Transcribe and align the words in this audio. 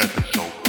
Episode 0.00 0.63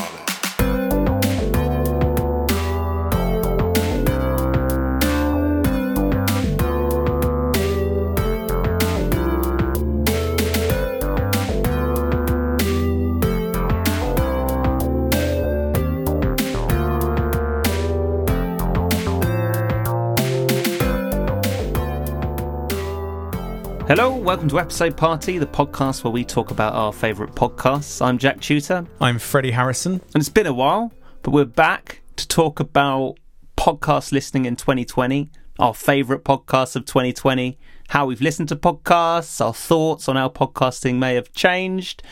Hello, 23.98 24.13
welcome 24.13 24.49
to 24.49 24.59
Episode 24.59 24.98
Party, 24.98 25.38
the 25.38 25.45
podcast 25.45 26.03
where 26.03 26.12
we 26.12 26.25
talk 26.25 26.52
about 26.52 26.73
our 26.73 26.91
favourite 26.91 27.34
podcasts. 27.34 28.05
I'm 28.05 28.17
Jack 28.17 28.41
Tutor, 28.41 28.85
I'm 28.99 29.17
Freddie 29.20 29.52
Harrison. 29.52 30.02
and 30.13 30.16
it's 30.16 30.27
been 30.27 30.48
a 30.48 30.53
while, 30.53 30.91
but 31.22 31.31
we're 31.31 31.45
back 31.45 32.02
to 32.17 32.27
talk 32.27 32.59
about 32.59 33.16
podcast 33.55 34.12
listening 34.12 34.44
in 34.44 34.58
2020, 34.58 35.31
our 35.59 35.73
favourite 35.73 36.26
podcasts 36.26 36.76
of 36.76 36.84
2020, 36.84 37.58
how 37.88 38.05
we've 38.05 38.20
listened 38.20 38.50
to 38.50 38.58
podcasts, 38.58 39.39
our 39.39 39.53
thoughts 39.53 40.09
on 40.09 40.17
how 40.17 40.27
podcasting 40.27 40.95
may 40.95 41.16
have 41.16 41.31
changed, 41.31 42.03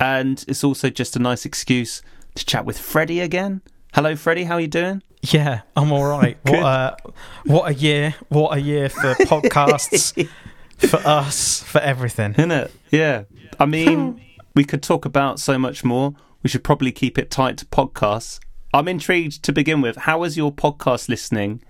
and 0.00 0.42
it's 0.48 0.64
also 0.64 0.88
just 0.88 1.16
a 1.16 1.18
nice 1.18 1.44
excuse 1.44 2.00
to 2.34 2.46
chat 2.46 2.64
with 2.64 2.78
Freddie 2.78 3.20
again. 3.20 3.60
Hello, 3.92 4.16
Freddie, 4.16 4.44
how 4.44 4.54
are 4.54 4.60
you 4.62 4.68
doing? 4.68 5.02
Yeah, 5.20 5.60
I'm 5.76 5.92
all 5.92 6.06
right. 6.06 6.38
what 6.44 6.62
a 6.62 6.96
what 7.44 7.70
a 7.70 7.74
year! 7.74 8.14
What 8.30 8.56
a 8.56 8.60
year 8.62 8.88
for 8.88 9.14
podcasts, 9.16 10.26
for 10.78 10.98
us, 11.04 11.62
for 11.66 11.80
everything. 11.80 12.32
Isn't 12.32 12.50
it? 12.50 12.72
Yeah. 12.90 13.24
I 13.58 13.66
mean, 13.66 14.20
we 14.54 14.64
could 14.64 14.82
talk 14.82 15.04
about 15.04 15.40
so 15.40 15.58
much 15.58 15.84
more. 15.84 16.14
We 16.42 16.50
should 16.50 16.64
probably 16.64 16.92
keep 16.92 17.18
it 17.18 17.30
tight 17.30 17.58
to 17.58 17.66
podcasts. 17.66 18.38
I'm 18.72 18.88
intrigued 18.88 19.42
to 19.44 19.52
begin 19.52 19.80
with. 19.80 19.96
How 19.96 20.22
has 20.22 20.36
your 20.36 20.52
podcast 20.52 21.08
listening 21.08 21.62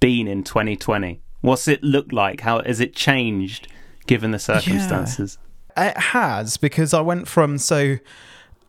been 0.00 0.26
in 0.26 0.42
2020? 0.42 1.20
What's 1.40 1.68
it 1.68 1.82
look 1.82 2.12
like? 2.12 2.40
How 2.40 2.62
has 2.62 2.80
it 2.80 2.94
changed 2.94 3.68
given 4.06 4.32
the 4.32 4.38
circumstances? 4.38 5.38
It 5.76 5.96
has 5.96 6.56
because 6.56 6.92
I 6.92 7.00
went 7.00 7.28
from 7.28 7.58
so 7.58 7.96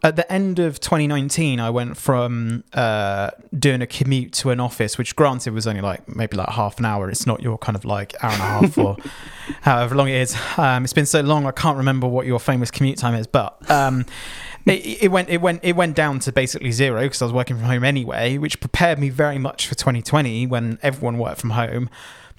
at 0.04 0.18
the 0.18 0.32
end 0.32 0.60
of 0.60 0.82
2019, 0.82 1.62
I 1.62 1.70
went 1.70 1.96
from 1.96 2.66
uh, 2.74 3.32
doing 3.58 3.82
a 3.82 3.88
commute 3.88 4.34
to 4.34 4.50
an 4.50 4.60
office, 4.60 4.98
which 4.98 5.16
granted 5.16 5.54
was 5.54 5.66
only 5.66 5.80
like 5.80 6.14
maybe 6.14 6.36
like 6.36 6.50
half 6.50 6.78
an 6.78 6.86
hour. 6.86 7.10
It's 7.10 7.26
not 7.26 7.42
your 7.42 7.58
kind 7.58 7.78
of 7.78 7.86
like 7.86 8.14
hour 8.22 8.32
and 8.32 8.42
a 8.42 8.46
half 8.46 8.78
or 8.78 8.98
however 9.62 9.96
long 9.96 10.10
it 10.10 10.16
is. 10.16 10.36
Um, 10.58 10.84
it's 10.84 10.94
been 10.94 11.06
so 11.06 11.22
long, 11.22 11.46
I 11.46 11.52
can't 11.52 11.78
remember 11.78 12.06
what 12.06 12.26
your 12.26 12.40
famous 12.40 12.70
commute 12.70 12.98
time 12.98 13.16
is, 13.16 13.28
but. 13.28 13.70
Um, 13.72 14.06
it, 14.66 15.04
it 15.04 15.12
went 15.12 15.30
it 15.30 15.42
went 15.42 15.60
it 15.64 15.76
went 15.76 15.96
down 15.96 16.20
to 16.20 16.32
basically 16.32 16.72
zero 16.72 17.02
because 17.02 17.22
I 17.22 17.26
was 17.26 17.34
working 17.34 17.58
from 17.58 17.66
home 17.66 17.84
anyway, 17.84 18.38
which 18.38 18.60
prepared 18.60 19.00
me 19.00 19.10
very 19.10 19.38
much 19.38 19.68
for 19.68 19.76
2020 19.76 20.48
when 20.48 20.80
everyone 20.82 21.18
worked 21.18 21.40
from 21.40 21.52
home. 21.52 21.90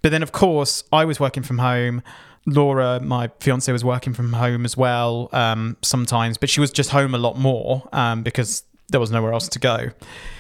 But 0.03 0.11
then, 0.11 0.23
of 0.23 0.33
course, 0.33 0.85
I 0.93 1.07
was 1.07 1.19
working 1.19 1.43
from 1.43 1.59
home. 1.59 2.03
Laura, 2.47 3.01
my 3.01 3.31
fiance, 3.41 3.71
was 3.73 3.85
working 3.85 4.13
from 4.13 4.33
home 4.33 4.65
as 4.65 4.77
well 4.77 5.29
um, 5.33 5.77
sometimes, 5.83 6.37
but 6.37 6.51
she 6.51 6.61
was 6.61 6.71
just 6.71 6.91
home 6.91 7.15
a 7.15 7.19
lot 7.19 7.39
more 7.39 7.89
um, 7.93 8.23
because 8.23 8.65
there 8.89 9.01
was 9.01 9.11
nowhere 9.11 9.33
else 9.33 9.49
to 9.49 9.59
go. 9.59 9.91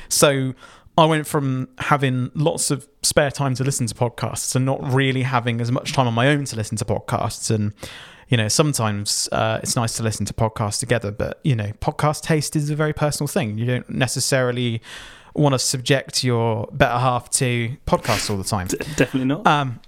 So 0.09 0.55
I 0.97 1.07
went 1.07 1.27
from 1.27 1.69
having 1.79 2.31
lots 2.35 2.71
of 2.71 2.87
spare 3.03 3.31
time 3.31 3.55
to 3.55 3.65
listen 3.65 3.87
to 3.87 3.95
podcasts 3.95 4.55
and 4.55 4.65
not 4.65 4.83
really 4.93 5.23
having 5.23 5.61
as 5.61 5.73
much 5.73 5.93
time 5.93 6.07
on 6.07 6.15
my 6.15 6.29
own 6.29 6.45
to 6.45 6.57
listen 6.57 6.77
to 6.77 6.85
podcasts. 6.85 7.51
And, 7.53 7.73
you 8.29 8.37
know, 8.37 8.49
sometimes 8.49 9.29
uh, 9.33 9.61
it's 9.63 9.75
nice 9.75 9.97
to 9.97 10.03
listen 10.03 10.25
to 10.27 10.35
podcasts 10.35 10.79
together, 10.79 11.11
but, 11.11 11.41
you 11.43 11.57
know, 11.57 11.73
podcast 11.81 12.23
taste 12.23 12.55
is 12.55 12.71
a 12.71 12.77
very 12.77 12.93
personal 12.93 13.29
thing. 13.29 13.59
You 13.59 13.67
don't 13.67 13.89
necessarily 13.89 14.83
want 15.35 15.55
to 15.55 15.59
subject 15.59 16.23
your 16.23 16.69
better 16.71 16.99
half 16.99 17.29
to 17.29 17.77
podcasts 17.87 18.31
all 18.31 18.37
the 18.37 18.45
time. 18.45 18.69
Definitely 18.69 19.25
not. 19.25 19.47
Um, 19.47 19.81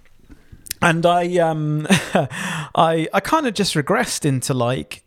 and 0.82 1.04
I 1.06 1.36
um, 1.38 1.86
I 1.90 3.08
I 3.12 3.20
kind 3.20 3.46
of 3.46 3.54
just 3.54 3.74
regressed 3.74 4.24
into 4.24 4.54
like 4.54 5.04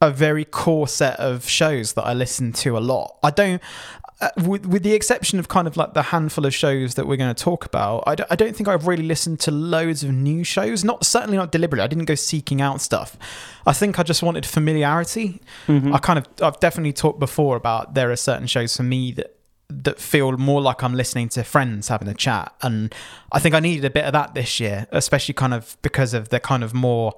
a 0.00 0.10
very 0.10 0.44
core 0.44 0.88
set 0.88 1.18
of 1.18 1.48
shows 1.48 1.94
that 1.94 2.02
I 2.02 2.14
listen 2.14 2.52
to 2.54 2.78
a 2.78 2.80
lot. 2.80 3.18
I 3.22 3.30
don't. 3.30 3.62
Uh, 4.20 4.30
with, 4.44 4.66
with 4.66 4.82
the 4.82 4.94
exception 4.94 5.38
of 5.38 5.46
kind 5.46 5.68
of 5.68 5.76
like 5.76 5.94
the 5.94 6.02
handful 6.02 6.44
of 6.44 6.52
shows 6.52 6.96
that 6.96 7.06
we're 7.06 7.16
going 7.16 7.32
to 7.32 7.40
talk 7.40 7.64
about, 7.64 8.02
I 8.04 8.16
don't, 8.16 8.32
I 8.32 8.34
don't 8.34 8.56
think 8.56 8.66
I've 8.66 8.88
really 8.88 9.04
listened 9.04 9.38
to 9.40 9.52
loads 9.52 10.02
of 10.02 10.10
new 10.10 10.42
shows. 10.42 10.82
Not 10.82 11.06
certainly 11.06 11.36
not 11.36 11.52
deliberately. 11.52 11.84
I 11.84 11.86
didn't 11.86 12.06
go 12.06 12.16
seeking 12.16 12.60
out 12.60 12.80
stuff. 12.80 13.16
I 13.64 13.72
think 13.72 14.00
I 14.00 14.02
just 14.02 14.20
wanted 14.24 14.44
familiarity. 14.44 15.40
I 15.94 15.98
kind 15.98 16.18
of 16.18 16.26
I've 16.42 16.58
definitely 16.58 16.94
talked 16.94 17.20
before 17.20 17.54
about 17.54 17.94
there 17.94 18.10
are 18.10 18.16
certain 18.16 18.48
shows 18.48 18.76
for 18.76 18.82
me 18.82 19.12
that 19.12 19.37
that 19.70 20.00
feel 20.00 20.32
more 20.32 20.62
like 20.62 20.82
I'm 20.82 20.94
listening 20.94 21.28
to 21.30 21.44
friends 21.44 21.88
having 21.88 22.08
a 22.08 22.14
chat. 22.14 22.54
And 22.62 22.94
I 23.32 23.38
think 23.38 23.54
I 23.54 23.60
needed 23.60 23.84
a 23.84 23.90
bit 23.90 24.04
of 24.04 24.12
that 24.12 24.34
this 24.34 24.58
year, 24.60 24.86
especially 24.92 25.34
kind 25.34 25.52
of 25.52 25.76
because 25.82 26.14
of 26.14 26.30
the 26.30 26.40
kind 26.40 26.64
of 26.64 26.72
more 26.72 27.14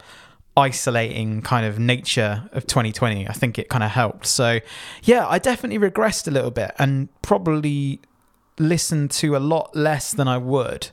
isolating 0.56 1.42
kind 1.42 1.64
of 1.64 1.78
nature 1.78 2.48
of 2.52 2.66
2020. 2.66 3.28
I 3.28 3.32
think 3.32 3.58
it 3.58 3.68
kind 3.68 3.84
of 3.84 3.90
helped. 3.90 4.26
So, 4.26 4.60
yeah, 5.04 5.26
I 5.28 5.38
definitely 5.38 5.78
regressed 5.78 6.26
a 6.26 6.30
little 6.32 6.50
bit 6.50 6.72
and 6.78 7.08
probably 7.22 8.00
listened 8.58 9.10
to 9.12 9.36
a 9.36 9.38
lot 9.38 9.74
less 9.76 10.12
than 10.12 10.26
I 10.28 10.36
would 10.38 10.90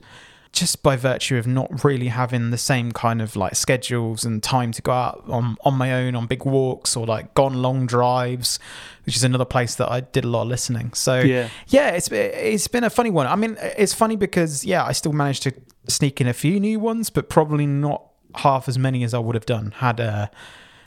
just 0.60 0.82
by 0.84 0.96
virtue 0.96 1.38
of 1.38 1.46
not 1.46 1.84
really 1.84 2.08
having 2.08 2.50
the 2.52 2.58
same 2.58 2.92
kind 2.92 3.22
of 3.22 3.36
like 3.36 3.56
schedules 3.56 4.26
and 4.26 4.42
time 4.42 4.72
to 4.72 4.82
go 4.82 4.92
out 4.92 5.24
on 5.28 5.56
on 5.64 5.76
my 5.76 5.94
own 5.94 6.16
on 6.16 6.26
big 6.28 6.46
walks 6.46 6.96
or 6.96 7.06
like 7.06 7.34
gone 7.34 7.54
long 7.62 7.86
drives 7.86 8.58
which 9.06 9.16
is 9.16 9.24
another 9.24 9.46
place 9.46 9.76
that 9.76 9.92
I 9.92 10.00
did 10.02 10.24
a 10.26 10.28
lot 10.28 10.44
of 10.44 10.48
listening 10.48 10.94
so 10.94 11.20
Yeah. 11.20 11.50
yeah 11.68 11.90
it's 11.90 12.10
it's 12.12 12.68
been 12.68 12.84
a 12.84 12.90
funny 12.90 13.10
one 13.12 13.28
I 13.28 13.36
mean 13.36 13.58
it's 13.62 13.94
funny 13.94 14.16
because 14.16 14.66
yeah 14.66 14.84
I 14.86 14.94
still 14.94 15.14
managed 15.14 15.44
to 15.44 15.54
sneak 15.88 16.20
in 16.22 16.28
a 16.28 16.34
few 16.34 16.60
new 16.60 16.80
ones 16.80 17.10
but 17.10 17.30
probably 17.30 17.66
not 17.66 18.04
half 18.36 18.68
as 18.68 18.78
many 18.78 19.04
as 19.04 19.14
I 19.14 19.20
would 19.20 19.36
have 19.36 19.46
done 19.46 19.72
had 19.78 20.00
uh 20.00 20.28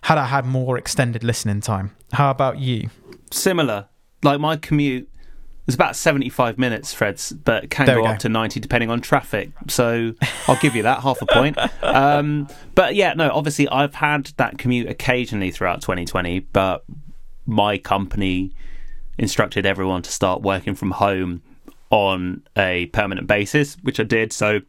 had 0.02 0.18
I 0.18 0.26
had 0.26 0.44
more 0.46 0.78
extended 0.78 1.22
listening 1.24 1.60
time 1.60 1.94
how 2.12 2.30
about 2.30 2.58
you 2.58 2.88
Similar. 3.30 3.86
Like 4.22 4.40
my 4.40 4.56
commute 4.56 5.08
was 5.70 5.76
about 5.76 5.94
75 5.94 6.58
minutes, 6.58 6.92
Freds, 6.92 7.38
but 7.44 7.70
can 7.70 7.86
There 7.86 7.96
go 7.96 8.06
up 8.06 8.18
to 8.20 8.28
90 8.28 8.58
depending 8.58 8.90
on 8.90 9.00
traffic. 9.00 9.50
So 9.68 10.12
I'll 10.48 10.58
give 10.60 10.74
you 10.74 10.82
that, 10.82 11.00
half 11.00 11.22
a 11.22 11.26
point. 11.26 11.56
Um, 11.82 12.46
but 12.74 12.94
yeah, 12.94 13.14
no, 13.14 13.30
obviously 13.32 13.68
I've 13.68 13.94
had 13.94 14.26
that 14.36 14.58
commute 14.58 14.88
occasionally 14.88 15.50
throughout 15.50 15.82
2020, 15.82 16.40
but 16.40 16.84
my 17.46 17.78
company 17.78 18.52
instructed 19.18 19.66
everyone 19.66 20.02
to 20.02 20.12
start 20.12 20.40
working 20.40 20.74
from 20.74 20.92
home 20.92 21.42
on 21.90 22.42
a 22.56 22.86
permanent 22.86 23.26
basis, 23.26 23.76
which 23.82 23.98
I 23.98 24.04
did. 24.04 24.32
So 24.32 24.60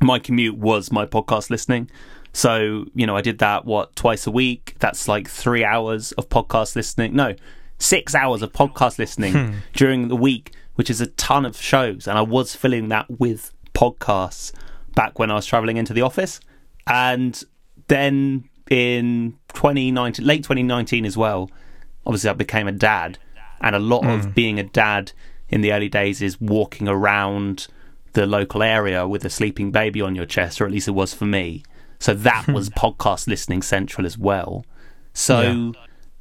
my 0.00 0.18
commute 0.18 0.56
was 0.56 0.92
my 0.92 1.04
podcast 1.04 1.50
listening. 1.50 1.90
So, 2.32 2.86
you 2.94 3.06
know, 3.06 3.16
I 3.16 3.20
did 3.20 3.38
that, 3.38 3.64
what, 3.64 3.94
twice 3.96 4.26
a 4.26 4.30
week? 4.30 4.76
That's 4.78 5.08
like 5.08 5.28
three 5.28 5.64
hours 5.64 6.12
of 6.12 6.28
podcast 6.28 6.76
listening. 6.76 7.14
No, 7.14 7.34
six 7.82 8.14
hours 8.14 8.42
of 8.42 8.52
podcast 8.52 8.98
listening 8.98 9.32
hmm. 9.32 9.52
during 9.72 10.08
the 10.08 10.16
week, 10.16 10.54
which 10.76 10.88
is 10.88 11.00
a 11.00 11.08
ton 11.08 11.44
of 11.44 11.56
shows. 11.56 12.06
And 12.06 12.16
I 12.16 12.22
was 12.22 12.54
filling 12.54 12.88
that 12.88 13.06
with 13.18 13.52
podcasts 13.74 14.52
back 14.94 15.18
when 15.18 15.30
I 15.30 15.34
was 15.34 15.46
traveling 15.46 15.76
into 15.76 15.92
the 15.92 16.02
office. 16.02 16.40
And 16.86 17.42
then 17.88 18.48
in 18.70 19.38
2019, 19.54 20.24
late 20.24 20.44
2019 20.44 21.04
as 21.04 21.16
well, 21.16 21.50
obviously 22.06 22.30
I 22.30 22.34
became 22.34 22.68
a 22.68 22.72
dad. 22.72 23.18
And 23.60 23.76
a 23.76 23.80
lot 23.80 24.06
of 24.06 24.24
hmm. 24.24 24.30
being 24.30 24.58
a 24.58 24.64
dad 24.64 25.12
in 25.48 25.60
the 25.60 25.72
early 25.72 25.88
days 25.88 26.22
is 26.22 26.40
walking 26.40 26.88
around 26.88 27.66
the 28.14 28.26
local 28.26 28.62
area 28.62 29.08
with 29.08 29.24
a 29.24 29.30
sleeping 29.30 29.70
baby 29.70 30.00
on 30.00 30.14
your 30.14 30.26
chest, 30.26 30.60
or 30.60 30.66
at 30.66 30.70
least 30.70 30.88
it 30.88 30.92
was 30.92 31.14
for 31.14 31.24
me. 31.24 31.62
So 31.98 32.14
that 32.14 32.46
was 32.48 32.70
podcast 32.70 33.26
listening 33.26 33.62
central 33.62 34.06
as 34.06 34.16
well. 34.16 34.64
So 35.14 35.72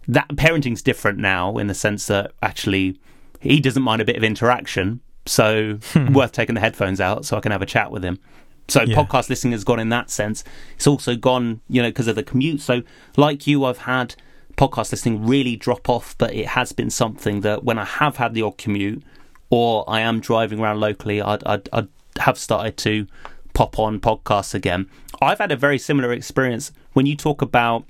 that 0.08 0.28
parenting's 0.36 0.82
different 0.82 1.20
now 1.20 1.58
in 1.58 1.68
the 1.68 1.74
sense 1.74 2.08
that 2.08 2.32
actually 2.42 3.00
he 3.40 3.60
doesn't 3.60 3.84
mind 3.84 4.02
a 4.02 4.06
bit 4.06 4.16
of 4.18 4.24
interaction. 4.24 5.02
So 5.26 5.80
hmm. 5.94 6.14
worth 6.14 6.32
taking 6.32 6.56
the 6.56 6.62
headphones 6.62 7.00
out 7.00 7.26
so 7.26 7.38
I 7.38 7.42
can 7.42 7.52
have 7.52 7.62
a 7.62 7.66
chat 7.68 7.92
with 7.92 8.04
him. 8.04 8.20
So 8.68 8.84
Yeah. 8.84 8.96
podcast 8.96 9.30
listening 9.30 9.52
has 9.52 9.64
gone 9.64 9.80
in 9.80 9.90
that 9.90 10.10
sense. 10.10 10.44
It's 10.76 10.88
also 10.88 11.16
gone, 11.16 11.62
you 11.70 11.82
know, 11.82 11.90
because 11.90 12.08
of 12.08 12.16
the 12.16 12.24
commute. 12.24 12.62
So 12.62 12.82
like 13.18 13.46
you, 13.46 13.66
I've 13.66 13.80
had 13.80 14.16
podcast 14.58 14.92
listening 14.92 15.26
really 15.26 15.56
drop 15.56 15.90
off, 15.90 16.16
but 16.18 16.34
it 16.34 16.48
has 16.48 16.72
been 16.72 16.90
something 16.90 17.42
that 17.42 17.64
when 17.64 17.78
I 17.78 17.86
have 17.86 18.18
had 18.18 18.34
the 18.34 18.42
odd 18.42 18.58
commute 18.58 19.04
or 19.50 19.84
I 19.88 20.02
am 20.02 20.20
driving 20.20 20.60
around 20.60 20.80
locally, 20.80 21.22
I'd, 21.22 21.44
I'd, 21.46 21.70
I'd 21.74 21.88
have 22.20 22.38
started 22.38 22.78
to 22.78 23.08
pop 23.54 23.78
on 23.78 24.00
podcasts 24.00 24.54
again. 24.54 24.90
I've 25.22 25.40
had 25.40 25.52
a 25.52 25.56
very 25.56 25.78
similar 25.78 26.12
experience 26.14 26.72
when 26.94 27.06
you 27.06 27.16
talk 27.16 27.42
about 27.42 27.86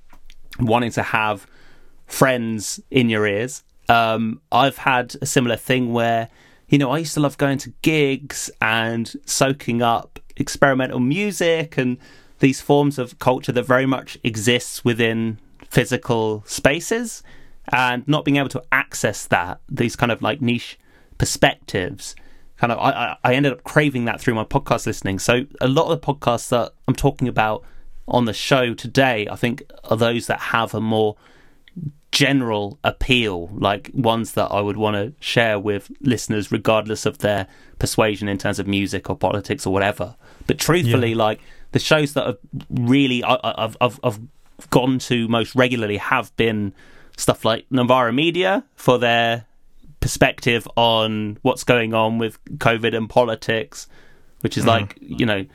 wanting 0.60 0.92
to 0.92 1.04
have 1.04 1.48
friends 2.12 2.80
in 2.92 3.10
your 3.10 3.26
ears. 3.26 3.64
Um, 3.90 4.42
I've 4.52 4.78
had 4.78 5.16
a 5.22 5.26
similar 5.26 5.56
thing 5.56 5.94
where, 5.94 6.30
you 6.70 6.78
know, 6.78 6.92
I 6.92 7.00
used 7.00 7.14
to 7.16 7.20
love 7.20 7.38
going 7.38 7.58
to 7.60 7.74
gigs 7.82 8.50
and 8.62 9.12
soaking 9.26 9.82
up 9.82 10.20
experimental 10.36 11.00
music 11.00 11.78
and 11.78 11.98
these 12.40 12.62
forms 12.62 12.98
of 13.00 13.20
culture 13.20 13.52
that 13.52 13.64
very 13.66 13.86
much 13.86 14.18
exists 14.24 14.84
within 14.86 15.38
physical 15.70 16.44
spaces. 16.46 17.24
and 17.72 18.06
not 18.08 18.26
being 18.26 18.38
able 18.38 18.50
to 18.50 18.64
access 18.72 19.28
that 19.28 19.62
these 19.70 19.96
kind 19.96 20.12
of 20.12 20.22
like 20.22 20.42
niche 20.42 20.78
perspectives 21.20 22.16
kind 22.58 22.72
of 22.74 22.80
I, 22.80 22.90
I- 22.92 23.18
I 23.24 23.34
ended 23.36 23.54
up 23.54 23.64
craving 23.64 24.06
that 24.06 24.20
through 24.20 24.34
my 24.34 24.44
podcast 24.44 24.86
listening 24.88 25.20
so 25.20 25.46
a 25.62 25.68
lot 25.68 25.86
of 25.90 26.02
the 26.02 26.06
podcasts 26.14 26.50
that 26.50 26.74
i'm 26.88 26.96
talking 26.96 27.28
about 27.28 27.64
on 28.08 28.26
the 28.26 28.34
show 28.34 28.74
today 28.74 29.28
i 29.32 29.36
think 29.36 29.64
are 29.86 29.96
those 29.96 30.26
that 30.28 30.40
have 30.40 30.74
a 30.74 30.82
more 30.82 31.16
general 32.12 32.78
appeal 32.84 33.48
like 33.54 33.90
ones 33.94 34.34
that 34.34 34.48
i 34.48 34.60
would 34.60 34.76
want 34.76 34.96
to 34.96 35.14
share 35.24 35.58
with 35.58 35.90
listeners 36.02 36.52
regardless 36.52 37.06
of 37.06 37.20
their 37.20 37.48
persuasion 37.82 38.30
in 38.30 38.38
terms 38.38 38.60
of 38.60 38.68
music 38.68 39.10
or 39.10 39.18
politics 39.18 39.66
or 39.66 39.74
whatever. 39.74 40.16
But 40.46 40.60
truthfully 40.60 41.16
like 41.16 41.42
the 41.72 41.80
shows 41.80 42.14
that 42.14 42.26
have 42.28 42.38
really 42.70 43.24
I've, 43.24 43.76
I've, 43.82 44.00
I've 44.04 44.20
gone 44.70 45.00
to 45.00 45.28
most 45.28 45.56
regularly 45.56 45.98
have 45.98 46.34
been 46.38 46.74
stuff 47.18 47.44
like 47.44 47.66
Novara 47.72 48.14
Media 48.14 48.64
for 48.76 49.00
their 49.00 49.46
perspective 50.00 50.68
on 50.76 51.40
what's 51.42 51.64
going 51.64 51.96
on 51.96 52.20
with 52.20 52.38
COVID 52.58 52.96
and 52.96 53.10
politics, 53.10 53.88
which 54.42 54.58
is 54.58 54.64
mm-hmm. 54.64 54.84
like, 54.84 54.98
you 55.02 55.26
know, 55.26 55.46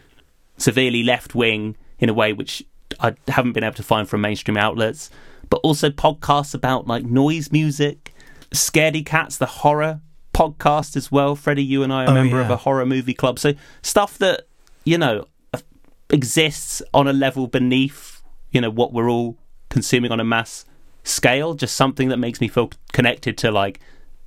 severely 0.59 1.05
left 1.05 1.37
wing 1.37 1.77
in 2.01 2.09
a 2.09 2.15
way 2.15 2.33
which 2.33 2.65
I 2.99 3.15
haven't 3.29 3.53
been 3.53 3.65
able 3.65 3.77
to 3.77 3.83
find 3.85 4.09
from 4.09 4.21
mainstream 4.21 4.57
outlets, 4.57 5.11
but 5.51 5.59
also 5.63 5.91
podcasts 5.91 6.55
about 6.55 6.87
like 6.87 7.05
noise 7.05 7.51
music, 7.53 8.13
Scaredy 8.51 9.05
Cats, 9.05 9.39
the 9.39 9.47
horror 9.47 10.01
podcast 10.35 10.97
as 10.97 11.11
well. 11.11 11.35
Freddie, 11.37 11.65
you 11.65 11.83
and 11.83 11.93
I 11.93 12.05
are 12.05 12.09
a 12.09 12.11
Oh, 12.11 12.15
member 12.15 12.41
of 12.41 12.51
a 12.51 12.57
horror 12.57 12.87
movie 12.87 13.15
club. 13.15 13.39
So 13.39 13.55
stuff 13.83 14.19
that, 14.19 14.47
you 14.85 14.99
know, 14.99 15.27
exists 16.11 16.83
on 16.95 17.09
a 17.09 17.13
level 17.13 17.47
beneath, 17.47 18.23
you 18.51 18.61
know, 18.61 18.71
what 18.71 18.93
we're 18.93 19.11
all 19.11 19.37
consuming 19.69 20.13
on 20.13 20.21
a 20.21 20.25
mass 20.25 20.65
scale, 21.05 21.55
just 21.55 21.77
something 21.77 22.09
that 22.09 22.19
makes 22.19 22.41
me 22.41 22.49
feel 22.49 22.71
connected 22.93 23.37
to 23.39 23.51
like 23.51 23.81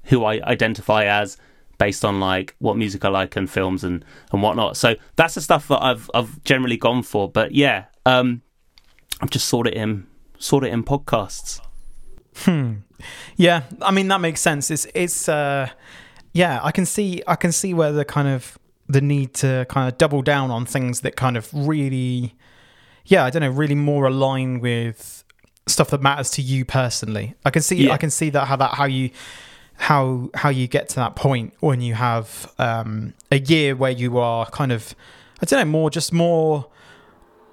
who 0.05 0.23
I 0.25 0.41
identify 0.41 1.05
as 1.05 1.37
based 1.77 2.03
on 2.03 2.19
like 2.19 2.55
what 2.59 2.75
music 2.75 3.05
I 3.05 3.09
like 3.09 3.35
and 3.35 3.49
films 3.49 3.83
and 3.83 4.03
and 4.31 4.41
whatnot. 4.41 4.75
So 4.77 4.95
that's 5.15 5.35
the 5.35 5.41
stuff 5.41 5.67
that 5.69 5.81
I've 5.81 6.09
I've 6.13 6.43
generally 6.43 6.77
gone 6.77 7.03
for. 7.03 7.29
But 7.29 7.53
yeah, 7.53 7.85
um, 8.05 8.41
I've 9.21 9.29
just 9.29 9.47
sorted 9.47 9.73
it 9.75 9.77
in 10.39 10.43
sorted 10.43 10.69
it 10.69 10.73
in 10.73 10.83
podcasts. 10.83 11.61
Hmm. 12.37 12.73
Yeah, 13.35 13.63
I 13.81 13.91
mean 13.91 14.07
that 14.09 14.21
makes 14.21 14.41
sense. 14.41 14.71
It's 14.71 14.87
it's 14.93 15.29
uh 15.29 15.69
yeah, 16.33 16.59
I 16.63 16.71
can 16.71 16.85
see 16.85 17.21
I 17.27 17.35
can 17.35 17.51
see 17.51 17.73
where 17.73 17.91
the 17.91 18.05
kind 18.05 18.27
of 18.27 18.57
the 18.87 19.01
need 19.01 19.33
to 19.35 19.65
kind 19.69 19.91
of 19.91 19.97
double 19.97 20.21
down 20.21 20.51
on 20.51 20.65
things 20.65 21.01
that 21.01 21.15
kind 21.15 21.37
of 21.37 21.49
really 21.53 22.35
yeah, 23.05 23.25
I 23.25 23.29
don't 23.29 23.41
know, 23.41 23.49
really 23.49 23.75
more 23.75 24.05
align 24.07 24.59
with 24.59 25.23
stuff 25.67 25.89
that 25.91 26.01
matters 26.01 26.29
to 26.31 26.41
you 26.41 26.65
personally. 26.65 27.35
I 27.45 27.49
can 27.51 27.61
see 27.61 27.85
Yeah. 27.85 27.93
I 27.93 27.97
can 27.97 28.09
see 28.09 28.29
that 28.31 28.47
how 28.47 28.55
that 28.57 28.73
how 28.75 28.85
you 28.85 29.11
how 29.75 30.29
how 30.33 30.49
you 30.49 30.67
get 30.67 30.89
to 30.89 30.95
that 30.95 31.15
point 31.15 31.53
when 31.61 31.81
you 31.81 31.93
have 31.93 32.51
um 32.57 33.13
a 33.31 33.39
year 33.39 33.75
where 33.75 33.91
you 33.91 34.17
are 34.17 34.45
kind 34.47 34.71
of 34.71 34.93
I 35.41 35.45
don't 35.45 35.59
know, 35.59 35.71
more 35.71 35.89
just 35.89 36.11
more 36.11 36.67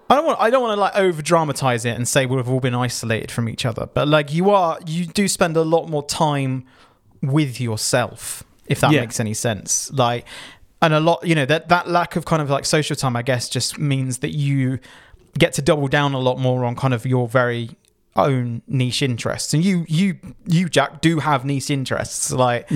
I 0.09 0.15
don't 0.17 0.25
want 0.27 0.41
I 0.41 0.51
don't 0.51 0.63
want 0.63 0.77
to 0.77 0.81
like 0.81 0.97
over 0.97 1.21
dramatize 1.23 1.85
it 1.85 1.97
and 1.97 2.07
say 2.07 2.27
we've 2.27 2.49
all 2.49 2.61
been 2.61 2.75
isolated 2.75 3.31
from 3.31 3.49
each 3.49 3.65
other, 3.67 3.87
but 3.93 4.07
like 4.09 4.33
you 4.33 4.51
are 4.51 4.79
you 4.87 5.07
do 5.07 5.27
spend 5.29 5.57
a 5.57 5.63
lot 5.63 5.89
more 5.89 6.05
time 6.07 6.65
with 7.23 7.61
yourself 7.61 8.45
if 8.67 8.81
that 8.81 8.93
Yeah. 8.93 9.01
makes 9.01 9.19
any 9.21 9.35
sense. 9.35 9.91
Like 9.93 10.25
and 10.81 10.95
a 10.95 11.01
lot 11.01 11.27
you 11.27 11.35
know 11.35 11.47
that 11.47 11.69
that 11.71 11.89
lack 11.89 12.15
of 12.17 12.25
kind 12.25 12.41
of 12.41 12.51
like 12.51 12.65
social 12.65 12.95
time 12.95 13.17
I 13.17 13.23
guess 13.23 13.49
just 13.49 13.79
means 13.79 14.19
that 14.19 14.31
you 14.31 14.79
get 15.39 15.53
to 15.55 15.63
double 15.63 15.89
down 15.89 16.15
a 16.15 16.19
lot 16.21 16.39
more 16.39 16.65
on 16.65 16.77
kind 16.77 16.95
of 16.95 17.05
your 17.05 17.27
very 17.29 17.71
own 18.17 18.63
niche 18.67 19.03
interests 19.03 19.53
and 19.55 19.65
you 19.65 19.85
you 19.89 20.17
you 20.47 20.69
jack 20.69 21.01
do 21.01 21.19
have 21.19 21.45
niche 21.45 21.71
interests 21.71 22.33
like 22.33 22.71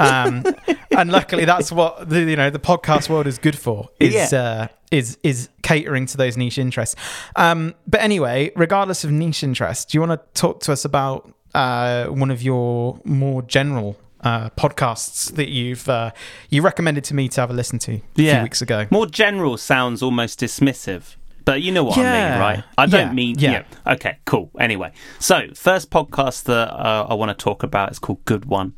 um 0.00 0.42
and 0.96 1.10
luckily 1.12 1.44
that's 1.44 1.70
what 1.70 2.08
the 2.08 2.20
you 2.20 2.36
know 2.36 2.50
the 2.50 2.58
podcast 2.58 3.08
world 3.08 3.26
is 3.26 3.38
good 3.38 3.58
for 3.58 3.88
is 4.00 4.14
Yeah. 4.32 4.40
uh 4.40 4.66
is 4.90 5.18
is 5.22 5.48
catering 5.62 6.06
to 6.06 6.16
those 6.16 6.36
niche 6.36 6.58
interests 6.58 6.96
um 7.36 7.74
but 7.86 8.00
anyway 8.00 8.50
regardless 8.56 9.04
of 9.04 9.10
niche 9.10 9.42
interests 9.42 9.84
do 9.84 9.96
you 9.98 10.00
want 10.06 10.12
to 10.12 10.40
talk 10.40 10.60
to 10.60 10.72
us 10.72 10.84
about 10.84 11.32
uh 11.54 12.06
one 12.06 12.30
of 12.30 12.42
your 12.42 13.00
more 13.04 13.42
general 13.42 13.96
uh 14.22 14.48
podcasts 14.50 15.32
that 15.34 15.48
you've 15.48 15.88
uh 15.88 16.10
you 16.50 16.62
recommended 16.62 17.04
to 17.04 17.14
me 17.14 17.28
to 17.28 17.40
have 17.40 17.50
a 17.50 17.52
listen 17.52 17.78
to 17.78 17.92
a 17.94 18.00
few 18.14 18.42
weeks 18.42 18.62
ago 18.62 18.86
More 18.90 19.06
general 19.06 19.56
sounds 19.56 20.02
almost 20.02 20.40
dismissive. 20.40 21.16
But 21.46 21.62
you 21.62 21.72
know 21.72 21.84
what 21.84 21.96
I 21.96 22.02
mean, 22.02 22.40
right? 22.40 22.64
I 22.76 22.84
don't 22.86 23.06
Yeah. 23.08 23.12
mean 23.14 23.36
Yeah. 23.38 23.50
yeah. 23.86 23.92
Okay, 23.94 24.18
cool. 24.26 24.50
Anyway, 24.60 24.92
so 25.18 25.46
first 25.54 25.90
podcast 25.90 26.42
that 26.44 26.70
uh, 26.72 27.06
I 27.08 27.14
want 27.14 27.30
to 27.36 27.42
talk 27.42 27.62
about 27.62 27.90
is 27.92 27.98
called 27.98 28.22
Good 28.26 28.44
One, 28.44 28.74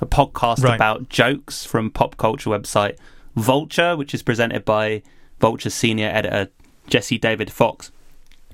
a 0.00 0.06
podcast 0.06 0.62
Right. 0.64 0.74
about 0.74 1.08
jokes 1.10 1.66
from 1.66 1.90
pop 1.90 2.16
culture 2.16 2.48
website 2.48 2.96
Vulture, 3.36 3.96
which 3.96 4.14
is 4.14 4.22
presented 4.22 4.64
by 4.64 5.02
Vulture 5.40 5.68
senior 5.70 6.08
editor 6.08 6.50
Jesse 6.86 7.18
David 7.18 7.50
Fox. 7.50 7.90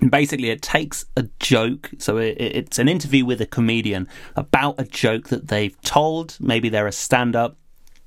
And 0.01 0.11
basically, 0.11 0.49
it 0.51 0.63
takes 0.63 1.05
a 1.17 1.25
joke. 1.41 1.91
So 1.99 2.17
it, 2.17 2.37
it- 2.39 2.57
it's 2.57 2.79
an 2.79 2.89
interview 2.89 3.25
with 3.27 3.41
a 3.41 3.47
comedian 3.47 4.09
about 4.37 4.77
a 4.79 4.85
joke 4.85 5.29
that 5.29 5.49
they've 5.49 5.79
told. 5.83 6.37
Maybe 6.41 6.69
they're 6.71 6.87
a 6.87 6.93
stand 6.93 7.37
up, 7.37 7.57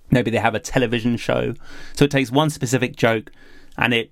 maybe 0.09 0.31
they 0.31 0.37
have 0.39 0.55
a 0.55 0.59
television 0.59 1.17
show. 1.17 1.53
So 1.93 2.05
it 2.05 2.11
takes 2.11 2.31
one 2.31 2.49
specific 2.49 2.95
joke 2.95 3.31
and 3.77 3.93
it 3.93 4.11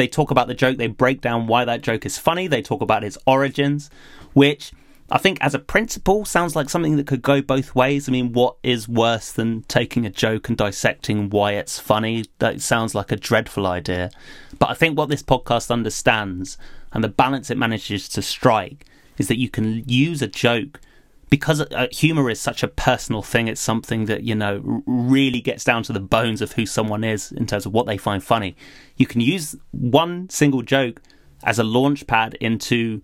they 0.00 0.08
talk 0.08 0.30
about 0.30 0.48
the 0.48 0.54
joke, 0.54 0.78
they 0.78 0.86
break 0.86 1.20
down 1.20 1.46
why 1.46 1.62
that 1.66 1.82
joke 1.82 2.06
is 2.06 2.16
funny, 2.16 2.46
they 2.46 2.62
talk 2.62 2.80
about 2.80 3.04
its 3.04 3.18
origins, 3.26 3.90
which 4.32 4.72
I 5.10 5.18
think 5.18 5.36
as 5.42 5.54
a 5.54 5.58
principle 5.58 6.24
sounds 6.24 6.56
like 6.56 6.70
something 6.70 6.96
that 6.96 7.06
could 7.06 7.20
go 7.20 7.42
both 7.42 7.74
ways. 7.74 8.08
I 8.08 8.12
mean, 8.12 8.32
what 8.32 8.56
is 8.62 8.88
worse 8.88 9.30
than 9.30 9.60
taking 9.64 10.06
a 10.06 10.10
joke 10.10 10.48
and 10.48 10.56
dissecting 10.56 11.28
why 11.28 11.52
it's 11.52 11.78
funny? 11.78 12.24
That 12.38 12.62
sounds 12.62 12.94
like 12.94 13.12
a 13.12 13.16
dreadful 13.16 13.66
idea. 13.66 14.10
But 14.58 14.70
I 14.70 14.74
think 14.74 14.96
what 14.96 15.10
this 15.10 15.22
podcast 15.22 15.70
understands 15.70 16.56
and 16.94 17.04
the 17.04 17.08
balance 17.08 17.50
it 17.50 17.58
manages 17.58 18.08
to 18.10 18.22
strike 18.22 18.86
is 19.18 19.28
that 19.28 19.38
you 19.38 19.50
can 19.50 19.86
use 19.86 20.22
a 20.22 20.28
joke 20.28 20.80
because 21.30 21.60
uh, 21.60 21.86
humor 21.92 22.28
is 22.28 22.40
such 22.40 22.64
a 22.64 22.68
personal 22.68 23.22
thing. 23.22 23.46
It's 23.46 23.60
something 23.60 24.06
that 24.06 24.24
you 24.24 24.34
know 24.34 24.82
really 24.86 25.40
gets 25.40 25.64
down 25.64 25.84
to 25.84 25.92
the 25.92 26.00
bones 26.00 26.42
of 26.42 26.52
who 26.52 26.66
someone 26.66 27.04
is 27.04 27.32
in 27.32 27.46
terms 27.46 27.64
of 27.64 27.72
what 27.72 27.86
they 27.86 27.96
find 27.96 28.22
funny. 28.22 28.56
You 28.96 29.06
can 29.06 29.20
use 29.20 29.56
one 29.70 30.28
single 30.28 30.62
joke 30.62 31.00
as 31.44 31.58
a 31.58 31.64
launch 31.64 32.06
pad 32.06 32.34
into 32.40 33.00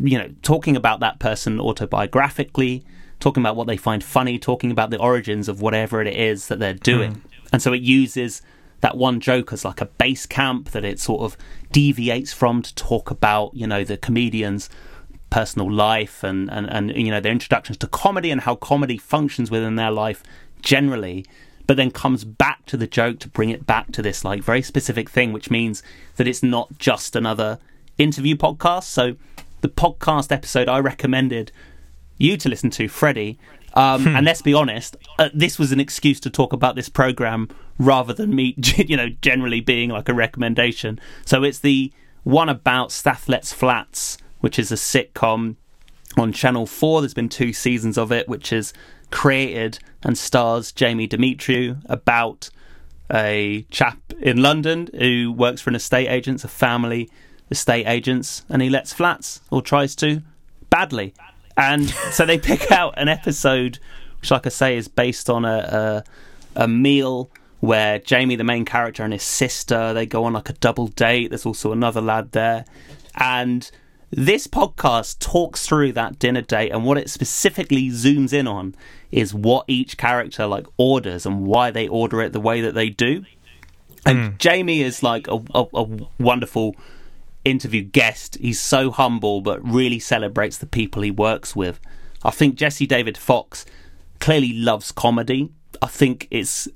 you 0.00 0.16
know 0.16 0.30
talking 0.42 0.76
about 0.76 1.00
that 1.00 1.18
person 1.18 1.58
autobiographically, 1.58 2.84
talking 3.18 3.42
about 3.42 3.56
what 3.56 3.66
they 3.66 3.76
find 3.76 4.02
funny, 4.02 4.38
talking 4.38 4.70
about 4.70 4.90
the 4.90 4.98
origins 4.98 5.48
of 5.48 5.60
whatever 5.60 6.00
it 6.00 6.16
is 6.16 6.46
that 6.48 6.60
they're 6.60 6.72
doing, 6.72 7.20
and 7.52 7.60
so 7.60 7.72
it 7.72 7.82
uses 7.82 8.42
that 8.80 8.96
one 8.96 9.20
joke 9.20 9.52
as 9.52 9.64
like 9.64 9.80
a 9.80 9.86
base 9.86 10.24
camp 10.24 10.70
that 10.70 10.84
it 10.84 10.98
sort 10.98 11.20
of 11.20 11.36
deviates 11.72 12.32
from 12.32 12.62
to 12.62 12.74
talk 12.76 13.10
about 13.10 13.52
you 13.54 13.66
know 13.66 13.82
the 13.82 13.96
comedians 13.96 14.70
personal 15.30 15.70
life 15.70 16.22
and, 16.22 16.50
and, 16.50 16.68
and 16.70 16.90
you 16.96 17.10
know 17.10 17.20
their 17.20 17.32
introductions 17.32 17.76
to 17.78 17.86
comedy 17.86 18.30
and 18.30 18.42
how 18.42 18.54
comedy 18.54 18.98
functions 18.98 19.50
within 19.50 19.76
their 19.76 19.90
life 19.90 20.22
generally 20.62 21.24
but 21.66 21.76
then 21.76 21.90
comes 21.90 22.24
back 22.24 22.66
to 22.66 22.76
the 22.76 22.86
joke 22.86 23.18
to 23.20 23.28
bring 23.28 23.50
it 23.50 23.66
back 23.66 23.92
to 23.92 24.02
this 24.02 24.24
like 24.24 24.42
very 24.42 24.62
specific 24.62 25.08
thing 25.08 25.32
which 25.32 25.50
means 25.50 25.82
that 26.16 26.26
it's 26.26 26.42
not 26.42 26.68
just 26.78 27.14
another 27.14 27.58
interview 27.96 28.34
podcast. 28.34 28.84
So 28.84 29.16
the 29.60 29.68
podcast 29.68 30.32
episode 30.32 30.68
i 30.68 30.78
recommended 30.78 31.52
you 32.16 32.36
to 32.36 32.48
listen 32.48 32.70
to 32.70 32.88
freddie 32.88 33.38
um, 33.74 34.06
and 34.08 34.26
let's 34.26 34.42
be 34.42 34.54
honest 34.54 34.96
uh, 35.18 35.28
this 35.32 35.58
was 35.58 35.70
an 35.70 35.78
excuse 35.78 36.18
to 36.20 36.30
talk 36.30 36.52
about 36.52 36.74
this 36.74 36.88
program 36.88 37.48
rather 37.80 38.12
than 38.12 38.34
me 38.34 38.54
you 38.76 38.96
know 38.96 39.08
generally 39.22 39.60
being 39.60 39.90
like 39.90 40.08
a 40.08 40.14
recommendation. 40.14 41.00
So 41.24 41.42
it's 41.42 41.58
the 41.58 41.92
one 42.22 42.48
about 42.48 42.92
Stath 42.92 43.28
Lets 43.28 43.52
Flats, 43.52 44.18
which 44.40 44.58
is 44.58 44.72
a 44.72 44.76
sitcom 44.76 45.56
on 46.16 46.32
Channel 46.32 46.66
4. 46.66 47.00
There's 47.00 47.14
been 47.14 47.28
two 47.28 47.52
seasons 47.52 47.96
of 47.96 48.12
it, 48.12 48.28
which 48.28 48.52
is 48.52 48.72
created 49.10 49.78
and 50.02 50.16
stars 50.16 50.72
Jamie 50.72 51.08
Demetriou 51.08 51.82
about 51.86 52.50
a 53.12 53.66
chap 53.70 53.98
in 54.20 54.40
London 54.40 54.88
who 54.96 55.32
works 55.32 55.60
for 55.60 55.70
an 55.70 55.76
estate 55.76 56.08
agent, 56.08 56.44
a 56.44 56.48
family 56.48 57.10
estate 57.50 57.86
agents, 57.86 58.44
and 58.48 58.62
he 58.62 58.70
lets 58.70 58.92
flats, 58.92 59.40
or 59.50 59.60
tries 59.60 59.96
to, 59.96 60.22
badly. 60.70 61.12
And 61.56 61.88
so 62.12 62.24
they 62.24 62.38
pick 62.38 62.70
out 62.72 62.94
an 62.96 63.08
episode, 63.08 63.78
which, 64.20 64.30
like 64.30 64.46
I 64.46 64.50
say, 64.50 64.76
is 64.76 64.88
based 64.88 65.28
on 65.28 65.44
a, 65.44 66.04
a, 66.56 66.64
a 66.64 66.68
meal 66.68 67.30
where 67.58 67.98
Jamie, 67.98 68.36
the 68.36 68.44
main 68.44 68.64
character, 68.64 69.02
and 69.02 69.12
his 69.12 69.22
sister 69.22 69.92
they 69.92 70.06
go 70.06 70.24
on 70.24 70.32
like 70.32 70.48
a 70.48 70.54
double 70.54 70.88
date. 70.88 71.28
There's 71.28 71.44
also 71.44 71.72
another 71.72 72.00
lad 72.00 72.32
there, 72.32 72.64
and 73.16 73.70
this 74.10 74.46
podcast 74.46 75.20
talks 75.20 75.66
through 75.66 75.92
that 75.92 76.18
dinner 76.18 76.42
date, 76.42 76.70
and 76.70 76.84
what 76.84 76.98
it 76.98 77.08
specifically 77.08 77.88
zooms 77.90 78.32
in 78.32 78.46
on 78.46 78.74
is 79.12 79.32
what 79.32 79.64
each 79.68 79.96
character 79.96 80.46
like 80.46 80.66
orders 80.76 81.24
and 81.24 81.46
why 81.46 81.70
they 81.70 81.86
order 81.86 82.20
it 82.22 82.32
the 82.32 82.40
way 82.40 82.60
that 82.60 82.74
they 82.74 82.90
do. 82.90 83.24
And 84.04 84.30
hmm. 84.30 84.36
Jamie 84.38 84.82
is 84.82 85.02
like 85.02 85.28
a, 85.28 85.42
a, 85.54 85.64
a 85.74 85.86
wonderful 86.18 86.74
interview 87.44 87.82
guest. 87.82 88.36
He's 88.40 88.60
so 88.60 88.90
humble, 88.90 89.40
but 89.40 89.64
really 89.64 89.98
celebrates 89.98 90.58
the 90.58 90.66
people 90.66 91.02
he 91.02 91.10
works 91.10 91.54
with. 91.54 91.80
I 92.24 92.30
think 92.30 92.56
Jesse 92.56 92.86
David 92.86 93.16
Fox 93.16 93.64
clearly 94.18 94.52
loves 94.52 94.92
comedy. 94.92 95.50
I 95.80 95.86
think 95.86 96.26
it's 96.30 96.68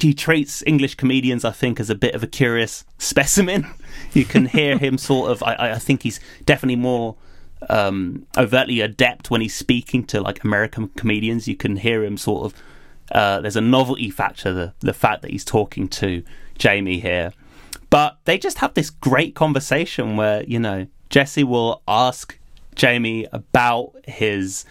he 0.00 0.14
treats 0.14 0.62
English 0.66 0.96
comedians, 0.96 1.44
I 1.44 1.52
think, 1.52 1.80
as 1.80 1.90
a 1.90 1.94
bit 1.94 2.14
of 2.14 2.22
a 2.22 2.26
curious 2.26 2.84
specimen. 2.98 3.66
You 4.12 4.24
can 4.24 4.46
hear 4.46 4.78
him 4.78 4.98
sort 4.98 5.30
of. 5.30 5.42
I, 5.42 5.72
I 5.72 5.78
think 5.78 6.02
he's 6.02 6.18
definitely 6.44 6.76
more 6.76 7.16
um, 7.68 8.26
overtly 8.36 8.80
adept 8.80 9.30
when 9.30 9.40
he's 9.40 9.54
speaking 9.54 10.04
to 10.06 10.20
like 10.20 10.42
American 10.42 10.88
comedians. 10.96 11.46
You 11.46 11.54
can 11.54 11.76
hear 11.76 12.02
him 12.02 12.16
sort 12.16 12.46
of. 12.46 12.62
Uh, 13.12 13.40
there's 13.40 13.56
a 13.56 13.60
novelty 13.60 14.10
factor, 14.10 14.52
the 14.52 14.72
the 14.80 14.94
fact 14.94 15.22
that 15.22 15.30
he's 15.30 15.44
talking 15.44 15.86
to 15.88 16.24
Jamie 16.58 16.98
here, 16.98 17.32
but 17.88 18.18
they 18.24 18.38
just 18.38 18.58
have 18.58 18.74
this 18.74 18.90
great 18.90 19.34
conversation 19.34 20.16
where 20.16 20.42
you 20.44 20.58
know 20.58 20.86
Jesse 21.08 21.44
will 21.44 21.82
ask 21.86 22.38
Jamie 22.74 23.26
about 23.32 23.94
his 24.06 24.64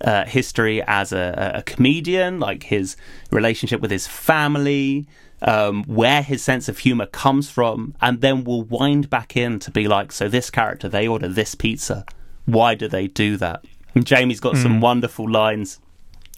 uh, 0.00 0.24
history 0.24 0.82
as 0.82 1.12
a, 1.12 1.52
a 1.56 1.62
comedian, 1.62 2.40
like 2.40 2.64
his 2.64 2.96
relationship 3.30 3.80
with 3.80 3.90
his 3.90 4.06
family, 4.06 5.06
um, 5.42 5.84
where 5.84 6.22
his 6.22 6.42
sense 6.42 6.68
of 6.68 6.78
humor 6.78 7.06
comes 7.06 7.50
from, 7.50 7.94
and 8.00 8.20
then 8.20 8.44
we'll 8.44 8.62
wind 8.62 9.10
back 9.10 9.36
in 9.36 9.58
to 9.60 9.70
be 9.70 9.86
like, 9.86 10.12
so 10.12 10.28
this 10.28 10.50
character, 10.50 10.88
they 10.88 11.06
order 11.06 11.28
this 11.28 11.54
pizza. 11.54 12.04
Why 12.46 12.74
do 12.74 12.88
they 12.88 13.06
do 13.06 13.36
that? 13.38 13.64
And 13.94 14.04
Jamie's 14.04 14.40
got 14.40 14.56
some 14.56 14.80
wonderful 14.80 15.30
lines 15.30 15.80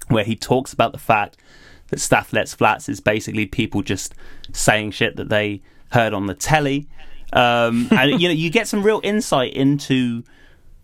where 0.09 0.25
he 0.25 0.37
talks 0.37 0.73
about 0.73 0.93
the 0.93 0.99
fact 0.99 1.39
that 1.89 2.01
Stath 2.01 2.33
Lets 2.33 2.55
Flats 2.55 2.89
is 2.89 3.01
basically 3.01 3.47
people 3.47 3.83
just 3.83 4.15
saying 4.53 4.91
shit 4.91 5.17
that 5.17 5.29
they 5.29 5.63
heard 5.93 6.13
on 6.13 6.27
the 6.27 6.35
telly. 6.35 6.87
Um, 7.33 7.89
and 7.91 8.21
you 8.21 8.29
know, 8.29 8.35
you 8.35 8.51
get 8.51 8.69
some 8.69 8.83
real 8.83 9.01
insight 9.03 9.53
into 9.55 10.23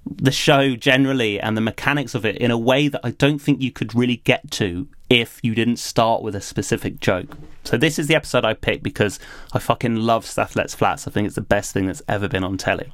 the 0.04 0.32
show 0.32 0.74
generally 0.74 1.40
and 1.40 1.56
the 1.56 1.60
mechanics 1.60 2.14
of 2.14 2.24
it 2.24 2.36
in 2.36 2.50
a 2.50 2.58
way 2.58 2.88
that 2.88 3.00
I 3.04 3.10
don't 3.12 3.38
think 3.38 3.60
you 3.60 3.70
could 3.70 3.94
really 3.94 4.16
get 4.16 4.50
to 4.52 4.88
if 5.08 5.38
you 5.42 5.54
didn't 5.54 5.76
start 5.76 6.22
with 6.22 6.34
a 6.34 6.40
specific 6.40 6.98
joke. 7.00 7.36
So 7.64 7.76
this 7.76 7.98
is 7.98 8.08
the 8.08 8.14
episode 8.14 8.44
I 8.44 8.54
picked 8.54 8.82
because 8.82 9.20
I 9.52 9.58
fucking 9.58 9.96
love 9.96 10.26
Stath 10.26 10.56
Lets 10.56 10.74
Flats. 10.74 11.06
I 11.06 11.10
think 11.10 11.26
it's 11.26 11.36
the 11.36 11.40
best 11.40 11.72
thing 11.72 11.86
that's 11.86 12.02
ever 12.08 12.28
been 12.28 12.44
on 12.44 12.56
telly. 12.56 12.92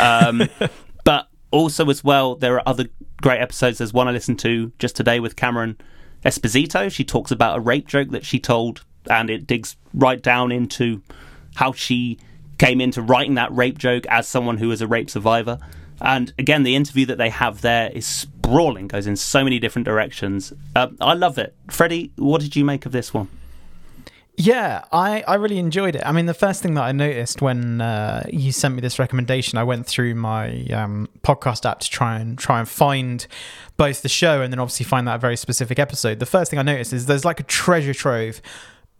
Um, 0.00 0.48
but 1.04 1.28
also 1.50 1.88
as 1.90 2.02
well, 2.02 2.34
there 2.34 2.54
are 2.54 2.62
other 2.66 2.86
great 3.20 3.40
episodes. 3.40 3.78
There's 3.78 3.92
one 3.92 4.08
I 4.08 4.12
listened 4.12 4.38
to 4.40 4.72
just 4.78 4.96
today 4.96 5.20
with 5.20 5.36
Cameron 5.36 5.76
Esposito. 6.24 6.90
She 6.90 7.04
talks 7.04 7.30
about 7.30 7.58
a 7.58 7.60
rape 7.60 7.86
joke 7.86 8.10
that 8.10 8.24
she 8.24 8.40
told, 8.40 8.84
and 9.10 9.28
it 9.28 9.46
digs 9.46 9.76
right 9.92 10.22
down 10.22 10.50
into 10.50 11.02
how 11.56 11.72
she 11.72 12.18
came 12.58 12.80
into 12.80 13.02
writing 13.02 13.34
that 13.34 13.54
rape 13.54 13.78
joke 13.78 14.06
as 14.06 14.26
someone 14.26 14.58
who 14.58 14.68
was 14.68 14.80
a 14.80 14.86
rape 14.86 15.10
survivor. 15.10 15.58
And 16.00 16.32
again, 16.38 16.62
the 16.62 16.76
interview 16.76 17.06
that 17.06 17.18
they 17.18 17.30
have 17.30 17.60
there 17.60 17.90
is 17.90 18.06
sprawling, 18.06 18.88
goes 18.88 19.06
in 19.06 19.16
so 19.16 19.42
many 19.44 19.58
different 19.58 19.84
directions. 19.86 20.52
Uh, 20.76 20.88
I 21.00 21.14
love 21.14 21.38
it. 21.38 21.54
Freddie, 21.70 22.12
what 22.16 22.40
did 22.40 22.54
you 22.56 22.64
make 22.64 22.86
of 22.86 22.92
this 22.92 23.12
one? 23.12 23.28
Yeah, 24.40 24.84
I, 24.92 25.24
I 25.26 25.34
really 25.34 25.58
enjoyed 25.58 25.96
it. 25.96 26.02
I 26.06 26.12
mean, 26.12 26.26
the 26.26 26.34
first 26.34 26.62
thing 26.62 26.74
that 26.74 26.82
I 26.84 26.92
noticed 26.92 27.42
when 27.42 27.80
uh, 27.80 28.22
you 28.30 28.52
sent 28.52 28.76
me 28.76 28.80
this 28.80 29.00
recommendation, 29.00 29.58
I 29.58 29.64
went 29.64 29.84
through 29.88 30.14
my 30.14 30.64
um, 30.66 31.08
podcast 31.22 31.68
app 31.68 31.80
to 31.80 31.90
try 31.90 32.20
and 32.20 32.38
try 32.38 32.60
and 32.60 32.68
find 32.68 33.26
both 33.76 34.02
the 34.02 34.08
show 34.08 34.40
and 34.40 34.52
then 34.52 34.60
obviously 34.60 34.84
find 34.84 35.08
that 35.08 35.20
very 35.20 35.36
specific 35.36 35.80
episode. 35.80 36.20
The 36.20 36.26
first 36.26 36.52
thing 36.52 36.60
I 36.60 36.62
noticed 36.62 36.92
is 36.92 37.06
there's 37.06 37.24
like 37.24 37.40
a 37.40 37.44
treasure 37.44 37.94
trove 37.94 38.40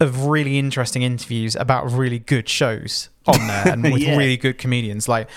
of 0.00 0.26
really 0.26 0.58
interesting 0.58 1.02
interviews 1.02 1.54
about 1.54 1.88
really 1.92 2.18
good 2.18 2.48
shows 2.48 3.08
on 3.26 3.46
there 3.46 3.68
and 3.68 3.82
with 3.92 4.02
Yeah. 4.02 4.16
really 4.16 4.36
good 4.36 4.58
comedians. 4.58 5.08
Like 5.08 5.28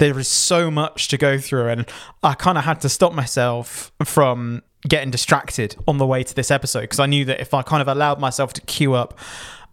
there 0.00 0.18
is 0.18 0.28
so 0.28 0.70
much 0.70 1.08
to 1.08 1.18
go 1.18 1.38
through, 1.38 1.68
and 1.68 1.86
I 2.22 2.34
kind 2.34 2.58
of 2.58 2.64
had 2.64 2.80
to 2.80 2.88
stop 2.88 3.12
myself 3.12 3.92
from 4.04 4.62
getting 4.88 5.10
distracted 5.10 5.76
on 5.86 5.98
the 5.98 6.06
way 6.06 6.22
to 6.24 6.34
this 6.34 6.50
episode 6.50 6.80
because 6.80 6.98
I 6.98 7.06
knew 7.06 7.26
that 7.26 7.38
if 7.38 7.52
I 7.52 7.62
kind 7.62 7.82
of 7.82 7.88
allowed 7.88 8.18
myself 8.18 8.54
to 8.54 8.62
queue 8.62 8.94
up 8.94 9.18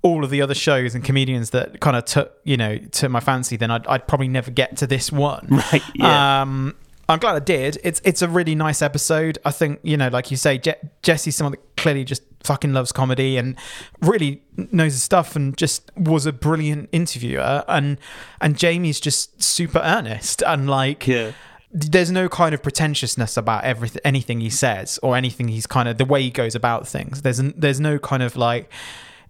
all 0.01 0.25
of 0.25 0.29
the 0.29 0.41
other 0.41 0.53
shows 0.53 0.93
and 0.93 1.03
comedians 1.03 1.51
that 1.51 1.79
kind 1.79 1.96
of 1.96 2.03
took 2.05 2.34
you 2.43 2.57
know 2.57 2.77
to 2.77 3.10
my 3.10 3.22
fancy, 3.22 3.55
then 3.55 3.72
I'd, 3.72 3.88
I'd 3.88 4.07
probably 4.07 4.27
never 4.27 4.51
get 4.51 4.77
to 4.77 4.88
this 4.88 5.12
one. 5.12 5.48
Right, 5.72 5.81
yeah. 5.96 6.41
Um, 6.41 6.75
I'm 7.09 7.19
glad 7.19 7.35
I 7.35 7.39
did. 7.39 7.77
It's 7.83 8.01
it's 8.03 8.21
a 8.21 8.27
really 8.27 8.55
nice 8.55 8.81
episode. 8.81 9.37
I 9.45 9.51
think 9.51 9.79
you 9.83 9.95
know, 9.97 10.09
like 10.09 10.29
you 10.31 10.37
say, 10.37 10.57
Je- 10.57 10.75
Jesse's 11.03 11.35
someone 11.35 11.51
that 11.53 11.75
clearly 11.77 12.03
just 12.03 12.21
fucking 12.43 12.73
loves 12.73 12.91
comedy 12.91 13.37
and 13.37 13.55
really 14.01 14.41
knows 14.71 14.93
his 14.93 15.03
stuff, 15.03 15.35
and 15.35 15.55
just 15.57 15.89
was 15.95 16.25
a 16.25 16.33
brilliant 16.33 16.89
interviewer. 16.91 17.63
And 17.67 17.97
and 18.41 18.57
Jamie's 18.57 18.99
just 18.99 19.41
super 19.41 19.79
earnest 19.79 20.43
and 20.45 20.69
like 20.69 21.07
Yeah. 21.07 21.31
there's 21.71 22.11
no 22.11 22.27
kind 22.29 22.53
of 22.53 22.61
pretentiousness 22.61 23.37
about 23.37 23.63
everything 23.63 24.01
anything 24.05 24.39
he 24.41 24.49
says 24.49 24.99
or 25.03 25.15
anything 25.15 25.47
he's 25.47 25.67
kind 25.67 25.87
of 25.89 25.97
the 25.97 26.05
way 26.05 26.21
he 26.21 26.29
goes 26.29 26.55
about 26.55 26.87
things 26.87 27.21
there's 27.23 27.37
there's 27.55 27.79
no 27.79 27.99
kind 27.99 28.23
of 28.23 28.35
like 28.37 28.71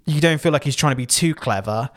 you 0.05 0.21
don't 0.21 0.39
feel 0.39 0.51
like 0.51 0.63
he's 0.63 0.75
trying 0.75 0.91
to 0.91 0.95
be 0.95 1.05
too 1.07 1.33
clever 1.33 1.89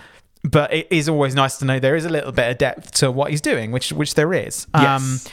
but 0.42 0.72
it 0.72 0.88
is 0.90 1.10
always 1.10 1.34
nice 1.34 1.58
to 1.58 1.66
know 1.66 1.78
there 1.78 1.94
is 1.94 2.06
a 2.06 2.08
little 2.08 2.32
bit 2.32 2.50
of 2.50 2.56
depth 2.56 2.90
to 2.92 3.10
what 3.12 3.30
he's 3.30 3.42
doing 3.42 3.70
which 3.70 3.92
which 3.92 4.14
there 4.14 4.32
is 4.32 4.66
um 4.72 4.82
Yes. 4.84 5.28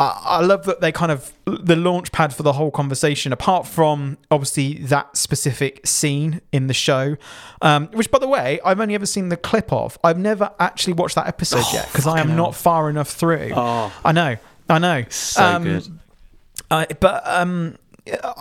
I, 0.00 0.20
I 0.24 0.40
love 0.40 0.64
that 0.64 0.80
they 0.80 0.90
kind 0.90 1.12
of 1.12 1.32
the 1.44 1.76
launch 1.76 2.10
pad 2.10 2.34
for 2.34 2.42
the 2.42 2.54
whole 2.54 2.72
conversation 2.72 3.32
apart 3.32 3.68
from 3.68 4.18
obviously 4.30 4.74
that 4.84 5.16
specific 5.16 5.86
scene 5.86 6.40
in 6.50 6.66
the 6.66 6.74
show 6.74 7.16
um, 7.62 7.86
which 7.92 8.10
by 8.10 8.18
the 8.18 8.26
way 8.26 8.58
i've 8.64 8.80
only 8.80 8.94
ever 8.96 9.06
seen 9.06 9.28
the 9.28 9.36
clip 9.36 9.72
of. 9.72 9.98
I've 10.02 10.18
never 10.18 10.50
actually 10.58 10.94
watched 10.94 11.14
that 11.14 11.28
episode 11.28 11.64
yet 11.72 11.86
because 11.92 12.06
i 12.08 12.18
am 12.18 12.26
fucking 12.26 12.36
not 12.36 12.54
far 12.56 12.90
enough 12.90 13.10
through. 13.10 13.52
Oh. 13.54 13.92
i 14.04 14.10
know 14.10 14.36
i 14.68 14.78
know. 14.78 15.04
So 15.10 15.44
Um, 15.44 15.62
good. 15.64 15.88
I, 16.70 16.86
but 17.00 17.22
um, 17.26 17.76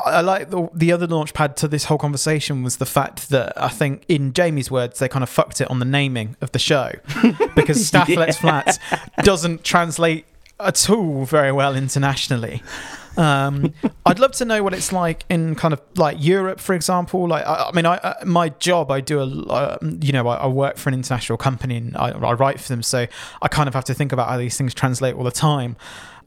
I 0.05 0.21
like 0.21 0.49
the, 0.49 0.69
the 0.73 0.91
other 0.91 1.07
launch 1.07 1.33
pad 1.33 1.57
to 1.57 1.67
this 1.67 1.85
whole 1.85 1.97
conversation 1.97 2.63
was 2.63 2.77
the 2.77 2.85
fact 2.85 3.29
that 3.29 3.59
I 3.61 3.69
think, 3.69 4.05
in 4.07 4.33
Jamie's 4.33 4.69
words, 4.69 4.99
they 4.99 5.07
kind 5.07 5.23
of 5.23 5.29
fucked 5.29 5.61
it 5.61 5.69
on 5.69 5.79
the 5.79 5.85
naming 5.85 6.35
of 6.41 6.51
the 6.51 6.59
show. 6.59 6.91
Because 7.55 7.85
Stath 7.85 8.09
Lets 8.09 8.37
Flats 8.37 8.79
doesn't 9.23 9.63
translate 9.65 10.25
at 10.59 10.89
all 10.89 11.25
very 11.25 11.51
well 11.51 11.75
internationally. 11.75 12.61
Um, 13.17 13.73
I'd 14.05 14.19
love 14.19 14.31
to 14.33 14.45
know 14.45 14.63
what 14.63 14.73
it's 14.73 14.91
like 14.91 15.25
in 15.29 15.55
kind 15.55 15.73
of 15.73 15.81
like 15.95 16.17
Europe, 16.19 16.59
for 16.59 16.73
example. 16.73 17.27
Like, 17.27 17.45
I, 17.45 17.69
I 17.69 17.71
mean, 17.73 17.85
I, 17.85 17.99
I 18.03 18.23
my 18.25 18.49
job, 18.49 18.91
I 18.91 19.01
do 19.01 19.19
a, 19.19 19.25
uh, 19.25 19.77
you 20.01 20.11
know, 20.11 20.27
I, 20.27 20.37
I 20.37 20.47
work 20.47 20.77
for 20.77 20.89
an 20.89 20.95
international 20.95 21.37
company 21.37 21.77
and 21.77 21.97
I, 21.97 22.11
I 22.11 22.33
write 22.33 22.59
for 22.59 22.69
them, 22.69 22.83
so 22.83 23.07
I 23.41 23.47
kind 23.47 23.67
of 23.67 23.73
have 23.73 23.85
to 23.85 23.93
think 23.93 24.11
about 24.11 24.29
how 24.29 24.37
these 24.37 24.57
things 24.57 24.73
translate 24.73 25.15
all 25.15 25.23
the 25.23 25.31
time. 25.31 25.75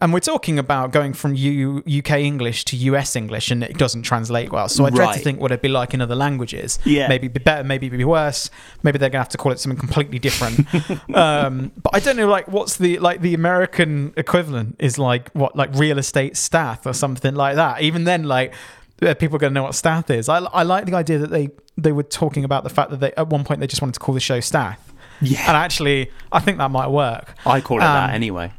And 0.03 0.13
we're 0.13 0.19
talking 0.19 0.59
about 0.59 0.91
going 0.91 1.13
from 1.13 1.37
U, 1.37 1.81
UK 1.87 2.11
English 2.19 2.65
to 2.67 2.77
US 2.77 3.15
English, 3.15 3.53
and 3.53 3.63
it 3.63 3.79
doesn't 3.79 4.03
translate 4.03 4.51
well. 4.51 4.69
So 4.69 4.85
I 4.85 4.91
dread 4.91 5.15
to 5.15 5.21
think 5.21 5.41
what 5.41 5.53
it'd 5.53 5.63
be 5.63 5.69
like 5.69 5.95
in 5.95 6.01
other 6.01 6.17
languages. 6.17 6.81
Yeah. 6.85 7.07
maybe 7.07 7.29
be 7.29 7.39
better, 7.39 7.63
maybe 7.63 7.89
be 7.89 8.03
worse. 8.05 8.51
Maybe 8.83 8.99
they're 8.99 9.11
gonna 9.11 9.23
have 9.23 9.29
to 9.29 9.39
call 9.39 9.53
it 9.53 9.61
something 9.61 9.79
completely 9.79 10.19
different. 10.19 10.67
um, 11.15 11.71
but 11.81 11.95
I 11.95 12.01
don't 12.01 12.17
know, 12.17 12.27
like, 12.27 12.49
what's 12.49 12.79
the 12.79 12.99
like 12.99 13.21
the 13.21 13.33
American 13.33 14.13
equivalent 14.17 14.75
is 14.81 14.99
like 14.99 15.31
what 15.35 15.55
like 15.55 15.71
real 15.75 15.99
estate 15.99 16.37
staff 16.37 16.85
or 16.85 16.95
something 16.95 17.37
like 17.37 17.55
that. 17.55 17.83
Even 17.83 18.03
then, 18.03 18.25
like 18.25 18.55
uh, 19.03 19.15
people 19.15 19.37
are 19.37 19.39
gonna 19.39 19.55
know 19.55 19.63
what 19.63 19.77
staff 19.77 20.11
is. 20.11 20.29
I, 20.29 20.39
I 20.39 20.65
like 20.65 20.87
the 20.87 20.95
idea 20.95 21.19
that 21.19 21.31
they 21.31 21.51
they 21.79 21.93
were 21.93 22.03
talking 22.03 22.43
about 22.43 22.65
the 22.65 22.71
fact 22.71 22.91
that 22.91 22.99
they 22.99 23.13
at 23.13 23.29
one 23.29 23.45
point 23.45 23.61
they 23.61 23.69
just 23.69 23.81
wanted 23.81 23.95
to 23.95 24.01
call 24.01 24.15
the 24.15 24.21
show 24.21 24.41
Stath. 24.41 24.93
Yeah. 25.21 25.45
And 25.47 25.57
actually, 25.57 26.11
I 26.33 26.41
think 26.41 26.59
that 26.59 26.73
might 26.73 26.89
work. 26.89 27.35
I 27.47 27.61
call 27.61 27.79
it 27.79 27.85
Um, 27.85 27.95
that 27.95 28.15
anyway. 28.15 28.53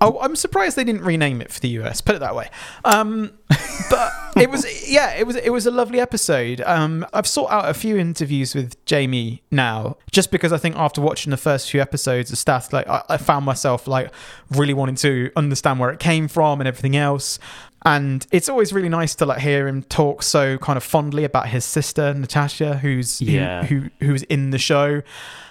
I, 0.00 0.10
I'm 0.20 0.36
surprised 0.36 0.76
they 0.76 0.84
didn't 0.84 1.02
rename 1.02 1.40
it 1.40 1.52
for 1.52 1.60
the 1.60 1.68
US. 1.80 2.00
Put 2.00 2.14
it 2.14 2.20
that 2.20 2.34
way. 2.34 2.50
Um, 2.84 3.32
but 3.90 4.12
it 4.36 4.50
was, 4.50 4.90
yeah, 4.90 5.14
it 5.14 5.26
was, 5.26 5.36
it 5.36 5.50
was 5.50 5.66
a 5.66 5.70
lovely 5.70 6.00
episode. 6.00 6.60
Um, 6.62 7.06
I've 7.12 7.26
sought 7.26 7.50
out 7.50 7.68
a 7.68 7.74
few 7.74 7.96
interviews 7.96 8.54
with 8.54 8.82
Jamie 8.84 9.42
now, 9.50 9.96
just 10.10 10.30
because 10.30 10.52
I 10.52 10.58
think 10.58 10.76
after 10.76 11.00
watching 11.00 11.30
the 11.30 11.36
first 11.36 11.70
few 11.70 11.80
episodes 11.80 12.30
of 12.30 12.38
Stath, 12.38 12.72
like 12.72 12.88
I, 12.88 13.02
I 13.08 13.16
found 13.16 13.44
myself 13.44 13.86
like 13.86 14.10
really 14.50 14.74
wanting 14.74 14.96
to 14.96 15.30
understand 15.36 15.80
where 15.80 15.90
it 15.90 15.98
came 15.98 16.28
from 16.28 16.60
and 16.60 16.68
everything 16.68 16.96
else. 16.96 17.38
And 17.84 18.24
it's 18.30 18.48
always 18.48 18.72
really 18.72 18.88
nice 18.88 19.14
to 19.16 19.26
like 19.26 19.40
hear 19.40 19.66
him 19.66 19.82
talk 19.82 20.22
so 20.22 20.56
kind 20.58 20.76
of 20.76 20.84
fondly 20.84 21.24
about 21.24 21.48
his 21.48 21.64
sister 21.64 22.14
Natasha, 22.14 22.76
who's 22.78 23.18
who- 23.18 23.24
Yeah. 23.26 23.64
who 23.64 23.90
who's 24.00 24.22
in 24.24 24.50
the 24.50 24.58
show. 24.58 25.02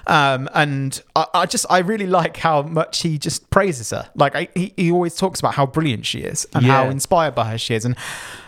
Um, 0.07 0.49
and 0.53 1.01
I, 1.15 1.25
I 1.33 1.45
just 1.45 1.65
I 1.69 1.79
really 1.79 2.07
like 2.07 2.37
how 2.37 2.61
much 2.63 3.01
he 3.03 3.17
just 3.17 3.49
praises 3.49 3.89
her. 3.91 4.09
Like 4.15 4.35
I, 4.35 4.47
he, 4.55 4.73
he 4.77 4.91
always 4.91 5.15
talks 5.15 5.39
about 5.39 5.53
how 5.55 5.65
brilliant 5.65 6.05
she 6.05 6.19
is 6.21 6.47
and 6.53 6.65
how 6.65 6.89
inspired 6.89 7.35
by 7.35 7.51
her 7.51 7.57
she 7.57 7.75
is. 7.75 7.85
And 7.85 7.95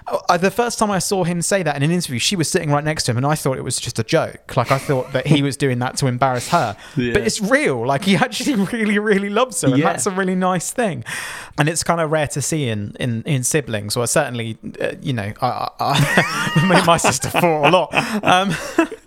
uh, 0.08 0.38
the 0.38 0.52
first 0.52 0.80
time 0.80 0.92
I 0.92 1.00
saw 1.00 1.24
him 1.24 1.42
say 1.42 1.64
that 1.64 1.76
in 1.76 1.84
an 1.84 1.92
interview, 1.92 2.20
she 2.20 2.36
was 2.36 2.50
sitting 2.50 2.70
right 2.72 2.84
next 2.84 3.04
to 3.06 3.12
him, 3.12 3.18
and 3.18 3.26
I 3.26 3.36
thought 3.36 3.58
it 3.58 3.64
was 3.64 3.80
just 3.80 4.00
a 4.00 4.04
joke. 4.04 4.56
Like 4.58 4.72
I 4.72 4.78
thought 4.78 5.12
that 5.14 5.28
he 5.28 5.42
was 5.42 5.58
doing 5.58 5.80
that 5.80 5.98
to 5.98 6.08
embarrass 6.08 6.50
her, 6.50 6.76
Yeah. 6.96 7.14
but 7.14 7.22
it's 7.24 7.40
real. 7.42 7.86
Like 7.86 8.04
he 8.06 8.16
actually 8.16 8.56
really, 8.74 9.00
really 9.00 9.30
loves 9.30 9.62
her, 9.62 9.70
and 9.70 9.78
Yeah. 9.78 9.86
that's 9.92 10.06
a 10.06 10.12
really 10.12 10.36
nice 10.36 10.72
thing. 10.72 11.04
And 11.58 11.70
it's 11.70 11.84
kind 11.84 12.02
of 12.02 12.12
rare 12.12 12.28
to 12.28 12.42
see 12.42 12.68
in 12.70 12.96
in, 13.00 13.24
in 13.24 13.44
siblings, 13.44 13.96
or 13.98 14.08
certainly, 14.08 14.58
uh, 14.82 14.94
you 15.02 15.14
know, 15.14 15.32
I, 15.42 15.70
I, 15.80 16.52
and 16.78 16.86
my 16.86 16.98
sister 16.98 17.30
fought 17.30 17.68
a 17.68 17.70
lot. 17.70 17.90
Um, 18.24 18.54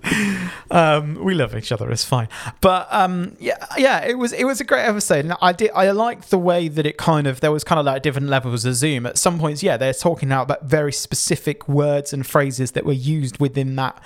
um, 0.70 1.22
we 1.22 1.34
love 1.34 1.56
each 1.56 1.72
other. 1.72 1.90
It's 1.90 2.04
fine. 2.04 2.28
But 2.60 2.88
um, 2.90 3.36
yeah, 3.40 3.64
yeah, 3.76 4.04
it 4.04 4.18
was 4.18 4.32
it 4.32 4.44
was 4.44 4.60
a 4.60 4.64
great 4.64 4.84
episode, 4.84 5.24
and 5.24 5.34
I 5.40 5.52
did 5.52 5.70
I 5.74 5.90
liked 5.90 6.30
the 6.30 6.38
way 6.38 6.68
that 6.68 6.86
it 6.86 6.96
kind 6.96 7.26
of 7.26 7.40
there 7.40 7.52
was 7.52 7.64
kind 7.64 7.78
of 7.78 7.86
like 7.86 8.02
different 8.02 8.28
levels 8.28 8.64
of 8.64 8.74
zoom. 8.74 9.06
At 9.06 9.18
some 9.18 9.38
points, 9.38 9.62
yeah, 9.62 9.76
they're 9.76 9.94
talking 9.94 10.30
about 10.30 10.64
very 10.64 10.92
specific 10.92 11.68
words 11.68 12.12
and 12.12 12.26
phrases 12.26 12.72
that 12.72 12.84
were 12.84 12.92
used 12.92 13.38
within 13.38 13.76
that 13.76 14.00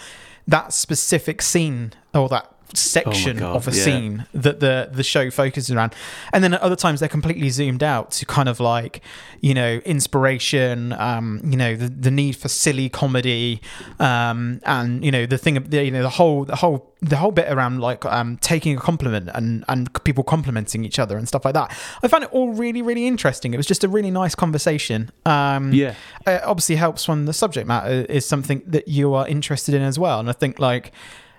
that 0.47 0.73
specific 0.73 1.43
scene 1.43 1.93
or 2.15 2.29
that 2.29 2.53
section 2.77 3.39
God, 3.39 3.57
of 3.57 3.69
a 3.69 3.73
yeah. 3.73 3.83
scene 3.85 4.27
that 4.35 4.61
the 4.61 4.89
the 4.93 5.03
show 5.03 5.31
focuses 5.31 5.71
around 5.71 5.95
and 6.33 6.43
then 6.45 6.55
at 6.55 6.61
other 6.61 6.77
times 6.77 7.01
they're 7.01 7.09
completely 7.09 7.51
zoomed 7.51 7.83
out 7.83 8.11
to 8.13 8.27
kind 8.27 8.49
of 8.49 8.61
like 8.61 9.01
you 9.41 9.55
know 9.55 9.81
inspiration 9.85 10.93
um 10.95 11.41
you 11.45 11.57
know 11.57 11.75
the, 11.77 11.89
the 11.89 12.11
need 12.11 12.37
for 12.37 12.49
silly 12.49 12.89
comedy 12.89 13.61
um 13.99 14.61
and 14.65 15.05
you 15.05 15.11
know 15.11 15.27
the 15.27 15.39
thing 15.39 15.55
the, 15.69 15.85
you 15.85 15.91
know 15.91 16.03
the 16.03 16.11
whole 16.11 16.45
the 16.45 16.57
whole 16.57 16.93
the 17.01 17.17
whole 17.17 17.31
bit 17.31 17.51
around 17.51 17.81
like 17.81 18.05
um 18.07 18.37
taking 18.39 18.77
a 18.77 18.81
compliment 18.81 19.31
and 19.35 19.65
and 19.69 19.89
people 20.05 20.23
complimenting 20.23 20.85
each 20.85 20.99
other 20.99 21.17
and 21.17 21.27
stuff 21.29 21.45
like 21.45 21.55
that 21.55 21.71
i 22.03 22.09
found 22.09 22.25
it 22.25 22.31
all 22.33 22.53
really 22.53 22.83
really 22.83 23.07
interesting 23.07 23.55
it 23.55 23.57
was 23.57 23.67
just 23.67 23.85
a 23.85 23.89
really 23.89 24.11
nice 24.11 24.35
conversation 24.35 25.11
um 25.25 25.73
Yeah. 25.73 25.95
it 26.27 26.43
obviously 26.45 26.77
helps 26.77 27.09
when 27.09 27.25
the 27.25 27.33
subject 27.33 27.67
matter 27.67 28.05
is 28.09 28.27
something 28.27 28.63
that 28.67 28.89
you 28.89 29.15
are 29.15 29.27
interested 29.27 29.75
in 29.75 29.83
as 29.83 29.99
well. 29.99 30.21
And 30.21 30.29
I 30.29 30.33
think, 30.33 30.59
like, 30.59 30.93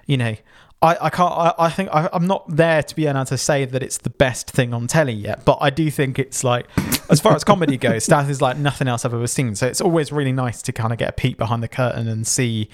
you 0.08 0.18
know, 0.18 0.36
I, 0.84 0.98
I 1.06 1.10
can't, 1.10 1.32
I, 1.32 1.54
I 1.60 1.70
think 1.70 1.90
I, 1.94 2.10
I'm 2.12 2.26
not 2.26 2.56
there 2.56 2.82
to 2.82 2.96
be 2.96 3.06
able 3.06 3.24
to 3.26 3.38
say 3.38 3.66
that 3.66 3.84
it's 3.84 4.00
the 4.00 4.10
best 4.10 4.50
thing 4.50 4.74
on 4.74 4.88
telly 4.88 5.14
yet, 5.14 5.46
but 5.46 5.60
I 5.62 5.70
do 5.70 5.92
think 5.92 6.18
it's 6.18 6.44
like, 6.44 6.66
as 7.10 7.20
far 7.20 7.36
as 7.36 7.44
comedy 7.44 7.78
goes, 7.78 8.04
Stath 8.06 8.30
is 8.30 8.42
like 8.42 8.58
nothing 8.58 8.88
else 8.88 9.06
I've 9.06 9.14
ever 9.14 9.28
seen. 9.28 9.56
So 9.56 9.68
it's 9.68 9.82
always 9.82 10.12
really 10.12 10.32
nice 10.32 10.62
to 10.64 10.72
kind 10.72 10.92
of 10.92 10.98
get 10.98 11.10
a 11.10 11.14
peek 11.14 11.38
behind 11.38 11.62
the 11.62 11.68
curtain 11.68 12.08
and 12.08 12.26
see 12.26 12.70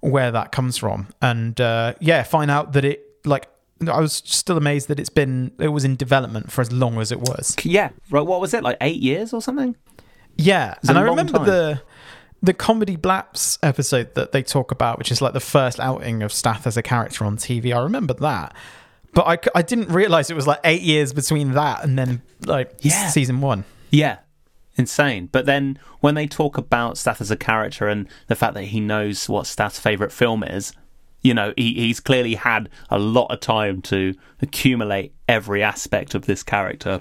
where 0.00 0.30
that 0.30 0.50
comes 0.50 0.78
from. 0.78 1.08
And 1.20 1.60
uh, 1.60 1.94
yeah, 2.00 2.22
find 2.22 2.50
out 2.50 2.72
that 2.72 2.86
it, 2.86 3.04
like, 3.26 3.48
I 3.86 4.00
was 4.00 4.14
still 4.24 4.56
amazed 4.56 4.88
that 4.88 4.98
it's 4.98 5.10
been, 5.10 5.52
it 5.58 5.68
was 5.68 5.84
in 5.84 5.96
development 5.96 6.50
for 6.50 6.62
as 6.62 6.72
long 6.72 6.98
as 7.00 7.12
it 7.12 7.20
was. 7.20 7.54
Yeah. 7.64 7.90
Right. 8.10 8.24
What 8.24 8.40
was 8.40 8.54
it? 8.54 8.62
Like 8.62 8.78
eight 8.80 9.02
years 9.02 9.34
or 9.34 9.42
something? 9.42 9.76
Yeah, 10.36 10.74
and 10.88 10.96
I 10.96 11.02
remember 11.02 11.38
time. 11.38 11.46
the 11.46 11.82
the 12.42 12.52
comedy 12.54 12.96
Blaps 12.96 13.58
episode 13.62 14.14
that 14.14 14.32
they 14.32 14.42
talk 14.42 14.70
about, 14.72 14.98
which 14.98 15.10
is 15.12 15.22
like 15.22 15.32
the 15.32 15.40
first 15.40 15.78
outing 15.78 16.22
of 16.22 16.32
Stath 16.32 16.66
as 16.66 16.76
a 16.76 16.82
character 16.82 17.24
on 17.24 17.36
TV. 17.36 17.74
I 17.74 17.82
remember 17.82 18.14
that, 18.14 18.54
but 19.14 19.26
I, 19.26 19.58
I 19.58 19.62
didn't 19.62 19.88
realize 19.88 20.28
it 20.30 20.34
was 20.34 20.46
like 20.46 20.60
eight 20.64 20.82
years 20.82 21.12
between 21.12 21.52
that 21.52 21.84
and 21.84 21.98
then 21.98 22.22
like 22.46 22.72
Yeah. 22.80 23.08
season 23.08 23.40
one. 23.40 23.64
Yeah. 23.90 24.18
Insane. 24.76 25.28
But 25.30 25.44
then 25.46 25.78
when 26.00 26.14
they 26.14 26.26
talk 26.26 26.56
about 26.58 26.96
Stath 26.98 27.20
as 27.20 27.30
a 27.30 27.36
character 27.36 27.88
and 27.88 28.08
the 28.26 28.34
fact 28.34 28.54
that 28.54 28.64
he 28.64 28.80
knows 28.80 29.28
what 29.28 29.46
Stath's 29.46 29.78
favourite 29.78 30.10
film 30.12 30.42
is, 30.42 30.72
you 31.20 31.34
know, 31.34 31.52
he, 31.56 31.74
he's 31.74 32.00
clearly 32.00 32.34
had 32.34 32.68
a 32.90 32.98
lot 32.98 33.26
of 33.30 33.38
time 33.40 33.82
to 33.82 34.14
accumulate 34.40 35.12
every 35.28 35.62
aspect 35.62 36.14
of 36.14 36.26
this 36.26 36.42
character. 36.42 37.00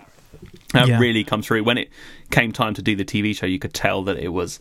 That 0.74 0.88
Yeah. 0.88 1.00
really 1.00 1.24
comes 1.24 1.48
through. 1.48 1.64
When 1.64 1.78
it 1.78 1.90
came 2.30 2.52
time 2.52 2.74
to 2.76 2.82
do 2.82 2.96
the 2.96 3.06
TV 3.06 3.34
show, 3.36 3.46
you 3.48 3.58
could 3.58 3.74
tell 3.74 4.04
that 4.04 4.18
it 4.18 4.30
was. 4.30 4.60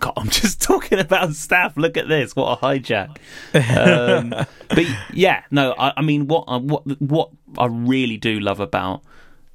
God, 0.00 0.12
I'm 0.16 0.28
just 0.28 0.60
talking 0.70 0.98
about 0.98 1.32
Stath. 1.34 1.76
Look 1.76 1.96
at 1.96 2.08
this! 2.08 2.36
What 2.36 2.58
a 2.58 2.62
hijack! 2.64 3.16
Um, 3.54 4.30
but 4.68 4.84
yeah, 5.12 5.42
no, 5.50 5.74
I, 5.78 5.94
I 5.96 6.02
mean, 6.02 6.26
what 6.26 6.44
I- 6.48 6.56
what 6.58 6.84
what 7.00 7.30
I 7.58 7.66
really 7.66 8.16
do 8.16 8.38
love 8.40 8.60
about 8.60 9.02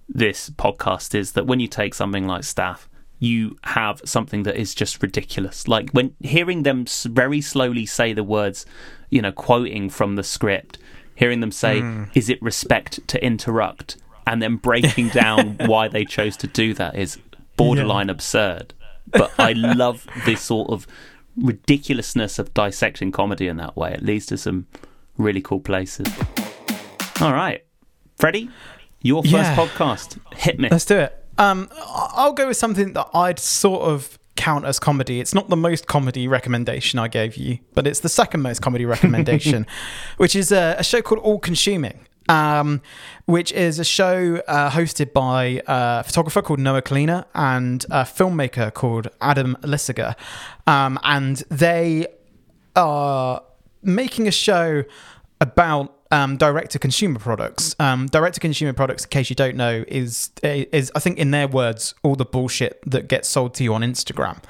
this 0.09 0.49
podcast 0.49 1.15
is 1.15 1.33
that 1.33 1.47
when 1.47 1.59
you 1.59 1.67
take 1.67 1.93
something 1.93 2.27
like 2.27 2.43
Stath 2.43 2.87
you 3.23 3.55
have 3.63 4.01
something 4.03 4.41
that 4.43 4.55
is 4.59 4.73
just 4.73 4.99
ridiculous 5.03 5.67
like 5.67 5.91
when 5.91 6.13
hearing 6.21 6.63
them 6.63 6.85
very 7.05 7.39
slowly 7.39 7.85
say 7.85 8.11
the 8.13 8.23
words 8.23 8.65
you 9.11 9.21
know 9.21 9.31
quoting 9.31 9.91
from 9.91 10.15
the 10.15 10.23
script 10.23 10.79
hearing 11.13 11.39
them 11.39 11.51
say 11.51 11.81
is 12.15 12.29
it 12.31 12.41
respect 12.41 12.99
to 13.07 13.23
interrupt 13.23 13.95
and 14.25 14.41
then 14.41 14.55
breaking 14.55 15.07
down 15.09 15.55
why 15.67 15.87
they 15.87 16.03
chose 16.03 16.35
to 16.35 16.47
do 16.47 16.73
that 16.73 16.95
is 16.95 17.19
borderline 17.57 18.09
absurd 18.09 18.73
but 19.11 19.31
i 19.39 19.51
love 19.53 20.05
this 20.25 20.41
sort 20.41 20.69
of 20.69 20.85
ridiculousness 21.37 22.39
of 22.39 22.53
dissecting 22.53 23.11
comedy 23.11 23.47
in 23.47 23.57
that 23.57 23.75
way 23.75 23.93
it 23.93 24.03
leads 24.03 24.25
to 24.25 24.37
some 24.37 24.67
really 25.17 25.41
cool 25.41 25.59
places 25.59 26.07
all 27.21 27.33
right 27.33 27.65
freddie 28.17 28.49
your 29.01 29.23
first 29.23 29.33
Yeah. 29.33 29.55
podcast 29.55 30.19
hit 30.35 30.59
me 30.59 30.69
Let's 30.69 30.85
do 30.85 30.97
it. 30.99 31.17
Um, 31.37 31.69
I'll 31.87 32.33
go 32.33 32.47
with 32.49 32.57
something 32.57 32.93
that 32.93 33.07
I'd 33.15 33.39
sort 33.39 33.81
of 33.81 34.19
count 34.35 34.63
as 34.65 34.77
comedy. 34.79 35.19
It's 35.19 35.33
not 35.33 35.49
the 35.49 35.55
most 35.57 35.87
comedy 35.87 36.27
recommendation 36.27 36.99
I 36.99 37.07
gave 37.07 37.35
you, 37.35 37.57
but 37.73 37.87
it's 37.87 38.01
the 38.01 38.09
second 38.09 38.41
most 38.43 38.61
comedy 38.61 38.85
recommendation, 38.85 39.65
which 40.17 40.35
is 40.35 40.51
a, 40.51 40.75
a 40.77 40.83
show 40.83 41.01
called 41.01 41.19
All 41.21 41.39
Consuming. 41.39 42.05
Um, 42.29 42.81
which 43.25 43.51
is 43.51 43.79
a 43.79 43.83
show 43.83 44.41
uh, 44.47 44.69
hosted 44.69 45.11
by 45.11 45.61
a 45.67 46.03
photographer 46.03 46.41
called 46.41 46.59
Noah 46.59 46.81
Kalina 46.81 47.25
and 47.33 47.83
a 47.89 48.03
filmmaker 48.03 48.73
called 48.73 49.09
Adam 49.19 49.57
Lisagor. 49.63 50.15
Um, 50.65 50.99
and 51.03 51.37
they 51.49 52.07
are 52.75 53.41
making 53.83 54.27
a 54.27 54.31
show 54.31 54.83
about 55.41 55.93
um, 56.11 56.37
direct 56.37 56.71
to 56.71 56.79
consumer 56.79 57.19
products. 57.19 57.75
Um, 57.79 58.07
direct 58.07 58.35
to 58.35 58.39
consumer 58.39 58.73
products, 58.73 59.05
in 59.05 59.09
case 59.09 59.29
you 59.29 59.35
don't 59.35 59.55
know, 59.55 59.83
is 59.87 60.31
is 60.43 60.91
I 60.93 60.99
think 60.99 61.17
in 61.17 61.31
their 61.31 61.47
words 61.47 61.95
all 62.03 62.15
the 62.15 62.25
bullshit 62.25 62.79
that 62.85 63.07
gets 63.07 63.29
sold 63.29 63.53
to 63.55 63.63
you 63.63 63.73
on 63.73 63.81
Instagram. 63.81 64.43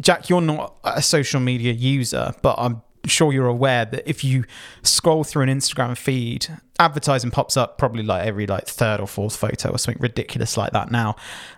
Jack, 0.00 0.28
you're 0.28 0.42
not 0.42 0.76
a 0.84 1.00
social 1.00 1.40
media 1.40 1.72
user, 1.72 2.34
but 2.42 2.56
I'm 2.58 2.82
sure 3.06 3.32
you're 3.32 3.46
aware 3.46 3.84
that 3.86 4.08
if 4.08 4.24
you 4.24 4.44
scroll 4.82 5.24
through 5.24 5.44
an 5.44 5.48
Instagram 5.48 5.96
feed, 5.96 6.48
advertising 6.78 7.30
pops 7.30 7.56
up 7.56 7.78
probably 7.78 8.02
like 8.02 8.26
every 8.26 8.46
like 8.46 8.66
third 8.66 9.00
or 9.00 9.06
fourth 9.06 9.36
photo 9.36 9.70
or 9.70 9.78
something 9.78 10.00
ridiculous 10.02 10.56
like 10.56 10.72
that 10.72 10.90
now. 10.90 11.16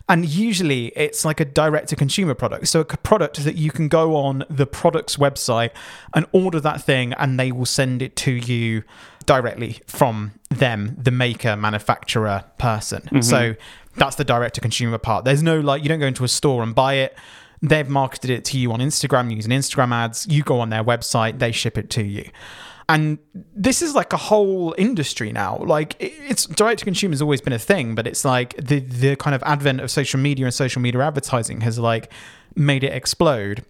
And 0.09 0.25
usually 0.25 0.87
it's 0.97 1.25
like 1.25 1.41
a 1.41 1.45
direct 1.45 1.89
to 1.89 1.97
consumer 1.97 2.35
product. 2.35 2.69
So 2.69 2.81
a 2.81 2.85
product 2.85 3.45
that 3.45 3.57
you 3.57 3.71
can 3.71 3.89
go 3.89 4.17
on 4.17 4.45
the 4.49 4.67
product's 4.67 5.17
website 5.17 5.71
and 6.15 6.27
order 6.33 6.61
that 6.61 6.83
thing 6.83 7.13
and 7.15 7.39
they 7.39 7.53
will 7.53 7.67
send 7.67 8.03
it 8.03 8.17
to 8.17 8.33
you 8.33 8.85
directly 9.27 9.81
from 9.87 10.33
them, 10.49 10.97
the 10.99 11.11
maker, 11.11 11.57
manufacturer 11.57 12.45
person. 12.59 13.03
Mm-hmm. 13.03 13.21
So 13.21 13.55
that's 13.97 14.17
the 14.17 14.25
direct 14.25 14.55
to 14.55 14.61
consumer 14.61 14.99
part. 14.99 15.25
There's 15.25 15.43
no 15.43 15.61
like 15.61 15.83
you 15.83 15.89
don't 15.89 16.01
go 16.01 16.07
into 16.07 16.25
a 16.25 16.29
store 16.29 16.63
and 16.63 16.75
buy 16.75 16.95
it. 16.95 17.17
They've 17.61 17.89
marketed 17.89 18.31
it 18.31 18.45
to 18.47 18.59
you 18.59 18.73
on 18.73 18.79
Instagram 18.79 19.35
using 19.35 19.51
Instagram 19.51 19.93
ads. 19.93 20.27
You 20.29 20.45
go 20.45 20.61
on 20.61 20.71
their 20.71 20.85
website, 20.85 21.41
they 21.41 21.51
ship 21.51 21.77
it 21.77 21.91
to 21.91 22.05
you. 22.05 22.31
And 22.89 23.19
this 23.55 23.83
is 23.83 23.95
like 23.95 24.15
a 24.15 24.17
whole 24.17 24.75
industry 24.79 25.31
now. 25.31 25.59
Like 25.59 25.95
it's 25.99 26.47
direct 26.47 26.79
to 26.79 26.85
consumer 26.87 27.13
has 27.13 27.21
always 27.21 27.43
been 27.43 27.53
a 27.53 27.59
thing, 27.59 27.95
but 27.95 28.07
it's 28.07 28.25
like 28.25 28.57
the 28.57 28.81
the 28.81 29.15
kind 29.17 29.35
of 29.35 29.43
advent 29.43 29.81
of 29.81 29.91
social 29.91 30.19
media 30.19 30.47
and 30.47 30.55
social 30.55 30.81
media 30.81 31.03
advertising 31.03 31.61
has 31.61 31.79
like 31.79 32.11
made 32.57 32.83
it 32.83 32.93
explode. 32.93 33.65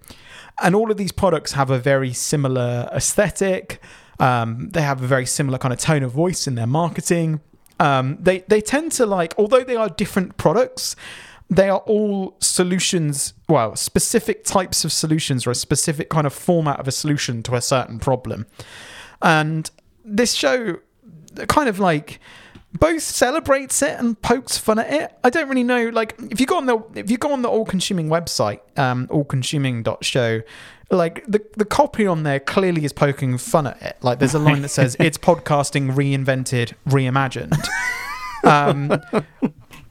And 0.60 0.74
all 0.74 0.90
of 0.90 0.96
these 0.96 1.12
products 1.12 1.52
have 1.52 1.70
a 1.70 1.78
very 1.78 2.12
similar 2.12 2.88
aesthetic. 2.92 3.80
Um, 4.20 4.70
they 4.70 4.82
have 4.82 5.02
a 5.02 5.06
very 5.06 5.26
similar 5.26 5.58
kind 5.58 5.72
of 5.72 5.80
tone 5.80 6.02
of 6.02 6.12
voice 6.12 6.46
in 6.46 6.54
their 6.54 6.66
marketing. 6.66 7.40
Um, 7.80 8.18
they 8.20 8.40
they 8.48 8.60
tend 8.60 8.92
to 8.92 9.06
like, 9.06 9.34
although 9.36 9.64
they 9.64 9.76
are 9.76 9.88
different 9.88 10.36
products, 10.36 10.94
they 11.50 11.68
are 11.68 11.78
all 11.80 12.36
solutions. 12.40 13.34
Well, 13.48 13.74
specific 13.74 14.44
types 14.44 14.84
of 14.84 14.92
solutions 14.92 15.46
or 15.46 15.50
a 15.50 15.56
specific 15.56 16.08
kind 16.08 16.26
of 16.26 16.32
format 16.32 16.78
of 16.78 16.86
a 16.86 16.92
solution 16.92 17.42
to 17.44 17.54
a 17.54 17.60
certain 17.60 17.98
problem. 17.98 18.46
And 19.22 19.70
this 20.04 20.34
show 20.34 20.78
kind 21.48 21.68
of 21.68 21.78
like 21.78 22.20
both 22.78 23.02
celebrates 23.02 23.80
it 23.82 23.98
and 23.98 24.20
pokes 24.20 24.58
fun 24.58 24.78
at 24.78 24.92
it. 24.92 25.18
I 25.24 25.30
don't 25.30 25.48
really 25.48 25.64
know. 25.64 25.88
Like, 25.88 26.14
if 26.30 26.38
you 26.40 26.46
go 26.46 26.56
on 26.58 26.66
the 26.66 26.78
if 26.94 27.10
you 27.10 27.16
go 27.18 27.32
on 27.32 27.42
the 27.42 27.48
all 27.48 27.64
consuming 27.64 28.08
website, 28.08 28.60
um, 28.78 29.06
allconsuming.show, 29.08 30.42
like 30.90 31.24
the 31.26 31.44
the 31.56 31.64
copy 31.64 32.06
on 32.06 32.22
there 32.22 32.40
clearly 32.40 32.84
is 32.84 32.92
poking 32.92 33.38
fun 33.38 33.66
at 33.66 33.80
it. 33.82 33.96
Like, 34.02 34.18
there's 34.18 34.34
a 34.34 34.38
line 34.38 34.62
that 34.62 34.68
says 34.68 34.96
it's 35.00 35.18
podcasting 35.18 35.94
reinvented, 35.94 36.74
reimagined. 36.88 37.56
Um, 38.44 39.02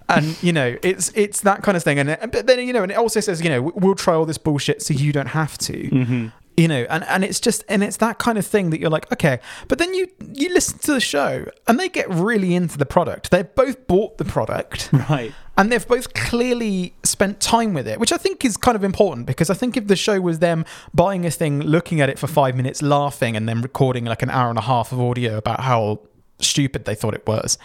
and 0.07 0.41
you 0.41 0.53
know 0.53 0.77
it's 0.81 1.11
it's 1.13 1.41
that 1.41 1.63
kind 1.63 1.75
of 1.75 1.83
thing 1.83 1.99
and 1.99 2.11
it- 2.11 2.31
but 2.31 2.47
then 2.47 2.65
you 2.65 2.71
know 2.71 2.81
and 2.81 2.93
it 2.93 2.95
also 2.97 3.19
says 3.19 3.41
you 3.43 3.49
know 3.49 3.61
we'll 3.75 3.93
try 3.93 4.13
all 4.13 4.25
this 4.25 4.37
bullshit 4.37 4.81
so 4.81 4.93
you 4.93 5.11
don't 5.11 5.27
have 5.27 5.57
to 5.57 6.31
you 6.57 6.67
know 6.67 6.85
and 6.89 7.03
and 7.05 7.23
it's 7.23 7.39
just 7.39 7.63
and 7.69 7.83
it's 7.83 7.97
that 7.97 8.17
kind 8.17 8.37
of 8.37 8.45
thing 8.45 8.71
that 8.71 8.79
you're 8.79 8.89
like 8.89 9.09
okay 9.11 9.39
but 9.67 9.77
then 9.77 9.93
you 9.93 10.07
you 10.33 10.51
listen 10.53 10.77
to 10.79 10.91
the 10.91 10.99
show 10.99 11.45
and 11.67 11.79
they 11.79 11.87
get 11.87 12.09
really 12.09 12.55
into 12.55 12.77
the 12.77 12.85
product 12.85 13.31
they've 13.31 13.53
both 13.55 13.87
bought 13.87 14.17
the 14.17 14.25
product 14.25 14.89
right 15.09 15.33
and 15.57 15.71
they've 15.71 15.87
both 15.87 16.13
clearly 16.13 16.93
spent 17.03 17.39
time 17.39 17.73
with 17.73 17.87
it, 17.87 17.99
which 17.99 18.11
I 18.11 18.17
think 18.17 18.45
is 18.45 18.57
kind 18.57 18.75
of 18.75 18.83
important 18.83 19.25
because 19.25 19.49
I 19.49 19.55
think 19.55 19.75
if 19.75 19.87
the 19.87 19.95
show 19.95 20.21
was 20.21 20.37
them 20.37 20.65
buying 20.93 21.25
a 21.25 21.31
thing, 21.31 21.61
looking 21.61 21.99
at 21.99 22.09
it 22.09 22.19
for 22.19 22.27
five 22.27 22.55
minutes, 22.55 22.83
laughing, 22.83 23.35
and 23.35 23.49
then 23.49 23.61
recording 23.61 24.05
like 24.05 24.21
an 24.21 24.29
hour 24.29 24.49
and 24.49 24.59
a 24.59 24.61
half 24.61 24.91
of 24.91 25.01
audio 25.01 25.35
about 25.35 25.61
how 25.61 25.99
stupid 26.39 26.85
they 26.85 26.93
thought 26.93 27.15
it 27.15 27.25
was, 27.25 27.57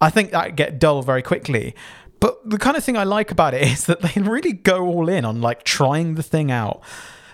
I 0.00 0.10
think 0.10 0.32
that'd 0.32 0.56
get 0.56 0.80
dull 0.80 1.02
very 1.02 1.22
quickly. 1.22 1.76
But 2.18 2.50
the 2.50 2.58
kind 2.58 2.76
of 2.76 2.82
thing 2.82 2.96
I 2.96 3.04
like 3.04 3.30
about 3.30 3.54
it 3.54 3.62
is 3.72 3.86
that 3.86 4.02
they 4.02 4.20
really 4.20 4.52
go 4.52 4.84
all 4.84 5.08
in 5.08 5.24
on 5.24 5.40
like 5.40 5.62
trying 5.62 6.16
the 6.16 6.24
thing 6.24 6.50
out. 6.50 6.82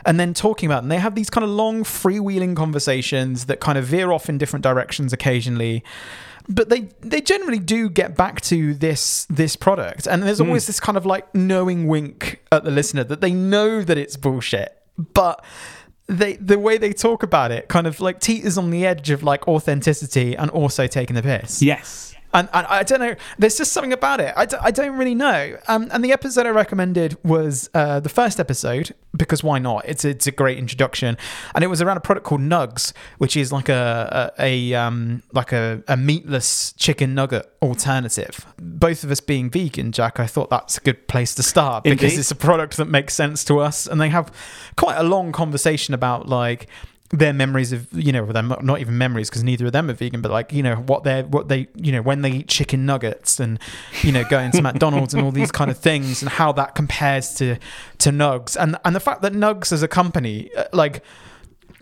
And 0.05 0.19
then 0.19 0.35
talking 0.35 0.67
about. 0.67 0.83
And 0.83 0.91
they 0.91 0.99
have 0.99 1.15
these 1.15 1.31
kind 1.31 1.45
of 1.45 1.51
long 1.51 1.85
freewheeling 1.85 2.57
conversations 2.57 3.47
that 3.47 3.61
kind 3.61 3.79
of 3.79 3.85
veer 3.85 4.13
off 4.13 4.29
in 4.29 4.39
different 4.39 4.63
directions 4.63 5.13
occasionally. 5.13 5.85
But 6.49 6.69
they 6.69 6.89
they 7.01 7.21
generally 7.21 7.61
do 7.61 7.89
get 7.89 8.17
back 8.17 8.41
to 8.43 8.75
this 8.75 9.27
this 9.31 9.55
product, 9.55 10.09
and 10.09 10.25
there's 10.25 10.39
hmm. 10.39 10.47
always 10.47 10.67
this 10.67 10.81
kind 10.81 10.99
of 10.99 11.07
like 11.07 11.33
knowing 11.35 11.87
wink 11.87 12.43
at 12.51 12.65
the 12.65 12.71
listener 12.71 13.05
that 13.05 13.21
they 13.21 13.33
know 13.33 13.83
that 13.83 13.97
it's 13.97 14.17
bullshit, 14.17 14.77
but 15.15 15.45
they 16.09 16.35
the 16.35 16.59
way 16.59 16.79
they 16.79 16.93
talk 16.93 17.23
about 17.23 17.53
it 17.53 17.69
kind 17.69 17.87
of 17.87 18.01
like 18.01 18.21
teeters 18.21 18.59
on 18.59 18.71
the 18.71 18.85
edge 18.85 19.11
of 19.11 19.23
like 19.23 19.47
authenticity 19.47 20.37
and 20.37 20.51
also 20.51 20.87
taking 20.87 21.15
the 21.15 21.23
piss. 21.23 21.63
Yes. 21.63 22.12
And, 22.35 22.49
and 22.53 22.67
I 22.67 22.83
don't 22.83 23.01
know. 23.01 23.15
There's 23.39 23.59
just 23.59 23.73
something 23.73 23.93
about 23.93 24.21
it. 24.21 24.33
I, 24.37 24.47
d- 24.47 24.57
I 24.61 24.71
don't 24.71 24.97
really 24.97 25.15
know. 25.15 25.59
Um, 25.69 25.89
and 25.93 26.05
the 26.05 26.13
episode 26.13 26.47
I 26.47 26.51
recommended 26.51 27.17
was 27.23 27.69
uh, 27.75 28.01
the 28.01 28.09
first 28.09 28.41
episode 28.41 28.95
because 29.15 29.45
why 29.45 29.59
not? 29.59 29.85
It's 29.87 30.05
it's 30.05 30.27
a 30.27 30.31
great 30.31 30.59
introduction, 30.59 31.19
and 31.55 31.63
it 31.63 31.67
was 31.67 31.83
around 31.83 31.99
a 31.99 32.01
product 32.01 32.27
called 32.27 32.41
Nuggs, 32.41 32.93
which 33.19 33.37
is 33.37 33.53
like 33.53 33.69
a 33.69 34.33
a, 34.39 34.73
a 34.73 34.75
um 34.75 35.23
like 35.33 35.53
a, 35.53 35.83
a 35.89 35.97
meatless 35.97 36.73
chicken 36.79 37.15
nugget 37.15 37.51
alternative. 37.61 38.47
Both 38.59 39.05
of 39.05 39.11
us 39.11 39.21
being 39.21 39.51
vegan, 39.51 39.93
Jack, 39.93 40.19
I 40.19 40.27
thought 40.27 40.49
that's 40.51 40.79
a 40.79 40.81
good 40.81 41.09
place 41.09 41.35
to 41.35 41.43
start 41.43 41.85
because 41.85 42.03
Indeed. 42.03 42.19
it's 42.21 42.31
a 42.31 42.37
product 42.37 42.77
that 42.79 42.87
makes 42.87 43.15
sense 43.15 43.45
to 43.45 43.61
us, 43.61 43.87
and 43.87 44.01
they 44.01 44.09
have 44.09 44.33
quite 44.77 44.97
a 44.97 45.03
long 45.03 45.33
conversation 45.33 45.93
about 45.93 46.29
like 46.29 46.67
their 47.13 47.35
memories 47.35 47.73
of 47.73 47.87
you 47.93 48.11
know 48.11 48.25
them 48.25 48.55
not 48.63 48.81
even 48.81 48.97
memories 48.97 49.29
because 49.29 49.45
neither 49.45 49.67
of 49.67 49.73
them 49.73 49.91
are 49.91 49.93
vegan 49.93 50.23
but 50.23 50.33
like 50.33 50.51
you 50.51 50.63
know 50.63 50.77
what 50.77 51.05
they 51.05 51.23
what 51.25 51.49
they 51.49 51.69
you 51.77 51.93
know 51.93 52.01
when 52.01 52.23
they 52.23 52.31
eat 52.31 52.49
chicken 52.49 52.87
nuggets 52.87 53.39
and 53.39 53.59
you 54.03 54.11
know 54.11 54.25
going 54.25 54.51
to 54.51 54.63
McDonald's 54.69 55.13
and 55.13 55.23
all 55.23 55.31
these 55.31 55.53
kind 55.53 55.71
of 55.71 55.77
things 55.77 56.23
and 56.23 56.31
how 56.31 56.53
that 56.53 56.75
compares 56.75 57.35
to 57.35 57.57
to 57.99 58.11
Nuggs 58.11 58.57
and 58.59 58.79
and 58.87 58.97
the 58.97 59.01
fact 59.01 59.21
that 59.23 59.35
Nuggs 59.35 59.73
as 59.73 59.83
a 59.83 59.89
company 59.89 60.51
uh, 60.57 60.65
like 60.73 61.05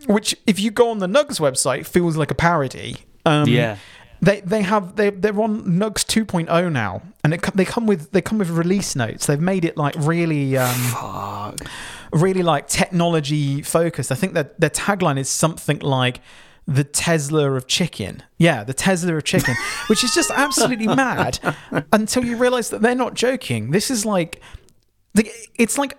which 0.06 0.34
if 0.48 0.58
you 0.58 0.72
go 0.72 0.90
on 0.90 0.98
the 0.98 1.06
Nuggs 1.06 1.38
website 1.38 1.86
feels 1.86 2.16
like 2.16 2.32
a 2.32 2.34
parody 2.34 2.96
um 3.24 3.48
Yeah. 3.48 3.76
They 4.22 4.40
they 4.40 4.62
have 4.62 4.96
they 4.96 5.10
they're 5.10 5.40
on 5.40 5.62
Nuggs 5.64 6.04
2.0 6.04 6.70
now, 6.72 7.02
and 7.24 7.34
it, 7.34 7.42
they 7.54 7.64
come 7.64 7.86
with 7.86 8.12
they 8.12 8.20
come 8.20 8.38
with 8.38 8.50
release 8.50 8.94
notes. 8.94 9.26
They've 9.26 9.40
made 9.40 9.64
it 9.64 9.76
like 9.78 9.94
really 9.98 10.56
um, 10.58 11.56
really 12.12 12.42
like 12.42 12.68
technology 12.68 13.62
focused. 13.62 14.12
I 14.12 14.14
think 14.14 14.34
that 14.34 14.60
their 14.60 14.70
tagline 14.70 15.18
is 15.18 15.28
something 15.30 15.78
like 15.78 16.20
the 16.66 16.84
Tesla 16.84 17.50
of 17.52 17.66
chicken. 17.66 18.22
Yeah, 18.36 18.62
the 18.62 18.74
Tesla 18.74 19.16
of 19.16 19.24
chicken, 19.24 19.54
which 19.88 20.04
is 20.04 20.14
just 20.14 20.30
absolutely 20.30 20.86
mad 20.86 21.38
until 21.92 22.24
you 22.24 22.36
realize 22.36 22.68
that 22.70 22.82
they're 22.82 22.94
not 22.94 23.14
joking. 23.14 23.70
This 23.70 23.90
is 23.90 24.04
like 24.04 24.40
the- 25.14 25.30
it's 25.56 25.78
like 25.78 25.96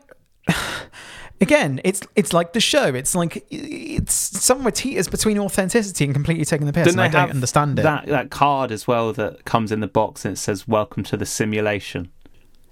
again, 1.42 1.82
it's 1.84 2.02
it's 2.16 2.32
like 2.34 2.54
the 2.54 2.62
show. 2.62 2.86
It's 2.86 3.16
like 3.16 3.46
it's 3.50 4.14
somewhere 4.14 4.72
teeters 4.72 5.10
between 5.10 5.40
authenticity 5.40 6.06
and 6.06 6.14
completely 6.14 6.46
taking 6.46 6.68
the 6.68 6.74
piss. 6.74 6.86
Didn't 6.86 7.00
and 7.00 7.16
I 7.16 7.22
don't 7.26 7.32
understand 7.32 7.80
it. 7.80 7.82
That 7.82 8.06
that 8.08 8.30
card 8.30 8.72
as 8.72 8.88
well 8.88 9.12
that 9.14 9.44
comes 9.46 9.72
in 9.72 9.80
the 9.80 9.88
box 9.88 10.24
and 10.24 10.34
it 10.34 10.38
says 10.38 10.68
"Welcome 10.68 11.04
to 11.06 11.18
the 11.18 11.26
simulation." 11.26 12.12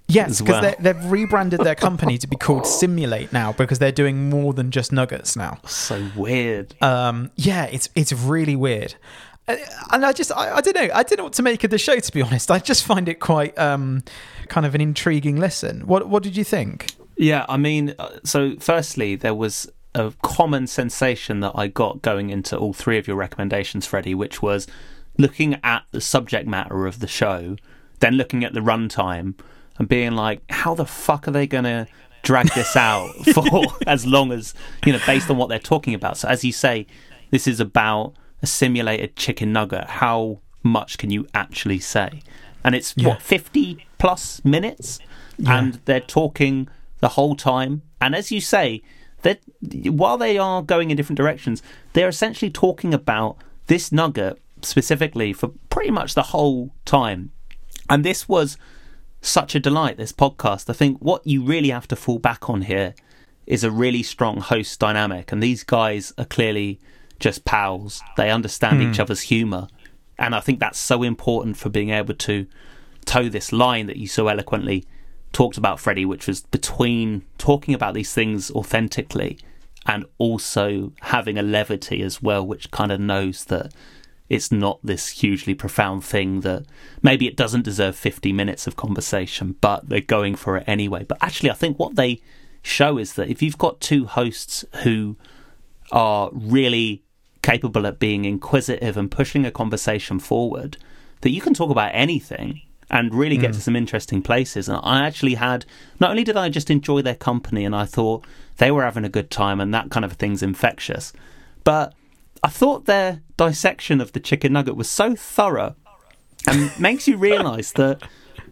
Yes, 0.08 0.40
because 0.40 0.62
well. 0.62 0.74
they've 0.80 1.04
rebranded 1.10 1.60
their 1.60 1.76
company 1.76 2.18
to 2.18 2.26
be 2.26 2.34
called 2.34 2.66
Simulate 2.66 3.32
now 3.32 3.52
because 3.52 3.78
they're 3.78 3.92
doing 3.92 4.28
more 4.28 4.52
than 4.52 4.72
just 4.72 4.90
nuggets 4.92 5.36
now. 5.36 5.58
So 5.68 6.08
weird. 6.16 6.74
Um, 6.82 7.30
yeah, 7.36 7.64
it's 7.66 7.88
it's 7.94 8.12
really 8.12 8.56
weird, 8.56 8.96
Uh, 9.48 9.56
and 9.92 10.04
I 10.04 10.12
just 10.12 10.32
I, 10.32 10.56
I 10.56 10.60
don't 10.60 10.74
know 10.74 10.88
I 10.92 11.02
don't 11.02 11.18
know 11.18 11.24
what 11.24 11.32
to 11.34 11.42
make 11.42 11.62
of 11.64 11.70
the 11.70 11.78
show 11.78 11.98
to 11.98 12.12
be 12.12 12.22
honest. 12.22 12.50
I 12.50 12.58
just 12.58 12.84
find 12.84 13.08
it 13.08 13.20
quite 13.20 13.56
um, 13.58 14.02
kind 14.48 14.66
of 14.66 14.74
an 14.74 14.80
intriguing 14.80 15.36
listen. 15.36 15.86
What 15.86 16.08
what 16.08 16.22
did 16.22 16.36
you 16.36 16.44
think? 16.44 16.92
Yeah, 17.20 17.44
I 17.50 17.58
mean, 17.58 17.94
uh, 17.98 18.18
so 18.24 18.56
firstly, 18.58 19.14
there 19.14 19.34
was 19.34 19.70
a 19.94 20.14
common 20.22 20.66
sensation 20.66 21.40
that 21.40 21.52
I 21.54 21.66
got 21.66 22.00
going 22.00 22.30
into 22.30 22.56
all 22.56 22.72
three 22.72 22.96
of 22.96 23.06
your 23.06 23.16
recommendations, 23.18 23.84
Freddie, 23.86 24.14
which 24.14 24.40
was 24.40 24.66
looking 25.18 25.60
at 25.62 25.82
the 25.90 26.00
subject 26.00 26.48
matter 26.48 26.86
of 26.86 27.00
the 27.00 27.06
show, 27.06 27.56
then 27.98 28.14
looking 28.14 28.42
at 28.42 28.54
the 28.54 28.60
runtime 28.60 29.34
and 29.78 29.86
being 29.86 30.12
like, 30.12 30.40
how 30.48 30.74
the 30.74 30.86
fuck 30.86 31.28
are 31.28 31.30
they 31.30 31.46
going 31.46 31.64
to 31.64 31.86
drag 32.22 32.46
this 32.54 32.74
out 32.74 33.10
for 33.34 33.66
as 33.86 34.06
long 34.06 34.32
as, 34.32 34.54
you 34.86 34.92
know, 34.94 35.00
based 35.06 35.28
on 35.30 35.36
what 35.36 35.50
they're 35.50 35.58
talking 35.58 35.92
about? 35.92 36.16
So, 36.16 36.26
as 36.26 36.42
you 36.42 36.52
say, 36.52 36.86
this 37.30 37.46
is 37.46 37.60
about 37.60 38.14
a 38.40 38.46
simulated 38.46 39.14
chicken 39.16 39.52
nugget. 39.52 39.84
How 39.90 40.38
much 40.62 40.96
can 40.96 41.10
you 41.10 41.26
actually 41.34 41.80
say? 41.80 42.22
And 42.64 42.74
it's 42.74 42.94
Yeah. 42.96 43.08
what, 43.08 43.20
50 43.20 43.84
plus 43.98 44.42
minutes? 44.42 45.00
And 45.46 45.80
they're 45.84 46.00
talking 46.00 46.68
the 47.00 47.10
whole 47.10 47.34
time. 47.34 47.82
And 48.00 48.14
as 48.14 48.30
you 48.30 48.40
say, 48.40 48.82
that 49.22 49.40
while 49.60 50.16
they 50.16 50.38
are 50.38 50.62
going 50.62 50.90
in 50.90 50.96
different 50.96 51.18
directions, 51.18 51.62
they're 51.92 52.08
essentially 52.08 52.50
talking 52.50 52.94
about 52.94 53.36
this 53.66 53.92
nugget 53.92 54.40
specifically 54.62 55.32
for 55.32 55.48
pretty 55.68 55.90
much 55.90 56.14
the 56.14 56.24
whole 56.24 56.74
time. 56.84 57.32
And 57.88 58.04
this 58.04 58.28
was 58.28 58.56
such 59.20 59.54
a 59.54 59.60
delight, 59.60 59.96
this 59.96 60.12
podcast. 60.12 60.70
I 60.70 60.72
think 60.72 60.98
what 60.98 61.26
you 61.26 61.42
really 61.42 61.70
have 61.70 61.88
to 61.88 61.96
fall 61.96 62.18
back 62.18 62.48
on 62.48 62.62
here 62.62 62.94
is 63.46 63.64
a 63.64 63.70
really 63.70 64.02
strong 64.02 64.40
host 64.40 64.78
dynamic. 64.78 65.32
And 65.32 65.42
these 65.42 65.64
guys 65.64 66.12
are 66.16 66.24
clearly 66.24 66.80
just 67.18 67.44
pals. 67.44 68.02
They 68.16 68.30
understand 68.30 68.80
each 68.80 68.96
hmm. 68.96 69.02
other's 69.02 69.22
humour. 69.22 69.68
And 70.18 70.34
I 70.34 70.40
think 70.40 70.60
that's 70.60 70.78
so 70.78 71.02
important 71.02 71.56
for 71.56 71.68
being 71.68 71.90
able 71.90 72.14
to 72.14 72.46
toe 73.04 73.28
this 73.28 73.52
line 73.52 73.86
that 73.86 73.96
you 73.96 74.06
so 74.06 74.28
eloquently 74.28 74.86
talked 75.32 75.56
about, 75.56 75.80
Freddie, 75.80 76.04
which 76.04 76.26
was 76.26 76.42
between 76.42 77.24
talking 77.38 77.74
about 77.74 77.94
these 77.94 78.12
things 78.12 78.50
authentically 78.50 79.38
and 79.86 80.04
also 80.18 80.92
having 81.00 81.38
a 81.38 81.42
levity 81.42 82.02
as 82.02 82.22
well, 82.22 82.46
which 82.46 82.70
kind 82.70 82.92
of 82.92 83.00
knows 83.00 83.44
that 83.46 83.72
it's 84.28 84.52
not 84.52 84.78
this 84.84 85.08
hugely 85.08 85.54
profound 85.54 86.04
thing 86.04 86.40
that 86.40 86.64
maybe 87.02 87.26
it 87.26 87.36
doesn't 87.36 87.64
deserve 87.64 87.96
50 87.96 88.32
minutes 88.32 88.66
of 88.66 88.76
conversation, 88.76 89.56
but 89.60 89.88
they're 89.88 90.00
going 90.00 90.36
for 90.36 90.56
it 90.56 90.64
anyway. 90.66 91.04
But 91.04 91.18
actually, 91.20 91.50
I 91.50 91.54
think 91.54 91.78
what 91.78 91.96
they 91.96 92.20
show 92.62 92.98
is 92.98 93.14
that 93.14 93.28
if 93.28 93.42
you've 93.42 93.58
got 93.58 93.80
two 93.80 94.06
hosts 94.06 94.64
who 94.84 95.16
are 95.90 96.30
really 96.32 97.02
capable 97.42 97.86
at 97.86 97.98
being 97.98 98.24
inquisitive 98.24 98.96
and 98.96 99.10
pushing 99.10 99.44
a 99.44 99.50
conversation 99.50 100.20
forward, 100.20 100.76
that 101.22 101.30
you 101.30 101.40
can 101.40 101.54
talk 101.54 101.70
about 101.70 101.90
anything 101.92 102.62
and 102.90 103.14
really 103.14 103.36
get 103.36 103.50
mm. 103.50 103.54
to 103.54 103.60
some 103.60 103.76
interesting 103.76 104.20
places. 104.20 104.68
And 104.68 104.80
I 104.82 105.06
actually 105.06 105.34
had, 105.34 105.64
not 106.00 106.10
only 106.10 106.24
did 106.24 106.36
I 106.36 106.48
just 106.48 106.70
enjoy 106.70 107.02
their 107.02 107.14
company 107.14 107.64
and 107.64 107.74
I 107.74 107.84
thought 107.84 108.24
they 108.56 108.70
were 108.70 108.82
having 108.82 109.04
a 109.04 109.08
good 109.08 109.30
time 109.30 109.60
and 109.60 109.72
that 109.72 109.90
kind 109.90 110.04
of 110.04 110.12
thing's 110.14 110.42
infectious, 110.42 111.12
but 111.64 111.94
I 112.42 112.48
thought 112.48 112.86
their 112.86 113.22
dissection 113.36 114.00
of 114.00 114.12
the 114.12 114.20
chicken 114.20 114.52
nugget 114.52 114.76
was 114.76 114.88
so 114.88 115.14
thorough 115.14 115.76
and 116.46 116.78
makes 116.80 117.06
you 117.06 117.16
realize 117.16 117.72
that 117.72 118.02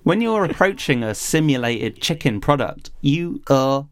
when 0.03 0.21
you're 0.21 0.45
approaching 0.45 1.03
a 1.03 1.15
simulated 1.15 2.01
chicken 2.01 2.41
product, 2.41 2.91
you 3.01 3.43
are 3.49 3.89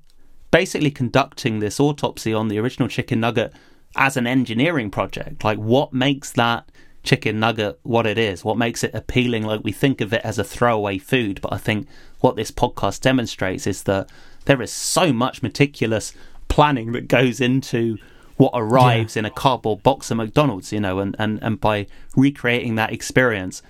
basically 0.51 0.91
conducting 0.91 1.59
this 1.59 1.81
autopsy 1.81 2.33
on 2.33 2.49
the 2.49 2.59
original 2.59 2.89
chicken 2.89 3.21
nugget 3.21 3.53
as 3.97 4.17
an 4.17 4.27
engineering 4.27 4.91
project. 4.91 5.45
Like, 5.45 5.59
what 5.59 5.93
makes 5.93 6.31
that 6.33 6.71
chicken 7.07 7.41
nugget 7.41 7.79
what 7.83 8.07
it 8.07 8.19
is? 8.19 8.45
What 8.45 8.59
makes 8.59 8.85
it 8.85 8.95
appealing? 8.95 9.45
Like, 9.45 9.63
we 9.65 9.73
think 9.73 10.01
of 10.01 10.13
it 10.13 10.21
as 10.25 10.39
a 10.39 10.45
throwaway 10.45 10.99
food, 10.99 11.41
but 11.41 11.53
I 11.53 11.57
think 11.57 11.89
what 12.21 12.37
this 12.37 12.51
podcast 12.51 13.01
demonstrates 13.01 13.67
is 13.67 13.85
that 13.85 14.11
there 14.45 14.61
is 14.61 14.73
so 14.73 15.13
much 15.13 15.43
meticulous 15.43 16.13
planning 16.49 16.93
that 16.93 17.09
goes 17.09 17.41
into 17.41 17.97
what 18.37 18.53
arrives 18.55 19.17
in 19.17 19.25
a 19.25 19.31
cardboard 19.31 19.83
box 19.83 20.11
at 20.11 20.17
McDonald's, 20.17 20.73
you 20.73 20.81
know, 20.81 20.99
and, 20.99 21.17
and, 21.19 21.43
and 21.43 21.61
by 21.61 21.87
recreating 22.17 22.75
that 22.75 22.93
experience, 22.93 23.63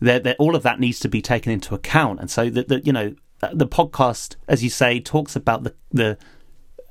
that 0.00 0.24
that 0.24 0.36
all 0.38 0.54
of 0.54 0.62
that 0.62 0.80
needs 0.80 1.00
to 1.00 1.08
be 1.08 1.22
taken 1.22 1.52
into 1.52 1.74
account. 1.74 2.20
And 2.20 2.30
so 2.30 2.50
that, 2.50 2.68
that 2.68 2.86
you 2.86 2.92
know, 2.92 3.14
the 3.52 3.66
podcast, 3.66 4.36
as 4.46 4.62
you 4.62 4.70
say, 4.70 5.00
talks 5.00 5.34
about 5.36 5.64
the, 5.64 5.74
the 5.90 6.18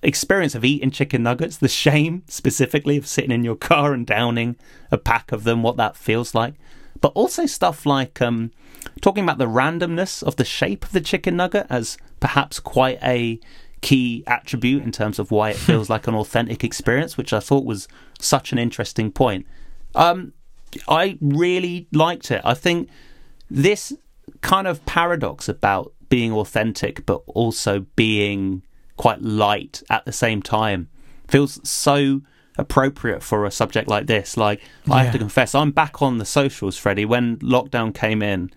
experience 0.01 0.55
of 0.55 0.65
eating 0.65 0.91
chicken 0.91 1.23
nuggets, 1.23 1.57
the 1.57 1.67
shame 1.67 2.23
specifically 2.27 2.97
of 2.97 3.07
sitting 3.07 3.31
in 3.31 3.43
your 3.43 3.55
car 3.55 3.93
and 3.93 4.05
downing 4.05 4.55
a 4.91 4.97
pack 4.97 5.31
of 5.31 5.43
them, 5.43 5.63
what 5.63 5.77
that 5.77 5.95
feels 5.95 6.33
like. 6.33 6.55
But 7.01 7.13
also 7.15 7.45
stuff 7.45 7.85
like 7.85 8.21
um, 8.21 8.51
talking 9.01 9.23
about 9.23 9.37
the 9.37 9.45
randomness 9.45 10.23
of 10.23 10.35
the 10.35 10.45
shape 10.45 10.83
of 10.83 10.91
the 10.91 11.01
chicken 11.01 11.37
nugget 11.37 11.67
as 11.69 11.97
perhaps 12.19 12.59
quite 12.59 12.99
a 13.03 13.39
key 13.81 14.23
attribute 14.27 14.83
in 14.83 14.91
terms 14.91 15.19
of 15.19 15.31
why 15.31 15.51
it 15.51 15.55
feels 15.55 15.89
like 15.89 16.07
an 16.07 16.15
authentic 16.15 16.63
experience, 16.63 17.17
which 17.17 17.33
I 17.33 17.39
thought 17.39 17.65
was 17.65 17.87
such 18.19 18.51
an 18.51 18.59
interesting 18.59 19.11
point. 19.11 19.45
Um, 19.95 20.33
I 20.87 21.17
really 21.21 21.87
liked 21.91 22.31
it. 22.31 22.41
I 22.43 22.53
think 22.53 22.89
this 23.49 23.93
kind 24.41 24.67
of 24.67 24.85
paradox 24.85 25.49
about 25.49 25.93
being 26.09 26.31
authentic 26.31 27.05
but 27.05 27.21
also 27.27 27.85
being 27.95 28.63
quite 28.99 29.21
light 29.21 29.81
at 29.89 30.03
the 30.03 30.11
same 30.11 30.41
time 30.41 30.89
feels 31.25 31.61
so 31.67 32.19
appropriate 32.57 33.23
for 33.23 33.45
a 33.45 33.51
subject 33.51 33.87
like 33.87 34.07
this. 34.07 34.35
Like, 34.35 34.61
I 34.91 35.03
have 35.03 35.13
to 35.13 35.17
confess, 35.17 35.55
I'm 35.55 35.71
back 35.71 36.01
on 36.01 36.17
the 36.17 36.25
socials, 36.25 36.77
Freddie. 36.77 37.05
When 37.05 37.37
lockdown 37.37 37.95
came 37.95 38.21
in, 38.21 38.51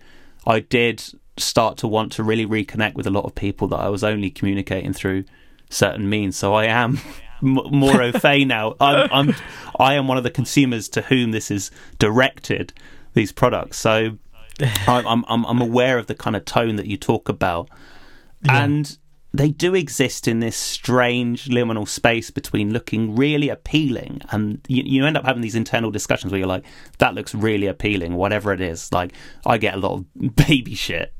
I 0.45 0.59
did 0.59 1.01
start 1.37 1.77
to 1.77 1.87
want 1.87 2.11
to 2.13 2.23
really 2.23 2.45
reconnect 2.45 2.95
with 2.95 3.07
a 3.07 3.09
lot 3.09 3.23
of 3.23 3.33
people 3.35 3.69
that 3.69 3.77
I 3.77 3.87
was 3.87 4.03
only 4.03 4.29
communicating 4.29 4.91
through 4.91 5.23
certain 5.69 6.09
means. 6.09 6.35
So 6.35 6.53
I 6.53 6.65
am 6.65 6.99
more 7.41 8.01
au 8.01 8.11
fait 8.11 8.43
now. 8.43 8.75
I'm, 8.81 9.09
I'm 9.13 9.35
I 9.79 9.93
am 9.93 10.09
one 10.09 10.17
of 10.17 10.25
the 10.25 10.29
consumers 10.29 10.89
to 10.89 11.03
whom 11.03 11.31
this 11.31 11.49
is 11.49 11.71
directed. 11.99 12.73
These 13.13 13.31
products, 13.31 13.77
so 13.77 14.17
I'm 14.87 15.07
I'm 15.07 15.23
I'm 15.29 15.45
I'm 15.45 15.61
aware 15.61 15.99
of 15.99 16.07
the 16.07 16.15
kind 16.15 16.35
of 16.35 16.45
tone 16.45 16.77
that 16.77 16.87
you 16.87 16.97
talk 16.97 17.29
about, 17.29 17.69
and 18.49 18.97
they 19.35 19.49
do 19.49 19.73
exist 19.73 20.27
in 20.27 20.39
this 20.39 20.55
strange 20.55 21.45
liminal 21.45 21.87
space 21.87 22.29
between 22.29 22.71
looking 22.71 23.15
really 23.15 23.49
appealing 23.49 24.21
and 24.29 24.61
you, 24.67 24.83
you 24.85 25.05
end 25.05 25.17
up 25.17 25.25
having 25.25 25.41
these 25.41 25.55
internal 25.55 25.89
discussions 25.89 26.31
where 26.31 26.37
you're 26.37 26.47
like, 26.47 26.63
that 26.99 27.15
looks 27.15 27.33
really 27.33 27.65
appealing, 27.65 28.13
whatever 28.13 28.53
it 28.53 28.61
is. 28.61 28.91
Like, 28.93 29.11
I 29.43 29.57
get 29.57 29.73
a 29.73 29.77
lot 29.77 29.93
of 29.93 30.35
baby 30.35 30.75
shit 30.75 31.13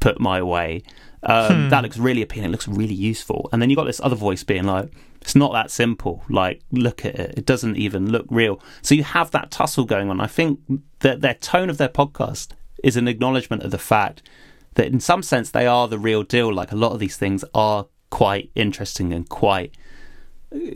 put 0.00 0.18
my 0.18 0.42
way. 0.42 0.82
Um, 1.22 1.68
That 1.68 1.82
looks 1.82 1.98
really 1.98 2.22
appealing, 2.22 2.48
it 2.48 2.52
looks 2.52 2.68
really 2.68 2.94
useful. 2.94 3.50
And 3.52 3.60
then 3.60 3.68
you 3.68 3.76
got 3.76 3.84
this 3.84 4.00
other 4.00 4.16
voice 4.16 4.44
being 4.44 4.64
like, 4.64 4.90
it's 5.20 5.36
not 5.36 5.52
that 5.52 5.70
simple. 5.70 6.24
Like, 6.30 6.62
look 6.70 7.04
at 7.04 7.16
it. 7.16 7.34
It 7.36 7.44
doesn't 7.44 7.76
even 7.76 8.10
look 8.10 8.26
real. 8.30 8.62
So 8.80 8.94
you 8.94 9.02
have 9.02 9.30
that 9.32 9.50
tussle 9.50 9.84
going 9.84 10.08
on. 10.08 10.20
I 10.20 10.26
think 10.26 10.60
that 11.00 11.20
their 11.20 11.34
tone 11.34 11.68
of 11.68 11.76
their 11.76 11.88
podcast 11.88 12.52
is 12.82 12.96
an 12.96 13.08
acknowledgement 13.08 13.62
of 13.62 13.72
the 13.72 13.78
fact 13.78 14.22
that 14.78 14.86
in 14.86 15.00
some 15.00 15.24
sense 15.24 15.50
they 15.50 15.66
are 15.66 15.88
the 15.88 15.98
real 15.98 16.22
deal. 16.22 16.54
Like 16.54 16.70
a 16.72 16.76
lot 16.76 16.92
of 16.92 17.00
these 17.00 17.16
things 17.16 17.44
are 17.52 17.86
quite 18.10 18.50
interesting 18.54 19.12
and 19.12 19.28
quite 19.28 19.74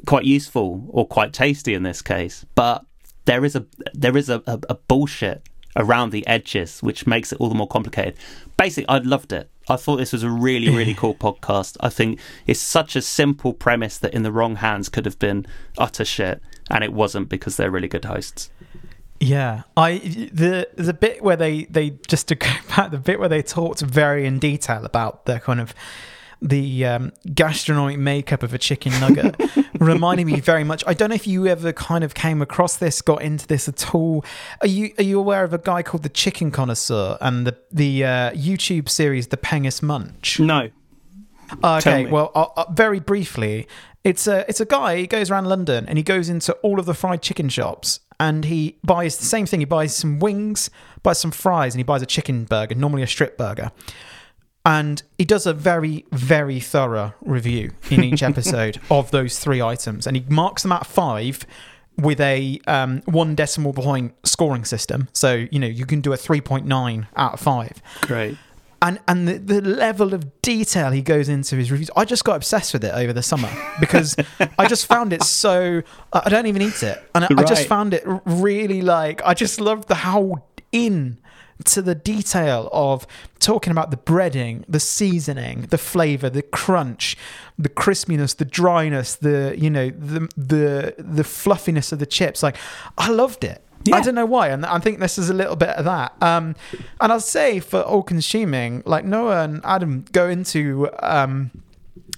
quite 0.07 0.25
useful 0.25 0.85
or 0.89 1.07
quite 1.07 1.33
tasty 1.33 1.73
in 1.73 1.85
this 1.85 2.03
case. 2.03 2.45
But 2.57 2.85
there 3.25 3.45
is 3.45 3.55
a 3.55 3.65
there 3.95 4.17
is 4.17 4.29
a, 4.29 4.43
a, 4.47 4.59
a 4.71 4.75
bullshit 4.75 5.49
around 5.77 6.11
the 6.11 6.27
edges 6.27 6.83
which 6.83 7.07
makes 7.07 7.33
it 7.33 7.41
all 7.41 7.49
the 7.49 7.55
more 7.55 7.69
complicated. 7.69 8.17
Basically, 8.57 8.89
I 8.89 8.99
loved 8.99 9.33
it. 9.33 9.49
I 9.69 9.77
thought 9.77 9.99
this 9.99 10.13
was 10.13 10.25
a 10.25 10.31
really, 10.31 10.69
really 10.77 10.95
cool 10.95 11.15
podcast. 11.27 11.77
I 11.79 11.89
think 11.89 12.19
it's 12.49 12.61
such 12.61 12.97
a 12.97 13.03
simple 13.03 13.53
premise 13.53 13.99
that 13.99 14.13
in 14.13 14.25
the 14.25 14.33
wrong 14.33 14.57
hands 14.57 14.89
could 14.89 15.07
have 15.07 15.21
been 15.21 15.47
utter 15.79 16.05
shit, 16.05 16.43
and 16.69 16.83
it 16.83 16.93
wasn't 16.93 17.29
because 17.29 17.57
they're 17.57 17.71
really 17.71 17.89
good 17.89 18.05
hosts. 18.05 18.51
Yeah, 19.23 19.63
I 19.77 19.99
the 20.33 20.69
the 20.75 20.93
bit 20.93 21.23
where 21.23 21.37
they 21.37 21.65
they 21.67 21.91
just 22.09 22.27
to 22.29 22.35
go 22.35 22.49
back 22.77 22.91
the 22.91 22.99
bit 22.99 23.21
where 23.21 23.29
they 23.29 23.41
talked 23.41 23.81
very 23.81 24.27
in 24.27 24.41
detail 24.41 24.85
about 24.85 25.27
the 25.27 25.39
kind 25.39 25.61
of 25.61 25.75
the 26.41 26.85
um, 26.85 27.13
gastronomic 27.33 28.01
makeup 28.01 28.43
of 28.43 28.53
a 28.53 28.59
chicken 28.59 28.91
nugget 28.99 29.41
reminded 29.79 30.27
me 30.27 30.41
very 30.41 30.65
much. 30.65 30.83
I 30.89 30.95
don't 30.95 31.11
know 31.11 31.15
if 31.15 31.29
you 31.29 31.47
ever 31.47 31.73
kind 31.73 32.03
of 32.03 32.15
came 32.15 32.43
across 32.43 32.79
this, 32.79 33.01
got 33.01 33.23
into 33.23 33.47
this 33.47 33.69
at 33.69 33.95
all. 33.95 34.25
Are 34.61 34.67
you 34.67 34.93
are 34.99 35.05
you 35.05 35.21
aware 35.21 35.45
of 35.45 35.55
a 35.55 35.59
guy 35.59 35.85
called 35.85 36.03
the 36.03 36.09
Chicken 36.09 36.51
Connoisseur 36.51 37.17
and 37.21 37.47
the 37.47 37.57
the 37.71 38.05
uh, 38.05 38.31
YouTube 38.33 38.89
series 38.89 39.29
The 39.29 39.37
Pengest 39.37 39.85
Munch? 39.85 40.41
No, 40.41 40.69
okay, 41.63 42.07
well, 42.07 42.33
uh, 42.35 42.47
uh, 42.57 42.73
very 42.73 42.99
briefly, 42.99 43.69
it's 44.03 44.27
a 44.27 44.45
it's 44.49 44.61
a 44.61 44.67
guy. 44.67 44.97
He 44.97 45.07
goes 45.07 45.31
around 45.31 45.47
London 45.47 45.87
and 45.87 45.97
he 45.97 46.03
goes 46.03 46.29
into 46.29 46.55
all 46.55 46.81
of 46.81 46.87
the 46.87 46.95
fried 46.95 47.23
chicken 47.23 47.49
shops 47.49 48.01
and 48.23 48.45
he 48.45 48.77
buys 48.85 49.17
the 49.19 49.25
same 49.25 49.47
thing. 49.47 49.59
He 49.59 49.67
buys 49.67 49.97
some 49.97 50.21
wings, 50.21 50.71
buys 51.03 51.19
some 51.19 51.33
fries, 51.33 51.75
and 51.75 51.81
he 51.81 51.83
buys 51.83 52.03
a 52.03 52.07
chicken 52.07 52.45
burger, 52.45 52.77
normally 52.77 53.03
a 53.03 53.07
strip 53.09 53.37
burger. 53.37 53.73
And 54.65 55.03
he 55.19 55.25
does 55.25 55.45
a 55.45 55.53
very 55.53 56.05
very 56.13 56.61
thorough 56.61 57.15
review 57.21 57.73
in 57.91 58.05
each 58.05 58.23
episode 58.33 58.81
of 58.93 59.11
those 59.11 59.41
three 59.41 59.61
items, 59.61 60.07
and 60.07 60.17
he 60.17 60.25
marks 60.29 60.63
them 60.63 60.71
at 60.71 60.87
five 60.87 61.45
with 61.99 62.21
a 62.21 62.61
um, 62.69 63.03
one 63.07 63.35
decimal 63.35 63.73
point 63.73 64.15
scoring 64.25 64.65
system. 64.65 65.09
So 65.13 65.47
you 65.51 65.59
know 65.59 65.67
you 65.67 65.85
can 65.85 66.01
do 66.01 66.13
a 66.13 66.17
three 66.17 66.41
point 66.41 66.65
nine 66.65 67.09
out 67.17 67.35
of 67.35 67.41
five 67.41 67.83
great. 68.03 68.39
And 68.83 68.99
and 69.09 69.27
the, 69.27 69.39
the 69.39 69.63
level 69.63 70.13
of 70.13 70.43
detail 70.43 70.91
he 70.91 71.01
goes 71.01 71.29
into 71.29 71.57
his 71.57 71.71
reviews 71.71 71.91
i 71.97 72.05
just 72.05 72.25
got 72.25 72.37
obsessed 72.37 72.73
with 72.73 72.85
it 72.85 72.93
over 72.95 73.13
the 73.13 73.23
summer 73.23 73.49
because 73.81 74.17
i 74.59 74.67
just 74.67 74.87
found 74.87 75.13
it 75.13 75.23
so 75.23 75.83
i 76.13 76.29
don't 76.29 76.47
even 76.47 76.61
eat 76.61 76.83
it. 76.83 77.03
And 77.15 77.25
i, 77.25 77.29
I 77.39 77.45
just 77.45 77.67
found 77.67 77.95
it 77.95 78.03
really 78.27 78.83
like 78.83 79.23
i 79.25 79.33
just 79.33 79.61
loved 79.61 79.89
the 79.89 79.95
how 79.95 80.45
in 80.73 81.19
to 81.65 81.83
the 81.83 81.95
detail 81.95 82.69
of 82.73 83.07
talking 83.39 83.71
about 83.71 83.91
the 83.91 83.97
breading 83.97 84.65
the 84.69 84.81
seasoning 84.81 85.63
the 85.71 85.79
flavor 85.79 86.29
the 86.29 86.43
crunch 86.43 87.17
the 87.59 87.69
crispiness 87.69 88.37
the 88.37 88.45
dryness 88.45 89.15
the 89.17 89.55
you 89.57 89.71
know 89.71 89.91
the 89.91 90.29
the 90.37 90.95
the 90.99 91.25
fluffiness 91.25 91.93
of 91.93 91.99
the 91.99 92.07
chips. 92.07 92.43
Like 92.43 92.57
i 92.99 93.09
loved 93.09 93.45
it 93.45 93.63
I 93.91 94.01
don't 94.01 94.15
know 94.15 94.27
why, 94.27 94.49
and 94.49 94.65
I 94.67 94.79
think 94.79 94.99
this 95.01 95.19
is 95.19 95.31
a 95.31 95.35
little 95.35 95.57
bit 95.57 95.71
of 95.71 95.85
that. 95.87 96.15
Um, 96.23 96.55
and 97.01 97.11
I'll 97.11 97.21
say 97.21 97.59
for 97.61 97.81
all 97.81 98.03
consuming, 98.03 98.83
like 98.87 99.05
Noah 99.05 99.43
and 99.45 99.61
Adam 99.65 100.05
go 100.13 100.29
into 100.29 100.89
um, 101.03 101.51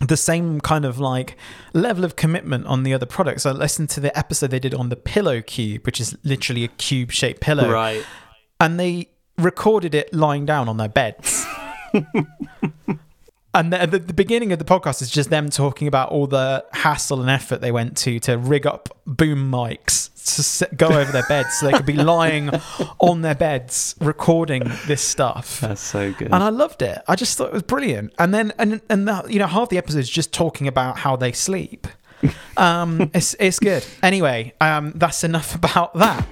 the 0.00 0.16
same 0.16 0.60
kind 0.60 0.84
of 0.84 0.98
like 0.98 1.36
level 1.72 2.04
of 2.04 2.16
commitment 2.16 2.66
on 2.66 2.82
the 2.82 2.92
other 2.92 3.06
products. 3.06 3.46
I 3.46 3.52
listened 3.52 3.88
to 3.90 4.00
the 4.00 4.16
episode 4.18 4.50
they 4.50 4.58
did 4.58 4.74
on 4.74 4.88
the 4.88 4.96
Pillow 4.96 5.40
Cube, 5.40 5.86
which 5.86 6.00
is 6.00 6.16
literally 6.24 6.64
a 6.64 6.68
cube 6.68 7.12
shaped 7.12 7.40
pillow, 7.40 7.70
Right. 7.70 8.04
and 8.60 8.78
they 8.78 9.08
recorded 9.38 9.94
it 9.94 10.12
lying 10.12 10.44
down 10.46 10.68
on 10.68 10.76
their 10.76 10.88
beds. 10.88 11.46
And 13.56 13.72
the, 13.72 13.86
the, 13.86 13.98
the 14.00 14.12
beginning 14.12 14.50
of 14.52 14.58
the 14.58 14.64
podcast 14.64 15.00
is 15.00 15.08
just 15.08 15.30
them 15.30 15.48
talking 15.48 15.86
about 15.86 16.08
all 16.08 16.26
the 16.26 16.64
hassle 16.72 17.20
and 17.20 17.30
effort 17.30 17.60
they 17.60 17.70
went 17.70 17.96
to 17.98 18.18
to 18.20 18.36
rig 18.36 18.66
up 18.66 18.88
boom 19.06 19.48
mics 19.48 20.10
to 20.24 20.68
go 20.74 20.88
over 20.88 21.12
their 21.12 21.26
beds 21.28 21.54
so 21.54 21.66
they 21.66 21.72
could 21.72 21.86
be 21.86 21.92
lying 22.14 22.50
on 22.98 23.22
their 23.22 23.34
beds 23.34 23.94
recording 24.00 24.70
this 24.86 25.02
stuff. 25.02 25.60
That's 25.60 25.80
so 25.80 26.12
good. 26.12 26.28
And 26.32 26.42
I 26.42 26.48
loved 26.48 26.82
it. 26.82 27.02
I 27.06 27.16
just 27.16 27.36
thought 27.36 27.48
it 27.48 27.52
was 27.52 27.62
brilliant. 27.62 28.12
And 28.18 28.34
then 28.34 28.52
and 28.58 28.80
and 28.88 29.06
the, 29.06 29.24
you 29.28 29.38
know 29.38 29.46
half 29.46 29.68
the 29.68 29.78
episode 29.78 29.98
is 29.98 30.10
just 30.10 30.32
talking 30.32 30.66
about 30.66 30.98
how 30.98 31.16
they 31.16 31.32
sleep. 31.32 31.86
Um, 32.56 33.10
it's 33.14 33.34
it's 33.38 33.58
good. 33.58 33.84
Anyway, 34.02 34.54
um, 34.60 34.92
that's 34.94 35.24
enough 35.24 35.54
about 35.64 35.94
that. 35.94 36.26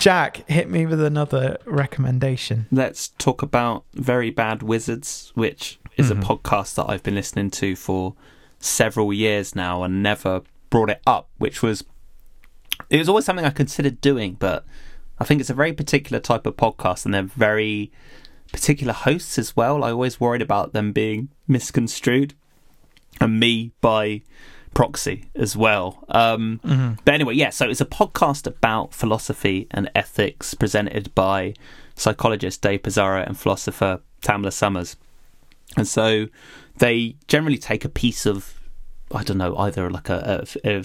Jack, 0.00 0.48
hit 0.48 0.68
me 0.68 0.84
with 0.84 1.00
another 1.00 1.58
recommendation. 1.64 2.66
Let's 2.72 3.08
talk 3.08 3.40
about 3.42 3.84
Very 3.94 4.30
Bad 4.30 4.60
Wizards, 4.60 5.30
which 5.36 5.78
is 5.96 6.10
a 6.10 6.16
podcast 6.16 6.74
that 6.74 6.86
I've 6.88 7.04
been 7.04 7.14
listening 7.14 7.50
to 7.52 7.76
for 7.76 8.16
several 8.58 9.12
years 9.12 9.54
now 9.54 9.84
and 9.84 10.02
never 10.02 10.42
brought 10.70 10.90
it 10.90 11.00
up, 11.06 11.28
which 11.38 11.62
was 11.62 11.84
it 12.90 12.98
was 12.98 13.08
always 13.08 13.24
something 13.24 13.44
I 13.44 13.50
considered 13.50 14.00
doing, 14.00 14.36
but 14.38 14.64
I 15.18 15.24
think 15.24 15.40
it's 15.40 15.50
a 15.50 15.54
very 15.54 15.72
particular 15.72 16.20
type 16.20 16.46
of 16.46 16.56
podcast 16.56 17.04
and 17.04 17.14
they're 17.14 17.22
very 17.22 17.90
particular 18.52 18.92
hosts 18.92 19.38
as 19.38 19.56
well. 19.56 19.82
I 19.84 19.90
always 19.90 20.20
worried 20.20 20.42
about 20.42 20.72
them 20.72 20.92
being 20.92 21.28
misconstrued 21.48 22.34
and 23.20 23.38
me 23.40 23.72
by 23.80 24.22
proxy 24.74 25.26
as 25.34 25.56
well. 25.56 26.04
Um, 26.08 26.60
But 27.04 27.14
anyway, 27.14 27.34
yeah, 27.34 27.50
so 27.50 27.68
it's 27.68 27.80
a 27.80 27.86
podcast 27.86 28.46
about 28.46 28.94
philosophy 28.94 29.66
and 29.70 29.90
ethics 29.94 30.54
presented 30.54 31.14
by 31.14 31.54
psychologist 31.94 32.62
Dave 32.62 32.82
Pizarro 32.82 33.22
and 33.22 33.38
philosopher 33.38 34.00
Tamler 34.22 34.52
Sommers. 34.52 34.96
And 35.76 35.86
so 35.86 36.26
they 36.78 37.16
generally 37.28 37.58
take 37.58 37.84
a 37.84 37.88
piece 37.88 38.26
of, 38.26 38.60
I 39.14 39.22
don't 39.22 39.38
know, 39.38 39.56
either 39.56 39.90
like 39.90 40.08
a, 40.08 40.44
a, 40.64 40.78
a 40.78 40.82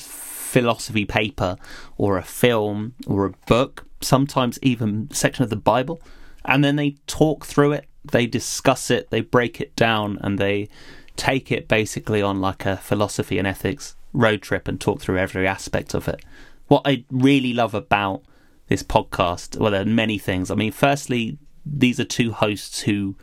philosophy 0.47 1.05
paper 1.05 1.57
or 1.97 2.17
a 2.17 2.23
film 2.23 2.93
or 3.05 3.25
a 3.25 3.31
book, 3.45 3.85
sometimes 4.01 4.57
even 4.61 5.09
section 5.11 5.43
of 5.43 5.49
the 5.49 5.55
Bible, 5.55 6.01
and 6.45 6.63
then 6.63 6.77
they 6.77 6.95
talk 7.05 7.45
through 7.45 7.73
it, 7.73 7.85
they 8.09 8.25
discuss 8.25 8.89
it, 8.89 9.09
they 9.09 9.21
break 9.21 9.59
it 9.59 9.75
down, 9.75 10.17
and 10.21 10.39
they 10.39 10.69
take 11.17 11.51
it 11.51 11.67
basically 11.67 12.21
on 12.21 12.39
like 12.39 12.65
a 12.65 12.77
philosophy 12.77 13.37
and 13.37 13.47
ethics 13.47 13.95
road 14.13 14.41
trip 14.41 14.67
and 14.67 14.79
talk 14.79 15.01
through 15.01 15.17
every 15.17 15.45
aspect 15.45 15.93
of 15.93 16.07
it. 16.07 16.23
What 16.67 16.83
I 16.85 17.03
really 17.11 17.53
love 17.53 17.73
about 17.73 18.23
this 18.67 18.83
podcast, 18.83 19.57
well, 19.57 19.71
there 19.71 19.81
are 19.81 19.85
many 19.85 20.17
things. 20.17 20.49
I 20.49 20.55
mean, 20.55 20.71
firstly, 20.71 21.37
these 21.65 21.99
are 21.99 22.05
two 22.05 22.31
hosts 22.31 22.81
who 22.81 23.15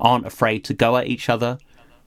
aren't 0.00 0.26
afraid 0.26 0.64
to 0.64 0.74
go 0.74 0.96
at 0.96 1.06
each 1.06 1.28
other 1.28 1.58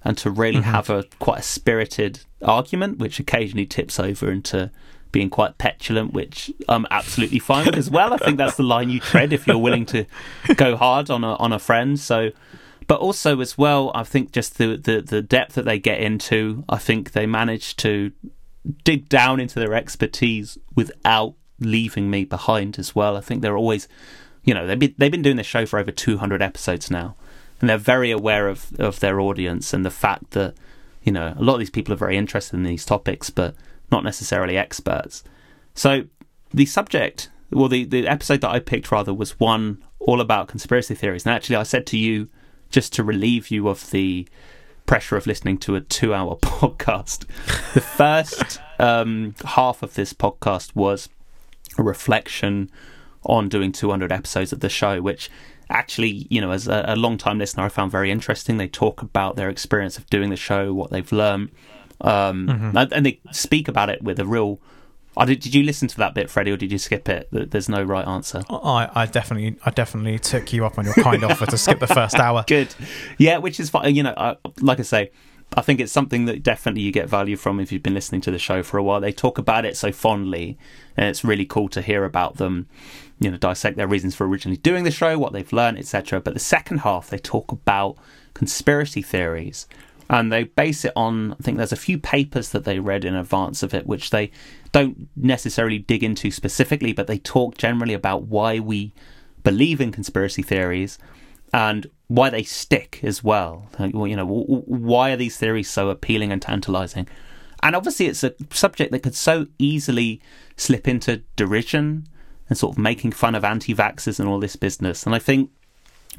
and 0.05 0.17
to 0.19 0.29
really 0.29 0.59
mm-hmm. 0.59 0.69
have 0.69 0.89
a 0.89 1.03
quite 1.19 1.39
a 1.39 1.43
spirited 1.43 2.21
argument, 2.41 2.99
which 2.99 3.19
occasionally 3.19 3.65
tips 3.65 3.99
over 3.99 4.31
into 4.31 4.71
being 5.11 5.29
quite 5.29 5.57
petulant, 5.57 6.13
which 6.13 6.51
I'm 6.69 6.85
absolutely 6.91 7.39
fine 7.39 7.65
with 7.65 7.75
as 7.75 7.89
well. 7.89 8.13
I 8.13 8.17
think 8.17 8.37
that's 8.37 8.57
the 8.57 8.63
line 8.63 8.89
you 8.89 8.99
tread 8.99 9.33
if 9.33 9.47
you're 9.47 9.57
willing 9.57 9.85
to 9.87 10.05
go 10.55 10.77
hard 10.77 11.09
on 11.09 11.23
a 11.23 11.35
on 11.35 11.51
a 11.51 11.59
friend. 11.59 11.99
So, 11.99 12.31
but 12.87 12.99
also 12.99 13.41
as 13.41 13.57
well, 13.57 13.91
I 13.95 14.03
think 14.03 14.31
just 14.31 14.57
the 14.57 14.77
the, 14.77 15.01
the 15.01 15.21
depth 15.21 15.55
that 15.55 15.65
they 15.65 15.79
get 15.79 15.99
into, 15.99 16.63
I 16.69 16.77
think 16.77 17.13
they 17.13 17.25
manage 17.25 17.75
to 17.77 18.11
dig 18.83 19.09
down 19.09 19.39
into 19.39 19.59
their 19.59 19.73
expertise 19.73 20.57
without 20.75 21.35
leaving 21.59 22.09
me 22.09 22.25
behind 22.25 22.77
as 22.77 22.95
well. 22.95 23.17
I 23.17 23.21
think 23.21 23.41
they're 23.41 23.57
always, 23.57 23.87
you 24.43 24.53
know, 24.53 24.67
they've 24.67 24.79
been, 24.79 24.95
they've 24.97 25.11
been 25.11 25.21
doing 25.21 25.37
this 25.37 25.47
show 25.47 25.65
for 25.65 25.79
over 25.79 25.91
200 25.91 26.41
episodes 26.41 26.91
now, 26.91 27.15
and 27.65 27.69
they're 27.71 27.77
very 27.79 28.11
aware 28.11 28.47
of, 28.47 28.71
of 28.79 28.99
their 28.99 29.19
audience 29.19 29.73
and 29.73 29.83
the 29.83 29.89
fact 29.89 30.31
that, 30.31 30.53
you 31.01 31.11
know, 31.11 31.33
a 31.35 31.41
lot 31.41 31.53
of 31.53 31.59
these 31.59 31.71
people 31.71 31.91
are 31.91 31.97
very 31.97 32.15
interested 32.15 32.55
in 32.55 32.61
these 32.61 32.85
topics, 32.85 33.31
but 33.31 33.55
not 33.91 34.03
necessarily 34.03 34.55
experts. 34.55 35.23
So 35.73 36.03
the 36.51 36.67
subject, 36.67 37.31
well, 37.49 37.67
the, 37.67 37.83
the 37.83 38.07
episode 38.07 38.41
that 38.41 38.51
I 38.51 38.59
picked 38.59 38.91
rather 38.91 39.15
was 39.15 39.39
one 39.39 39.83
all 39.97 40.21
about 40.21 40.47
conspiracy 40.47 40.93
theories. 40.93 41.25
And 41.25 41.33
actually, 41.33 41.55
I 41.55 41.63
said 41.63 41.87
to 41.87 41.97
you, 41.97 42.29
just 42.69 42.93
to 42.93 43.03
relieve 43.03 43.49
you 43.49 43.67
of 43.67 43.89
the 43.89 44.27
pressure 44.85 45.17
of 45.17 45.25
listening 45.25 45.57
to 45.57 45.75
a 45.75 45.81
two-hour 45.81 46.35
podcast. 46.43 47.25
The 47.73 47.81
first 47.81 48.61
um, 48.77 49.33
half 49.43 49.81
of 49.81 49.95
this 49.95 50.13
podcast 50.13 50.75
was 50.75 51.09
a 51.79 51.81
reflection 51.81 52.69
on 53.23 53.49
doing 53.49 53.71
200 53.71 54.11
episodes 54.11 54.53
of 54.53 54.59
the 54.59 54.69
show, 54.69 55.01
which 55.01 55.31
actually, 55.69 56.27
you 56.29 56.41
know, 56.41 56.51
as 56.51 56.67
a, 56.67 56.85
a 56.87 56.95
long 56.95 57.17
time 57.17 57.37
listener, 57.37 57.63
I 57.63 57.69
found 57.69 57.91
very 57.91 58.11
interesting. 58.11 58.57
They 58.57 58.67
talk 58.67 59.01
about 59.01 59.35
their 59.35 59.49
experience 59.49 59.97
of 59.97 60.07
doing 60.09 60.29
the 60.29 60.35
show, 60.35 60.73
what 60.73 60.91
they've 60.91 61.11
learned, 61.11 61.51
um, 62.01 62.49
and, 62.49 62.93
and 62.93 63.05
they 63.05 63.19
speak 63.31 63.67
about 63.67 63.89
it 63.89 64.01
with 64.03 64.19
a 64.19 64.25
real. 64.25 64.59
I 65.17 65.23
did, 65.23 65.39
did 65.39 65.55
you 65.55 65.63
listen 65.63 65.87
to 65.87 65.97
that 65.97 66.13
bit, 66.13 66.29
Freddie, 66.29 66.51
or 66.51 66.57
did 66.57 66.73
you 66.73 66.77
skip 66.77 67.07
it? 67.07 67.29
There's 67.31 67.69
no 67.69 67.81
right 67.81 68.05
answer. 68.05 68.43
I, 68.49 68.89
I 68.93 69.05
definitely, 69.05 69.57
I 69.65 69.69
definitely 69.69 70.19
took 70.19 70.51
you 70.51 70.65
up 70.65 70.77
on 70.77 70.83
your 70.83 70.93
kind 70.95 71.23
offer 71.23 71.45
to 71.45 71.57
skip 71.57 71.79
the 71.79 71.87
first 71.87 72.15
hour. 72.15 72.43
Good. 72.47 72.75
Yeah, 73.17 73.37
which 73.37 73.57
is 73.61 73.69
fine. 73.69 73.95
You 73.95 74.03
know, 74.03 74.13
I, 74.17 74.35
like 74.59 74.81
I 74.81 74.83
say, 74.83 75.11
I 75.55 75.61
think 75.61 75.79
it's 75.79 75.91
something 75.91 76.25
that 76.25 76.43
definitely 76.43 76.81
you 76.81 76.91
get 76.91 77.07
value 77.07 77.37
from 77.37 77.61
if 77.61 77.71
you've 77.71 77.81
been 77.81 77.93
listening 77.93 78.19
to 78.21 78.31
the 78.31 78.37
show 78.37 78.61
for 78.61 78.77
a 78.77 78.83
while. 78.83 78.99
They 78.99 79.13
talk 79.13 79.37
about 79.37 79.63
it 79.63 79.77
so 79.77 79.91
fondly, 79.91 80.57
and 80.97 81.07
it's 81.07 81.23
really 81.23 81.45
cool 81.45 81.69
to 81.69 81.81
hear 81.81 82.03
about 82.03 82.35
them. 82.35 82.67
You 83.19 83.31
know, 83.31 83.37
dissect 83.37 83.77
their 83.77 83.87
reasons 83.87 84.15
for 84.15 84.27
originally 84.27 84.57
doing 84.57 84.83
the 84.83 84.91
show, 84.91 85.17
what 85.17 85.31
they've 85.31 85.53
learned, 85.53 85.77
etc. 85.77 86.19
But 86.19 86.33
the 86.33 86.41
second 86.41 86.79
half, 86.79 87.09
they 87.09 87.17
talk 87.17 87.53
about 87.53 87.95
conspiracy 88.33 89.01
theories, 89.01 89.65
and 90.09 90.29
they 90.29 90.43
base 90.43 90.83
it 90.83 90.91
on. 90.93 91.31
I 91.31 91.35
think 91.35 91.57
there's 91.57 91.71
a 91.71 91.77
few 91.77 91.97
papers 91.97 92.49
that 92.49 92.65
they 92.65 92.79
read 92.79 93.05
in 93.05 93.15
advance 93.15 93.63
of 93.63 93.73
it, 93.73 93.87
which 93.87 94.09
they 94.09 94.31
don't 94.73 95.07
necessarily 95.15 95.79
dig 95.79 96.03
into 96.03 96.31
specifically, 96.31 96.91
but 96.91 97.07
they 97.07 97.17
talk 97.17 97.57
generally 97.57 97.93
about 97.93 98.23
why 98.23 98.59
we 98.59 98.91
believe 99.45 99.79
in 99.79 99.93
conspiracy 99.93 100.41
theories 100.41 100.99
and 101.53 101.87
why 102.07 102.29
they 102.29 102.43
stick 102.43 102.99
as 103.03 103.23
well. 103.23 103.67
You 103.79 104.15
know, 104.15 104.25
why 104.25 105.11
are 105.11 105.17
these 105.17 105.37
theories 105.37 105.69
so 105.69 105.89
appealing 105.89 106.31
and 106.31 106.41
tantalizing? 106.41 107.07
And 107.63 107.75
obviously, 107.75 108.05
it's 108.07 108.23
a 108.23 108.35
subject 108.51 108.91
that 108.91 109.03
could 109.03 109.15
so 109.15 109.47
easily 109.57 110.21
slip 110.55 110.87
into 110.87 111.23
derision 111.35 112.07
and 112.47 112.57
sort 112.57 112.75
of 112.75 112.77
making 112.77 113.11
fun 113.11 113.33
of 113.33 113.43
anti 113.43 113.73
vaxxers 113.73 114.19
and 114.19 114.29
all 114.29 114.39
this 114.39 114.55
business. 114.55 115.05
And 115.05 115.15
I 115.15 115.19
think 115.19 115.49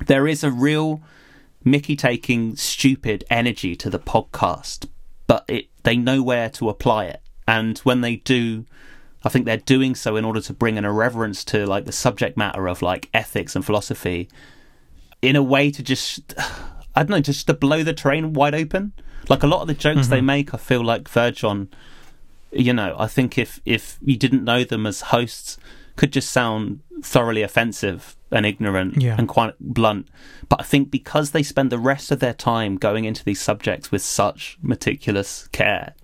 there 0.07 0.27
is 0.27 0.43
a 0.43 0.51
real 0.51 1.03
Mickey 1.65 1.97
taking 1.97 2.57
stupid 2.57 3.25
energy 3.31 3.77
to 3.77 3.91
the 3.91 3.99
podcast, 3.99 4.89
but 5.27 5.45
it 5.49 5.69
they 5.85 5.97
know 5.97 6.23
where 6.23 6.51
to 6.51 6.69
apply 6.69 7.07
it. 7.07 7.23
And 7.47 7.79
when 7.79 8.01
they 8.01 8.17
do, 8.17 8.67
I 9.23 9.29
think 9.29 9.45
they're 9.45 9.57
doing 9.57 9.95
so 9.95 10.17
in 10.17 10.25
order 10.25 10.41
to 10.41 10.53
bring 10.53 10.79
an 10.79 10.85
irreverence 10.85 11.45
to 11.47 11.65
like 11.65 11.85
the 11.85 11.93
subject 11.93 12.37
matter 12.37 12.67
of 12.67 12.83
like 12.83 13.09
ethics 13.15 13.55
and 13.55 13.65
philosophy 13.65 14.29
in 15.23 15.37
a 15.37 15.43
way 15.43 15.71
to 15.71 15.83
just 15.83 16.35
I 16.97 17.03
don't 17.03 17.11
know, 17.11 17.21
just 17.21 17.47
to 17.47 17.55
blow 17.55 17.83
the 17.83 17.93
train 17.93 18.33
wide 18.33 18.55
open. 18.55 18.93
Like 19.29 19.43
a 19.43 19.47
lot 19.47 19.61
of 19.61 19.67
the 19.67 19.75
jokes 19.75 20.09
they 20.09 20.19
mm-hmm. 20.19 20.27
make, 20.27 20.55
I 20.55 20.57
feel 20.57 20.83
like 20.83 21.09
verge 21.09 21.45
on. 21.45 21.69
You 22.53 22.73
know, 22.73 22.97
I 22.99 23.07
think 23.07 23.37
if 23.37 23.61
if 23.65 23.99
you 24.01 24.17
didn't 24.17 24.45
know 24.45 24.65
them 24.65 24.87
as 24.87 25.03
hosts, 25.03 25.59
could 25.97 26.13
just 26.13 26.31
sound 26.31 26.81
thoroughly 27.03 27.43
offensive 27.43 28.17
and 28.31 28.47
ignorant 28.47 29.03
Yeah. 29.03 29.17
and 29.19 29.29
quite 29.29 29.55
blunt. 29.61 30.09
But 30.49 30.61
I 30.61 30.65
think 30.65 30.91
because 30.91 31.33
they 31.33 31.43
spend 31.43 31.71
the 31.71 31.79
rest 31.79 32.11
of 32.11 32.21
their 32.21 32.35
time 32.35 32.77
going 32.77 33.05
into 33.05 33.25
these 33.25 33.41
subjects 33.41 33.91
with 33.91 34.03
such 34.03 34.59
meticulous 34.63 35.49
care 35.49 35.95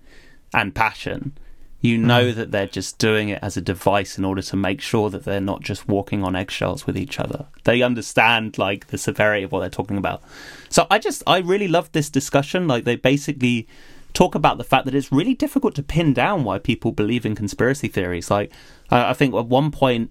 and 0.53 0.75
passion, 0.75 1.37
you 1.83 1.97
hmm. 1.97 2.07
know 2.07 2.31
that 2.31 2.51
they're 2.51 2.65
just 2.65 2.97
doing 2.97 3.29
it 3.29 3.39
as 3.43 3.57
a 3.57 3.61
device 3.61 4.17
in 4.17 4.25
order 4.25 4.41
to 4.41 4.55
make 4.55 4.81
sure 4.81 5.09
that 5.11 5.25
they're 5.25 5.41
not 5.41 5.61
just 5.61 5.87
walking 5.87 6.23
on 6.23 6.35
eggshells 6.35 6.87
with 6.87 6.97
each 6.97 7.19
other. 7.19 7.45
They 7.65 7.83
understand 7.83 8.57
like 8.57 8.87
the 8.87 8.97
severity 8.97 9.43
of 9.43 9.51
what 9.51 9.59
they're 9.59 9.69
talking 9.69 9.97
about. 9.97 10.23
So 10.69 10.87
I 10.89 10.97
just 10.97 11.21
I 11.27 11.39
really 11.39 11.67
love 11.67 11.91
this 11.91 12.09
discussion. 12.09 12.67
Like 12.67 12.85
they 12.85 12.95
basically 12.95 13.67
talk 14.13 14.33
about 14.33 14.57
the 14.57 14.63
fact 14.63 14.85
that 14.85 14.95
it's 14.95 15.11
really 15.11 15.33
difficult 15.33 15.75
to 15.75 15.83
pin 15.83 16.13
down 16.13 16.45
why 16.45 16.57
people 16.57 16.93
believe 16.93 17.25
in 17.25 17.35
conspiracy 17.35 17.89
theories. 17.89 18.31
Like 18.31 18.51
I 18.89 19.09
I 19.09 19.13
think 19.13 19.35
at 19.35 19.47
one 19.47 19.69
point 19.69 20.09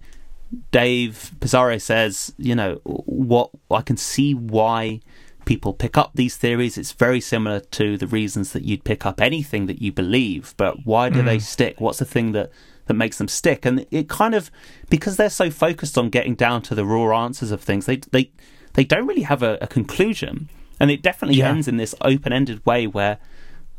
Dave 0.71 1.31
Pizarro 1.39 1.79
says, 1.79 2.35
you 2.37 2.53
know, 2.53 2.75
what 2.83 3.49
I 3.71 3.81
can 3.81 3.97
see 3.97 4.35
why 4.35 5.01
people 5.45 5.73
pick 5.73 5.97
up 5.97 6.11
these 6.13 6.37
theories. 6.37 6.77
It's 6.77 6.91
very 6.91 7.19
similar 7.21 7.59
to 7.59 7.97
the 7.97 8.07
reasons 8.07 8.53
that 8.53 8.63
you'd 8.63 8.83
pick 8.83 9.05
up 9.05 9.21
anything 9.21 9.65
that 9.67 9.81
you 9.81 9.91
believe, 9.91 10.53
but 10.57 10.85
why 10.85 11.09
do 11.09 11.21
they 11.21 11.37
mm. 11.37 11.41
stick? 11.41 11.79
What's 11.79 11.99
the 11.99 12.05
thing 12.05 12.31
that 12.33 12.51
that 12.85 12.93
makes 12.95 13.17
them 13.17 13.27
stick? 13.27 13.65
And 13.65 13.85
it 13.91 14.09
kind 14.09 14.35
of 14.35 14.51
because 14.89 15.17
they're 15.17 15.29
so 15.29 15.49
focused 15.49 15.97
on 15.97 16.09
getting 16.09 16.35
down 16.35 16.61
to 16.63 16.75
the 16.75 16.85
raw 16.85 17.23
answers 17.23 17.51
of 17.51 17.61
things, 17.61 17.85
they 17.85 17.97
they 17.97 18.31
they 18.73 18.83
don't 18.83 19.07
really 19.07 19.23
have 19.23 19.43
a, 19.43 19.57
a 19.61 19.67
conclusion. 19.67 20.49
And 20.79 20.89
it 20.89 21.01
definitely 21.01 21.37
Yeah. 21.37 21.49
ends 21.49 21.67
in 21.67 21.77
this 21.77 21.95
open-ended 22.01 22.65
way 22.65 22.87
where 22.87 23.19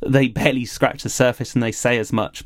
they 0.07 0.29
barely 0.41 0.65
scratch 0.65 1.03
the 1.03 1.09
surface 1.09 1.55
and 1.55 1.63
they 1.63 1.73
say 1.73 1.99
as 1.99 2.13
much 2.13 2.45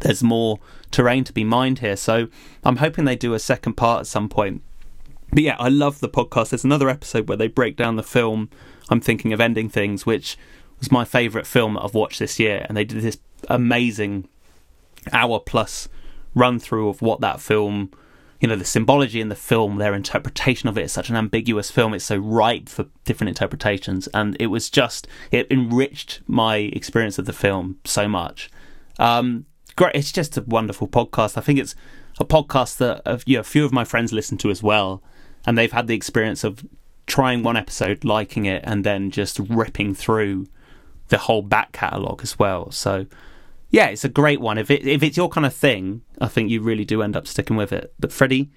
there's 0.00 0.22
more 0.22 0.58
terrain 0.90 1.24
to 1.24 1.32
be 1.32 1.44
mined 1.44 1.78
here. 1.80 1.96
So 1.96 2.28
I'm 2.64 2.76
hoping 2.76 3.04
they 3.04 3.16
do 3.16 3.34
a 3.34 3.38
second 3.38 3.74
part 3.74 4.00
at 4.00 4.06
some 4.06 4.28
point. 4.28 4.62
But 5.30 5.42
yeah, 5.42 5.56
I 5.58 5.68
love 5.68 6.00
the 6.00 6.08
podcast. 6.08 6.50
There's 6.50 6.64
another 6.64 6.88
episode 6.88 7.28
where 7.28 7.36
they 7.36 7.48
break 7.48 7.76
down 7.76 7.96
the 7.96 8.02
film 8.02 8.50
I'm 8.88 9.00
thinking 9.00 9.32
of 9.32 9.40
ending 9.40 9.68
things, 9.68 10.06
which 10.06 10.38
was 10.78 10.90
my 10.90 11.04
favourite 11.04 11.46
film 11.46 11.74
that 11.74 11.84
I've 11.84 11.94
watched 11.94 12.18
this 12.18 12.38
year, 12.38 12.64
and 12.68 12.76
they 12.76 12.84
did 12.84 13.02
this 13.02 13.18
amazing 13.48 14.28
hour 15.12 15.38
plus 15.38 15.88
run 16.34 16.58
through 16.58 16.88
of 16.88 17.02
what 17.02 17.20
that 17.20 17.40
film 17.40 17.90
you 18.40 18.46
know 18.46 18.56
the 18.56 18.64
symbology 18.64 19.20
in 19.20 19.28
the 19.28 19.34
film 19.34 19.78
their 19.78 19.94
interpretation 19.94 20.68
of 20.68 20.78
it. 20.78 20.82
Is 20.82 20.92
such 20.92 21.10
an 21.10 21.16
ambiguous 21.16 21.70
film. 21.70 21.94
It's 21.94 22.04
so 22.04 22.16
ripe 22.16 22.68
for 22.68 22.86
different 23.04 23.28
interpretations. 23.28 24.08
And 24.14 24.36
it 24.38 24.46
was 24.46 24.70
just 24.70 25.08
it 25.30 25.50
enriched 25.50 26.20
my 26.26 26.56
experience 26.56 27.18
of 27.18 27.26
the 27.26 27.32
film 27.32 27.78
so 27.84 28.08
much. 28.08 28.50
Um 28.98 29.46
great. 29.76 29.94
It's 29.94 30.12
just 30.12 30.36
a 30.36 30.42
wonderful 30.42 30.88
podcast. 30.88 31.36
I 31.36 31.40
think 31.40 31.58
it's 31.58 31.74
a 32.20 32.24
podcast 32.24 32.76
that 32.78 33.02
know, 33.36 33.40
a 33.40 33.44
few 33.44 33.64
of 33.64 33.72
my 33.72 33.84
friends 33.84 34.12
listen 34.12 34.38
to 34.38 34.50
as 34.50 34.62
well 34.62 35.02
and 35.48 35.56
they've 35.56 35.72
had 35.72 35.86
the 35.86 35.94
experience 35.94 36.44
of 36.44 36.64
trying 37.06 37.42
one 37.42 37.56
episode 37.56 38.04
liking 38.04 38.44
it 38.44 38.62
and 38.64 38.84
then 38.84 39.10
just 39.10 39.38
ripping 39.38 39.94
through 39.94 40.46
the 41.08 41.18
whole 41.18 41.40
back 41.40 41.72
catalogue 41.72 42.20
as 42.22 42.38
well 42.38 42.70
so 42.70 43.06
yeah, 43.70 43.86
it's 43.86 44.04
a 44.04 44.08
great 44.08 44.40
one. 44.40 44.58
If 44.58 44.70
it 44.70 44.86
if 44.86 45.02
it's 45.02 45.16
your 45.16 45.28
kind 45.28 45.46
of 45.46 45.54
thing, 45.54 46.02
I 46.20 46.28
think 46.28 46.50
you 46.50 46.60
really 46.62 46.84
do 46.84 47.02
end 47.02 47.16
up 47.16 47.26
sticking 47.26 47.56
with 47.56 47.72
it. 47.72 47.92
But 47.98 48.12
Freddie, 48.12 48.50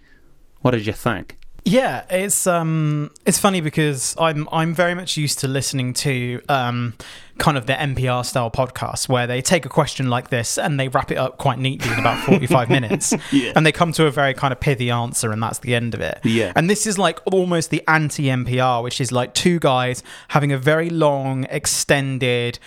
what 0.61 0.71
did 0.71 0.85
you 0.85 0.93
think? 0.93 1.37
Yeah, 1.63 2.05
it's 2.09 2.47
um, 2.47 3.11
it's 3.25 3.37
funny 3.37 3.61
because 3.61 4.15
I'm 4.19 4.49
I'm 4.51 4.73
very 4.73 4.95
much 4.95 5.15
used 5.15 5.39
to 5.39 5.47
listening 5.47 5.93
to 5.93 6.41
um, 6.49 6.95
kind 7.37 7.55
of 7.55 7.67
the 7.67 7.73
NPR 7.73 8.25
style 8.25 8.49
podcasts 8.49 9.07
where 9.07 9.27
they 9.27 9.43
take 9.43 9.65
a 9.67 9.69
question 9.69 10.09
like 10.09 10.29
this 10.31 10.57
and 10.57 10.79
they 10.79 10.87
wrap 10.87 11.11
it 11.11 11.17
up 11.17 11.37
quite 11.37 11.59
neatly 11.59 11.91
in 11.93 11.99
about 11.99 12.23
45 12.25 12.69
minutes, 12.77 13.13
Yeah. 13.31 13.53
and 13.55 13.63
they 13.63 13.71
come 13.71 13.91
to 13.93 14.07
a 14.07 14.11
very 14.11 14.33
kind 14.33 14.51
of 14.51 14.59
pithy 14.59 14.89
answer, 14.89 15.31
and 15.31 15.41
that's 15.41 15.59
the 15.59 15.75
end 15.75 15.93
of 15.93 16.01
it. 16.01 16.19
Yeah. 16.23 16.51
and 16.55 16.67
this 16.67 16.87
is 16.87 16.97
like 16.97 17.19
almost 17.31 17.69
the 17.69 17.83
anti 17.87 18.23
NPR, 18.25 18.81
which 18.83 18.99
is 18.99 19.11
like 19.11 19.35
two 19.35 19.59
guys 19.59 20.01
having 20.29 20.51
a 20.51 20.57
very 20.57 20.89
long, 20.89 21.45
extended. 21.51 22.57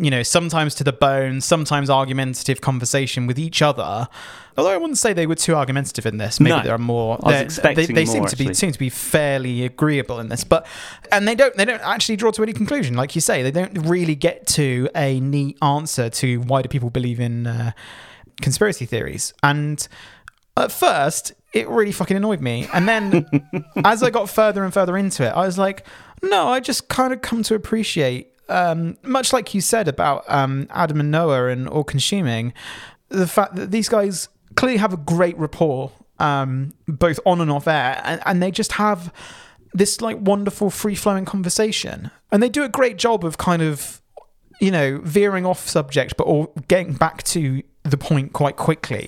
You 0.00 0.10
know, 0.12 0.22
sometimes 0.22 0.76
to 0.76 0.84
the 0.84 0.92
bone, 0.92 1.40
sometimes 1.40 1.90
argumentative 1.90 2.60
conversation 2.60 3.26
with 3.26 3.38
each 3.38 3.60
other. 3.62 4.06
Although 4.56 4.70
I 4.70 4.76
wouldn't 4.76 4.98
say 4.98 5.12
they 5.12 5.26
were 5.26 5.34
too 5.34 5.54
argumentative 5.56 6.06
in 6.06 6.18
this. 6.18 6.38
Maybe 6.38 6.56
No. 6.56 6.62
there 6.62 6.74
are 6.74 6.78
more. 6.78 7.18
I 7.22 7.26
was 7.32 7.40
expecting 7.40 7.86
they, 7.88 7.92
they 7.92 8.06
seem 8.06 8.20
more, 8.20 8.28
to 8.28 8.36
be 8.36 8.54
seem 8.54 8.70
to 8.72 8.78
be 8.78 8.90
fairly 8.90 9.64
agreeable 9.64 10.20
in 10.20 10.28
this, 10.28 10.44
but 10.44 10.66
and 11.10 11.26
they 11.26 11.34
don't 11.34 11.54
they 11.56 11.64
don't 11.64 11.82
actually 11.82 12.16
draw 12.16 12.30
to 12.32 12.42
any 12.42 12.52
conclusion, 12.52 12.94
like 12.94 13.14
you 13.14 13.20
say. 13.20 13.42
They 13.42 13.50
don't 13.50 13.76
really 13.86 14.14
get 14.14 14.46
to 14.48 14.88
a 14.94 15.18
neat 15.20 15.58
answer 15.62 16.08
to 16.10 16.40
why 16.42 16.62
do 16.62 16.68
people 16.68 16.90
believe 16.90 17.18
in 17.20 17.46
uh, 17.46 17.72
conspiracy 18.40 18.86
theories. 18.86 19.32
And 19.42 19.86
at 20.56 20.72
first, 20.72 21.32
it 21.52 21.68
really 21.68 21.92
fucking 21.92 22.16
annoyed 22.16 22.40
me, 22.40 22.68
and 22.72 22.88
then 22.88 23.26
as 23.84 24.02
I 24.02 24.10
got 24.10 24.28
further 24.28 24.64
and 24.64 24.72
further 24.72 24.96
into 24.96 25.24
it, 25.24 25.30
I 25.30 25.44
was 25.46 25.58
like, 25.58 25.84
no, 26.22 26.48
I 26.48 26.60
just 26.60 26.88
kind 26.88 27.12
of 27.12 27.20
come 27.20 27.42
to 27.44 27.54
appreciate. 27.54 28.32
Um, 28.48 28.96
much 29.02 29.32
like 29.32 29.54
you 29.54 29.60
said 29.60 29.88
about 29.88 30.24
um, 30.28 30.66
Adam 30.70 31.00
and 31.00 31.10
Noah 31.10 31.48
and 31.48 31.68
all 31.68 31.84
consuming, 31.84 32.52
the 33.08 33.26
fact 33.26 33.56
that 33.56 33.70
these 33.70 33.88
guys 33.88 34.28
clearly 34.56 34.78
have 34.78 34.92
a 34.92 34.98
great 34.98 35.36
rapport, 35.38 35.92
um, 36.18 36.72
both 36.86 37.20
on 37.26 37.40
and 37.40 37.50
off 37.50 37.66
air, 37.68 38.00
and, 38.04 38.20
and 38.24 38.42
they 38.42 38.50
just 38.50 38.72
have 38.72 39.12
this 39.74 40.00
like 40.00 40.16
wonderful 40.20 40.70
free 40.70 40.94
flowing 40.94 41.24
conversation, 41.24 42.10
and 42.32 42.42
they 42.42 42.48
do 42.48 42.64
a 42.64 42.68
great 42.68 42.96
job 42.96 43.24
of 43.24 43.38
kind 43.38 43.62
of 43.62 44.00
you 44.60 44.70
know 44.70 44.98
veering 45.04 45.46
off 45.46 45.68
subject, 45.68 46.16
but 46.16 46.24
all 46.24 46.54
getting 46.68 46.94
back 46.94 47.22
to 47.24 47.62
the 47.82 47.98
point 47.98 48.32
quite 48.32 48.56
quickly. 48.56 49.04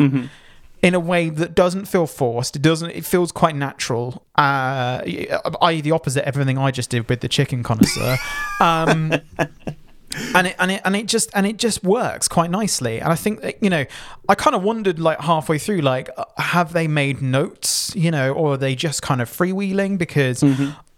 In 0.82 0.94
a 0.94 1.00
way 1.00 1.28
that 1.28 1.54
doesn't 1.54 1.84
feel 1.86 2.06
forced, 2.06 2.56
it 2.56 2.62
doesn't. 2.62 2.90
It 2.90 3.04
feels 3.04 3.32
quite 3.32 3.54
natural. 3.54 4.24
Uh, 4.36 5.02
i.e., 5.62 5.80
the 5.82 5.90
opposite 5.90 6.22
of 6.22 6.28
everything 6.28 6.56
I 6.56 6.70
just 6.70 6.88
did 6.88 7.08
with 7.08 7.20
the 7.20 7.28
chicken 7.28 7.62
connoisseur. 7.62 8.16
Um, 8.60 9.12
and 10.34 10.46
it 10.46 10.56
and 10.58 10.70
it 10.72 10.80
and 10.84 10.96
it 10.96 11.06
just 11.06 11.30
and 11.34 11.46
it 11.46 11.56
just 11.56 11.84
works 11.84 12.26
quite 12.26 12.50
nicely 12.50 12.98
and 12.98 13.12
i 13.12 13.14
think 13.14 13.42
that, 13.42 13.62
you 13.62 13.70
know 13.70 13.84
i 14.28 14.34
kind 14.34 14.56
of 14.56 14.62
wondered 14.64 14.98
like 14.98 15.20
halfway 15.20 15.56
through 15.56 15.80
like 15.80 16.10
uh, 16.16 16.24
have 16.36 16.72
they 16.72 16.88
made 16.88 17.22
notes 17.22 17.94
you 17.94 18.10
know 18.10 18.32
or 18.32 18.54
are 18.54 18.56
they 18.56 18.74
just 18.74 19.02
kind 19.02 19.22
of 19.22 19.30
freewheeling 19.30 19.96
because 19.96 20.42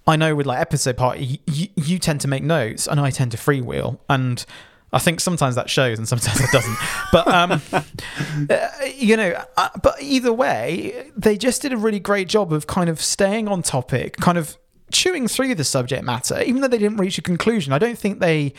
I 0.07 0.17
know 0.17 0.35
with 0.35 0.47
like 0.47 0.59
episode 0.59 0.97
party, 0.97 1.41
you, 1.47 1.69
you 1.77 1.99
tend 1.99 2.21
to 2.23 2.29
make 2.29 2.43
notes, 2.43 2.89
and 2.89 2.99
I 2.99 3.11
tend 3.11 3.31
to 3.33 3.39
freewheel, 3.39 3.99
and 4.09 4.45
I 4.93 4.99
think 4.99 5.21
sometimes 5.21 5.55
that 5.55 5.71
shows, 5.71 5.99
and 5.99 6.07
sometimes 6.07 6.41
it 6.41 6.51
doesn't. 6.53 6.77
but 7.13 7.27
um, 7.29 7.63
uh, 8.51 8.69
you 8.95 9.17
know, 9.17 9.43
uh, 9.57 9.69
but 9.83 10.03
either 10.03 10.33
way, 10.33 11.11
they 11.17 11.37
just 11.37 11.63
did 11.63 11.73
a 11.73 11.77
really 11.77 12.01
great 12.01 12.29
job 12.29 12.53
of 12.53 12.67
kind 12.67 12.91
of 12.91 13.01
staying 13.01 13.49
on 13.49 13.63
topic, 13.63 14.17
kind 14.19 14.37
of 14.37 14.57
chewing 14.93 15.29
through 15.29 15.55
the 15.55 15.65
subject 15.65 16.05
matter, 16.05 16.43
even 16.43 16.61
though 16.61 16.69
they 16.69 16.79
didn't 16.79 16.99
reach 16.99 17.17
a 17.17 17.23
conclusion. 17.23 17.73
I 17.73 17.79
don't 17.79 17.99
think 17.99 18.21
they 18.21 18.53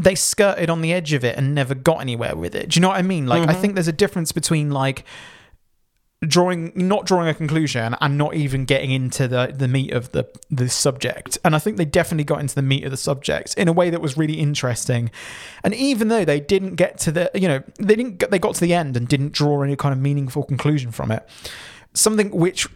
they 0.00 0.14
skirted 0.14 0.70
on 0.70 0.80
the 0.80 0.92
edge 0.92 1.12
of 1.12 1.24
it 1.24 1.36
and 1.36 1.54
never 1.56 1.74
got 1.74 2.00
anywhere 2.00 2.36
with 2.36 2.54
it. 2.54 2.68
Do 2.68 2.78
you 2.78 2.82
know 2.82 2.88
what 2.88 2.98
I 2.98 3.02
mean? 3.02 3.26
Like, 3.26 3.48
I 3.48 3.52
think 3.52 3.74
there's 3.74 3.88
a 3.88 3.92
difference 3.92 4.30
between 4.30 4.70
like 4.70 5.04
drawing 6.26 6.72
not 6.74 7.06
drawing 7.06 7.28
a 7.28 7.34
conclusion 7.34 7.94
and 8.00 8.18
not 8.18 8.34
even 8.34 8.64
getting 8.64 8.90
into 8.90 9.28
the 9.28 9.54
the 9.56 9.68
meat 9.68 9.92
of 9.92 10.10
the 10.12 10.28
the 10.50 10.68
subject. 10.68 11.38
And 11.44 11.54
i 11.54 11.58
think 11.58 11.76
they 11.76 11.84
definitely 11.84 12.24
got 12.24 12.40
into 12.40 12.54
the 12.54 12.62
meat 12.62 12.84
of 12.84 12.90
the 12.90 12.96
subject 12.96 13.54
in 13.54 13.68
a 13.68 13.72
way 13.72 13.90
that 13.90 14.00
was 14.00 14.16
really 14.16 14.34
interesting. 14.34 15.10
And 15.62 15.74
even 15.74 16.08
though 16.08 16.24
they 16.24 16.40
didn't 16.40 16.74
get 16.74 16.98
to 17.00 17.12
the 17.12 17.30
you 17.34 17.46
know 17.46 17.62
they 17.78 17.94
didn't 17.94 18.30
they 18.30 18.38
got 18.38 18.56
to 18.56 18.60
the 18.60 18.74
end 18.74 18.96
and 18.96 19.06
didn't 19.06 19.32
draw 19.32 19.62
any 19.62 19.76
kind 19.76 19.92
of 19.92 20.00
meaningful 20.00 20.42
conclusion 20.42 20.90
from 20.90 21.12
it. 21.12 21.28
Something 21.94 22.30
which 22.30 22.66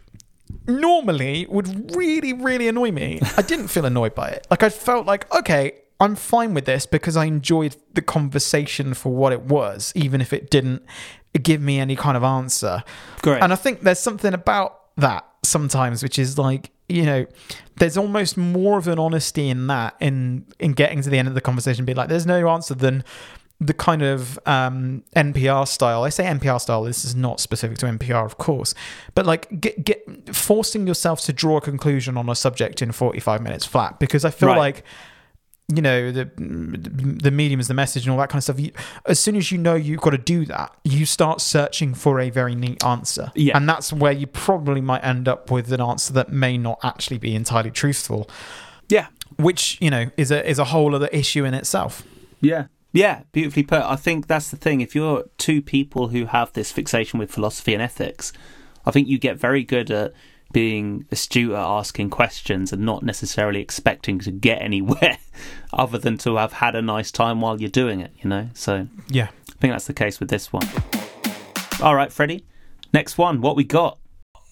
normally 0.67 1.47
would 1.49 1.97
really 1.97 2.33
really 2.33 2.69
annoy 2.69 2.93
me. 2.93 3.21
I 3.37 3.43
didn't 3.43 3.69
feel 3.69 3.85
annoyed 3.85 4.15
by 4.15 4.29
it. 4.29 4.47
Like 4.51 4.63
i 4.63 4.69
felt 4.69 5.05
like 5.07 5.33
okay 5.35 5.73
i'm 5.99 6.17
fine 6.17 6.53
with 6.53 6.65
this 6.65 6.85
because 6.85 7.17
i 7.17 7.27
enjoyed 7.27 7.77
the 7.95 8.03
conversation 8.03 8.93
for 8.93 9.13
what 9.13 9.33
it 9.33 9.43
was 9.43 9.93
even 9.95 10.21
if 10.21 10.33
it 10.33 10.51
didn't 10.51 10.83
give 11.43 11.61
me 11.63 11.79
any 11.79 11.97
kind 11.97 12.17
of 12.17 12.23
answer 12.23 12.83
Great. 13.23 13.43
and 13.43 13.53
I 13.53 13.57
think 13.57 13.81
there's 13.83 13.99
something 14.01 14.35
about 14.35 14.79
that 14.97 15.27
sometimes, 15.43 16.03
which 16.03 16.19
is 16.19 16.37
like, 16.39 16.71
you 16.89 17.05
know, 17.05 17.27
there's 17.77 17.97
almost 17.97 18.37
more 18.37 18.79
of 18.79 18.87
an 18.89 18.99
honesty 18.99 19.49
in 19.49 19.67
that 19.69 19.97
in 20.01 20.45
in 20.59 20.73
getting 20.73 21.01
to 21.03 21.09
the 21.11 21.19
end 21.19 21.29
of 21.29 21.35
the 21.35 21.41
conversation, 21.41 21.85
be 21.85 21.95
like, 21.95 22.09
there's 22.09 22.27
no 22.27 22.49
answer 22.51 22.75
than 22.75 23.03
the 23.61 23.73
kind 23.73 24.03
of 24.03 24.39
um, 24.45 25.05
NPR 25.15 25.67
style. 25.69 26.03
I 26.03 26.09
say 26.09 26.25
NPR 26.25 26.61
style. 26.61 26.83
This 26.83 27.05
is 27.05 27.15
not 27.15 27.39
specific 27.41 27.79
to 27.79 27.87
NPR, 27.87 28.25
of 28.25 28.37
course, 28.37 28.75
but 29.15 29.25
like 29.25 29.61
get 29.61 29.85
get 29.85 30.35
forcing 30.35 30.87
yourself 30.87 31.21
to 31.23 31.33
draw 31.33 31.57
a 31.59 31.61
conclusion 31.61 32.17
on 32.17 32.29
a 32.29 32.35
subject 32.35 32.83
in 32.83 32.93
45 32.93 33.41
minutes 33.41 33.65
flat 33.65 33.99
because 34.01 34.25
I 34.25 34.31
feel 34.31 34.49
Right. 34.49 34.59
like 34.59 34.85
you 35.77 35.83
know 35.83 36.11
the 36.13 36.25
the 36.37 37.31
medium 37.31 37.61
is 37.61 37.69
the 37.69 37.75
message 37.75 38.05
and 38.05 38.13
all 38.13 38.19
that 38.19 38.29
kind 38.29 38.39
of 38.39 38.45
stuff. 38.45 38.61
You, 38.61 38.73
as 39.07 39.19
soon 39.19 39.37
as 39.37 39.51
you 39.53 39.59
know 39.59 39.75
you've 39.75 40.01
got 40.01 40.11
to 40.11 40.19
do 40.19 40.45
that, 40.47 40.75
you 40.85 41.07
start 41.07 41.41
searching 41.41 41.95
for 41.95 42.21
a 42.21 42.31
very 42.31 42.55
neat 42.55 42.85
answer, 42.85 43.31
Yeah. 43.35 43.57
and 43.57 43.69
that's 43.69 43.93
where 43.93 44.13
you 44.13 44.27
probably 44.27 44.81
might 44.81 45.05
end 45.05 45.29
up 45.29 45.51
with 45.51 45.73
an 45.73 45.81
answer 45.81 46.13
that 46.15 46.31
may 46.33 46.59
not 46.59 46.79
actually 46.83 47.19
be 47.19 47.35
entirely 47.35 47.71
truthful, 47.71 48.29
yeah. 48.89 49.07
which 49.37 49.79
you 49.81 49.91
know 49.91 50.11
is 50.17 50.31
a 50.31 50.49
is 50.49 50.59
a 50.59 50.65
whole 50.67 50.95
other 50.95 51.09
issue 51.09 51.45
in 51.45 51.55
itself. 51.55 52.03
Yeah. 52.41 52.67
Yeah, 52.95 53.23
beautifully 53.33 53.63
put. 53.63 53.81
I 53.81 53.97
think 53.97 54.27
that's 54.27 54.51
the 54.51 54.59
thing. 54.59 54.83
If 54.83 54.95
you're 54.95 55.25
two 55.39 55.63
people 55.63 56.09
who 56.09 56.27
have 56.27 56.53
this 56.53 56.71
fixation 56.71 57.19
with 57.19 57.33
philosophy 57.33 57.73
and 57.73 57.83
ethics, 57.83 58.35
I 58.85 58.91
think 58.91 59.09
you 59.09 59.19
get 59.19 59.39
very 59.39 59.65
good 59.65 59.91
at 59.91 60.13
being 60.53 61.07
astute 61.11 61.53
at 61.53 61.59
asking 61.65 62.11
questions 62.11 62.73
and 62.73 62.83
not 62.83 63.03
necessarily 63.03 63.61
expecting 63.61 64.19
to 64.21 64.31
get 64.31 64.61
anywhere 64.63 65.19
other 65.73 65.99
than 65.99 66.19
to 66.19 66.37
have 66.37 66.55
had 66.55 66.75
a 66.75 66.83
nice 66.83 67.11
time 67.11 67.41
while 67.41 67.61
you're 67.61 67.71
doing 67.71 68.01
it, 68.01 68.13
you 68.23 68.29
know? 68.29 68.49
So 68.55 68.87
Yeah. 69.09 69.29
I 69.49 69.53
think 69.63 69.73
that's 69.75 69.87
the 69.87 69.95
case 69.95 70.19
with 70.21 70.29
this 70.29 70.53
one. 70.53 70.67
All 71.81 71.95
right, 71.95 72.13
Freddie. 72.13 72.45
Next 72.93 73.17
one. 73.17 73.41
What 73.41 73.57
we 73.57 73.65
got? 73.65 73.99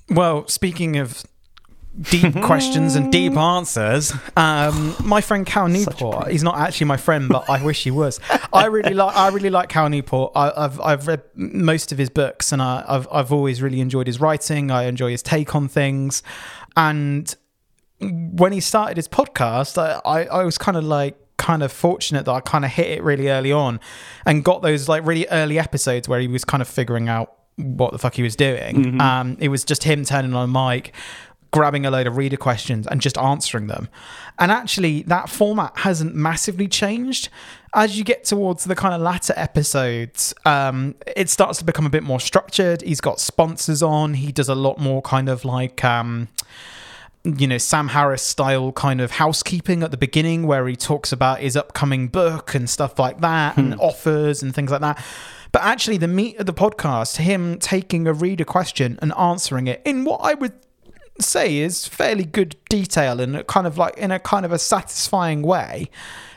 Well, 0.08 0.46
speaking 0.48 0.96
of 0.96 1.22
deep 2.02 2.34
questions 2.42 2.94
and 2.94 3.10
deep 3.10 3.36
answers, 3.36 4.12
um, 4.36 4.94
my 5.02 5.20
friend 5.20 5.44
Cal 5.46 5.68
Newport. 5.68 6.28
He's 6.28 6.42
not 6.42 6.58
actually 6.58 6.86
my 6.86 6.96
friend, 6.96 7.28
but 7.28 7.48
I 7.48 7.62
wish 7.62 7.84
he 7.84 7.90
was. 7.90 8.20
I 8.52 8.66
really 8.66 8.94
like. 8.94 9.16
I 9.16 9.28
really 9.28 9.50
like 9.50 9.68
Cal 9.68 9.88
Newport. 9.88 10.32
I, 10.34 10.52
I've 10.56 10.80
I've 10.80 11.06
read 11.06 11.22
most 11.34 11.92
of 11.92 11.98
his 11.98 12.10
books, 12.10 12.52
and 12.52 12.62
I, 12.62 12.84
I've 12.86 13.08
I've 13.10 13.32
always 13.32 13.62
really 13.62 13.80
enjoyed 13.80 14.06
his 14.06 14.20
writing. 14.20 14.70
I 14.70 14.84
enjoy 14.84 15.10
his 15.10 15.22
take 15.22 15.54
on 15.54 15.68
things, 15.68 16.22
and 16.76 17.34
when 18.00 18.52
he 18.52 18.60
started 18.60 18.96
his 18.96 19.08
podcast, 19.08 19.76
I, 19.76 20.00
I, 20.04 20.24
I 20.24 20.44
was 20.44 20.56
kind 20.56 20.76
of 20.76 20.84
like 20.84 21.16
kind 21.36 21.62
of 21.62 21.72
fortunate 21.72 22.24
that 22.26 22.32
I 22.32 22.40
kind 22.40 22.64
of 22.64 22.70
hit 22.70 22.86
it 22.86 23.02
really 23.02 23.28
early 23.28 23.52
on 23.52 23.80
and 24.26 24.44
got 24.44 24.62
those 24.62 24.88
like 24.88 25.04
really 25.06 25.26
early 25.30 25.58
episodes 25.58 26.08
where 26.08 26.20
he 26.20 26.28
was 26.28 26.44
kind 26.44 26.60
of 26.60 26.68
figuring 26.68 27.08
out 27.08 27.34
what 27.56 27.92
the 27.92 27.98
fuck 27.98 28.14
he 28.14 28.22
was 28.22 28.36
doing. 28.36 29.00
Um, 29.00 29.36
it 29.40 29.48
was 29.48 29.64
just 29.64 29.84
him 29.84 30.04
turning 30.04 30.34
on 30.34 30.48
a 30.48 30.52
mic, 30.52 30.94
grabbing 31.50 31.84
a 31.84 31.90
load 31.90 32.06
of 32.06 32.16
reader 32.16 32.36
questions 32.36 32.86
and 32.86 33.00
just 33.00 33.18
answering 33.18 33.66
them. 33.66 33.88
And 34.38 34.52
actually, 34.52 35.02
that 35.02 35.28
format 35.28 35.78
hasn't 35.78 36.14
massively 36.14 36.68
changed. 36.68 37.28
As 37.74 37.96
you 37.98 38.04
get 38.04 38.24
towards 38.24 38.64
the 38.64 38.74
kind 38.74 38.94
of 38.94 39.00
latter 39.00 39.34
episodes, 39.36 40.34
um, 40.44 40.94
it 41.16 41.28
starts 41.28 41.58
to 41.58 41.64
become 41.64 41.86
a 41.86 41.90
bit 41.90 42.02
more 42.02 42.20
structured. 42.20 42.82
He's 42.82 43.00
got 43.00 43.20
sponsors 43.20 43.82
on. 43.82 44.14
He 44.14 44.32
does 44.32 44.48
a 44.48 44.54
lot 44.54 44.78
more 44.78 45.02
kind 45.02 45.28
of 45.28 45.44
like. 45.44 45.84
Um, 45.84 46.28
you 47.22 47.46
know 47.46 47.58
Sam 47.58 47.88
Harris 47.88 48.22
style 48.22 48.72
kind 48.72 48.98
of 48.98 49.10
housekeeping 49.10 49.82
at 49.82 49.90
the 49.90 49.98
beginning 49.98 50.46
where 50.46 50.66
he 50.66 50.74
talks 50.74 51.12
about 51.12 51.40
his 51.40 51.54
upcoming 51.54 52.08
book 52.08 52.54
and 52.54 52.68
stuff 52.68 52.98
like 52.98 53.20
that 53.20 53.58
and 53.58 53.74
offers 53.78 54.42
and 54.42 54.54
things 54.54 54.70
like 54.70 54.80
that. 54.80 55.04
But 55.52 55.62
actually 55.62 55.98
the 55.98 56.08
meat 56.08 56.38
of 56.38 56.46
the 56.46 56.54
podcast, 56.54 57.16
him 57.16 57.58
taking 57.58 58.06
a 58.06 58.14
reader 58.14 58.44
question 58.44 58.98
and 59.02 59.12
answering 59.18 59.66
it 59.66 59.82
in 59.84 60.04
what 60.04 60.20
I 60.22 60.34
would 60.34 60.54
say 61.22 61.58
is 61.58 61.86
fairly 61.86 62.24
good 62.24 62.56
detail 62.68 63.20
and 63.20 63.46
kind 63.46 63.66
of 63.66 63.78
like 63.78 63.96
in 63.96 64.10
a 64.10 64.18
kind 64.18 64.44
of 64.44 64.52
a 64.52 64.58
satisfying 64.58 65.42
way. 65.42 65.90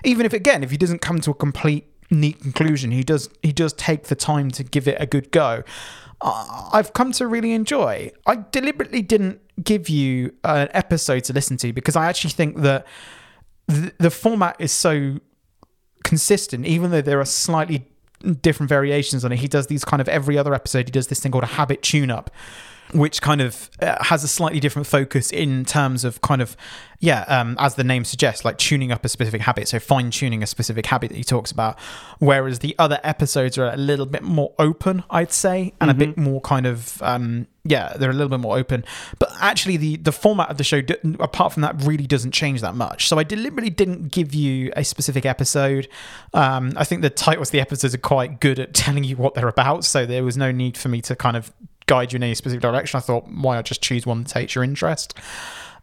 Even 0.04 0.26
if 0.26 0.34
again, 0.34 0.64
if 0.64 0.72
he 0.72 0.78
doesn't 0.78 1.00
come 1.00 1.20
to 1.22 1.32
a 1.32 1.34
complete 1.34 1.86
neat 2.10 2.40
conclusion, 2.40 2.92
he 2.92 3.04
does 3.04 3.30
he 3.42 3.52
does 3.52 3.74
take 3.74 4.06
the 4.06 4.16
time 4.16 4.52
to 4.52 4.64
give 4.64 4.88
it 4.88 4.98
a 5.00 5.06
good 5.06 5.32
go. 5.32 5.64
I've 6.22 6.94
come 6.94 7.12
to 7.14 7.28
really 7.28 7.52
enjoy. 7.52 8.12
I 8.26 8.38
deliberately 8.52 9.02
didn't 9.02 9.42
give 9.62 9.90
you 9.90 10.34
an 10.44 10.70
episode 10.74 11.26
to 11.26 11.34
listen 11.34 11.58
to 11.58 11.74
because 11.74 11.96
I 11.96 12.08
actually 12.08 12.32
think 12.32 12.62
that 12.62 12.88
the 13.68 14.12
format 14.12 14.56
is 14.60 14.72
so 14.72 15.20
consistent, 16.04 16.66
even 16.66 16.92
though 16.92 17.02
there 17.02 17.20
are 17.20 17.26
slightly 17.26 17.88
different 18.42 18.70
variations 18.70 19.26
on 19.26 19.32
it. 19.32 19.40
He 19.40 19.48
does 19.48 19.68
these 19.68 19.84
kind 19.84 20.02
of 20.02 20.08
every 20.08 20.38
other 20.38 20.54
episode. 20.54 20.88
He 20.88 20.92
does 20.92 21.08
this 21.08 21.20
thing 21.20 21.32
called 21.32 21.44
a 21.44 21.48
habit 21.48 21.82
tune 21.82 22.10
up, 22.12 22.32
which 22.94 23.22
kind 23.22 23.42
of 23.42 23.70
uh, 23.82 24.04
has 24.04 24.24
a 24.24 24.28
slightly 24.28 24.60
different 24.60 24.88
focus 24.88 25.32
in 25.32 25.66
terms 25.66 26.04
of 26.04 26.22
kind 26.22 26.42
of 26.42 26.56
yeah, 27.04 27.24
um, 27.28 27.58
as 27.60 27.76
the 27.76 27.84
name 27.84 28.06
suggests, 28.06 28.46
like 28.46 28.58
tuning 28.58 28.90
up 28.90 29.04
a 29.04 29.10
specific 29.10 29.42
habit. 29.42 29.68
So 29.68 29.78
fine 29.78 30.10
tuning 30.10 30.42
a 30.42 30.48
specific 30.48 30.86
habit 30.86 31.10
that 31.10 31.18
he 31.18 31.24
talks 31.26 31.52
about. 31.52 31.78
Whereas 32.20 32.60
the 32.60 32.76
other 32.80 33.02
episodes 33.04 33.58
are 33.58 33.74
a 33.74 33.76
little 33.76 34.06
bit 34.06 34.24
more 34.24 34.54
open, 34.58 35.04
I'd 35.10 35.34
say, 35.34 35.74
and 35.82 35.92
a 35.92 35.94
bit 35.94 36.16
more 36.16 36.40
kind 36.40 36.66
of 36.66 37.02
um, 37.02 37.48
yeah, 37.66 37.94
they're 37.98 38.10
a 38.10 38.14
little 38.14 38.30
bit 38.30 38.42
more 38.42 38.58
open. 38.58 38.84
But 39.20 39.32
actually, 39.40 39.78
the 39.78 39.96
the 39.98 40.12
format 40.12 40.50
of 40.50 40.58
the 40.58 40.64
show, 40.64 40.82
apart 41.20 41.54
from 41.54 41.62
that, 41.62 41.82
really 41.84 42.08
doesn't 42.08 42.32
change 42.32 42.62
that 42.62 42.76
much. 42.76 43.08
So 43.08 43.18
I 43.18 43.24
deliberately 43.24 43.70
didn't 43.70 44.12
give 44.12 44.34
you 44.34 44.72
a 44.76 44.84
specific 44.84 45.26
episode. 45.26 45.88
Um, 46.34 46.74
I 46.76 46.84
think 46.84 47.02
the 47.02 47.10
titles 47.10 47.50
of 47.50 47.52
the 47.54 47.62
episodes 47.62 47.96
are 47.96 48.00
quite 48.00 48.42
good 48.42 48.60
at 48.60 48.74
telling 48.74 49.04
you 49.04 49.16
what 49.16 49.34
they're 49.34 49.48
about. 49.48 49.86
So 49.86 50.06
there 50.06 50.24
was 50.24 50.36
no 50.38 50.52
need 50.52 50.78
for 50.78 50.90
me 50.90 51.02
to 51.02 51.16
kind 51.16 51.38
of 51.38 51.54
guide 51.88 52.14
you 52.14 52.18
in 52.18 52.24
any 52.24 52.36
specific 52.36 52.62
direction. 52.62 52.98
I 52.98 53.02
thought, 53.02 53.28
why 53.28 53.56
not 53.56 53.66
just 53.66 53.82
choose 53.82 54.06
one 54.06 54.24
that 54.24 54.30
takes 54.30 54.56
your 54.56 54.64
interest? 54.64 55.16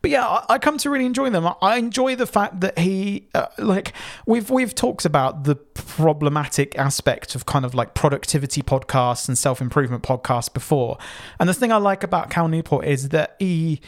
But 0.03 0.11
yeah, 0.11 0.27
I, 0.27 0.45
I 0.55 0.59
come 0.59 0.79
to 0.79 0.89
really 0.89 1.05
enjoy 1.05 1.29
them. 1.29 1.47
I- 1.47 1.55
I 1.61 1.77
enjoy 1.77 2.17
the 2.17 2.27
fact 2.27 2.61
that 2.63 2.79
he, 2.79 3.29
uh, 3.35 3.47
like, 3.59 3.93
we've 4.27 4.49
we've 4.49 4.75
talked 4.75 5.05
about 5.05 5.45
the 5.45 5.57
problematic 5.57 6.79
aspect 6.79 7.35
of 7.35 7.45
kind 7.45 7.67
of 7.67 7.75
like 7.75 7.93
productivity 7.93 8.63
podcasts 8.63 9.29
and 9.29 9.37
self 9.37 9.61
improvement 9.61 10.03
podcasts 10.03 10.51
before, 10.53 10.97
and 11.39 11.49
the 11.51 11.55
thing 11.55 11.71
I 11.71 11.77
like 11.77 12.03
about 12.03 12.31
Cal 12.31 12.49
Newport 12.49 12.87
is 12.87 13.11
that 13.11 13.37
he 13.39 13.83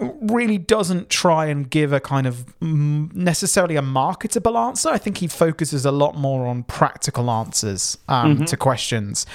really 0.00 0.58
doesn't 0.58 1.10
try 1.10 1.46
and 1.46 1.68
give 1.68 1.92
a 1.92 2.00
kind 2.00 2.26
of 2.26 2.54
necessarily 2.62 3.76
a 3.76 3.82
marketable 3.82 4.56
answer. 4.56 4.88
I 4.88 4.96
think 4.98 5.18
he 5.18 5.26
focuses 5.26 5.84
a 5.84 5.90
lot 5.90 6.16
more 6.16 6.46
on 6.46 6.62
practical 6.62 7.30
answers 7.30 7.98
um, 8.08 8.44
to 8.46 8.56
questions, 8.56 9.26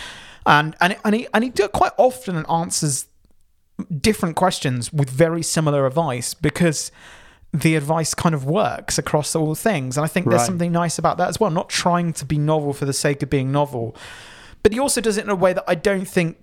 and 0.45 0.75
and 0.81 0.95
and 1.03 1.15
he 1.15 1.27
and 1.33 1.43
he 1.43 1.49
do 1.49 1.67
quite 1.67 1.93
often 1.97 2.45
answers 2.47 3.07
different 3.99 4.35
questions 4.35 4.93
with 4.93 5.09
very 5.09 5.41
similar 5.43 5.85
advice 5.85 6.33
because 6.33 6.91
the 7.51 7.75
advice 7.75 8.13
kind 8.13 8.33
of 8.33 8.45
works 8.45 8.97
across 8.97 9.35
all 9.35 9.53
things. 9.55 9.97
And 9.97 10.03
I 10.03 10.07
think 10.07 10.27
there's 10.29 10.39
Right. 10.41 10.45
something 10.45 10.71
nice 10.71 10.97
about 10.97 11.17
that 11.17 11.29
as 11.29 11.39
well. 11.39 11.51
Not 11.51 11.69
trying 11.69 12.13
to 12.13 12.25
be 12.25 12.37
novel 12.37 12.73
for 12.73 12.85
the 12.85 12.93
sake 12.93 13.21
of 13.23 13.29
being 13.29 13.51
novel, 13.51 13.95
but 14.63 14.71
he 14.73 14.79
also 14.79 15.01
does 15.01 15.17
it 15.17 15.23
in 15.23 15.29
a 15.29 15.35
way 15.35 15.53
that 15.53 15.63
I 15.67 15.75
don't 15.75 16.05
think 16.07 16.37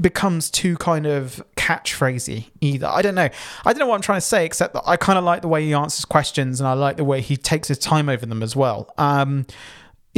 becomes 0.00 0.50
too 0.50 0.76
kind 0.76 1.06
of 1.06 1.42
catchphrasy 1.56 2.46
either. 2.60 2.86
I 2.86 3.02
don't 3.02 3.14
know. 3.16 3.28
I 3.64 3.72
don't 3.72 3.78
know 3.80 3.86
what 3.86 3.96
I'm 3.96 4.00
trying 4.00 4.18
to 4.18 4.26
say, 4.26 4.44
except 4.46 4.74
that 4.74 4.82
I 4.86 4.96
kind 4.96 5.18
of 5.18 5.24
like 5.24 5.42
the 5.42 5.48
way 5.48 5.64
he 5.64 5.74
answers 5.74 6.04
questions 6.04 6.60
and 6.60 6.68
I 6.68 6.72
like 6.74 6.96
the 6.96 7.04
way 7.04 7.20
he 7.20 7.36
takes 7.36 7.68
his 7.68 7.78
time 7.78 8.08
over 8.08 8.24
them 8.26 8.42
as 8.42 8.54
well. 8.54 8.92
Um, 8.98 9.46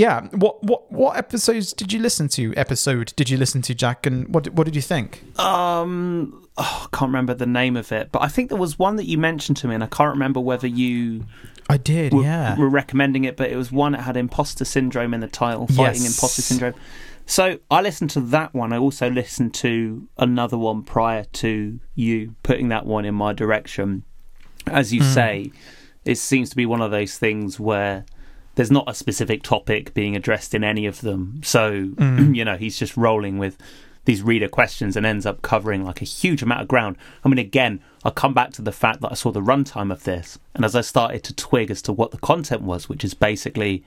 yeah, 0.00 0.28
what 0.32 0.62
what 0.62 0.90
what 0.90 1.18
episodes 1.18 1.74
did 1.74 1.92
you 1.92 2.00
listen 2.00 2.26
to? 2.28 2.54
Episode 2.56 3.12
did 3.16 3.28
you 3.28 3.36
listen 3.36 3.60
to, 3.62 3.74
Jack? 3.74 4.06
And 4.06 4.32
what 4.34 4.48
what 4.54 4.64
did 4.64 4.74
you 4.74 4.80
think? 4.80 5.22
Um, 5.38 6.48
oh, 6.56 6.88
I 6.90 6.96
can't 6.96 7.10
remember 7.10 7.34
the 7.34 7.44
name 7.44 7.76
of 7.76 7.92
it, 7.92 8.10
but 8.10 8.22
I 8.22 8.28
think 8.28 8.48
there 8.48 8.58
was 8.58 8.78
one 8.78 8.96
that 8.96 9.04
you 9.04 9.18
mentioned 9.18 9.58
to 9.58 9.68
me, 9.68 9.74
and 9.74 9.84
I 9.84 9.88
can't 9.88 10.12
remember 10.12 10.40
whether 10.40 10.66
you 10.66 11.26
I 11.68 11.76
did, 11.76 12.14
were, 12.14 12.22
yeah. 12.22 12.56
were 12.58 12.70
recommending 12.70 13.24
it, 13.24 13.36
but 13.36 13.50
it 13.50 13.56
was 13.56 13.70
one 13.70 13.92
that 13.92 14.00
had 14.00 14.16
imposter 14.16 14.64
syndrome 14.64 15.12
in 15.12 15.20
the 15.20 15.28
title, 15.28 15.66
fighting 15.66 16.02
Yes. 16.02 16.16
imposter 16.16 16.42
syndrome. 16.42 16.74
So 17.26 17.58
I 17.70 17.82
listened 17.82 18.10
to 18.10 18.20
that 18.20 18.54
one. 18.54 18.72
I 18.72 18.78
also 18.78 19.10
listened 19.10 19.52
to 19.54 20.08
another 20.16 20.56
one 20.56 20.82
prior 20.82 21.24
to 21.24 21.78
you 21.94 22.34
putting 22.42 22.70
that 22.70 22.86
one 22.86 23.04
in 23.04 23.14
my 23.14 23.34
direction. 23.34 24.04
As 24.66 24.94
you 24.94 25.02
say, 25.02 25.52
it 26.04 26.16
seems 26.16 26.48
to 26.50 26.56
be 26.56 26.64
one 26.64 26.80
of 26.80 26.90
those 26.90 27.18
things 27.18 27.60
where 27.60 28.06
there's 28.60 28.70
not 28.70 28.84
a 28.86 28.92
specific 28.92 29.42
topic 29.42 29.94
being 29.94 30.14
addressed 30.14 30.52
in 30.52 30.62
any 30.62 30.84
of 30.84 31.00
them. 31.00 31.40
So, 31.42 31.70
you 31.98 32.44
know, 32.44 32.58
he's 32.58 32.78
just 32.78 32.94
rolling 32.94 33.38
with 33.38 33.56
these 34.04 34.20
reader 34.20 34.48
questions 34.48 34.98
and 34.98 35.06
ends 35.06 35.24
up 35.24 35.40
covering 35.40 35.82
like 35.82 36.02
a 36.02 36.04
huge 36.04 36.42
amount 36.42 36.60
of 36.60 36.68
ground. 36.68 36.98
I 37.24 37.30
mean, 37.30 37.38
again, 37.38 37.80
I'll 38.04 38.12
come 38.12 38.34
back 38.34 38.50
to 38.52 38.62
the 38.62 38.70
fact 38.70 39.00
that 39.00 39.12
I 39.12 39.14
saw 39.14 39.32
the 39.32 39.40
runtime 39.40 39.90
of 39.90 40.04
this, 40.04 40.38
and 40.54 40.62
as 40.62 40.76
I 40.76 40.82
started 40.82 41.24
to 41.24 41.34
twig 41.34 41.70
as 41.70 41.80
to 41.80 41.92
what 41.94 42.10
the 42.10 42.18
content 42.18 42.60
was, 42.60 42.86
which 42.86 43.02
is 43.02 43.14
basically 43.14 43.82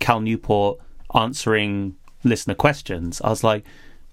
Cal 0.00 0.22
Newport 0.22 0.80
answering 1.14 1.94
listener 2.22 2.54
questions, 2.54 3.20
I 3.20 3.28
was 3.28 3.44
like, 3.44 3.62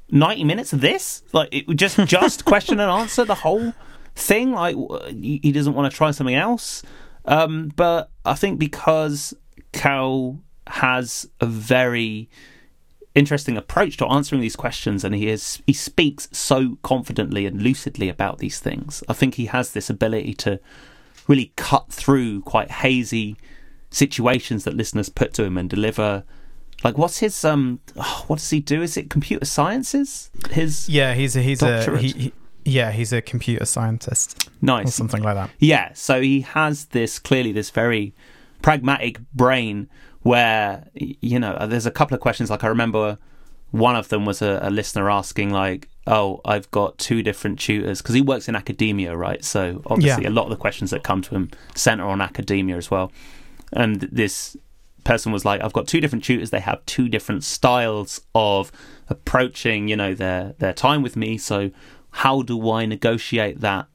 90 0.09 0.43
minutes 0.43 0.73
of 0.73 0.81
this? 0.81 1.23
Like, 1.31 1.47
it 1.53 1.73
just 1.77 1.97
just 2.05 2.43
question 2.43 2.81
and 2.81 2.91
answer 2.91 3.23
the 3.23 3.35
whole 3.35 3.73
thing? 4.15 4.51
Like, 4.51 4.75
he 5.07 5.39
he 5.41 5.53
doesn't 5.53 5.73
want 5.73 5.89
to 5.89 5.95
try 5.95 6.11
something 6.11 6.35
else? 6.35 6.83
Um, 7.23 7.71
but 7.77 8.09
I 8.25 8.33
think 8.33 8.59
because 8.59 9.33
Cal 9.71 10.39
has 10.67 11.27
a 11.39 11.45
very 11.45 12.29
interesting 13.13 13.57
approach 13.57 13.97
to 13.97 14.07
answering 14.07 14.41
these 14.41 14.55
questions 14.55 15.03
and 15.03 15.13
he 15.13 15.27
is 15.27 15.61
he 15.67 15.73
speaks 15.73 16.29
so 16.31 16.77
confidently 16.81 17.45
and 17.45 17.61
lucidly 17.61 18.09
about 18.09 18.37
these 18.39 18.59
things. 18.59 19.03
I 19.09 19.13
think 19.13 19.35
he 19.35 19.47
has 19.47 19.73
this 19.73 19.89
ability 19.89 20.33
to 20.35 20.59
really 21.27 21.51
cut 21.55 21.91
through 21.91 22.41
quite 22.41 22.71
hazy 22.71 23.35
situations 23.89 24.63
that 24.63 24.73
listeners 24.73 25.09
put 25.09 25.33
to 25.33 25.43
him 25.43 25.57
and 25.57 25.69
deliver. 25.69 26.23
Like 26.83 26.97
what's 26.97 27.19
his 27.19 27.43
um 27.43 27.79
oh, 27.97 28.23
what 28.27 28.39
does 28.39 28.49
he 28.49 28.59
do? 28.59 28.81
Is 28.81 28.95
it 28.95 29.09
computer 29.09 29.45
sciences? 29.45 30.31
His 30.49 30.87
Yeah, 30.87 31.13
he's 31.13 31.35
a 31.35 31.41
he's 31.41 31.61
a 31.61 31.97
he, 31.97 32.07
he, 32.11 32.33
yeah 32.63 32.91
he's 32.91 33.11
a 33.11 33.21
computer 33.21 33.65
scientist. 33.65 34.49
Nice. 34.61 34.81
Or 34.81 34.83
nice 34.85 34.95
something 34.95 35.23
like 35.23 35.35
that. 35.35 35.49
Yeah, 35.59 35.91
so 35.93 36.21
he 36.21 36.41
has 36.41 36.85
this 36.85 37.19
clearly 37.19 37.51
this 37.51 37.71
very 37.71 38.13
pragmatic 38.61 39.19
brain 39.33 39.89
where 40.21 40.87
you 40.93 41.39
know 41.39 41.57
there's 41.67 41.85
a 41.85 41.91
couple 41.91 42.13
of 42.15 42.21
questions 42.21 42.49
like 42.49 42.63
I 42.63 42.67
remember 42.67 43.17
one 43.71 43.95
of 43.95 44.09
them 44.09 44.25
was 44.25 44.41
a, 44.41 44.59
a 44.61 44.69
listener 44.69 45.09
asking 45.09 45.49
like 45.51 45.87
oh 46.07 46.41
I've 46.45 46.69
got 46.71 46.97
two 46.97 47.23
different 47.23 47.59
tutors 47.59 48.01
because 48.01 48.15
he 48.15 48.21
works 48.21 48.47
in 48.49 48.55
academia 48.55 49.15
right? 49.15 49.43
So 49.43 49.81
obviously 49.87 50.23
Yeah. 50.23 50.29
a 50.29 50.31
lot 50.37 50.43
of 50.43 50.49
the 50.49 50.57
questions 50.57 50.91
that 50.91 51.03
come 51.03 51.21
to 51.23 51.35
him 51.35 51.49
center 51.75 52.05
on 52.05 52.21
academia 52.21 52.77
as 52.77 52.91
well. 52.91 53.11
And 53.73 54.01
this 54.01 54.55
person 55.03 55.31
was 55.31 55.43
like 55.43 55.59
i've 55.63 55.73
got 55.73 55.87
two 55.87 55.99
different 55.99 56.23
tutors. 56.23 56.51
They 56.51 56.59
have 56.59 56.85
two 56.85 57.09
different 57.09 57.43
styles 57.43 58.21
of 58.35 58.71
approaching 59.09 59.87
you 59.87 59.95
know 59.95 60.13
their 60.13 60.53
their 60.59 60.73
time 60.73 61.01
with 61.01 61.15
me. 61.15 61.37
So 61.37 61.71
how 62.11 62.41
do 62.41 62.69
i 62.71 62.85
negotiate 62.85 63.61
that 63.61 63.87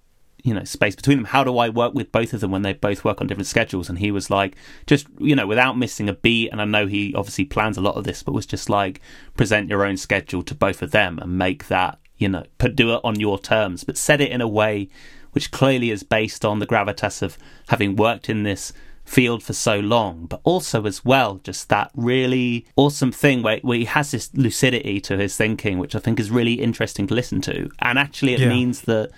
you 0.46 0.54
know 0.54 0.64
space 0.64 0.94
between 0.94 1.18
them 1.18 1.24
how 1.26 1.42
do 1.42 1.58
i 1.58 1.68
work 1.68 1.92
with 1.92 2.12
both 2.12 2.32
of 2.32 2.40
them 2.40 2.50
when 2.52 2.62
they 2.62 2.72
both 2.72 3.04
work 3.04 3.20
on 3.20 3.26
different 3.26 3.46
schedules 3.48 3.88
and 3.88 3.98
he 3.98 4.10
was 4.10 4.30
like 4.30 4.54
just 4.86 5.06
you 5.18 5.34
know 5.34 5.46
without 5.46 5.76
missing 5.76 6.08
a 6.08 6.12
beat 6.12 6.48
and 6.50 6.60
i 6.62 6.64
know 6.64 6.86
he 6.86 7.12
obviously 7.14 7.44
plans 7.44 7.76
a 7.76 7.80
lot 7.80 7.96
of 7.96 8.04
this 8.04 8.22
but 8.22 8.32
was 8.32 8.46
just 8.46 8.70
like 8.70 9.00
present 9.36 9.68
your 9.68 9.84
own 9.84 9.96
schedule 9.96 10.42
to 10.42 10.54
both 10.54 10.82
of 10.82 10.92
them 10.92 11.18
and 11.18 11.36
make 11.36 11.66
that 11.66 11.98
you 12.16 12.28
know 12.28 12.44
put 12.58 12.76
do 12.76 12.94
it 12.94 13.00
on 13.02 13.18
your 13.18 13.38
terms 13.38 13.82
but 13.84 13.98
set 13.98 14.20
it 14.20 14.30
in 14.30 14.40
a 14.40 14.48
way 14.48 14.88
which 15.32 15.50
clearly 15.50 15.90
is 15.90 16.02
based 16.02 16.44
on 16.44 16.60
the 16.60 16.66
gravitas 16.66 17.20
of 17.22 17.36
having 17.68 17.96
worked 17.96 18.30
in 18.30 18.44
this 18.44 18.72
field 19.04 19.40
for 19.40 19.52
so 19.52 19.78
long, 19.78 20.26
but 20.26 20.40
also 20.42 20.84
as 20.84 21.04
well 21.04 21.36
just 21.44 21.68
that 21.68 21.92
really 21.94 22.66
awesome 22.74 23.12
thing 23.12 23.40
where, 23.40 23.58
where 23.58 23.78
he 23.78 23.84
has 23.84 24.10
this 24.10 24.34
lucidity 24.34 25.00
to 25.00 25.16
his 25.16 25.36
thinking, 25.36 25.78
which 25.78 25.94
I 25.94 26.00
think 26.00 26.18
is 26.18 26.28
really 26.30 26.54
interesting 26.54 27.06
to 27.06 27.14
listen 27.14 27.40
to. 27.42 27.70
And 27.78 27.98
actually, 28.00 28.34
it 28.34 28.40
Yeah. 28.40 28.48
means 28.48 28.80
that 28.82 29.10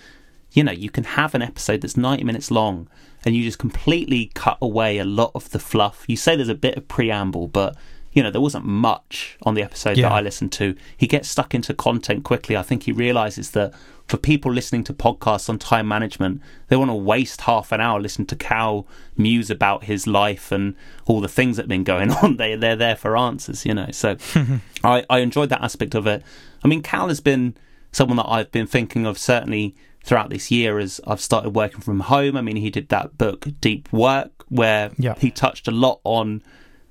you 0.53 0.65
know 0.65 0.73
you 0.73 0.91
can 0.91 1.05
have 1.05 1.35
an 1.35 1.43
episode 1.43 1.81
that's 1.83 1.97
90 1.97 2.25
minutes 2.25 2.51
long 2.51 2.89
and 3.25 3.35
you 3.37 3.43
just 3.43 3.59
completely 3.59 4.31
cut 4.35 4.57
away 4.63 4.99
a 4.99 5.05
lot 5.05 5.31
of 5.35 5.51
the 5.51 5.59
fluff. 5.59 6.05
You 6.09 6.17
say 6.17 6.37
there's 6.37 6.49
a 6.49 6.55
bit 6.55 6.77
of 6.77 6.89
preamble, 6.89 7.49
but 7.49 7.77
you 8.13 8.23
know 8.23 8.31
there 8.31 8.41
wasn't 8.41 8.65
much 8.65 9.37
on 9.43 9.55
the 9.55 9.63
episode 9.63 9.97
Yeah. 9.97 10.09
that 10.09 10.15
I 10.15 10.21
listened 10.21 10.53
to. 10.53 10.75
He 10.97 11.07
gets 11.07 11.29
stuck 11.29 11.55
into 11.55 11.75
content 11.75 12.25
quickly. 12.25 12.57
I 12.57 12.63
think 12.63 12.85
he 12.85 12.93
realizes 12.93 13.51
that 13.53 13.75
for 14.07 14.17
people 14.17 14.51
listening 14.51 14.85
to 14.85 14.95
podcasts 14.95 15.51
on 15.51 15.59
time 15.59 15.87
management, 15.87 16.41
they 16.69 16.77
want 16.77 16.91
to 16.91 16.95
waste 16.95 17.43
half 17.43 17.71
an 17.73 17.81
hour 17.83 18.01
listening 18.01 18.27
to 18.29 18.37
Cal 18.37 18.87
muse 19.19 19.51
about 19.51 19.85
his 19.85 20.07
life 20.07 20.51
and 20.51 20.75
all 21.05 21.21
the 21.21 21.29
things 21.29 21.57
that 21.59 21.65
have 21.65 21.69
been 21.69 21.85
going 21.85 22.11
on. 22.23 22.37
They 22.39 22.57
they're 22.57 22.75
there 22.77 22.97
for 22.97 23.17
answers, 23.19 23.67
you 23.67 23.75
know. 23.75 23.89
So 23.91 24.17
I, 24.85 25.05
I 25.11 25.19
enjoyed 25.19 25.51
that 25.51 25.61
aspect 25.63 25.95
of 25.95 26.07
it. 26.07 26.23
I 26.65 26.69
mean, 26.69 26.83
Cal 26.83 27.09
has 27.09 27.21
been 27.21 27.55
someone 27.93 28.17
that 28.17 28.29
I've 28.29 28.51
been 28.51 28.67
thinking 28.67 29.05
of 29.07 29.19
certainly 29.19 29.75
throughout 30.09 30.31
this 30.31 30.51
year 30.51 30.79
as 30.79 31.03
I've 31.07 31.21
started 31.21 31.51
working 31.51 31.83
from 31.83 32.01
home. 32.01 32.35
I 32.35 32.41
mean, 32.41 32.57
he 32.57 32.71
did 32.71 32.89
that 32.89 33.19
book 33.19 33.47
Deep 33.61 33.93
Work 33.93 34.33
where 34.49 34.91
Yeah. 34.97 35.15
he 35.19 35.31
touched 35.31 35.69
a 35.69 35.71
lot 35.71 36.01
on 36.03 36.43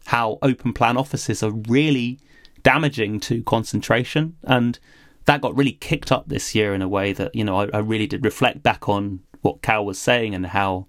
how 0.05 0.37
open 0.43 0.71
plan 0.71 0.97
offices 0.97 1.41
are 1.41 1.51
really 1.51 2.19
damaging 2.61 3.19
to 3.21 3.41
concentration 3.43 4.35
and 4.43 4.77
that 5.25 5.41
got 5.41 5.57
really 5.57 5.71
kicked 5.71 6.11
up 6.11 6.27
this 6.27 6.53
year 6.53 6.73
in 6.75 6.81
a 6.83 6.87
way 6.87 7.11
that 7.11 7.33
you 7.33 7.43
know 7.43 7.57
I, 7.61 7.67
I 7.73 7.79
really 7.79 8.05
did 8.07 8.23
reflect 8.23 8.61
back 8.61 8.87
on 8.87 9.21
what 9.41 9.61
Cal 9.63 9.83
was 9.83 9.97
saying 9.99 10.35
and 10.35 10.45
how 10.45 10.85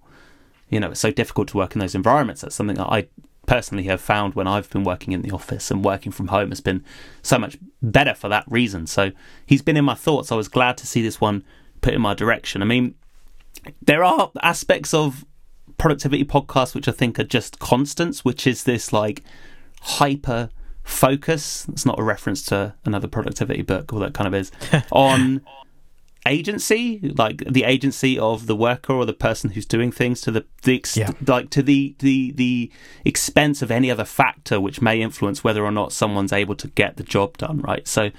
you 0.69 0.79
know 0.79 0.91
it's 0.91 0.99
so 0.99 1.11
difficult 1.11 1.47
to 1.49 1.57
work 1.57 1.73
in 1.73 1.79
those 1.79 1.95
environments. 1.95 2.41
That's 2.41 2.55
something 2.55 2.77
that 2.77 2.87
I 2.87 3.07
personally 3.47 3.85
have 3.85 3.99
found 3.99 4.35
when 4.35 4.47
I've 4.47 4.69
been 4.69 4.83
working 4.83 5.13
in 5.13 5.23
the 5.23 5.31
office 5.31 5.71
and 5.71 5.83
working 5.83 6.11
from 6.11 6.27
home 6.27 6.49
has 6.49 6.61
been 6.61 6.83
so 7.23 7.39
much 7.39 7.57
better 7.81 8.13
for 8.13 8.29
that 8.29 8.45
reason. 8.47 8.85
So 8.85 9.11
he's 9.45 9.63
been 9.63 9.75
in 9.77 9.85
my 9.85 9.95
thoughts. 9.95 10.31
I 10.31 10.35
was 10.35 10.47
glad 10.47 10.77
to 10.77 10.85
see 10.87 11.01
this 11.01 11.19
one 11.19 11.43
put 11.81 11.93
in 11.93 12.01
my 12.01 12.13
direction. 12.13 12.61
I 12.61 12.65
mean, 12.65 12.95
there 13.81 14.03
are 14.03 14.31
aspects 14.41 14.93
of 14.93 15.25
productivity 15.77 16.25
podcasts 16.25 16.75
which 16.75 16.87
I 16.87 16.91
think 16.91 17.19
are 17.19 17.23
just 17.23 17.59
constants, 17.59 18.23
which 18.25 18.45
is 18.45 18.63
this 18.63 18.91
like 18.93 19.23
hyper 19.81 20.49
focus. 20.83 21.65
It's 21.69 21.85
not 21.85 21.99
a 21.99 22.03
reference 22.03 22.43
to 22.47 22.73
another 22.85 23.07
productivity 23.07 23.61
book, 23.61 23.93
all 23.93 23.99
that 23.99 24.13
kind 24.13 24.27
of 24.27 24.33
is 24.33 24.51
on 24.91 25.41
agency, 26.25 26.99
like 27.17 27.43
the 27.49 27.63
agency 27.63 28.19
of 28.19 28.45
the 28.45 28.55
worker 28.55 28.93
or 28.93 29.05
the 29.05 29.13
person 29.13 29.51
who's 29.51 29.65
doing 29.65 29.91
things 29.91 30.21
to 30.21 30.31
the, 30.31 30.45
the 30.63 30.75
ex- 30.75 30.97
Yeah. 30.97 31.11
like 31.25 31.49
to 31.51 31.63
the, 31.63 31.95
the 31.99 32.31
the 32.33 32.71
expense 33.05 33.61
of 33.61 33.71
any 33.71 33.89
other 33.89 34.05
factor 34.05 34.59
which 34.59 34.81
may 34.81 35.01
influence 35.01 35.43
whether 35.43 35.63
or 35.63 35.71
not 35.71 35.93
someone's 35.93 36.33
able 36.33 36.55
to 36.55 36.67
get 36.69 36.97
the 36.97 37.03
job 37.03 37.37
done. 37.37 37.59
Right. 37.59 37.87
So 37.87 38.11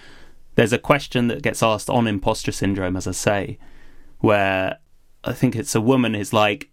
there's 0.55 0.73
a 0.73 0.79
question 0.79 1.29
that 1.29 1.43
gets 1.43 1.63
asked 1.63 1.89
on 1.89 2.07
imposter 2.07 2.53
syndrome, 2.53 2.97
as 2.97 3.07
I 3.07 3.13
say, 3.13 3.59
where 4.19 4.79
I 5.25 5.33
think 5.33 5.57
it's 5.57 5.75
a 5.75 5.81
woman 5.81 6.15
is 6.15 6.33
like, 6.33 6.71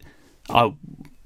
I'm 0.49 0.77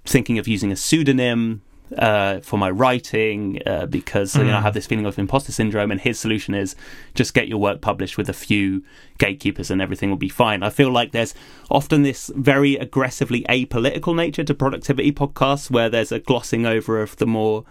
thinking 0.05 0.37
of 0.37 0.47
using 0.47 0.71
a 0.71 0.75
pseudonym 0.75 1.61
uh, 1.97 2.39
for 2.39 2.57
my 2.57 2.69
writing 2.69 3.61
uh, 3.65 3.85
because 3.85 4.35
you 4.35 4.45
know 4.45 4.57
I 4.57 4.61
have 4.61 4.73
this 4.73 4.87
feeling 4.87 5.05
of 5.05 5.19
imposter 5.19 5.51
syndrome, 5.51 5.91
and 5.91 5.99
his 5.99 6.19
solution 6.19 6.53
is 6.53 6.75
just 7.15 7.33
get 7.33 7.47
your 7.47 7.57
work 7.57 7.81
published 7.81 8.17
with 8.17 8.29
a 8.29 8.33
few 8.33 8.83
gatekeepers, 9.17 9.69
and 9.69 9.81
everything 9.81 10.09
will 10.09 10.17
be 10.17 10.29
fine. 10.29 10.63
I 10.63 10.69
feel 10.69 10.89
like 10.89 11.11
there's 11.11 11.35
often 11.69 12.03
this 12.03 12.31
very 12.35 12.75
aggressively 12.75 13.43
apolitical 13.49 14.15
nature 14.15 14.43
to 14.43 14.53
productivity 14.53 15.11
podcasts, 15.11 15.69
where 15.69 15.89
there's 15.89 16.11
a 16.11 16.19
glossing 16.19 16.65
over 16.65 17.01
of 17.01 17.17
the 17.17 17.27
more 17.27 17.65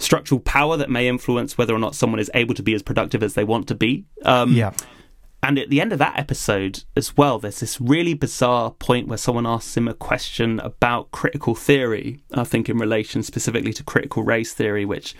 structural 0.00 0.40
power 0.40 0.76
that 0.76 0.90
may 0.90 1.06
influence 1.06 1.56
whether 1.56 1.74
or 1.74 1.78
not 1.78 1.94
someone 1.94 2.18
is 2.18 2.30
able 2.34 2.54
to 2.54 2.62
be 2.62 2.74
as 2.74 2.82
productive 2.82 3.22
as 3.22 3.34
they 3.34 3.44
want 3.44 3.68
to 3.68 3.74
be. 3.74 4.04
Um, 4.24 4.52
Yeah. 4.52 4.72
and 5.42 5.58
at 5.58 5.68
the 5.70 5.80
end 5.80 5.92
of 5.92 5.98
that 6.00 6.18
episode 6.18 6.84
as 6.96 7.16
well, 7.16 7.38
there's 7.38 7.60
this 7.60 7.80
really 7.80 8.14
bizarre 8.14 8.70
point 8.72 9.08
where 9.08 9.18
someone 9.18 9.46
asks 9.46 9.76
him 9.76 9.86
a 9.88 9.94
question 9.94 10.58
about 10.60 11.10
critical 11.12 11.54
theory, 11.54 12.20
I 12.34 12.44
think 12.44 12.68
in 12.68 12.78
relation 12.78 13.22
specifically 13.22 13.72
to 13.74 13.84
critical 13.84 14.22
race 14.22 14.52
theory, 14.54 14.84
which 14.84 15.14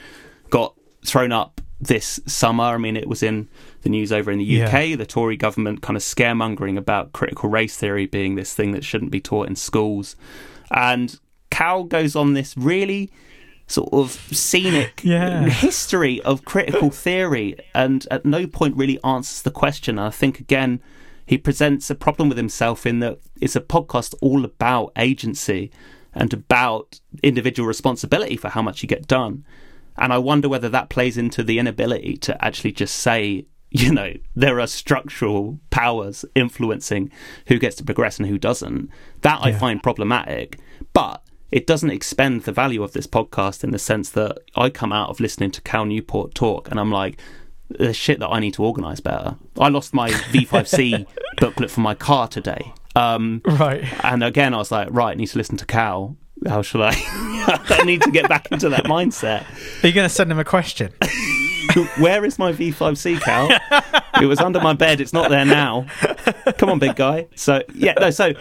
got 0.50 0.74
thrown 1.06 1.30
up 1.32 1.60
this 1.80 2.20
summer. 2.26 2.64
I 2.64 2.76
mean, 2.76 2.96
it 2.96 3.08
was 3.08 3.22
in 3.22 3.48
the 3.82 3.88
news 3.88 4.12
over 4.12 4.30
in 4.30 4.38
the 4.38 4.62
UK, 4.62 4.96
the 4.98 5.06
Tory 5.06 5.36
government 5.38 5.80
kind 5.80 5.96
of 5.96 6.02
scaremongering 6.02 6.76
about 6.76 7.12
critical 7.12 7.48
race 7.48 7.76
theory 7.76 8.04
being 8.06 8.34
this 8.34 8.52
thing 8.54 8.72
that 8.72 8.84
shouldn't 8.84 9.10
be 9.10 9.20
taught 9.20 9.46
in 9.48 9.56
schools. 9.56 10.16
And 10.70 11.18
Cal 11.50 11.84
goes 11.84 12.14
on 12.16 12.34
this 12.34 12.54
really 12.56 13.10
sort 13.70 13.92
of 13.92 14.10
scenic 14.32 15.00
Yeah. 15.04 15.48
history 15.48 16.20
of 16.22 16.44
critical 16.44 16.90
theory 17.04 17.56
and 17.74 18.06
at 18.10 18.24
no 18.26 18.46
point 18.46 18.76
really 18.76 18.98
answers 19.04 19.42
the 19.42 19.50
question. 19.50 19.98
And 19.98 20.06
I 20.08 20.10
think, 20.10 20.40
again, 20.40 20.80
he 21.24 21.38
presents 21.38 21.88
a 21.90 21.94
problem 21.94 22.28
with 22.28 22.38
himself 22.38 22.84
in 22.84 22.98
that 23.00 23.18
it's 23.40 23.54
a 23.56 23.60
podcast 23.60 24.14
all 24.20 24.44
about 24.44 24.92
agency 24.96 25.70
and 26.12 26.32
about 26.34 26.98
individual 27.22 27.66
responsibility 27.68 28.36
for 28.36 28.48
how 28.48 28.62
much 28.62 28.82
you 28.82 28.88
get 28.88 29.06
done. 29.06 29.44
And 29.96 30.12
I 30.12 30.18
wonder 30.18 30.48
whether 30.48 30.68
that 30.70 30.88
plays 30.88 31.16
into 31.16 31.44
the 31.44 31.58
inability 31.60 32.16
to 32.18 32.44
actually 32.44 32.72
just 32.72 32.96
say, 32.96 33.46
you 33.70 33.92
know, 33.92 34.14
there 34.34 34.58
are 34.58 34.66
structural 34.66 35.60
powers 35.70 36.24
influencing 36.34 37.12
who 37.46 37.58
gets 37.60 37.76
to 37.76 37.84
progress 37.84 38.18
and 38.18 38.26
who 38.26 38.38
doesn't. 38.38 38.90
That 39.20 39.38
I 39.42 39.52
find 39.52 39.80
problematic. 39.80 40.58
But 40.92 41.22
it 41.53 41.66
doesn't 41.66 41.90
expend 41.90 42.42
the 42.44 42.53
value 42.53 42.82
of 42.82 42.92
this 42.92 43.07
podcast 43.07 43.64
in 43.64 43.70
the 43.70 43.78
sense 43.78 44.11
that 44.11 44.38
I 44.55 44.70
come 44.70 44.92
out 44.92 45.11
of 45.11 45.20
listening 45.20 45.51
to 45.53 45.61
Cal 45.62 45.84
Newport 45.84 46.34
talk 46.34 46.70
and 46.70 46.78
I'm 46.80 46.90
like, 46.92 47.18
there's 47.68 47.96
shit 47.96 48.18
that 48.20 48.28
I 48.28 48.40
need 48.40 48.55
to 48.55 48.64
organise 48.64 49.01
better. 49.01 49.36
I 49.59 49.68
lost 49.68 49.94
my 49.94 50.11
V5C 50.11 51.07
booklet 51.38 51.70
for 51.70 51.80
my 51.80 51.94
car 51.94 52.26
today. 52.28 52.72
Um, 52.96 53.40
Right. 53.44 53.84
and 54.05 54.24
again, 54.24 54.55
I 54.55 54.57
was 54.59 54.72
like, 54.72 54.88
right, 54.90 55.12
I 55.12 55.14
need 55.14 55.28
to 55.28 55.38
listen 55.38 55.57
to 55.59 55.66
Cal. 55.66 56.16
How 56.48 56.62
shall 56.62 56.82
I? 56.82 56.94
I 57.68 57.82
need 57.84 58.03
to 58.03 58.11
get 58.11 58.28
back 58.28 58.51
into 58.51 58.68
that 58.70 58.84
mindset. 58.84 59.44
Are 59.84 59.86
you 59.86 59.92
going 59.92 60.09
to 60.09 60.14
send 60.14 60.32
him 60.32 60.38
a 60.38 60.44
question? 60.44 60.92
Where 61.98 62.24
is 62.24 62.38
my 62.38 62.52
V5C, 62.52 63.20
Cal? 63.20 63.48
it 64.22 64.26
was 64.26 64.40
under 64.40 64.60
my 64.60 64.72
bed. 64.72 65.00
It's 65.00 65.12
not 65.12 65.30
there 65.30 65.44
now. 65.44 65.86
Come 66.58 66.68
on, 66.70 66.78
big 66.78 66.96
guy. 66.96 67.26
So 67.36 67.62
yeah, 67.74 67.94
no. 67.98 68.10
So 68.10 68.32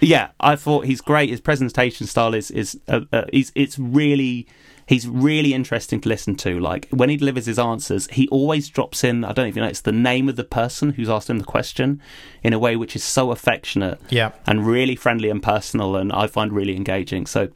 yeah, 0.00 0.30
I 0.40 0.56
thought 0.56 0.86
he's 0.86 1.00
great. 1.00 1.30
His 1.30 1.40
presentation 1.40 2.06
style 2.06 2.34
is 2.34 2.50
is 2.50 2.78
uh, 2.88 3.00
uh, 3.12 3.24
he's 3.32 3.52
it's 3.54 3.78
really 3.78 4.46
he's 4.86 5.08
really 5.08 5.54
interesting 5.54 6.00
to 6.02 6.08
listen 6.08 6.34
to. 6.36 6.58
Like 6.60 6.88
when 6.90 7.08
he 7.08 7.16
delivers 7.16 7.46
his 7.46 7.58
answers, 7.58 8.06
he 8.08 8.28
always 8.28 8.68
drops 8.68 9.02
in. 9.04 9.24
I 9.24 9.32
don't 9.32 9.44
know 9.44 9.48
even 9.48 9.62
know 9.62 9.68
it's 9.68 9.80
the 9.80 9.92
name 9.92 10.28
of 10.28 10.36
the 10.36 10.44
person 10.44 10.90
who's 10.90 11.08
asked 11.08 11.30
him 11.30 11.38
the 11.38 11.44
question 11.44 12.02
in 12.42 12.52
a 12.52 12.58
way 12.58 12.76
which 12.76 12.94
is 12.96 13.02
so 13.04 13.30
affectionate 13.30 13.98
Yeah. 14.10 14.32
and 14.46 14.66
really 14.66 14.96
friendly 14.96 15.30
and 15.30 15.42
personal, 15.42 15.96
and 15.96 16.12
I 16.12 16.26
find 16.26 16.52
really 16.52 16.76
engaging. 16.76 17.26
So 17.26 17.48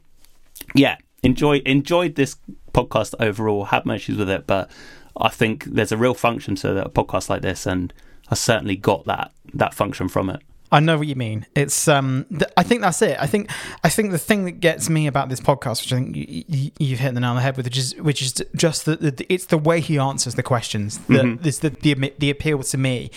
yeah, 0.75 0.97
enjoy 1.23 1.57
enjoyed 1.65 2.15
this 2.15 2.35
podcast 2.73 3.13
overall. 3.19 3.65
Had 3.65 3.85
my 3.85 3.95
issues 3.95 4.17
with 4.17 4.29
it, 4.29 4.47
but 4.47 4.69
I 5.17 5.29
think 5.29 5.65
there's 5.65 5.91
a 5.91 5.97
real 5.97 6.13
function 6.13 6.55
to 6.55 6.85
a 6.85 6.89
podcast 6.89 7.29
like 7.29 7.41
this, 7.41 7.65
and 7.65 7.93
I 8.29 8.35
certainly 8.35 8.75
got 8.75 9.05
that 9.05 9.31
that 9.53 9.73
function 9.73 10.07
from 10.07 10.29
it. 10.29 10.41
I 10.71 10.79
know 10.79 10.99
what 10.99 11.07
you 11.07 11.15
mean. 11.15 11.47
It's 11.55 11.87
um, 11.87 12.25
th- 12.29 12.51
I 12.55 12.61
think 12.61 12.81
that's 12.81 13.01
it. 13.01 13.17
I 13.19 13.25
think 13.25 13.49
I 13.83 13.89
think 13.89 14.11
the 14.11 14.19
thing 14.19 14.45
that 14.45 14.59
gets 14.59 14.89
me 14.89 15.07
about 15.07 15.29
this 15.29 15.39
podcast, 15.39 15.81
which 15.81 15.93
I 15.93 15.95
think 15.97 16.15
you, 16.15 16.43
you, 16.47 16.71
you've 16.77 16.99
hit 16.99 17.13
the 17.15 17.19
nail 17.19 17.31
on 17.31 17.35
the 17.37 17.41
head 17.41 17.57
with, 17.57 17.65
which 17.65 17.77
is 17.77 17.95
which 17.95 18.21
is 18.21 18.33
just 18.55 18.85
that 18.85 19.01
the, 19.01 19.25
it's 19.33 19.45
the 19.45 19.57
way 19.57 19.81
he 19.81 19.97
answers 19.97 20.35
the 20.35 20.43
questions 20.43 20.99
that 21.07 21.45
is 21.45 21.59
the, 21.59 21.71
the 21.71 22.13
the 22.19 22.29
appeal 22.29 22.61
to 22.61 22.77
me, 22.77 23.09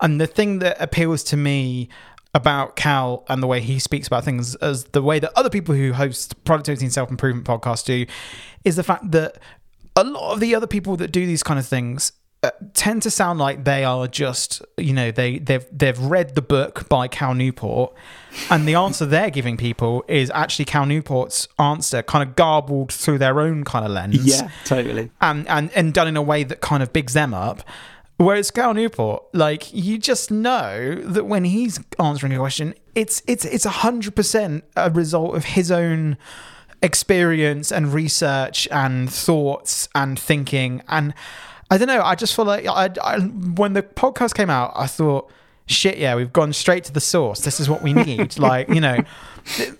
and 0.00 0.20
the 0.20 0.26
thing 0.26 0.58
that 0.58 0.76
appeals 0.80 1.22
to 1.24 1.36
me 1.36 1.88
about 2.34 2.76
Cal 2.76 3.24
and 3.28 3.42
the 3.42 3.46
way 3.46 3.60
he 3.60 3.78
speaks 3.78 4.06
about 4.06 4.24
things 4.24 4.54
as 4.56 4.84
the 4.84 5.02
way 5.02 5.18
that 5.18 5.32
other 5.34 5.50
people 5.50 5.74
who 5.74 5.92
host 5.92 6.42
productivity 6.44 6.84
and 6.84 6.92
self 6.92 7.10
improvement 7.10 7.46
podcasts 7.46 7.84
do, 7.84 8.06
is 8.64 8.76
the 8.76 8.82
fact 8.82 9.10
that 9.12 9.38
a 9.98 10.04
lot 10.04 10.32
of 10.32 10.40
the 10.40 10.54
other 10.54 10.66
people 10.66 10.96
that 10.96 11.12
do 11.12 11.26
these 11.26 11.42
kind 11.42 11.58
of 11.58 11.66
things 11.66 12.12
uh, 12.44 12.50
tend 12.72 13.02
to 13.02 13.10
sound 13.10 13.40
like 13.40 13.64
they 13.64 13.82
are 13.82 14.06
just 14.06 14.62
you 14.76 14.92
know 14.92 15.10
they 15.10 15.38
they've 15.40 15.66
they've 15.72 15.98
read 15.98 16.36
the 16.36 16.42
book 16.42 16.88
by 16.88 17.08
Cal 17.08 17.34
Newport 17.34 17.92
and 18.48 18.66
the 18.68 18.76
answer 18.76 19.04
they're 19.04 19.30
giving 19.30 19.56
people 19.56 20.04
is 20.06 20.30
actually 20.30 20.64
Cal 20.64 20.86
Newport's 20.86 21.48
answer 21.58 22.00
kind 22.00 22.28
of 22.28 22.36
garbled 22.36 22.92
through 22.92 23.18
their 23.18 23.40
own 23.40 23.64
kind 23.64 23.84
of 23.84 23.90
lens 23.90 24.24
yeah 24.24 24.50
totally. 24.64 25.10
and 25.20 25.48
and 25.48 25.72
and 25.74 25.92
done 25.92 26.06
in 26.06 26.16
a 26.16 26.22
way 26.22 26.44
that 26.44 26.60
kind 26.60 26.80
of 26.80 26.92
bigs 26.92 27.12
them 27.12 27.34
up 27.34 27.64
whereas 28.18 28.52
Cal 28.52 28.72
Newport 28.72 29.24
like 29.34 29.74
you 29.74 29.98
just 29.98 30.30
know 30.30 30.94
that 30.94 31.26
when 31.26 31.42
he's 31.42 31.80
answering 31.98 32.32
a 32.32 32.38
question 32.38 32.72
it's 32.94 33.20
it's 33.26 33.44
it's 33.46 33.66
a 33.66 33.70
hundred 33.70 34.14
percent 34.14 34.62
a 34.76 34.90
result 34.90 35.34
of 35.34 35.44
his 35.44 35.72
own 35.72 36.16
experience 36.82 37.72
and 37.72 37.92
research 37.92 38.68
and 38.70 39.12
thoughts 39.12 39.88
and 39.94 40.18
thinking. 40.18 40.82
And 40.88 41.14
I 41.70 41.78
don't 41.78 41.88
know 41.88 42.02
I 42.02 42.14
just 42.14 42.34
feel 42.34 42.44
like 42.44 42.66
I, 42.66 42.90
I 43.02 43.18
when 43.20 43.72
the 43.74 43.82
podcast 43.82 44.34
came 44.34 44.50
out 44.50 44.72
I 44.74 44.86
thought 44.86 45.30
shit 45.66 45.98
yeah 45.98 46.14
we've 46.14 46.32
gone 46.32 46.52
straight 46.52 46.84
to 46.84 46.92
the 46.92 47.00
source. 47.00 47.40
This 47.40 47.60
is 47.60 47.68
what 47.68 47.82
we 47.82 47.92
need. 47.92 48.38
Like 48.38 48.68
you 48.68 48.80
know 48.80 48.98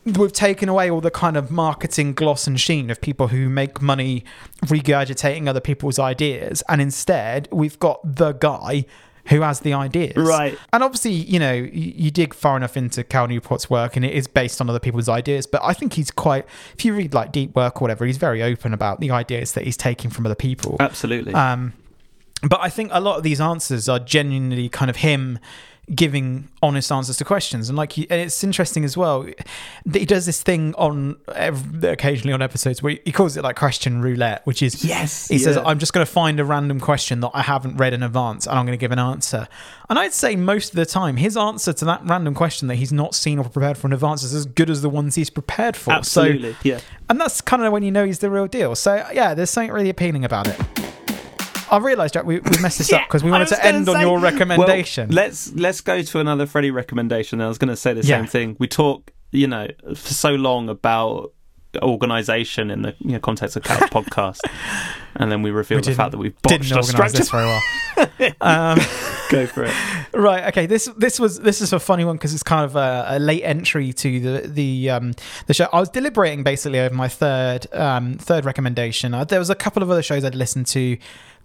we've 0.05 0.32
taken 0.32 0.68
away 0.68 0.90
all 0.90 1.01
the 1.01 1.11
kind 1.11 1.36
of 1.36 1.51
marketing 1.51 2.14
gloss 2.14 2.46
and 2.46 2.59
sheen 2.59 2.90
of 2.90 3.01
people 3.01 3.28
who 3.28 3.49
make 3.49 3.80
money 3.80 4.24
regurgitating 4.64 5.49
other 5.49 5.61
people's 5.61 5.99
ideas. 5.99 6.62
And 6.68 6.80
instead 6.80 7.49
we've 7.53 7.78
got 7.78 8.01
the 8.16 8.32
guy 8.32 8.86
who 9.28 9.40
has 9.42 9.60
the 9.60 9.72
ideas 9.74 10.14
Right. 10.16 10.58
and 10.72 10.82
obviously 10.82 11.12
you 11.12 11.38
know 11.38 11.52
you, 11.52 11.92
you 11.96 12.10
dig 12.10 12.32
far 12.34 12.56
enough 12.56 12.76
into 12.76 13.04
cal 13.04 13.26
newport's 13.28 13.68
work 13.68 13.96
and 13.96 14.04
it 14.04 14.12
is 14.14 14.26
based 14.26 14.60
on 14.60 14.68
other 14.70 14.80
people's 14.80 15.08
ideas 15.08 15.46
but 15.46 15.60
i 15.64 15.72
think 15.72 15.92
he's 15.94 16.10
quite 16.10 16.46
if 16.74 16.84
you 16.84 16.94
read 16.94 17.14
like 17.14 17.32
deep 17.32 17.54
work 17.54 17.80
or 17.80 17.84
whatever 17.84 18.04
he's 18.06 18.16
very 18.16 18.42
open 18.42 18.72
about 18.74 19.00
the 19.00 19.10
ideas 19.10 19.52
that 19.52 19.64
he's 19.64 19.76
taking 19.76 20.10
from 20.10 20.24
other 20.26 20.34
people 20.34 20.76
Absolutely. 20.80 21.34
um, 21.34 21.72
but 22.48 22.60
I 22.60 22.68
think 22.70 22.90
a 22.92 23.00
lot 23.00 23.16
of 23.16 23.24
these 23.24 23.40
answers 23.40 23.88
are 23.88 23.98
genuinely 23.98 24.68
kind 24.68 24.88
of 24.88 24.96
him 24.98 25.40
giving 25.95 26.49
honest 26.62 26.93
answers 26.93 27.16
to 27.16 27.24
questions, 27.24 27.68
and 27.68 27.76
like, 27.76 27.93
he, 27.93 28.09
and 28.11 28.20
it's 28.20 28.43
interesting 28.45 28.84
as 28.84 28.97
well. 28.97 29.26
that 29.86 29.99
He 29.99 30.07
does 30.07 30.26
this 30.26 30.43
thing 30.43 30.74
on 30.74 31.16
occasionally 31.28 32.32
on 32.32 32.43
episodes 32.43 32.82
where 32.82 32.99
he 33.05 33.12
calls 33.12 33.36
it 33.36 33.43
like 33.43 33.57
question 33.57 34.03
roulette, 34.03 34.45
which 34.47 34.62
is 34.62 34.84
Yes, 34.84 35.28
He 35.28 35.39
says, 35.39 35.57
"I'm 35.57 35.78
just 35.78 35.93
going 35.93 36.05
to 36.05 36.11
find 36.11 36.39
a 36.41 36.45
random 36.45 36.80
question 36.80 37.20
that 37.20 37.30
I 37.34 37.43
haven't 37.43 37.76
read 37.76 37.93
in 37.93 38.03
advance, 38.03 38.47
and 38.47 38.59
I'm 38.59 38.66
going 38.66 38.78
to 38.78 38.80
give 38.80 38.93
an 38.93 38.99
answer." 38.99 39.49
And 39.89 39.99
I'd 39.99 40.12
say 40.12 40.36
most 40.36 40.70
of 40.70 40.76
the 40.76 40.86
time, 40.86 41.16
his 41.16 41.36
answer 41.36 41.72
to 41.72 41.84
that 41.86 42.03
random 42.05 42.34
question 42.34 42.68
that 42.68 42.74
he's 42.76 42.93
not 42.93 43.14
seen 43.14 43.39
or 43.39 43.49
prepared 43.49 43.78
for 43.78 43.86
in 43.86 43.93
advance 43.93 44.22
is 44.22 44.34
as 44.34 44.45
good 44.45 44.68
as 44.68 44.82
the 44.82 44.91
ones 44.91 45.14
he's 45.14 45.30
prepared 45.30 45.76
for. 45.76 45.93
Absolutely. 45.93 46.53
So, 46.53 46.59
yeah. 46.62 46.80
and 47.09 47.20
that's 47.20 47.41
kind 47.41 47.62
of 47.62 47.72
when 47.72 47.82
you 47.82 47.91
know 47.91 48.05
he's 48.05 48.18
the 48.18 48.30
real 48.30 48.47
deal. 48.47 48.74
So 48.74 49.07
yeah, 49.12 49.34
there's 49.34 49.51
something 49.51 49.72
really 49.72 49.91
appealing 49.91 50.24
about 50.24 50.49
it. 50.49 50.88
I 51.70 51.78
realised, 51.78 52.14
Jack, 52.14 52.24
we, 52.24 52.40
we 52.40 52.58
messed 52.60 52.78
this 52.78 52.92
up 52.92 53.02
because 53.08 53.22
we 53.24 53.30
wanted 53.30 53.48
to 53.48 53.56
gonna 53.56 53.68
end 53.68 53.88
on 53.88 54.00
your 54.00 54.18
recommendation. 54.18 55.08
Well, 55.08 55.16
let's 55.16 55.52
let's 55.54 55.80
go 55.80 56.02
to 56.02 56.20
another 56.20 56.46
Freddie 56.46 56.70
recommendation. 56.70 57.40
I 57.40 57.48
was 57.48 57.58
going 57.58 57.68
to 57.70 57.76
say 57.76 57.92
the 57.94 58.02
Yeah. 58.02 58.18
same 58.18 58.26
thing. 58.26 58.56
We 58.58 58.66
talk, 58.68 59.12
you 59.32 59.46
know, 59.46 59.68
for 59.90 60.14
so 60.14 60.34
long 60.34 60.68
about 60.68 61.32
organisation 61.82 62.70
in 62.70 62.82
the 62.82 62.94
you 63.00 63.12
know, 63.12 63.20
context 63.20 63.56
of 63.56 63.62
Couch 63.62 63.90
podcast, 63.90 64.40
and 65.16 65.30
then 65.30 65.42
we 65.42 65.50
reveal 65.50 65.78
We 65.78 65.82
the 65.82 65.94
fact 65.94 66.12
that 66.12 66.18
we've 66.18 66.34
botched 66.42 66.62
didn't 66.62 66.72
our 66.72 66.78
organise 66.78 66.90
structure. 67.12 67.18
this 67.18 67.30
very 67.30 67.44
well. 67.46 68.32
um, 68.40 68.78
Go 69.30 69.46
for 69.46 69.64
it. 69.64 69.74
right. 70.14 70.44
Okay. 70.48 70.64
This 70.66 70.86
this 70.96 71.20
was 71.20 71.40
this 71.40 71.60
is 71.60 71.72
a 71.74 71.78
funny 71.78 72.04
one 72.04 72.16
because 72.16 72.32
it's 72.32 72.42
kind 72.42 72.64
of 72.64 72.76
a, 72.76 73.04
a 73.08 73.18
late 73.18 73.42
entry 73.44 73.92
to 73.92 74.20
the 74.20 74.48
the 74.48 74.90
um, 74.90 75.12
the 75.46 75.54
show. 75.54 75.68
I 75.72 75.80
was 75.80 75.90
deliberating 75.90 76.42
basically 76.44 76.80
over 76.80 76.94
my 76.94 77.08
third 77.08 77.66
um, 77.74 78.14
third 78.14 78.44
recommendation. 78.46 79.12
Uh, 79.12 79.24
there 79.24 79.38
was 79.38 79.50
a 79.50 79.54
couple 79.54 79.82
of 79.82 79.90
other 79.90 80.02
shows 80.02 80.24
I'd 80.24 80.34
listened 80.34 80.66
to 80.68 80.96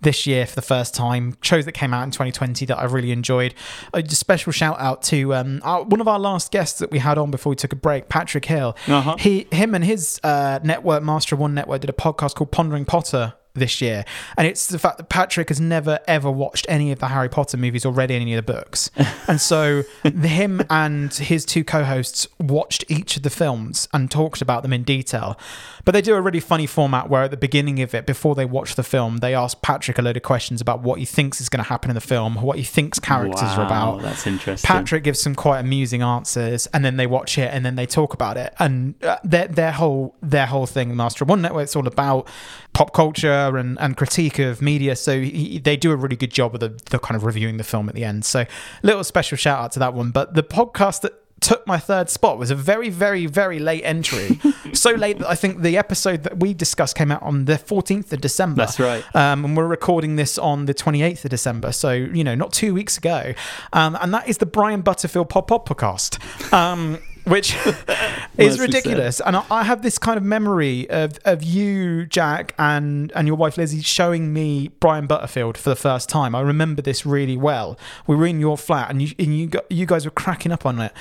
this 0.04 0.28
year 0.28 0.46
for 0.46 0.56
the 0.56 0.62
first 0.62 0.94
time. 0.94 1.38
Shows 1.42 1.66
that 1.66 1.74
came 1.74 1.94
out 1.94 2.04
in 2.04 2.12
2020 2.12 2.66
that 2.68 2.78
I 2.78 2.86
really 2.86 3.12
enjoyed. 3.12 3.54
A 3.94 4.08
special 4.10 4.52
shout 4.52 4.80
out 4.80 5.02
to 5.04 5.34
um, 5.34 5.60
our, 5.64 5.84
one 5.84 6.02
of 6.02 6.08
our 6.08 6.20
last 6.20 6.52
guests 6.52 6.80
that 6.80 6.92
we 6.92 7.00
had 7.00 7.18
on 7.18 7.32
before 7.32 7.50
we 7.50 7.56
took 7.56 7.74
a 7.74 7.78
break, 7.78 8.10
Patrick 8.10 8.46
Hill. 8.46 8.76
Uh-huh. 8.88 9.16
He 9.18 9.48
him 9.52 9.76
and 9.76 9.84
his 9.84 10.20
uh, 10.24 10.60
network, 10.64 11.04
Master 11.04 11.36
of 11.36 11.40
One 11.40 11.54
Network, 11.54 11.82
did 11.82 11.90
a 11.90 11.94
podcast 11.94 12.36
called 12.36 12.52
Pondering 12.52 12.86
Potter 12.86 13.34
this 13.56 13.82
year, 13.82 14.04
and 14.36 14.48
it's 14.48 14.68
the 14.68 14.80
fact 14.80 14.98
that 14.98 15.10
Patrick 15.10 15.50
has 15.50 15.62
never 15.62 16.00
ever 16.08 16.32
watched 16.32 16.66
any 16.68 16.92
of 16.92 17.00
the 17.00 17.08
Harry 17.10 17.30
Potter 17.30 17.58
movies 17.58 17.86
or 17.86 17.94
read 17.94 18.10
any 18.10 18.34
of 18.34 18.44
the 18.44 18.54
books, 18.54 18.90
and 19.28 19.40
so 19.40 19.84
him 20.04 20.64
and 20.70 21.14
his 21.14 21.46
two 21.46 21.64
co-hosts 21.64 22.28
watched 22.40 22.84
each 22.90 23.16
of 23.18 23.24
the 23.24 23.30
films 23.30 23.88
and 23.94 24.10
talked 24.10 24.42
about 24.42 24.64
them 24.64 24.74
in 24.74 24.84
detail. 24.84 25.38
But 25.86 25.92
they 25.92 26.02
do 26.02 26.16
a 26.16 26.22
really 26.22 26.40
funny 26.40 26.66
format 26.66 27.10
where 27.10 27.24
at 27.24 27.32
the 27.32 27.38
beginning 27.38 27.82
of 27.82 27.94
it, 27.94 28.06
before 28.06 28.36
they 28.36 28.46
watch 28.46 28.76
the 28.76 28.84
film, 28.84 29.18
they 29.18 29.36
ask 29.36 29.62
Patrick 29.62 29.98
a 29.98 30.02
load 30.02 30.16
of 30.16 30.24
questions 30.24 30.62
about 30.62 30.82
what 30.82 31.00
he 31.00 31.06
thinks 31.06 31.42
is 31.42 31.50
going 31.50 31.64
to 31.64 31.68
happen 31.70 31.92
in 31.92 31.96
the 31.96 32.02
film, 32.02 32.36
what 32.36 32.58
he 32.58 32.64
thinks 32.64 33.00
characters 33.00 33.42
are 33.42 33.60
Wow, 33.60 33.66
about. 33.66 34.02
That's 34.02 34.26
interesting. 34.26 34.66
Patrick 34.68 35.04
gives 35.04 35.20
some 35.20 35.36
quite 35.36 35.60
amusing 35.60 36.02
answers, 36.02 36.68
and 36.68 36.86
then 36.86 36.98
they 36.98 37.08
watch 37.08 37.38
it, 37.38 37.54
and 37.54 37.66
then 37.66 37.76
they 37.76 37.86
talk 37.86 38.14
about 38.14 38.38
it, 38.38 38.54
and 38.60 38.96
uh, 39.04 39.18
their 39.24 39.48
their 39.48 39.72
whole 39.74 40.16
their 40.22 40.46
whole 40.46 40.66
thing, 40.66 40.96
Master 40.96 41.24
of 41.24 41.30
One 41.30 41.42
Network, 41.42 41.64
it's 41.64 41.76
all 41.76 41.88
about 41.88 42.28
pop 42.74 42.94
culture 42.94 43.56
and, 43.58 43.80
and 43.80 43.96
critique 43.98 44.40
of 44.40 44.62
media. 44.62 44.96
So 44.96 45.22
he, 45.22 45.60
they 45.60 45.78
do 45.78 45.92
a 45.92 45.96
really 45.96 46.16
good 46.16 46.32
job 46.32 46.56
of 46.56 46.60
the, 46.60 46.70
the 46.90 47.00
kind 47.00 47.16
of 47.16 47.24
reviewing 47.24 47.58
the 47.58 47.64
film 47.64 47.88
at 47.88 47.96
the 47.96 48.04
end. 48.04 48.26
So 48.26 48.46
little 48.82 49.04
special 49.04 49.38
shout 49.38 49.60
out 49.60 49.72
to 49.74 49.80
that 49.80 49.94
one. 49.94 50.12
But 50.12 50.34
the 50.34 50.44
podcast 50.44 51.02
that 51.02 51.14
took 51.44 51.68
my 51.68 51.78
third 51.78 52.10
spot. 52.10 52.36
It 52.36 52.40
was 52.40 52.52
a 52.52 52.56
very 52.56 52.90
very 52.90 53.26
very 53.26 53.60
late 53.60 53.84
entry. 53.84 54.40
So 54.74 54.92
late 54.92 55.20
that 55.20 55.30
i 55.30 55.36
think 55.36 55.62
the 55.62 55.78
episode 55.78 56.24
that 56.24 56.40
we 56.40 56.54
discussed 56.54 56.96
came 56.96 57.12
out 57.12 57.22
on 57.22 57.46
the 57.46 57.54
14th 57.54 58.12
of 58.12 58.22
december. 58.22 58.62
That's 58.66 58.80
right. 58.80 59.04
um, 59.16 59.46
and 59.46 59.56
we're 59.56 59.68
recording 59.68 60.16
this 60.16 60.38
on 60.40 60.66
the 60.66 60.74
28th 60.74 61.24
of 61.26 61.30
December, 61.30 61.72
so 61.72 61.92
you 61.92 62.24
know, 62.24 62.34
not 62.34 62.54
two 62.54 62.74
weeks 62.74 62.98
ago. 62.98 63.34
Um, 63.72 63.96
and 64.02 64.14
that 64.14 64.28
is 64.28 64.40
the 64.40 64.46
Brian 64.48 64.82
Butterfield 64.82 65.30
Pop 65.30 65.48
Pop 65.48 65.68
podcast, 65.70 66.18
um, 66.54 67.00
which 67.26 67.56
is 68.38 68.60
ridiculous. 68.60 69.20
And 69.22 69.36
I, 69.38 69.44
I 69.50 69.64
have 69.64 69.82
this 69.82 69.98
kind 69.98 70.18
of 70.18 70.24
memory 70.24 70.90
of, 70.90 71.20
of 71.26 71.44
you, 71.44 72.06
Jack, 72.06 72.54
and 72.58 73.12
and 73.16 73.28
your 73.28 73.38
wife 73.38 73.58
Lizzie 73.58 73.82
showing 73.82 74.34
me 74.34 74.70
Brian 74.80 75.08
Butterfield 75.08 75.58
for 75.58 75.70
the 75.70 75.76
first 75.76 76.10
time. 76.10 76.36
I 76.36 76.42
remember 76.42 76.82
this 76.82 77.06
really 77.06 77.38
well. 77.38 77.78
We 78.08 78.16
were 78.16 78.26
in 78.28 78.40
your 78.40 78.58
flat, 78.58 78.90
and 78.90 79.02
you 79.02 79.14
and 79.20 79.38
you 79.38 79.48
got, 79.48 79.72
you 79.72 79.86
guys 79.86 80.06
were 80.06 80.12
cracking 80.12 80.52
up 80.52 80.66
on 80.66 80.80
it, 80.80 80.92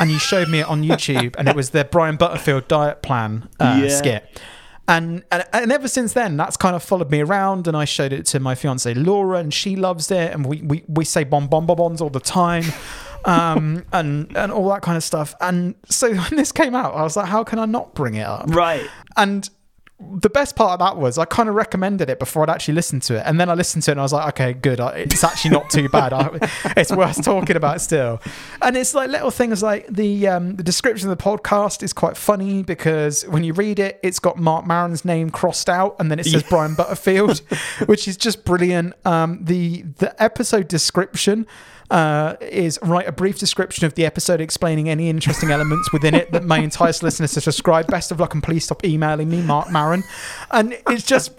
and 0.00 0.10
you 0.10 0.18
showed 0.18 0.48
me 0.48 0.60
it 0.60 0.66
on 0.66 0.82
YouTube, 0.82 1.34
and 1.38 1.48
it 1.48 1.56
was 1.56 1.70
the 1.70 1.84
Brian 1.84 2.16
Butterfield 2.16 2.68
diet 2.68 3.02
plan 3.02 3.48
uh, 3.60 3.80
Yeah. 3.82 3.88
skit 3.88 4.40
And, 4.88 5.22
and 5.30 5.44
and 5.52 5.70
ever 5.72 5.86
since 5.88 6.12
then, 6.12 6.36
that's 6.36 6.56
kind 6.56 6.74
of 6.74 6.82
followed 6.82 7.10
me 7.10 7.20
around. 7.20 7.68
And 7.68 7.76
I 7.76 7.84
showed 7.84 8.12
it 8.12 8.26
to 8.26 8.40
my 8.40 8.54
fiance 8.56 8.92
Laura, 8.94 9.38
and 9.38 9.54
she 9.54 9.76
loves 9.76 10.10
it. 10.10 10.32
And 10.32 10.44
we 10.44 10.60
we, 10.62 10.82
we 10.88 11.04
say 11.04 11.22
bon 11.24 11.46
bon 11.46 11.66
bon 11.66 11.76
bons 11.76 12.00
all 12.00 12.10
the 12.10 12.20
time, 12.20 12.64
um, 13.24 13.84
and 13.92 14.36
and 14.36 14.52
all 14.52 14.68
that 14.70 14.82
kind 14.82 14.96
of 14.96 15.04
stuff. 15.04 15.34
And 15.40 15.74
so 15.88 16.14
when 16.14 16.36
this 16.36 16.52
came 16.52 16.74
out, 16.74 16.94
I 16.94 17.02
was 17.02 17.16
like, 17.16 17.28
how 17.28 17.44
can 17.44 17.58
I 17.58 17.66
not 17.66 17.94
bring 17.94 18.14
it 18.14 18.26
up? 18.26 18.46
Right. 18.48 18.88
And 19.16 19.48
the 20.20 20.30
best 20.30 20.56
part 20.56 20.72
of 20.72 20.78
that 20.80 21.00
was 21.00 21.16
I 21.16 21.24
kind 21.24 21.48
of 21.48 21.54
recommended 21.54 22.10
it 22.10 22.18
before 22.18 22.42
I'd 22.42 22.50
actually 22.50 22.74
listened 22.74 23.02
to 23.04 23.18
it, 23.18 23.22
and 23.24 23.38
then 23.38 23.48
I 23.48 23.54
listened 23.54 23.84
to 23.84 23.90
it 23.90 23.92
and 23.92 24.00
I 24.00 24.02
was 24.02 24.12
like, 24.12 24.28
okay, 24.34 24.52
good. 24.52 24.80
It's 24.80 25.22
actually 25.22 25.52
not 25.52 25.70
too 25.70 25.88
bad. 25.88 26.12
I, 26.12 26.28
it's 26.76 26.90
worth 26.90 27.22
talking 27.24 27.56
about 27.56 27.80
still. 27.80 28.20
And 28.60 28.76
it's 28.76 28.94
like 28.94 29.10
little 29.10 29.30
things 29.30 29.62
like 29.62 29.86
the 29.86 30.28
um, 30.28 30.56
the 30.56 30.62
description 30.62 31.10
of 31.10 31.16
the 31.16 31.22
podcast 31.22 31.82
is 31.82 31.92
quite 31.92 32.16
funny 32.16 32.62
because 32.62 33.22
when 33.28 33.44
you 33.44 33.52
read 33.52 33.78
it, 33.78 34.00
it's 34.02 34.18
got 34.18 34.38
Marc 34.38 34.66
Maron's 34.66 35.04
name 35.04 35.30
crossed 35.30 35.68
out, 35.68 35.96
and 35.98 36.10
then 36.10 36.18
it 36.18 36.26
says 36.26 36.42
Brian 36.48 36.74
Butterfield, 36.74 37.38
which 37.86 38.08
is 38.08 38.16
just 38.16 38.44
brilliant. 38.44 38.94
Um, 39.06 39.44
the 39.44 39.82
the 39.98 40.20
episode 40.22 40.68
description 40.68 41.46
uh, 41.92 42.36
is 42.40 42.78
write 42.82 43.06
a 43.06 43.12
brief 43.12 43.38
description 43.38 43.84
of 43.84 43.94
the 43.94 44.06
episode 44.06 44.40
explaining 44.40 44.88
any 44.88 45.10
interesting 45.10 45.50
elements 45.56 45.92
within 45.92 46.14
it 46.14 46.32
that 46.32 46.42
may 46.42 46.64
entice 46.64 47.02
listeners 47.02 47.32
to 47.34 47.40
subscribe. 47.40 47.86
Best 47.86 48.10
of 48.10 48.18
luck 48.18 48.32
and 48.32 48.42
please 48.42 48.64
stop 48.64 48.82
emailing 48.82 49.28
me, 49.28 49.42
Marc 49.42 49.70
Maron. 49.70 50.02
And 50.50 50.78
it's 50.88 51.04
just 51.04 51.32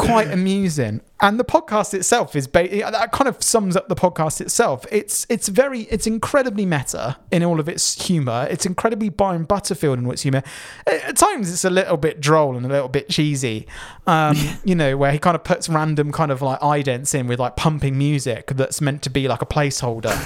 quite 0.00 0.30
amusing. 0.30 1.00
And 1.20 1.38
the 1.38 1.44
podcast 1.44 1.92
itself 1.92 2.34
is 2.34 2.46
ba- 2.46 2.68
that 2.68 3.12
kind 3.12 3.28
of 3.28 3.42
sums 3.42 3.76
up 3.76 3.88
the 3.88 3.94
podcast 3.94 4.40
itself. 4.40 4.86
It's 4.90 5.26
it's 5.28 5.48
very 5.48 5.82
it's 5.82 6.06
incredibly 6.06 6.64
meta 6.64 7.18
in 7.30 7.42
all 7.42 7.60
of 7.60 7.68
its 7.68 8.06
humor. 8.06 8.46
It's 8.50 8.64
incredibly 8.64 9.10
Brian 9.10 9.44
Butterfield 9.44 9.98
in 9.98 10.10
its 10.10 10.22
humor. 10.22 10.42
At 10.86 11.04
at 11.04 11.16
times 11.16 11.52
it's 11.52 11.64
a 11.64 11.70
little 11.70 11.96
bit 11.96 12.20
droll 12.20 12.56
and 12.56 12.64
a 12.64 12.68
little 12.68 12.88
bit 12.88 13.08
cheesy. 13.08 13.66
Um, 14.06 14.36
you 14.64 14.74
know, 14.74 14.96
where 14.96 15.12
he 15.12 15.18
kind 15.18 15.34
of 15.34 15.44
puts 15.44 15.68
random 15.68 16.12
kind 16.12 16.32
of 16.32 16.40
like 16.42 16.60
idents 16.60 17.14
in 17.14 17.26
with 17.26 17.38
like 17.38 17.56
pumping 17.56 17.98
music 17.98 18.48
that's 18.54 18.80
meant 18.80 19.02
to 19.02 19.10
be 19.10 19.28
like 19.28 19.42
a 19.42 19.46
placeholder. 19.46 20.16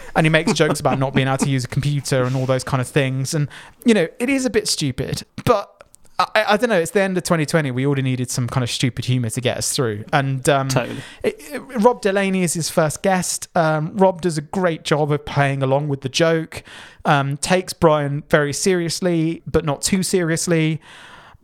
and 0.16 0.24
he 0.24 0.30
makes 0.30 0.52
jokes 0.52 0.80
about 0.80 0.98
not 0.98 1.14
being 1.14 1.28
able 1.28 1.38
to 1.38 1.48
use 1.48 1.64
a 1.64 1.68
computer 1.68 2.24
and 2.24 2.34
all 2.34 2.46
those 2.46 2.64
kind 2.64 2.80
of 2.80 2.88
things. 2.88 3.34
And 3.34 3.48
you 3.84 3.94
know, 3.94 4.08
it 4.18 4.28
is 4.28 4.46
a 4.46 4.50
bit 4.50 4.66
stupid, 4.66 5.24
but 5.44 5.77
I, 6.18 6.44
I 6.48 6.56
don't 6.56 6.68
know. 6.70 6.78
It's 6.78 6.90
the 6.90 7.00
end 7.00 7.16
of 7.16 7.22
2020. 7.24 7.70
We 7.70 7.86
already 7.86 8.02
needed 8.02 8.30
some 8.30 8.48
kind 8.48 8.64
of 8.64 8.70
stupid 8.70 9.04
humor 9.04 9.30
to 9.30 9.40
get 9.40 9.56
us 9.56 9.74
through. 9.74 10.04
And 10.12 10.48
um, 10.48 10.68
Totally. 10.68 10.98
it- 11.22 11.36
it- 11.38 11.60
Rob 11.82 12.02
Delaney 12.02 12.42
is 12.42 12.54
his 12.54 12.68
first 12.70 13.02
guest. 13.02 13.48
Um, 13.56 13.96
Rob 13.96 14.20
does 14.22 14.36
a 14.36 14.42
great 14.42 14.82
job 14.84 15.12
of 15.12 15.24
playing 15.24 15.62
along 15.62 15.88
with 15.88 16.00
the 16.00 16.08
joke. 16.08 16.62
Um, 17.04 17.36
takes 17.36 17.72
Brian 17.72 18.24
very 18.28 18.52
seriously, 18.52 19.42
but 19.46 19.64
not 19.64 19.80
too 19.82 20.02
seriously. 20.02 20.80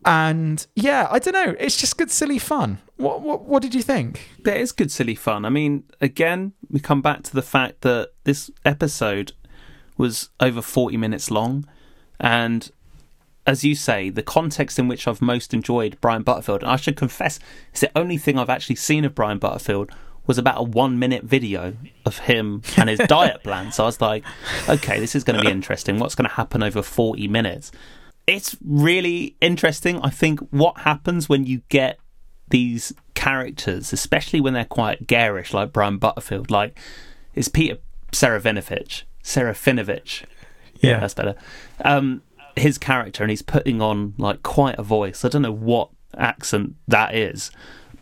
And 0.05 0.67
yeah, 0.75 1.09
I 1.11 1.19
don't 1.19 1.33
know. 1.35 1.55
It's 1.59 1.77
just 1.77 1.97
good, 1.97 2.11
silly 2.11 2.39
fun. 2.39 2.79
What 2.97 3.23
what, 3.23 3.43
what 3.45 3.63
did 3.63 3.75
you 3.75 3.83
think? 3.83 4.29
It 4.45 4.57
is 4.57 4.71
good, 4.73 4.91
silly 4.93 5.15
fun. 5.15 5.45
I 5.45 5.49
mean, 5.51 5.85
again, 6.01 6.53
we 6.71 6.79
come 6.81 7.01
back 7.01 7.23
to 7.25 7.33
the 7.35 7.43
fact 7.43 7.81
that 7.83 8.11
this 8.25 8.51
episode 8.65 9.33
was 9.97 10.29
over 10.41 10.61
40 10.61 10.97
minutes 10.99 11.31
long. 11.31 11.65
And 12.21 12.71
as 13.47 13.65
you 13.65 13.75
say, 13.75 14.11
the 14.11 14.23
context 14.23 14.79
in 14.79 14.89
which 14.89 15.07
I've 15.07 15.21
most 15.21 15.53
enjoyed 15.53 15.99
Brian 16.01 16.23
Butterfield, 16.23 16.63
and 16.63 16.71
I 16.71 16.77
should 16.77 16.97
confess, 16.97 17.39
it's 17.71 17.81
the 17.81 17.91
only 17.97 18.17
thing 18.17 18.39
I've 18.39 18.51
actually 18.51 18.77
seen 18.77 19.05
of 19.05 19.15
Brian 19.15 19.39
Butterfield 19.39 19.91
was 20.27 20.39
about 20.39 20.59
a 20.59 20.63
one 20.63 20.99
minute 20.99 21.25
video 21.25 21.77
of 22.07 22.19
him 22.19 22.63
and 22.79 22.89
his 22.89 22.99
diet 23.07 23.43
plan. 23.43 23.73
So 23.73 23.83
I 23.85 23.87
was 23.87 24.01
like, 24.01 24.25
okay, 24.69 24.99
this 24.99 25.15
is 25.15 25.25
going 25.25 25.39
to 25.39 25.45
be 25.45 25.51
interesting. 25.51 25.99
What's 25.99 26.15
going 26.15 26.29
to 26.29 26.35
happen 26.35 26.63
over 26.63 26.83
40 26.83 27.29
minutes? 27.29 27.71
It's 28.27 28.57
really 28.65 29.37
interesting. 29.43 30.01
I 30.01 30.09
think 30.09 30.41
what 30.51 30.79
happens 30.79 31.29
when 31.29 31.45
you 31.45 31.61
get 31.69 31.99
these 32.49 32.95
characters, 33.15 33.93
especially 33.93 34.41
when 34.41 34.55
they're 34.55 34.65
quite 34.65 35.07
garish, 35.07 35.53
like 35.53 35.73
Brian 35.73 35.99
Butterfield, 35.99 36.51
like 36.51 36.79
is 37.35 37.49
Peter 37.49 37.79
Serafinowicz, 38.13 39.03
Serafinowicz. 39.23 40.25
Yeah. 40.81 41.01
that's 41.01 41.15
better. 41.15 41.35
Um, 41.85 42.23
his 42.57 42.79
character, 42.79 43.23
and 43.23 43.31
he's 43.31 43.43
putting 43.43 43.81
on 43.81 44.15
like 44.19 44.43
quite 44.43 44.79
a 44.79 44.83
voice. 44.83 45.25
I 45.25 45.29
don't 45.29 45.43
know 45.43 45.53
what 45.53 45.91
accent 46.17 46.75
that 46.89 47.15
is, 47.15 47.51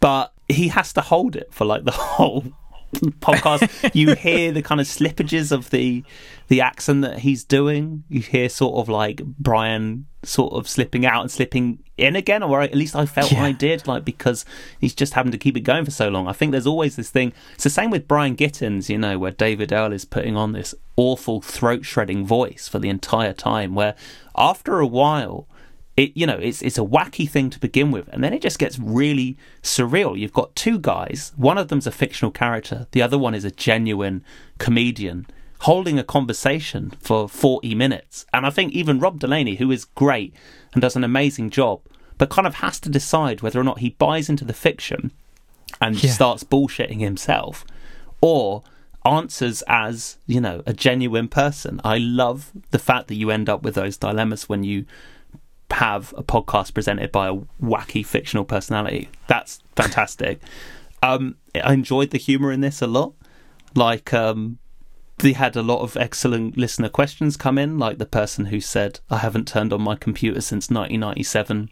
but 0.00 0.32
he 0.48 0.68
has 0.68 0.92
to 0.94 1.00
hold 1.00 1.36
it 1.36 1.52
for 1.52 1.64
like 1.64 1.84
the 1.84 1.90
whole 1.92 2.44
podcast. 2.92 3.94
you 3.94 4.14
hear 4.14 4.52
the 4.52 4.62
kind 4.62 4.80
of 4.80 4.86
slippages 4.86 5.52
of 5.52 5.70
the 5.70 6.04
the 6.48 6.60
accent 6.60 7.02
that 7.02 7.20
he's 7.20 7.44
doing. 7.44 8.04
You 8.08 8.20
hear 8.20 8.48
sort 8.48 8.76
of 8.76 8.88
like 8.88 9.22
Brian 9.24 10.06
sort 10.22 10.52
of 10.52 10.68
slipping 10.68 11.04
out 11.04 11.22
and 11.22 11.30
slipping 11.30 11.82
in 11.96 12.14
again, 12.14 12.42
or 12.42 12.60
at 12.60 12.74
least 12.74 12.94
I 12.94 13.06
felt 13.06 13.32
Yeah. 13.32 13.44
I 13.44 13.52
did, 13.52 13.86
like 13.86 14.04
because 14.04 14.44
he's 14.78 14.94
just 14.94 15.14
having 15.14 15.32
to 15.32 15.38
keep 15.38 15.56
it 15.56 15.60
going 15.60 15.84
for 15.84 15.90
so 15.90 16.08
long. 16.08 16.28
I 16.28 16.32
think 16.32 16.52
there's 16.52 16.66
always 16.66 16.96
this 16.96 17.10
thing. 17.10 17.32
It's 17.54 17.64
the 17.64 17.70
same 17.70 17.90
with 17.90 18.06
Brian 18.06 18.36
Gittins, 18.36 18.88
you 18.88 18.98
know, 18.98 19.18
where 19.18 19.30
David 19.30 19.72
Earl 19.72 19.92
is 19.92 20.04
putting 20.04 20.36
on 20.36 20.52
this 20.52 20.74
awful 20.96 21.40
throat 21.40 21.84
shredding 21.84 22.26
voice 22.26 22.68
for 22.68 22.78
the 22.78 22.88
entire 22.88 23.32
time. 23.32 23.74
Where 23.74 23.94
after 24.36 24.78
a 24.78 24.86
while, 24.86 25.48
it 25.96 26.12
you 26.16 26.26
know 26.26 26.38
it's 26.38 26.62
it's 26.62 26.78
a 26.78 26.82
wacky 26.82 27.28
thing 27.28 27.50
to 27.50 27.60
begin 27.60 27.90
with, 27.90 28.08
and 28.08 28.22
then 28.24 28.32
it 28.32 28.42
just 28.42 28.58
gets 28.58 28.78
really 28.78 29.36
surreal. 29.62 30.18
You've 30.18 30.32
got 30.32 30.54
two 30.56 30.78
guys. 30.78 31.32
One 31.36 31.58
of 31.58 31.68
them's 31.68 31.86
a 31.86 31.92
fictional 31.92 32.30
character. 32.30 32.86
The 32.92 33.02
other 33.02 33.18
one 33.18 33.34
is 33.34 33.44
a 33.44 33.50
genuine 33.50 34.24
comedian 34.58 35.26
holding 35.60 35.96
a 35.98 36.02
conversation 36.04 36.92
for 37.00 37.28
40 37.28 37.74
minutes. 37.76 38.26
And 38.32 38.44
I 38.44 38.50
think 38.50 38.72
even 38.72 38.98
Rob 38.98 39.20
Delaney, 39.20 39.54
who 39.56 39.70
is 39.70 39.84
great 39.84 40.34
and 40.72 40.82
does 40.82 40.96
an 40.96 41.04
amazing 41.04 41.50
job, 41.50 41.82
but 42.18 42.30
kind 42.30 42.48
of 42.48 42.56
has 42.56 42.80
to 42.80 42.88
decide 42.88 43.42
whether 43.42 43.60
or 43.60 43.64
not 43.64 43.78
he 43.78 43.90
buys 43.90 44.28
into 44.28 44.44
the 44.44 44.52
fiction 44.54 45.12
and 45.80 46.02
Yeah. 46.02 46.10
starts 46.10 46.42
bullshitting 46.42 46.98
himself 46.98 47.64
or 48.20 48.64
answers 49.04 49.62
as, 49.68 50.16
you 50.26 50.40
know, 50.40 50.62
a 50.66 50.72
genuine 50.72 51.28
person. 51.28 51.80
I 51.84 51.98
love 51.98 52.50
the 52.72 52.78
fact 52.80 53.06
that 53.08 53.14
you 53.14 53.30
end 53.30 53.48
up 53.48 53.62
with 53.62 53.74
those 53.76 53.96
dilemmas 53.96 54.48
when 54.48 54.64
you 54.64 54.84
have 55.72 56.14
a 56.16 56.22
podcast 56.22 56.74
presented 56.74 57.10
by 57.12 57.28
a 57.28 57.34
wacky 57.62 58.04
fictional 58.04 58.44
personality. 58.44 59.08
That's 59.26 59.60
fantastic. 59.76 60.40
um, 61.02 61.36
I 61.54 61.72
enjoyed 61.72 62.10
the 62.10 62.18
humor 62.18 62.52
in 62.52 62.60
this 62.60 62.80
a 62.82 62.86
lot. 62.86 63.14
Like, 63.74 64.12
um, 64.12 64.58
they 65.18 65.32
had 65.32 65.56
a 65.56 65.62
lot 65.62 65.80
of 65.80 65.96
excellent 65.96 66.56
listener 66.56 66.88
questions 66.88 67.36
come 67.36 67.58
in, 67.58 67.78
like 67.78 67.98
the 67.98 68.06
person 68.06 68.46
who 68.46 68.60
said, 68.60 69.00
I 69.10 69.18
haven't 69.18 69.48
turned 69.48 69.72
on 69.72 69.80
my 69.82 69.96
computer 69.96 70.40
since 70.40 70.68
1997 70.70 71.70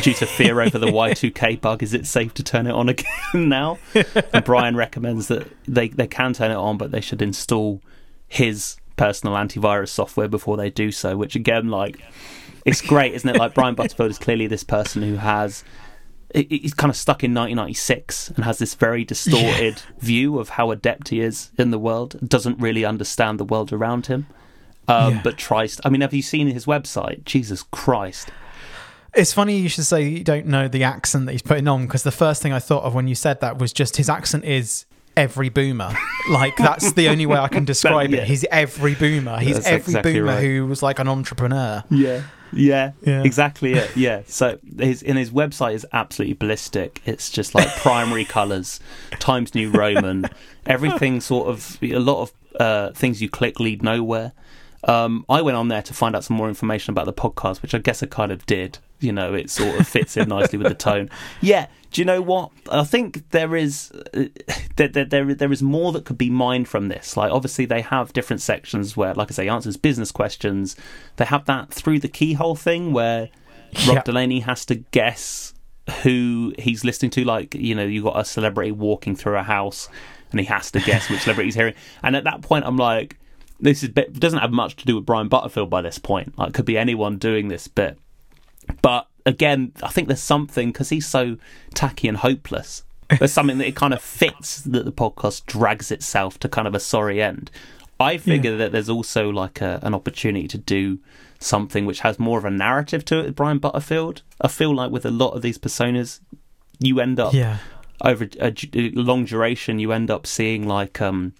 due 0.00 0.14
to 0.14 0.26
fear 0.26 0.60
over 0.60 0.78
the 0.78 0.86
Y2K 0.92 1.60
bug. 1.60 1.82
Is 1.82 1.94
it 1.94 2.06
safe 2.06 2.32
to 2.34 2.42
turn 2.42 2.66
it 2.66 2.72
on 2.72 2.88
again 2.88 3.06
now? 3.34 3.78
And 4.32 4.44
Brian 4.44 4.76
recommends 4.76 5.28
that 5.28 5.48
they, 5.66 5.88
they 5.88 6.06
can 6.06 6.32
turn 6.32 6.50
it 6.50 6.56
on, 6.56 6.78
but 6.78 6.90
they 6.90 7.00
should 7.00 7.22
install 7.22 7.82
his 8.28 8.76
personal 8.96 9.34
antivirus 9.34 9.88
software 9.88 10.28
before 10.28 10.56
they 10.56 10.70
do 10.70 10.90
so, 10.90 11.16
which 11.16 11.34
again, 11.34 11.68
like, 11.68 12.00
it's 12.64 12.80
great, 12.80 13.14
isn't 13.14 13.28
it? 13.28 13.36
Like, 13.36 13.54
Brian 13.54 13.74
Butterfield 13.74 14.10
is 14.10 14.18
clearly 14.18 14.46
this 14.46 14.64
person 14.64 15.02
who 15.02 15.16
has 15.16 15.64
he's 16.34 16.72
kind 16.72 16.88
of 16.90 16.96
stuck 16.96 17.22
in 17.22 17.34
1996 17.34 18.30
and 18.30 18.44
has 18.44 18.58
this 18.58 18.74
very 18.74 19.04
distorted 19.04 19.82
view 19.98 20.38
of 20.38 20.50
how 20.50 20.70
adept 20.70 21.08
he 21.08 21.20
is 21.20 21.50
in 21.58 21.70
the 21.70 21.78
world. 21.78 22.16
Doesn't 22.26 22.58
really 22.58 22.84
understand 22.86 23.38
the 23.38 23.44
world 23.44 23.70
around 23.72 24.06
him, 24.06 24.26
um, 24.88 25.14
Yeah. 25.16 25.20
but 25.22 25.36
tries. 25.36 25.78
I 25.84 25.90
mean, 25.90 26.00
have 26.00 26.14
you 26.14 26.22
seen 26.22 26.46
his 26.48 26.64
website? 26.64 27.24
Jesus 27.24 27.62
Christ! 27.64 28.30
It's 29.14 29.32
funny 29.32 29.58
you 29.58 29.68
should 29.68 29.84
say 29.84 30.08
you 30.08 30.24
don't 30.24 30.46
know 30.46 30.68
the 30.68 30.84
accent 30.84 31.26
that 31.26 31.32
he's 31.32 31.42
putting 31.42 31.68
on 31.68 31.86
because 31.86 32.02
the 32.02 32.10
first 32.10 32.40
thing 32.40 32.52
I 32.54 32.58
thought 32.58 32.84
of 32.84 32.94
when 32.94 33.08
you 33.08 33.14
said 33.14 33.40
that 33.42 33.58
was 33.58 33.72
just 33.72 33.98
his 33.98 34.08
accent 34.08 34.46
is 34.46 34.86
every 35.18 35.50
boomer. 35.50 35.92
like 36.30 36.56
that's 36.56 36.92
the 36.92 37.08
only 37.08 37.26
way 37.26 37.36
I 37.38 37.48
can 37.48 37.64
describe 37.66 38.10
yeah. 38.10 38.20
it. 38.22 38.28
He's 38.28 38.44
every 38.50 38.94
boomer. 38.94 39.38
He's 39.38 39.56
That's 39.56 39.66
every 39.66 39.90
exactly 39.92 40.12
boomer 40.14 40.32
right. 40.32 40.42
who 40.42 40.66
was 40.66 40.82
like 40.82 40.98
an 40.98 41.08
entrepreneur. 41.08 41.84
Yeah. 41.90 42.22
Yeah, 42.52 42.92
Yeah. 43.04 43.22
exactly 43.22 43.72
it. 43.74 43.90
Yeah. 43.96 44.22
So 44.26 44.58
his 44.78 45.02
in 45.02 45.16
his 45.16 45.30
website 45.30 45.74
is 45.74 45.86
absolutely 45.92 46.34
ballistic. 46.34 47.00
It's 47.04 47.30
just 47.30 47.54
like 47.54 47.68
primary 47.76 48.24
colors, 48.24 48.80
Times 49.18 49.54
New 49.54 49.70
Roman, 49.70 50.26
everything 50.66 51.20
sort 51.20 51.48
of 51.48 51.78
a 51.82 51.98
lot 51.98 52.22
of 52.22 52.32
uh, 52.60 52.92
things 52.92 53.22
you 53.22 53.28
click 53.28 53.58
lead 53.60 53.82
nowhere. 53.82 54.32
Um, 54.84 55.24
I 55.28 55.42
went 55.42 55.56
on 55.56 55.68
there 55.68 55.82
to 55.82 55.94
find 55.94 56.16
out 56.16 56.24
some 56.24 56.36
more 56.36 56.48
information 56.48 56.90
about 56.92 57.06
the 57.06 57.12
podcast, 57.12 57.62
which 57.62 57.74
I 57.74 57.78
guess 57.78 58.02
I 58.02 58.06
kind 58.06 58.32
of 58.32 58.44
did. 58.46 58.78
You 59.00 59.12
know, 59.12 59.32
it 59.34 59.50
sort 59.50 59.78
of 59.80 59.86
fits 59.88 60.16
in 60.16 60.28
nicely 60.28 60.58
with 60.58 60.68
the 60.68 60.74
tone. 60.74 61.08
Yeah. 61.40 61.66
Do 61.92 62.00
you 62.00 62.06
know 62.06 62.22
what? 62.22 62.50
I 62.70 62.84
think 62.84 63.30
there 63.30 63.54
is 63.54 63.92
uh, 64.14 64.24
there, 64.76 64.88
there, 64.88 65.34
there, 65.34 65.52
is 65.52 65.62
more 65.62 65.92
that 65.92 66.06
could 66.06 66.16
be 66.16 66.30
mined 66.30 66.66
from 66.66 66.88
this. 66.88 67.16
Like, 67.18 67.30
obviously, 67.30 67.66
they 67.66 67.82
have 67.82 68.14
different 68.14 68.40
sections 68.40 68.96
where, 68.96 69.12
like 69.12 69.30
I 69.30 69.34
say, 69.34 69.48
answers 69.48 69.76
business 69.76 70.10
questions. 70.10 70.74
They 71.16 71.26
have 71.26 71.44
that 71.44 71.72
through 71.72 71.98
the 72.00 72.08
keyhole 72.08 72.56
thing 72.56 72.92
where 72.94 73.28
Rob 73.86 73.96
Yeah. 73.96 74.02
Delaney 74.02 74.40
has 74.40 74.64
to 74.66 74.76
guess 74.76 75.52
who 76.02 76.54
he's 76.58 76.82
listening 76.82 77.10
to. 77.10 77.24
Like, 77.24 77.54
you 77.54 77.74
know, 77.74 77.84
you 77.84 78.02
got 78.02 78.18
a 78.18 78.24
celebrity 78.24 78.72
walking 78.72 79.14
through 79.14 79.36
a 79.36 79.42
house, 79.42 79.90
and 80.30 80.40
he 80.40 80.46
has 80.46 80.70
to 80.70 80.80
guess 80.80 81.10
which 81.10 81.20
celebrity 81.20 81.48
he's 81.48 81.54
hearing. 81.54 81.74
And 82.02 82.16
at 82.16 82.24
that 82.24 82.40
point, 82.40 82.64
I'm 82.64 82.78
like, 82.78 83.18
this 83.60 83.82
is 83.82 83.90
bit, 83.90 84.18
doesn't 84.18 84.38
have 84.38 84.50
much 84.50 84.76
to 84.76 84.86
do 84.86 84.96
with 84.96 85.04
Brian 85.04 85.28
Butterfield 85.28 85.68
by 85.68 85.82
this 85.82 85.98
point. 85.98 86.38
Like, 86.38 86.50
it 86.50 86.54
could 86.54 86.64
be 86.64 86.78
anyone 86.78 87.18
doing 87.18 87.48
this 87.48 87.68
bit. 87.68 87.98
But 88.80 89.08
again, 89.26 89.72
I 89.82 89.88
think 89.88 90.08
there's 90.08 90.20
something 90.22 90.72
because 90.72 90.88
he's 90.90 91.06
so 91.06 91.36
tacky 91.74 92.08
and 92.08 92.16
hopeless. 92.18 92.84
There's 93.18 93.32
something 93.32 93.58
that 93.58 93.66
it 93.68 93.76
kind 93.76 93.92
of 93.92 94.00
fits 94.02 94.62
that 94.62 94.84
the 94.86 94.92
podcast 94.92 95.44
drags 95.46 95.90
itself 95.90 96.38
to 96.40 96.48
kind 96.48 96.66
of 96.66 96.74
a 96.74 96.80
sorry 96.80 97.22
end. 97.22 97.50
I 98.00 98.16
figure 98.16 98.56
that 98.56 98.72
there's 98.72 98.88
also 98.88 99.28
like 99.30 99.60
a, 99.60 99.78
an 99.82 99.94
opportunity 99.94 100.48
to 100.48 100.58
do 100.58 100.98
something 101.38 101.84
which 101.86 102.00
has 102.00 102.18
more 102.18 102.38
of 102.38 102.44
a 102.44 102.50
narrative 102.50 103.04
to 103.06 103.18
it 103.20 103.24
with 103.26 103.36
Brian 103.36 103.58
Butterfield. 103.58 104.22
I 104.40 104.48
feel 104.48 104.74
like 104.74 104.90
with 104.90 105.04
a 105.04 105.10
lot 105.10 105.30
of 105.30 105.42
these 105.42 105.58
personas, 105.58 106.20
you 106.78 107.00
end 107.00 107.20
up 107.20 107.34
Yeah. 107.34 107.58
over 108.02 108.26
a, 108.40 108.52
a 108.74 108.90
long 108.92 109.24
duration, 109.26 109.78
you 109.78 109.92
end 109.92 110.10
up 110.10 110.26
seeing 110.26 110.66
like, 110.66 111.00
um, 111.00 111.34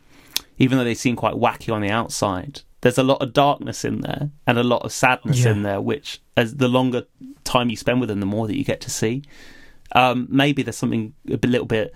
even 0.58 0.76
though 0.78 0.84
they 0.84 0.94
seem 0.94 1.16
quite 1.16 1.34
wacky 1.34 1.72
on 1.72 1.80
the 1.80 1.90
outside, 1.90 2.60
there's 2.82 2.98
a 2.98 3.02
lot 3.02 3.22
of 3.22 3.32
darkness 3.32 3.84
in 3.84 4.00
there 4.02 4.30
and 4.46 4.58
a 4.58 4.62
lot 4.62 4.82
of 4.82 4.92
sadness 4.92 5.44
Yeah. 5.44 5.52
in 5.52 5.62
there. 5.62 5.80
Which, 5.80 6.20
as 6.36 6.56
the 6.56 6.68
longer 6.68 7.04
time 7.44 7.70
you 7.70 7.76
spend 7.76 8.00
with 8.00 8.08
them, 8.08 8.20
the 8.20 8.26
more 8.26 8.46
that 8.46 8.56
you 8.56 8.64
get 8.64 8.80
to 8.82 8.90
see. 8.90 9.22
Um, 9.94 10.26
maybe 10.30 10.62
there's 10.62 10.76
something 10.76 11.14
a 11.28 11.38
little 11.46 11.66
bit 11.66 11.94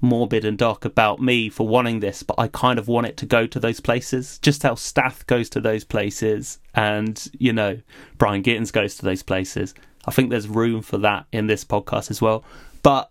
morbid 0.00 0.44
and 0.44 0.58
dark 0.58 0.84
about 0.84 1.20
me 1.20 1.48
for 1.48 1.66
wanting 1.66 2.00
this, 2.00 2.22
but 2.22 2.38
I 2.38 2.48
kind 2.48 2.78
of 2.78 2.86
want 2.88 3.06
it 3.06 3.16
to 3.18 3.26
go 3.26 3.46
to 3.46 3.58
those 3.60 3.80
places. 3.80 4.38
Just 4.40 4.62
how 4.62 4.74
Stath 4.74 5.26
goes 5.26 5.48
to 5.50 5.60
those 5.60 5.84
places, 5.84 6.58
and 6.74 7.28
you 7.38 7.52
know 7.52 7.78
Brian 8.18 8.42
Gittins 8.42 8.72
goes 8.72 8.96
to 8.96 9.04
those 9.04 9.22
places. 9.22 9.74
I 10.04 10.10
think 10.10 10.30
there's 10.30 10.48
room 10.48 10.82
for 10.82 10.98
that 10.98 11.26
in 11.32 11.46
this 11.46 11.64
podcast 11.64 12.10
as 12.10 12.20
well. 12.20 12.44
But 12.82 13.10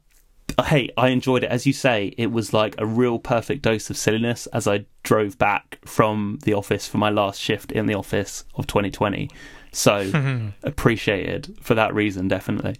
hey, 0.66 0.90
I 0.98 1.10
enjoyed 1.10 1.44
it. 1.44 1.50
As 1.50 1.66
you 1.66 1.74
say, 1.74 2.14
it 2.18 2.32
was 2.32 2.54
like 2.54 2.76
a 2.78 2.86
real 2.86 3.20
perfect 3.20 3.62
dose 3.62 3.90
of 3.90 3.98
silliness 3.98 4.48
as 4.48 4.68
I 4.68 4.86
drove 5.04 5.38
back 5.38 5.80
from 5.86 6.40
the 6.44 6.54
office 6.54 6.88
for 6.88 6.98
my 6.98 7.10
last 7.10 7.40
shift 7.42 7.72
in 7.72 7.86
the 7.86 7.96
office 7.96 8.46
of 8.56 8.68
2020. 8.68 9.30
So 9.72 10.52
appreciated 10.64 11.58
for 11.62 11.76
that 11.76 11.94
reason, 11.94 12.28
definitely. 12.28 12.78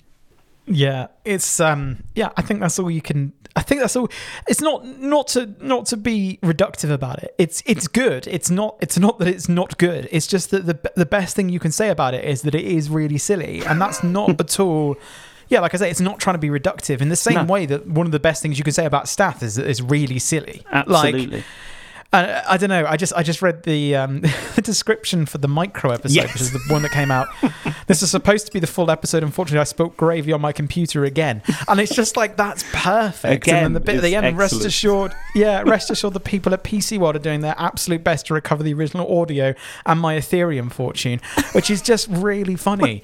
Yeah, 0.68 1.08
it's 1.24 1.60
um 1.60 2.04
yeah, 2.16 2.30
I 2.38 2.42
think 2.42 2.60
that's 2.60 2.80
all 2.80 2.90
you 2.90 3.02
can 3.02 3.34
I 3.56 3.62
think 3.62 3.82
that's 3.82 3.96
all 3.96 4.10
it's 4.48 4.62
not 4.62 4.86
not 4.86 5.28
to 5.30 5.54
not 5.60 5.86
to 5.88 5.98
be 5.98 6.40
reductive 6.42 6.92
about 6.92 7.22
it. 7.22 7.36
It's 7.38 7.62
it's 7.66 7.88
good. 7.88 8.28
It's 8.28 8.50
not 8.50 8.78
it's 8.82 8.98
not 8.98 9.20
that 9.20 9.28
it's 9.28 9.48
not 9.48 9.78
good. 9.78 10.10
It's 10.12 10.26
just 10.26 10.50
that 10.52 10.66
the 10.66 10.80
the 10.96 11.06
best 11.06 11.36
thing 11.36 11.50
you 11.50 11.60
can 11.60 11.72
say 11.72 11.90
about 11.90 12.14
it 12.14 12.26
is 12.26 12.42
that 12.44 12.56
it 12.56 12.66
is 12.66 12.90
really 12.90 13.18
silly 13.18 13.64
and 13.64 13.80
that's 13.80 14.04
not 14.04 14.40
at 14.40 14.60
all 14.60 14.96
yeah, 15.50 15.60
like 15.60 15.74
I 15.74 15.78
say, 15.78 15.90
it's 15.90 16.02
not 16.02 16.20
trying 16.20 16.34
to 16.36 16.40
be 16.40 16.50
reductive 16.50 17.02
in 17.02 17.10
the 17.10 17.16
same 17.16 17.36
No. 17.36 17.44
way 17.46 17.66
that 17.66 17.88
one 17.88 18.06
of 18.06 18.12
the 18.12 18.20
best 18.20 18.42
things 18.42 18.58
you 18.58 18.64
can 18.64 18.74
say 18.74 18.86
about 18.86 19.08
Stath 19.08 19.44
is 19.44 19.56
that 19.56 19.68
it's 19.68 19.82
really 19.82 20.20
silly. 20.20 20.64
Like, 20.72 21.14
Absolutely. 21.16 21.44
Uh, 22.16 22.44
I 22.48 22.58
don't 22.58 22.70
know. 22.70 22.86
I 22.86 22.98
just 22.98 23.14
I 23.14 23.24
just 23.24 23.42
read 23.42 23.64
the 23.64 23.96
um, 23.96 24.22
the 24.56 24.62
description 24.62 25.26
for 25.26 25.38
the 25.38 25.48
micro 25.48 25.92
episode, 25.92 26.16
Yes. 26.16 26.34
which 26.34 26.42
is 26.42 26.52
the 26.52 26.60
one 26.68 26.82
that 26.84 26.92
came 26.92 27.12
out. 27.12 27.28
this 27.88 28.02
is 28.02 28.12
supposed 28.12 28.46
to 28.48 28.52
be 28.52 28.60
the 28.60 28.68
full 28.68 28.90
episode. 28.90 29.24
Unfortunately, 29.24 29.60
I 29.60 29.64
spilled 29.66 29.98
gravy 29.98 30.32
on 30.32 30.42
my 30.42 30.52
computer 30.52 31.04
again, 31.06 31.42
and 31.68 31.80
it's 31.80 31.94
just 31.96 32.18
like 32.18 32.38
that's 32.38 32.64
perfect. 32.74 33.48
Again, 33.48 33.56
and 33.58 33.66
then 33.66 33.74
the 33.74 33.80
bit 33.80 33.96
at 33.98 34.02
the 34.04 34.16
end, 34.16 34.38
rest 34.38 34.64
assured, 34.66 35.14
yeah, 35.36 35.62
rest 35.64 35.90
assured, 35.92 36.14
the 36.14 36.20
people 36.20 36.54
at 36.54 36.64
PC 36.64 36.98
World 36.98 37.16
are 37.16 37.20
doing 37.20 37.42
their 37.42 37.56
absolute 37.58 38.04
best 38.04 38.28
to 38.28 38.34
recover 38.34 38.64
the 38.64 38.74
original 38.74 39.20
audio 39.20 39.54
and 39.86 40.00
my 40.00 40.16
Ethereum 40.18 40.72
fortune, 40.72 41.20
which 41.54 41.70
is 41.70 41.82
just 41.82 42.08
really 42.10 42.56
funny. 42.56 43.02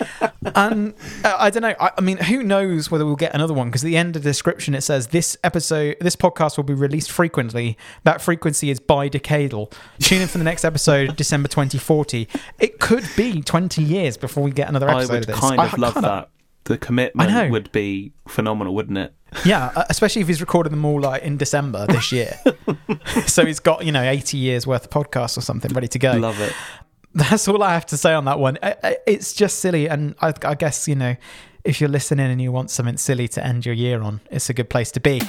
and 0.55 0.93
uh, 1.23 1.35
I 1.37 1.49
don't 1.49 1.63
know. 1.63 1.75
I, 1.79 1.91
I 1.97 2.01
mean, 2.01 2.17
who 2.17 2.43
knows 2.43 2.89
whether 2.91 3.05
we'll 3.05 3.15
get 3.15 3.33
another 3.33 3.53
one? 3.53 3.67
Because 3.69 3.83
at 3.83 3.87
the 3.87 3.97
end 3.97 4.15
of 4.15 4.23
the 4.23 4.29
description, 4.29 4.73
it 4.75 4.81
says 4.81 5.07
this 5.07 5.37
episode, 5.43 5.97
this 5.99 6.15
podcast 6.15 6.57
will 6.57 6.63
be 6.63 6.73
released 6.73 7.11
frequently. 7.11 7.77
That 8.03 8.21
frequency 8.21 8.69
is 8.69 8.79
bidecadal. 9.09 9.71
Tune 9.99 10.21
in 10.21 10.27
for 10.27 10.37
the 10.37 10.43
next 10.43 10.63
episode, 10.65 11.15
December 11.17 11.47
2040. 11.47 12.27
It 12.59 12.79
could 12.79 13.07
be 13.17 13.41
20 13.41 13.81
years 13.83 14.17
before 14.17 14.43
we 14.43 14.51
get 14.51 14.69
another 14.69 14.89
I 14.89 14.97
episode 14.97 15.13
would 15.13 15.19
of 15.21 15.27
this. 15.27 15.39
kind 15.39 15.59
of 15.59 15.73
I 15.73 15.77
love 15.77 15.93
kinda- 15.93 16.07
that. 16.07 16.29
The 16.65 16.77
commitment 16.77 17.51
would 17.51 17.71
be 17.71 18.13
phenomenal, 18.27 18.75
wouldn't 18.75 18.97
it? 18.99 19.15
Yeah, 19.45 19.71
uh, 19.75 19.85
especially 19.89 20.21
if 20.21 20.27
he's 20.27 20.41
recording 20.41 20.69
them 20.71 20.85
all 20.85 21.01
like 21.01 21.23
in 21.23 21.35
December 21.37 21.87
this 21.87 22.11
year. 22.11 22.35
so 23.25 23.43
he's 23.47 23.59
got 23.59 23.83
you 23.83 23.91
know 23.91 24.03
80 24.03 24.37
years 24.37 24.67
worth 24.67 24.83
of 24.85 24.91
podcasts 24.91 25.39
or 25.39 25.41
something 25.41 25.73
ready 25.73 25.87
to 25.87 25.97
go. 25.97 26.11
Love 26.17 26.39
it. 26.39 26.53
That's 27.15 27.47
all 27.47 27.63
I 27.63 27.73
have 27.73 27.87
to 27.87 27.97
say 27.97 28.13
on 28.13 28.25
that 28.25 28.37
one. 28.37 28.59
I- 28.61 28.75
I- 28.83 28.97
It's 29.07 29.33
just 29.33 29.57
silly, 29.57 29.89
and 29.89 30.13
I, 30.21 30.33
I 30.45 30.53
guess 30.53 30.87
you 30.87 30.93
know, 30.93 31.15
if 31.63 31.81
you're 31.81 31.89
listening 31.89 32.29
and 32.29 32.39
you 32.39 32.51
want 32.51 32.69
something 32.69 32.97
silly 32.97 33.27
to 33.29 33.43
end 33.43 33.65
your 33.65 33.73
year 33.73 33.99
on, 34.03 34.21
it's 34.29 34.47
a 34.51 34.53
good 34.53 34.69
place 34.69 34.91
to 34.91 34.99
be. 34.99 35.19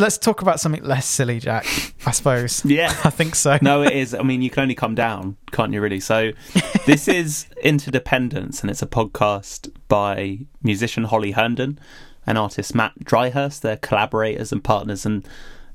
Let's 0.00 0.16
talk 0.16 0.40
about 0.40 0.60
something 0.60 0.82
less 0.82 1.04
silly, 1.04 1.40
Jack. 1.40 1.66
I 2.06 2.12
suppose. 2.12 2.64
Yeah. 2.70 2.88
I 3.04 3.10
think 3.10 3.34
so. 3.34 3.58
No, 3.60 3.82
it 3.82 3.92
is. 3.92 4.14
I 4.14 4.22
mean, 4.22 4.40
you 4.40 4.48
can 4.48 4.62
only 4.62 4.74
come 4.74 4.94
down, 4.94 5.36
can't 5.52 5.74
you, 5.74 5.80
really? 5.82 6.00
So, 6.00 6.32
this 6.86 7.06
is 7.06 7.46
Interdependence, 7.62 8.62
and 8.62 8.70
it's 8.70 8.80
a 8.80 8.86
podcast 8.86 9.70
by 9.88 10.38
musician 10.62 11.04
Holly 11.04 11.32
Herndon 11.32 11.78
and 12.26 12.38
artist 12.38 12.74
Mat 12.74 12.94
Dryhurst. 13.04 13.60
They're 13.60 13.76
collaborators 13.76 14.52
and 14.52 14.64
partners, 14.64 15.04
and 15.04 15.28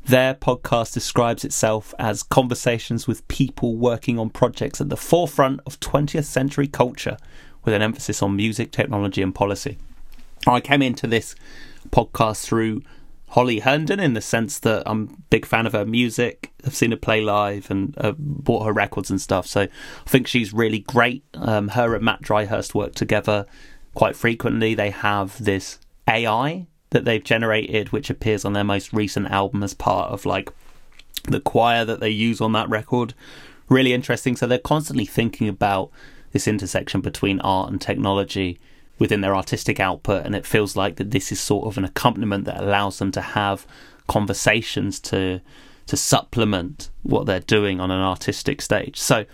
their 0.07 0.33
podcast 0.33 0.93
describes 0.93 1.45
itself 1.45 1.93
as 1.99 2.23
conversations 2.23 3.07
with 3.07 3.27
people 3.27 3.75
working 3.75 4.17
on 4.17 4.31
projects 4.31 4.81
at 4.81 4.89
the 4.89 4.97
forefront 4.97 5.59
of 5.67 5.79
20th 5.79 6.25
century 6.25 6.67
culture, 6.67 7.17
with 7.63 7.75
an 7.75 7.83
emphasis 7.83 8.23
on 8.23 8.35
music, 8.35 8.71
technology, 8.71 9.21
and 9.21 9.35
policy. 9.35 9.77
I 10.47 10.61
came 10.61 10.81
into 10.81 11.05
this 11.05 11.35
podcast 11.91 12.43
through 12.43 12.81
Holly 13.35 13.59
Herndon 13.59 13.99
in 13.99 14.13
the 14.13 14.21
sense 14.21 14.59
that 14.59 14.83
I'm 14.85 15.09
a 15.09 15.21
big 15.29 15.45
fan 15.45 15.65
of 15.65 15.73
her 15.73 15.85
music. 15.85 16.53
I've 16.65 16.73
seen 16.73 16.91
her 16.91 16.97
play 16.97 17.19
live 17.19 17.69
and 17.69 17.93
uh, 17.97 18.13
bought 18.17 18.63
her 18.65 18.71
records 18.71 19.09
and 19.09 19.19
stuff. 19.19 19.45
So 19.45 19.63
I 19.63 19.69
think 20.05 20.25
she's 20.25 20.53
really 20.53 20.79
great. 20.79 21.25
Um, 21.33 21.67
her 21.67 21.93
and 21.93 22.05
Mat 22.05 22.21
Dryhurst 22.21 22.73
work 22.73 22.95
together 22.95 23.45
quite 23.93 24.15
frequently. 24.15 24.73
They 24.73 24.89
have 24.89 25.43
this 25.43 25.79
AI 26.07 26.67
that 26.91 27.03
they've 27.03 27.21
generated, 27.21 27.91
which 27.91 28.09
appears 28.09 28.45
on 28.45 28.53
their 28.53 28.63
most 28.63 28.93
recent 28.93 29.29
album 29.29 29.63
as 29.63 29.73
part 29.73 30.11
of 30.11 30.25
like 30.25 30.49
the 31.25 31.41
choir 31.41 31.83
that 31.83 31.99
they 31.99 32.09
use 32.09 32.39
on 32.39 32.53
that 32.53 32.69
record. 32.69 33.13
Really 33.67 33.91
interesting. 33.91 34.37
So 34.37 34.47
they're 34.47 34.59
constantly 34.59 35.05
thinking 35.05 35.49
about 35.49 35.91
this 36.31 36.47
intersection 36.47 37.01
between 37.01 37.41
art 37.41 37.69
and 37.69 37.81
technology 37.81 38.61
within 38.97 39.21
their 39.21 39.35
artistic 39.35 39.79
output, 39.79 40.25
and 40.25 40.35
it 40.35 40.45
feels 40.45 40.75
like 40.75 40.95
that 40.95 41.11
this 41.11 41.31
is 41.31 41.39
sort 41.39 41.67
of 41.67 41.77
an 41.77 41.85
accompaniment 41.85 42.45
that 42.45 42.61
allows 42.61 42.99
them 42.99 43.11
to 43.11 43.21
have 43.21 43.65
conversations 44.07 44.99
to 44.99 45.41
to 45.87 45.97
supplement 45.97 46.89
what 47.03 47.27
they're 47.27 47.39
doing 47.39 47.79
on 47.79 47.91
an 47.91 48.01
artistic 48.01 48.59
stage. 48.59 48.99
So 48.99 49.25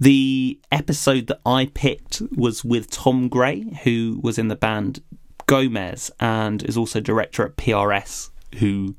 the 0.00 0.58
episode 0.72 1.28
that 1.28 1.40
I 1.46 1.70
picked 1.72 2.22
was 2.36 2.64
with 2.64 2.90
Tom 2.90 3.28
Gray, 3.28 3.62
who 3.84 4.18
was 4.20 4.36
in 4.36 4.48
the 4.48 4.56
band 4.56 5.00
Gomez 5.46 6.10
and 6.18 6.62
is 6.64 6.76
also 6.76 7.00
director 7.00 7.44
at 7.44 7.56
PRS, 7.56 8.30
who 8.58 8.96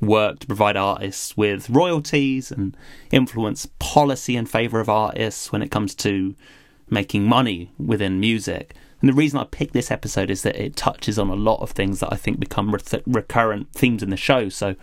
work 0.00 0.40
to 0.40 0.46
provide 0.46 0.76
artists 0.76 1.36
with 1.36 1.70
royalties 1.70 2.50
and 2.50 2.76
influence 3.10 3.68
policy 3.78 4.36
in 4.36 4.46
favour 4.46 4.80
of 4.80 4.88
artists 4.88 5.52
when 5.52 5.62
it 5.62 5.70
comes 5.70 5.94
to 5.94 6.34
making 6.90 7.24
money 7.24 7.70
within 7.78 8.20
music. 8.20 8.74
And 9.06 9.12
the 9.12 9.18
reason 9.18 9.38
I 9.38 9.44
picked 9.44 9.72
this 9.72 9.92
episode 9.92 10.30
is 10.30 10.42
that 10.42 10.60
it 10.60 10.74
touches 10.74 11.16
on 11.16 11.30
a 11.30 11.36
lot 11.36 11.60
of 11.60 11.70
things 11.70 12.00
that 12.00 12.12
I 12.12 12.16
think 12.16 12.40
become 12.40 12.74
re- 12.74 13.02
recurrent 13.06 13.70
themes 13.70 14.02
in 14.02 14.10
the 14.10 14.16
show. 14.16 14.48
So, 14.48 14.74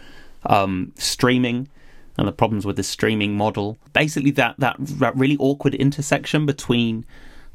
um, 0.46 0.94
streaming 0.96 1.68
and 2.18 2.26
the 2.26 2.32
problems 2.32 2.66
with 2.66 2.78
the 2.78 2.84
streaming 2.84 3.36
model. 3.36 3.78
Basically, 3.92 4.32
that 4.32 4.56
that, 4.60 4.78
that 4.80 5.14
really 5.18 5.36
awkward 5.42 5.76
intersection 5.76 6.46
between 6.46 7.06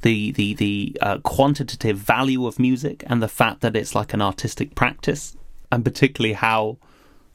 the 0.03 0.33
the 0.33 0.53
the 0.53 0.99
uh, 1.01 1.19
quantitative 1.21 1.97
value 1.97 2.47
of 2.47 2.59
music 2.59 3.03
and 3.07 3.23
the 3.23 3.29
fact 3.29 3.63
that 3.63 3.75
it's 3.75 3.95
like 3.95 4.13
an 4.13 4.21
artistic 4.21 4.75
practice, 4.75 5.39
and 5.73 5.83
particularly 5.83 6.35
how 6.35 6.77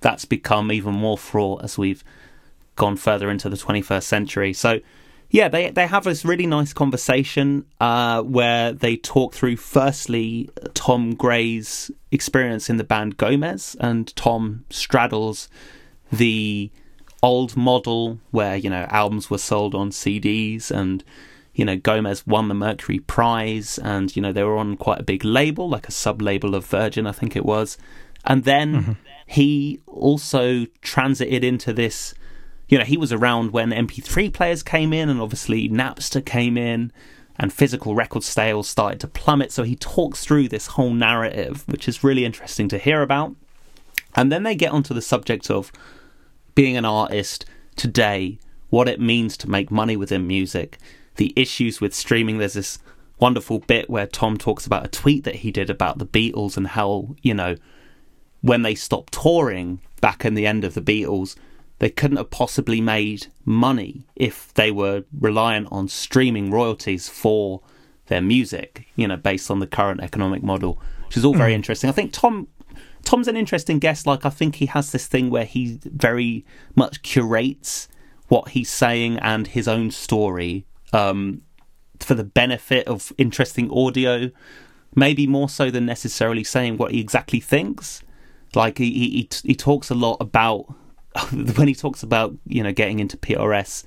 that's 0.01 0.25
become 0.25 0.71
even 0.71 0.93
more 0.93 1.17
fraught 1.17 1.63
as 1.63 1.75
we've 1.75 2.03
gone 2.75 2.97
further 2.97 3.31
into 3.31 3.49
the 3.49 3.57
21st 3.57 4.03
century. 4.03 4.53
So, 4.53 4.79
yeah, 5.33 5.47
they 5.47 5.71
they 5.71 5.87
have 5.87 6.03
this 6.03 6.23
really 6.23 6.45
nice 6.45 6.73
conversation 6.73 7.65
uh, 7.81 8.21
where 8.21 8.71
they 8.71 8.95
talk 8.95 9.33
through 9.33 9.57
firstly 9.57 10.47
Tom 10.75 11.15
Gray's 11.15 11.89
experience 12.11 12.69
in 12.69 12.77
the 12.77 12.83
band 12.83 13.17
Gomez, 13.17 13.75
and 13.79 14.15
Tom 14.15 14.63
straddles 14.69 15.49
the 16.11 16.69
old 17.23 17.57
model 17.57 18.19
where 18.29 18.55
you 18.55 18.69
know 18.69 18.85
albums 18.91 19.31
were 19.31 19.39
sold 19.39 19.73
on 19.73 19.89
CDs 19.89 20.69
and 20.69 21.03
you 21.55 21.65
know 21.65 21.77
Gomez 21.77 22.27
won 22.27 22.47
the 22.47 22.53
Mercury 22.53 22.99
Prize 22.99 23.79
and 23.79 24.15
you 24.15 24.21
know 24.21 24.31
they 24.31 24.43
were 24.43 24.57
on 24.57 24.77
quite 24.77 24.99
a 24.99 25.03
big 25.03 25.25
label 25.25 25.67
like 25.67 25.87
a 25.87 25.91
sub 25.91 26.21
label 26.21 26.53
of 26.53 26.63
Virgin 26.63 27.07
I 27.07 27.11
think 27.11 27.35
it 27.35 27.43
was. 27.43 27.79
And 28.23 28.43
then 28.43 28.97
he 29.25 29.81
also 29.87 30.67
transited 30.81 31.43
into 31.43 31.73
this 31.73 32.13
you 32.73 32.79
know 32.79 32.85
he 32.85 32.97
was 32.97 33.13
around 33.13 33.51
when 33.51 33.69
MP3 33.69 34.33
players 34.33 34.63
came 34.63 34.93
in 34.93 35.07
and 35.07 35.21
obviously 35.21 35.69
Napster 35.69 36.25
came 36.25 36.57
in 36.57 36.91
and 37.37 37.53
physical 37.53 37.93
record 37.93 38.23
sales 38.23 38.67
started 38.67 38.99
to 39.01 39.07
plummet 39.07 39.51
so 39.51 39.61
he 39.61 39.75
talks 39.75 40.25
through 40.25 40.47
this 40.47 40.65
whole 40.65 40.91
narrative 40.91 41.63
which 41.67 41.87
is 41.87 42.03
really 42.03 42.25
interesting 42.25 42.67
to 42.69 42.79
hear 42.79 43.03
about 43.03 43.35
and 44.15 44.31
then 44.31 44.41
they 44.41 44.55
get 44.55 44.71
onto 44.71 44.91
the 44.91 45.03
subject 45.03 45.51
of 45.51 45.71
being 46.55 46.75
an 46.75 46.83
artist 46.83 47.45
today, 47.75 48.39
what 48.71 48.89
it 48.89 48.99
means 48.99 49.37
to 49.37 49.49
make 49.49 49.69
money 49.69 49.95
within 49.95 50.25
music, 50.25 50.79
the 51.17 51.31
issues 51.35 51.79
with 51.79 51.93
streaming. 51.93 52.37
There's 52.37 52.53
this 52.53 52.79
wonderful 53.19 53.59
bit 53.59 53.87
where 53.87 54.07
Tom 54.07 54.37
talks 54.37 54.65
about 54.65 54.85
a 54.85 54.89
tweet 54.89 55.23
that 55.25 55.35
he 55.35 55.51
did 55.51 55.69
about 55.69 55.99
the 55.99 56.05
Beatles 56.05 56.57
and 56.57 56.67
how, 56.67 57.15
you 57.21 57.33
know, 57.33 57.55
when 58.41 58.63
they 58.63 58.75
stopped 58.75 59.13
touring 59.13 59.79
back 60.01 60.25
in 60.25 60.33
the 60.33 60.45
end 60.45 60.63
of 60.63 60.73
the 60.73 60.81
Beatles, 60.81 61.35
they 61.79 61.89
couldn't 61.89 62.17
have 62.17 62.29
possibly 62.29 62.81
made 62.81 63.27
money 63.45 64.05
if 64.15 64.53
they 64.53 64.71
were 64.71 65.03
reliant 65.19 65.67
on 65.71 65.87
streaming 65.87 66.51
royalties 66.51 67.09
for 67.09 67.61
their 68.07 68.21
music, 68.21 68.87
you 68.95 69.07
know, 69.07 69.17
based 69.17 69.49
on 69.49 69.59
the 69.59 69.67
current 69.67 70.01
economic 70.01 70.43
model, 70.43 70.81
which 71.05 71.17
is 71.17 71.25
all 71.25 71.33
very 71.33 71.53
interesting. 71.53 71.89
I 71.89 71.93
think 71.93 72.13
Tom 72.13 72.47
Tom's 73.03 73.27
an 73.27 73.35
interesting 73.35 73.79
guest. 73.79 74.07
Like, 74.07 74.25
I 74.25 74.29
think 74.29 74.55
he 74.55 74.65
has 74.67 74.91
this 74.91 75.07
thing 75.07 75.29
where 75.29 75.45
he 75.45 75.79
very 75.83 76.45
much 76.75 77.01
curates 77.01 77.87
what 78.29 78.49
he's 78.49 78.69
saying 78.69 79.19
and 79.19 79.47
his 79.47 79.67
own 79.67 79.91
story 79.91 80.65
um, 80.93 81.41
for 81.99 82.13
the 82.15 82.23
benefit 82.23 82.87
of 82.87 83.11
interesting 83.17 83.69
audio, 83.71 84.31
maybe 84.95 85.27
more 85.27 85.49
so 85.49 85.69
than 85.69 85.85
necessarily 85.85 86.43
saying 86.43 86.77
what 86.77 86.91
he 86.91 87.01
exactly 87.01 87.41
thinks. 87.41 88.01
Like, 88.55 88.77
he 88.77 88.91
he, 88.91 89.29
he 89.43 89.55
talks 89.55 89.89
a 89.89 89.95
lot 89.95 90.17
about 90.21 90.73
when 91.31 91.67
he 91.67 91.75
talks 91.75 92.03
about 92.03 92.35
you 92.45 92.63
know 92.63 92.71
getting 92.71 92.99
into 92.99 93.17
PRS, 93.17 93.83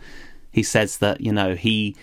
he 0.52 0.62
says 0.62 0.98
that 0.98 1.20
you 1.20 1.32
know 1.32 1.54
he 1.54 1.96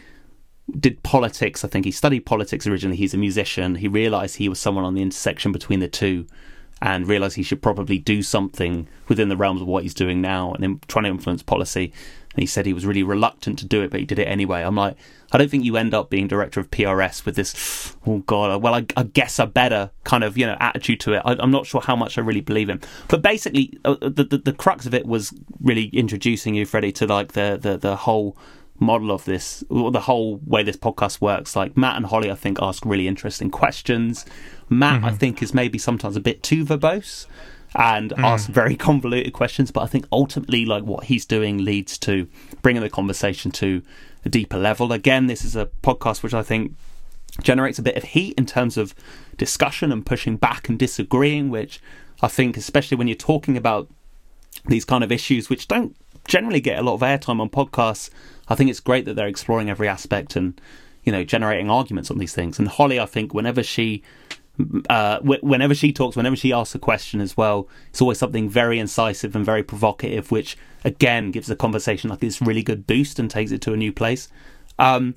did 0.79 1.03
politics. 1.03 1.63
I 1.63 1.67
think 1.67 1.85
he 1.85 1.91
studied 1.91 2.25
politics 2.25 2.65
originally. 2.67 2.97
He's 2.97 3.13
a 3.13 3.17
musician. 3.17 3.75
He 3.75 3.87
realized 3.87 4.37
he 4.37 4.49
was 4.49 4.59
someone 4.59 4.85
on 4.85 4.95
the 4.95 5.01
intersection 5.01 5.51
between 5.51 5.79
the 5.79 5.87
two 5.87 6.25
and 6.81 7.07
realized 7.07 7.35
he 7.35 7.43
should 7.43 7.61
probably 7.61 7.97
do 7.97 8.21
something 8.21 8.87
within 9.07 9.29
the 9.29 9.37
realms 9.37 9.61
of 9.61 9.67
what 9.67 9.83
he's 9.83 9.93
doing 9.93 10.21
now 10.21 10.53
and 10.53 10.63
in, 10.63 10.79
trying 10.87 11.03
to 11.03 11.09
influence 11.09 11.41
policy. 11.41 11.93
And 12.33 12.41
he 12.41 12.47
said 12.47 12.65
he 12.65 12.73
was 12.73 12.85
really 12.85 13.03
reluctant 13.03 13.59
to 13.59 13.65
do 13.65 13.83
it, 13.83 13.91
but 13.91 13.99
he 13.99 14.05
did 14.05 14.17
it 14.17 14.27
anyway. 14.27 14.63
I'm 14.63 14.75
like, 14.75 14.97
I 15.31 15.37
don't 15.37 15.49
think 15.49 15.63
you 15.63 15.77
end 15.77 15.93
up 15.93 16.09
being 16.09 16.27
director 16.27 16.59
of 16.59 16.71
PRS 16.71 17.25
with 17.25 17.35
this, 17.35 17.95
oh 18.07 18.19
God, 18.19 18.61
well, 18.61 18.73
I, 18.73 18.85
I 18.97 19.03
guess 19.03 19.39
I 19.39 19.45
better 19.45 19.91
kind 20.03 20.23
of, 20.23 20.37
you 20.37 20.45
know, 20.45 20.57
attitude 20.59 20.99
to 21.01 21.13
it. 21.13 21.21
I, 21.25 21.33
am 21.41 21.51
not 21.51 21.67
sure 21.67 21.81
how 21.81 21.95
much 21.95 22.17
I 22.17 22.21
really 22.21 22.41
believe 22.41 22.69
him. 22.69 22.81
But 23.07 23.21
basically, 23.21 23.77
uh, 23.85 23.95
the, 24.01 24.23
the, 24.23 24.37
the 24.37 24.53
crux 24.53 24.85
of 24.85 24.93
it 24.93 25.05
was 25.05 25.33
really 25.61 25.85
introducing 25.87 26.55
you, 26.55 26.65
Freddie, 26.65 26.91
to 26.93 27.07
like 27.07 27.33
the, 27.33 27.57
the, 27.61 27.77
the 27.77 27.95
whole 27.95 28.35
model 28.79 29.11
of 29.11 29.25
this, 29.25 29.63
or 29.69 29.91
the 29.91 30.01
whole 30.01 30.37
way 30.45 30.63
this 30.63 30.77
podcast 30.77 31.21
works. 31.21 31.55
Like 31.55 31.77
Matt 31.77 31.97
and 31.97 32.07
Holly, 32.07 32.31
I 32.31 32.35
think, 32.35 32.57
ask 32.61 32.83
really 32.85 33.07
interesting 33.07 33.51
questions. 33.51 34.25
Matt, 34.69 34.97
mm-hmm. 34.97 35.05
I 35.05 35.11
think, 35.11 35.43
is 35.43 35.53
maybe 35.53 35.77
sometimes 35.77 36.15
a 36.15 36.21
bit 36.21 36.41
too 36.41 36.65
verbose 36.65 37.27
and 37.75 38.11
mm. 38.11 38.23
asks 38.23 38.47
very 38.47 38.75
convoluted 38.75 39.33
questions. 39.33 39.71
But 39.71 39.81
I 39.81 39.87
think 39.87 40.05
ultimately, 40.11 40.65
like 40.65 40.83
what 40.83 41.05
he's 41.05 41.25
doing 41.25 41.63
leads 41.63 41.97
to 41.99 42.27
bringing 42.61 42.81
the 42.81 42.89
conversation 42.89 43.51
to 43.51 43.81
a 44.25 44.29
deeper 44.29 44.57
level. 44.57 44.91
Again, 44.91 45.27
this 45.27 45.43
is 45.43 45.55
a 45.55 45.69
podcast 45.81 46.23
which 46.23 46.33
I 46.33 46.43
think 46.43 46.73
generates 47.41 47.79
a 47.79 47.83
bit 47.83 47.97
of 47.97 48.03
heat 48.03 48.35
in 48.37 48.45
terms 48.45 48.77
of 48.77 48.93
discussion 49.37 49.91
and 49.91 50.05
pushing 50.05 50.37
back 50.37 50.69
and 50.69 50.77
disagreeing, 50.77 51.49
which 51.49 51.81
I 52.21 52.27
think, 52.27 52.57
especially 52.57 52.97
when 52.97 53.07
you're 53.07 53.15
talking 53.15 53.57
about 53.57 53.89
these 54.67 54.85
kind 54.85 55.03
of 55.03 55.11
issues, 55.11 55.49
which 55.49 55.67
don't 55.67 55.95
generally 56.27 56.61
get 56.61 56.79
a 56.79 56.83
lot 56.83 56.93
of 56.93 57.01
airtime 57.01 57.41
on 57.41 57.49
podcasts, 57.49 58.09
I 58.47 58.55
think 58.55 58.69
it's 58.69 58.79
great 58.79 59.05
that 59.05 59.15
they're 59.15 59.27
exploring 59.27 59.69
every 59.69 59.87
aspect 59.87 60.35
and 60.35 60.59
you 61.03 61.11
know 61.11 61.23
generating 61.23 61.69
arguments 61.69 62.11
on 62.11 62.17
these 62.17 62.33
things. 62.33 62.59
And 62.59 62.67
Holly, 62.67 62.99
I 62.99 63.05
think, 63.05 63.33
whenever 63.33 63.63
she 63.63 64.03
uh, 64.89 65.19
whenever 65.19 65.73
she 65.73 65.91
talks, 65.91 66.15
whenever 66.15 66.35
she 66.35 66.53
asks 66.53 66.75
a 66.75 66.79
question 66.79 67.21
as 67.21 67.35
well, 67.35 67.67
it's 67.89 68.01
always 68.01 68.19
something 68.19 68.49
very 68.49 68.79
incisive 68.79 69.35
and 69.35 69.45
very 69.45 69.63
provocative, 69.63 70.31
which 70.31 70.57
again 70.83 71.31
gives 71.31 71.47
the 71.47 71.55
conversation 71.55 72.09
like 72.09 72.19
this 72.19 72.41
really 72.41 72.63
good 72.63 72.85
boost 72.85 73.17
and 73.19 73.31
takes 73.31 73.51
it 73.51 73.61
to 73.61 73.73
a 73.73 73.77
new 73.77 73.91
place. 73.91 74.29
Um, 74.77 75.15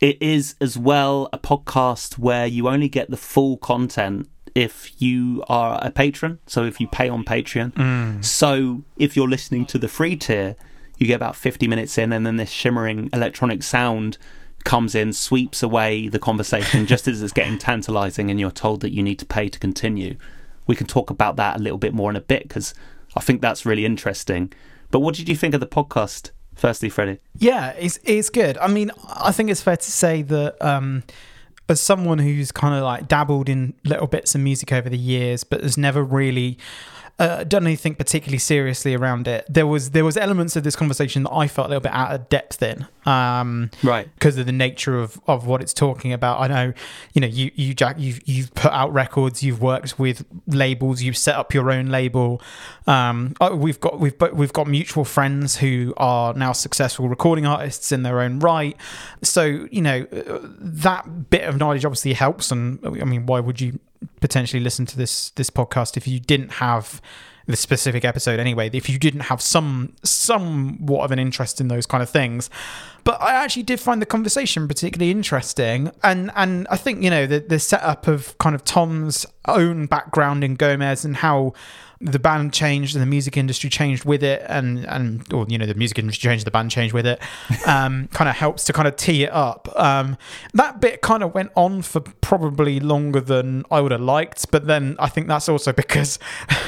it 0.00 0.20
is 0.20 0.56
as 0.60 0.76
well 0.76 1.28
a 1.32 1.38
podcast 1.38 2.18
where 2.18 2.46
you 2.46 2.68
only 2.68 2.88
get 2.88 3.10
the 3.10 3.16
full 3.16 3.56
content 3.56 4.28
if 4.54 5.00
you 5.00 5.42
are 5.48 5.78
a 5.82 5.90
patron. 5.90 6.38
So 6.46 6.64
if 6.64 6.80
you 6.80 6.86
pay 6.88 7.08
on 7.08 7.24
Patreon. 7.24 7.72
Mm. 7.72 8.24
So 8.24 8.82
if 8.96 9.16
you're 9.16 9.28
listening 9.28 9.66
to 9.66 9.78
the 9.78 9.88
free 9.88 10.16
tier, 10.16 10.56
you 10.98 11.06
get 11.06 11.14
about 11.14 11.36
50 11.36 11.66
minutes 11.68 11.98
in, 11.98 12.12
and 12.12 12.26
then 12.26 12.36
this 12.36 12.50
shimmering 12.50 13.10
electronic 13.12 13.62
sound 13.62 14.18
comes 14.64 14.94
in, 14.94 15.12
sweeps 15.12 15.62
away 15.62 16.08
the 16.08 16.18
conversation 16.18 16.86
just 16.86 17.08
as 17.08 17.22
it's 17.22 17.32
getting 17.32 17.58
tantalizing, 17.58 18.30
and 18.30 18.38
you're 18.38 18.50
told 18.50 18.80
that 18.80 18.92
you 18.92 19.02
need 19.02 19.18
to 19.18 19.26
pay 19.26 19.48
to 19.48 19.58
continue. 19.58 20.16
We 20.66 20.76
can 20.76 20.86
talk 20.86 21.10
about 21.10 21.36
that 21.36 21.56
a 21.56 21.62
little 21.62 21.78
bit 21.78 21.92
more 21.92 22.10
in 22.10 22.16
a 22.16 22.20
bit 22.20 22.44
because 22.44 22.74
I 23.16 23.20
think 23.20 23.40
that's 23.40 23.66
really 23.66 23.84
interesting. 23.84 24.52
But 24.90 25.00
what 25.00 25.14
did 25.14 25.28
you 25.28 25.36
think 25.36 25.54
of 25.54 25.60
the 25.60 25.66
podcast, 25.66 26.30
firstly, 26.54 26.88
Freddie? 26.88 27.18
Yeah, 27.38 27.70
it's 27.70 27.98
it's 28.04 28.30
good. 28.30 28.58
I 28.58 28.68
mean, 28.68 28.90
I 29.08 29.32
think 29.32 29.50
it's 29.50 29.62
fair 29.62 29.76
to 29.76 29.90
say 29.90 30.22
that. 30.22 30.56
Um, 30.64 31.02
as 31.68 31.80
someone 31.80 32.18
who's 32.18 32.52
kind 32.52 32.74
of 32.74 32.82
like 32.82 33.08
dabbled 33.08 33.48
in 33.48 33.72
little 33.84 34.06
bits 34.06 34.34
of 34.34 34.40
music 34.40 34.72
over 34.72 34.88
the 34.88 34.98
years, 34.98 35.42
but 35.44 35.62
has 35.62 35.78
never 35.78 36.02
really 36.02 36.58
uh, 37.18 37.44
done 37.44 37.66
anything 37.66 37.94
particularly 37.94 38.38
seriously 38.38 38.94
around 38.94 39.28
it. 39.28 39.46
There 39.48 39.66
was 39.66 39.90
there 39.90 40.04
was 40.04 40.16
elements 40.16 40.56
of 40.56 40.64
this 40.64 40.74
conversation 40.74 41.22
that 41.24 41.32
I 41.32 41.46
felt 41.46 41.66
a 41.66 41.68
little 41.68 41.82
bit 41.82 41.92
out 41.92 42.14
of 42.14 42.28
depth 42.28 42.62
in, 42.62 42.86
um, 43.06 43.70
right? 43.82 44.08
Because 44.14 44.38
of 44.38 44.46
the 44.46 44.52
nature 44.52 44.98
of, 44.98 45.20
of 45.26 45.46
what 45.46 45.60
it's 45.60 45.74
talking 45.74 46.12
about. 46.12 46.40
I 46.40 46.48
know, 46.48 46.72
you 47.12 47.20
know, 47.20 47.26
you 47.26 47.50
you 47.54 47.74
Jack, 47.74 47.96
you've 47.98 48.26
you've 48.26 48.52
put 48.54 48.72
out 48.72 48.92
records, 48.92 49.42
you've 49.42 49.60
worked 49.60 49.98
with 49.98 50.24
labels, 50.46 51.02
you've 51.02 51.18
set 51.18 51.36
up 51.36 51.52
your 51.52 51.70
own 51.70 51.86
label. 51.86 52.40
Um, 52.86 53.34
we've 53.52 53.80
got 53.80 54.00
we've 54.00 54.14
we've 54.32 54.52
got 54.52 54.66
mutual 54.66 55.04
friends 55.04 55.56
who 55.56 55.94
are 55.98 56.32
now 56.34 56.52
successful 56.52 57.08
recording 57.08 57.46
artists 57.46 57.92
in 57.92 58.02
their 58.02 58.20
own 58.20 58.38
right. 58.38 58.76
So 59.22 59.68
you 59.70 59.82
know 59.82 60.06
uh, 60.12 60.38
that 60.42 61.30
bit 61.30 61.44
of 61.44 61.58
knowledge 61.58 61.84
obviously 61.84 62.14
helps, 62.14 62.50
and 62.50 62.78
I 62.84 63.04
mean, 63.04 63.26
why 63.26 63.40
would 63.40 63.60
you 63.60 63.78
potentially 64.20 64.62
listen 64.62 64.86
to 64.86 64.96
this 64.96 65.30
this 65.30 65.50
podcast 65.50 65.96
if 65.96 66.06
you 66.06 66.20
didn't 66.20 66.54
have 66.54 67.00
the 67.46 67.56
specific 67.56 68.04
episode 68.04 68.38
anyway 68.38 68.70
if 68.72 68.88
you 68.88 68.98
didn't 68.98 69.22
have 69.22 69.42
some 69.42 69.92
somewhat 70.04 71.04
of 71.04 71.10
an 71.10 71.18
interest 71.18 71.60
in 71.60 71.68
those 71.68 71.86
kind 71.86 72.02
of 72.02 72.08
things. 72.08 72.48
But 73.04 73.20
I 73.20 73.32
actually 73.32 73.64
did 73.64 73.80
find 73.80 74.00
the 74.00 74.06
conversation 74.06 74.68
particularly 74.68 75.10
interesting 75.10 75.90
and 76.02 76.30
and 76.36 76.66
I 76.70 76.76
think 76.76 77.02
you 77.02 77.10
know 77.10 77.26
the 77.26 77.40
the 77.40 77.58
setup 77.58 78.06
of 78.06 78.36
kind 78.38 78.54
of 78.54 78.64
Tom's 78.64 79.26
own 79.48 79.86
background 79.86 80.44
in 80.44 80.54
Gomez 80.54 81.04
and 81.04 81.16
how 81.16 81.52
the 82.02 82.18
band 82.18 82.52
changed 82.52 82.96
and 82.96 83.02
the 83.02 83.06
music 83.06 83.36
industry 83.36 83.70
changed 83.70 84.04
with 84.04 84.24
it 84.24 84.44
and 84.48 84.84
and 84.86 85.32
or 85.32 85.46
you 85.48 85.56
know 85.56 85.66
the 85.66 85.74
music 85.74 85.98
industry 86.00 86.28
changed 86.28 86.44
the 86.44 86.50
band 86.50 86.70
changed 86.70 86.92
with 86.92 87.06
it 87.06 87.22
um, 87.66 88.08
kind 88.08 88.28
of 88.28 88.34
helps 88.34 88.64
to 88.64 88.72
kind 88.72 88.88
of 88.88 88.96
tee 88.96 89.22
it 89.22 89.32
up. 89.32 89.68
Um, 89.76 90.18
that 90.54 90.80
bit 90.80 91.00
kind 91.00 91.22
of 91.22 91.32
went 91.32 91.52
on 91.54 91.82
for 91.82 92.00
probably 92.00 92.80
longer 92.80 93.20
than 93.20 93.64
I 93.70 93.80
would 93.80 93.92
have 93.92 94.00
liked 94.00 94.50
but 94.50 94.66
then 94.66 94.96
I 94.98 95.08
think 95.08 95.28
that's 95.28 95.48
also 95.48 95.72
because 95.82 96.18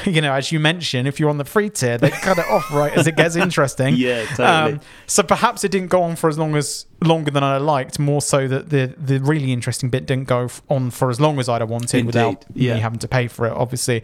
you 0.05 0.21
know 0.21 0.33
as 0.33 0.51
you 0.51 0.59
mentioned 0.59 1.07
if 1.07 1.19
you're 1.19 1.29
on 1.29 1.37
the 1.37 1.45
free 1.45 1.69
tier 1.69 1.97
they 1.97 2.11
cut 2.11 2.37
it 2.37 2.47
off 2.47 2.71
right 2.71 2.93
as 2.93 3.05
it 3.07 3.15
gets 3.17 3.35
interesting. 3.35 3.95
Yeah 3.95 4.25
totally. 4.27 4.73
Um, 4.75 4.81
so 5.05 5.21
perhaps 5.21 5.63
it 5.63 5.71
didn't 5.71 5.89
go 5.89 6.01
on 6.03 6.15
for 6.15 6.29
as 6.29 6.37
long 6.37 6.55
as 6.55 6.85
longer 7.01 7.31
than 7.31 7.43
I 7.43 7.57
liked 7.57 7.99
more 7.99 8.21
so 8.21 8.47
that 8.47 8.69
the 8.69 8.93
the 8.97 9.19
really 9.19 9.51
interesting 9.51 9.89
bit 9.89 10.05
didn't 10.05 10.27
go 10.27 10.49
on 10.69 10.91
for 10.91 11.09
as 11.09 11.19
long 11.19 11.39
as 11.39 11.49
I'd 11.49 11.61
have 11.61 11.69
wanted 11.69 11.97
Indeed. 11.97 12.05
without 12.05 12.45
yeah. 12.53 12.75
me 12.75 12.79
having 12.79 12.99
to 12.99 13.07
pay 13.07 13.27
for 13.27 13.45
it 13.45 13.53
obviously 13.53 14.01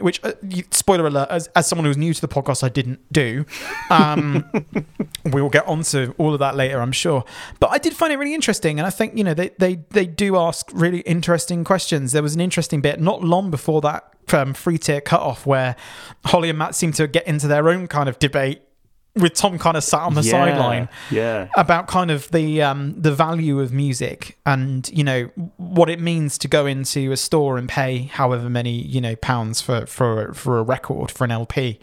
which 0.00 0.22
uh, 0.24 0.32
spoiler 0.70 1.06
alert, 1.06 1.28
as, 1.30 1.48
as 1.48 1.66
someone 1.66 1.84
who's 1.84 1.96
new 1.96 2.12
to 2.12 2.20
the 2.20 2.28
podcast, 2.28 2.62
I 2.62 2.68
didn't 2.68 3.00
do. 3.12 3.44
Um, 3.90 4.50
we 5.32 5.42
will 5.42 5.50
get 5.50 5.66
onto 5.66 6.14
all 6.18 6.32
of 6.32 6.40
that 6.40 6.56
later, 6.56 6.80
I'm 6.80 6.92
sure. 6.92 7.24
But 7.58 7.70
I 7.70 7.78
did 7.78 7.94
find 7.94 8.12
it 8.12 8.16
really 8.16 8.34
interesting, 8.34 8.78
and 8.78 8.86
I 8.86 8.90
think 8.90 9.16
you 9.16 9.24
know 9.24 9.34
they 9.34 9.50
they 9.58 9.76
they 9.90 10.06
do 10.06 10.36
ask 10.36 10.70
really 10.72 11.00
interesting 11.00 11.64
questions. 11.64 12.12
There 12.12 12.22
was 12.22 12.34
an 12.34 12.40
interesting 12.40 12.80
bit 12.80 13.00
not 13.00 13.22
long 13.22 13.50
before 13.50 13.80
that 13.82 14.14
um, 14.32 14.54
free 14.54 14.78
tier 14.78 15.00
cut 15.00 15.20
off 15.20 15.46
where 15.46 15.76
Holly 16.26 16.50
and 16.50 16.58
Matt 16.58 16.74
seem 16.74 16.92
to 16.92 17.06
get 17.06 17.26
into 17.26 17.48
their 17.48 17.68
own 17.68 17.86
kind 17.86 18.08
of 18.08 18.18
debate 18.18 18.62
with 19.16 19.34
Tom 19.34 19.58
kind 19.58 19.76
of 19.76 19.82
sat 19.82 20.02
on 20.02 20.14
the 20.14 20.22
yeah, 20.22 20.30
sideline 20.30 20.88
yeah. 21.10 21.48
about 21.56 21.88
kind 21.88 22.12
of 22.12 22.30
the 22.30 22.62
um, 22.62 22.94
the 23.00 23.12
value 23.12 23.58
of 23.58 23.72
music 23.72 24.38
and 24.46 24.88
you 24.90 25.02
know 25.02 25.24
what 25.56 25.90
it 25.90 26.00
means 26.00 26.38
to 26.38 26.48
go 26.48 26.64
into 26.64 27.10
a 27.10 27.16
store 27.16 27.58
and 27.58 27.68
pay 27.68 28.02
however 28.02 28.48
many 28.48 28.70
you 28.70 29.00
know 29.00 29.16
pounds 29.16 29.60
for 29.60 29.84
for 29.86 30.32
for 30.32 30.58
a 30.58 30.62
record 30.62 31.10
for 31.10 31.24
an 31.24 31.32
LP 31.32 31.80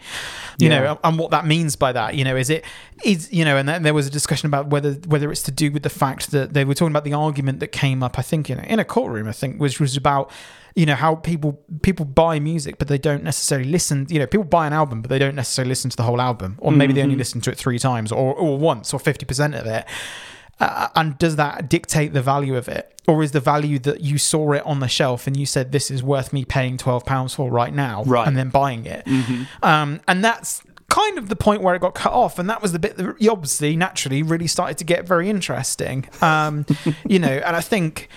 you 0.58 0.68
yeah. 0.68 0.80
know 0.80 1.00
and 1.04 1.18
what 1.18 1.30
that 1.30 1.46
means 1.46 1.76
by 1.76 1.92
that 1.92 2.14
you 2.14 2.24
know 2.24 2.34
is 2.34 2.48
it 2.48 2.64
is 3.04 3.30
you 3.30 3.44
know 3.44 3.58
and 3.58 3.68
then 3.68 3.82
there 3.82 3.94
was 3.94 4.06
a 4.06 4.10
discussion 4.10 4.46
about 4.46 4.68
whether 4.68 4.92
whether 5.06 5.30
it's 5.30 5.42
to 5.42 5.52
do 5.52 5.70
with 5.70 5.82
the 5.82 5.90
fact 5.90 6.30
that 6.30 6.54
they 6.54 6.64
were 6.64 6.74
talking 6.74 6.92
about 6.92 7.04
the 7.04 7.12
argument 7.12 7.60
that 7.60 7.68
came 7.68 8.02
up 8.02 8.18
I 8.18 8.22
think 8.22 8.48
in 8.48 8.58
a, 8.58 8.62
in 8.62 8.78
a 8.78 8.84
courtroom 8.86 9.28
I 9.28 9.32
think 9.32 9.60
which 9.60 9.78
was 9.78 9.98
about 9.98 10.30
you 10.78 10.86
know 10.86 10.94
how 10.94 11.16
people 11.16 11.60
people 11.82 12.06
buy 12.06 12.38
music 12.38 12.78
but 12.78 12.86
they 12.86 12.98
don't 12.98 13.24
necessarily 13.24 13.68
listen 13.68 14.06
you 14.08 14.18
know 14.20 14.28
people 14.28 14.44
buy 14.44 14.64
an 14.64 14.72
album 14.72 15.02
but 15.02 15.08
they 15.08 15.18
don't 15.18 15.34
necessarily 15.34 15.68
listen 15.68 15.90
to 15.90 15.96
the 15.96 16.04
whole 16.04 16.20
album 16.20 16.56
or 16.58 16.70
maybe 16.70 16.92
mm-hmm. 16.92 16.94
they 16.94 17.02
only 17.02 17.14
mm-hmm. 17.14 17.18
listen 17.18 17.40
to 17.40 17.50
it 17.50 17.58
three 17.58 17.80
times 17.80 18.12
or, 18.12 18.32
or 18.32 18.56
once 18.56 18.94
or 18.94 19.00
50% 19.00 19.58
of 19.58 19.66
it 19.66 19.84
uh, 20.60 20.88
and 20.94 21.18
does 21.18 21.34
that 21.34 21.68
dictate 21.68 22.12
the 22.12 22.22
value 22.22 22.56
of 22.56 22.68
it 22.68 22.94
or 23.08 23.24
is 23.24 23.32
the 23.32 23.40
value 23.40 23.80
that 23.80 24.02
you 24.02 24.18
saw 24.18 24.52
it 24.52 24.64
on 24.64 24.78
the 24.78 24.86
shelf 24.86 25.26
and 25.26 25.36
you 25.36 25.46
said 25.46 25.72
this 25.72 25.90
is 25.90 26.00
worth 26.00 26.32
me 26.32 26.44
paying 26.44 26.76
12 26.76 27.04
pounds 27.04 27.34
for 27.34 27.50
right 27.50 27.74
now 27.74 28.04
right. 28.04 28.28
and 28.28 28.36
then 28.36 28.48
buying 28.48 28.86
it 28.86 29.04
mm-hmm. 29.04 29.42
um, 29.64 30.00
and 30.06 30.24
that's 30.24 30.62
kind 30.88 31.18
of 31.18 31.28
the 31.28 31.36
point 31.36 31.60
where 31.60 31.74
it 31.74 31.80
got 31.80 31.94
cut 31.94 32.14
off, 32.14 32.38
and 32.38 32.48
that 32.48 32.62
was 32.62 32.72
the 32.72 32.78
bit 32.78 32.96
that 32.96 33.20
you 33.20 33.30
obviously 33.30 33.76
naturally 33.76 34.22
really 34.22 34.46
started 34.46 34.78
to 34.78 34.84
get 34.84 35.06
very 35.06 35.28
interesting. 35.28 36.08
Um, 36.22 36.64
you 37.06 37.18
know, 37.18 37.28
and 37.28 37.54
I 37.54 37.60
think 37.60 38.08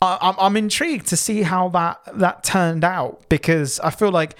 I, 0.00 0.18
I'm 0.20 0.34
I'm 0.38 0.56
intrigued 0.56 1.06
to 1.08 1.16
see 1.16 1.42
how 1.42 1.68
that 1.70 2.00
that 2.14 2.44
turned 2.44 2.84
out 2.84 3.28
because 3.28 3.80
I 3.80 3.90
feel 3.90 4.10
like. 4.10 4.36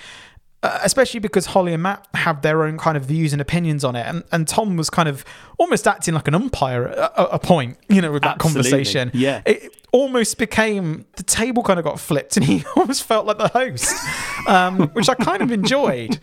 Uh, 0.60 0.76
especially 0.82 1.20
because 1.20 1.46
Holly 1.46 1.72
and 1.72 1.84
Matt 1.84 2.04
have 2.14 2.42
their 2.42 2.64
own 2.64 2.78
kind 2.78 2.96
of 2.96 3.04
views 3.04 3.32
and 3.32 3.40
opinions 3.40 3.84
on 3.84 3.94
it, 3.94 4.04
and, 4.04 4.24
and 4.32 4.48
Tom 4.48 4.76
was 4.76 4.90
kind 4.90 5.08
of 5.08 5.24
almost 5.56 5.86
acting 5.86 6.14
like 6.14 6.26
an 6.26 6.34
umpire 6.34 6.88
at 6.88 6.98
a, 6.98 7.34
a 7.34 7.38
point, 7.38 7.78
you 7.88 8.02
know, 8.02 8.10
with 8.10 8.24
that 8.24 8.42
Absolutely. 8.44 8.62
conversation. 8.72 9.10
Yeah. 9.14 9.42
it 9.46 9.72
almost 9.92 10.36
became 10.36 11.06
the 11.14 11.22
table 11.22 11.62
kind 11.62 11.78
of 11.78 11.84
got 11.84 12.00
flipped, 12.00 12.36
and 12.36 12.44
he 12.44 12.64
almost 12.74 13.04
felt 13.04 13.24
like 13.24 13.38
the 13.38 13.46
host, 13.46 13.94
um, 14.48 14.88
which 14.94 15.08
I 15.08 15.14
kind 15.14 15.42
of 15.42 15.52
enjoyed. 15.52 16.18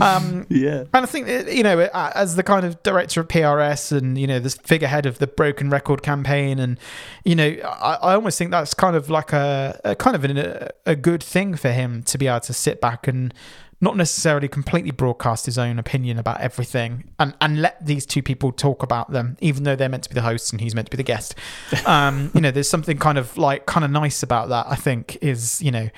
Um, 0.00 0.46
Yeah. 0.50 0.84
and 0.92 1.04
I 1.04 1.06
think 1.06 1.28
you 1.48 1.62
know, 1.62 1.80
uh, 1.80 2.12
as 2.14 2.36
the 2.36 2.42
kind 2.42 2.64
of 2.64 2.82
director 2.82 3.20
of 3.20 3.28
PRS 3.28 3.96
and 3.96 4.16
you 4.18 4.26
know 4.26 4.38
this 4.38 4.54
figurehead 4.54 5.06
of 5.06 5.18
the 5.18 5.26
Broken 5.26 5.70
Record 5.70 6.02
campaign, 6.02 6.58
and 6.58 6.78
you 7.24 7.34
know, 7.34 7.48
I, 7.64 7.98
I 8.02 8.14
almost 8.14 8.38
think 8.38 8.50
that's 8.50 8.74
kind 8.74 8.96
of 8.96 9.10
like 9.10 9.32
a, 9.32 9.80
a 9.84 9.94
kind 9.96 10.16
of 10.16 10.24
an, 10.24 10.38
a, 10.38 10.68
a 10.86 10.96
good 10.96 11.22
thing 11.22 11.54
for 11.56 11.70
him 11.70 12.02
to 12.04 12.18
be 12.18 12.26
able 12.26 12.40
to 12.40 12.52
sit 12.52 12.80
back 12.80 13.08
and 13.08 13.32
not 13.80 13.96
necessarily 13.96 14.48
completely 14.48 14.90
broadcast 14.90 15.46
his 15.46 15.56
own 15.56 15.78
opinion 15.78 16.18
about 16.18 16.40
everything 16.40 17.04
and, 17.20 17.32
and 17.40 17.62
let 17.62 17.86
these 17.86 18.04
two 18.04 18.20
people 18.20 18.50
talk 18.50 18.82
about 18.82 19.12
them, 19.12 19.36
even 19.40 19.62
though 19.62 19.76
they're 19.76 19.88
meant 19.88 20.02
to 20.02 20.08
be 20.08 20.14
the 20.14 20.22
hosts 20.22 20.50
and 20.50 20.60
he's 20.60 20.74
meant 20.74 20.86
to 20.86 20.90
be 20.90 20.96
the 20.96 21.02
guest. 21.04 21.34
Um, 21.86 22.30
you 22.34 22.40
know, 22.40 22.50
there's 22.50 22.68
something 22.68 22.98
kind 22.98 23.18
of 23.18 23.38
like 23.38 23.66
kind 23.66 23.84
of 23.84 23.90
nice 23.92 24.22
about 24.24 24.48
that. 24.48 24.66
I 24.68 24.74
think 24.74 25.16
is 25.22 25.62
you 25.62 25.70
know 25.70 25.88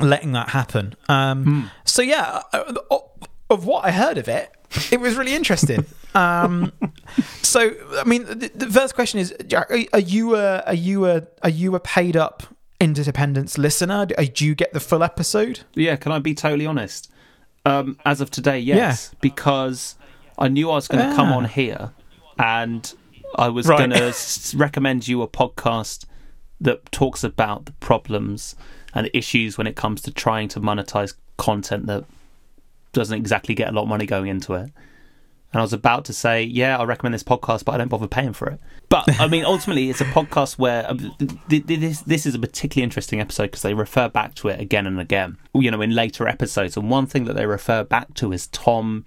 letting 0.00 0.32
that 0.32 0.50
happen. 0.50 0.94
Um, 1.08 1.70
So 1.84 2.02
yeah, 2.02 2.42
uh, 2.52 2.74
of 3.50 3.64
what 3.66 3.84
I 3.84 3.90
heard 3.92 4.18
of 4.18 4.28
it, 4.28 4.50
it 4.90 5.00
was 5.00 5.16
really 5.16 5.34
interesting. 5.34 5.84
Um, 6.16 6.72
so 7.42 7.72
I 7.98 8.04
mean, 8.04 8.24
the, 8.24 8.50
the 8.54 8.70
first 8.70 8.94
question 8.94 9.20
is, 9.20 9.34
Jack, 9.46 9.70
are, 9.70 9.80
are 9.92 9.98
you 9.98 10.34
a 10.34 10.60
are 10.60 10.72
you 10.72 11.04
a 11.04 11.26
are 11.42 11.50
you 11.50 11.74
a 11.74 11.80
paid 11.80 12.16
up 12.16 12.42
Interdependence 12.80 13.58
listener? 13.58 14.06
Do 14.06 14.14
do 14.26 14.46
you 14.46 14.54
get 14.54 14.72
the 14.72 14.80
full 14.80 15.02
episode? 15.02 15.60
Yeah, 15.74 15.96
can 15.96 16.12
I 16.12 16.18
be 16.18 16.32
totally 16.34 16.64
honest? 16.64 17.10
Um, 17.66 17.98
as 18.06 18.22
of 18.22 18.30
today, 18.30 18.58
yes, 18.58 19.14
because 19.20 19.96
I 20.38 20.48
knew 20.48 20.70
I 20.70 20.76
was 20.76 20.88
going 20.88 21.06
to 21.06 21.14
come 21.14 21.28
Ah. 21.28 21.36
on 21.36 21.44
here, 21.44 21.90
and 22.38 22.90
I 23.36 23.50
was 23.50 23.66
Right. 23.66 23.76
going 23.76 23.90
to 23.90 24.56
recommend 24.56 25.06
you 25.08 25.20
a 25.20 25.28
podcast 25.28 26.06
that 26.62 26.90
talks 26.92 27.22
about 27.22 27.66
the 27.66 27.72
problems 27.72 28.56
and 28.96 29.10
issues 29.12 29.58
when 29.58 29.66
it 29.66 29.76
comes 29.76 30.00
to 30.00 30.10
trying 30.10 30.48
to 30.48 30.58
monetize 30.58 31.14
content 31.36 31.86
that 31.86 32.04
doesn't 32.94 33.16
exactly 33.16 33.54
get 33.54 33.68
a 33.68 33.72
lot 33.72 33.82
of 33.82 33.88
money 33.88 34.06
going 34.06 34.26
into 34.26 34.54
it. 34.54 34.70
And 35.52 35.60
I 35.60 35.62
was 35.62 35.74
about 35.74 36.06
to 36.06 36.14
say, 36.14 36.42
yeah, 36.42 36.78
I 36.78 36.84
recommend 36.84 37.14
this 37.14 37.22
podcast, 37.22 37.64
but 37.66 37.74
I 37.74 37.78
don't 37.78 37.88
bother 37.88 38.08
paying 38.08 38.32
for 38.32 38.48
it. 38.48 38.58
But 38.88 39.20
I 39.20 39.28
mean, 39.28 39.44
ultimately, 39.44 39.90
it's 39.90 40.00
a 40.00 40.06
podcast 40.06 40.58
where 40.58 40.90
um, 40.90 41.14
th- 41.18 41.66
th- 41.66 41.80
this 41.80 42.00
this 42.02 42.24
is 42.24 42.34
a 42.34 42.38
particularly 42.38 42.84
interesting 42.84 43.20
episode 43.20 43.44
because 43.44 43.62
they 43.62 43.74
refer 43.74 44.08
back 44.08 44.34
to 44.36 44.48
it 44.48 44.60
again 44.60 44.86
and 44.86 44.98
again. 44.98 45.36
You 45.54 45.70
know, 45.70 45.82
in 45.82 45.90
later 45.90 46.26
episodes, 46.26 46.76
and 46.76 46.90
one 46.90 47.06
thing 47.06 47.24
that 47.24 47.34
they 47.34 47.46
refer 47.46 47.84
back 47.84 48.14
to 48.14 48.32
is 48.32 48.46
Tom 48.48 49.04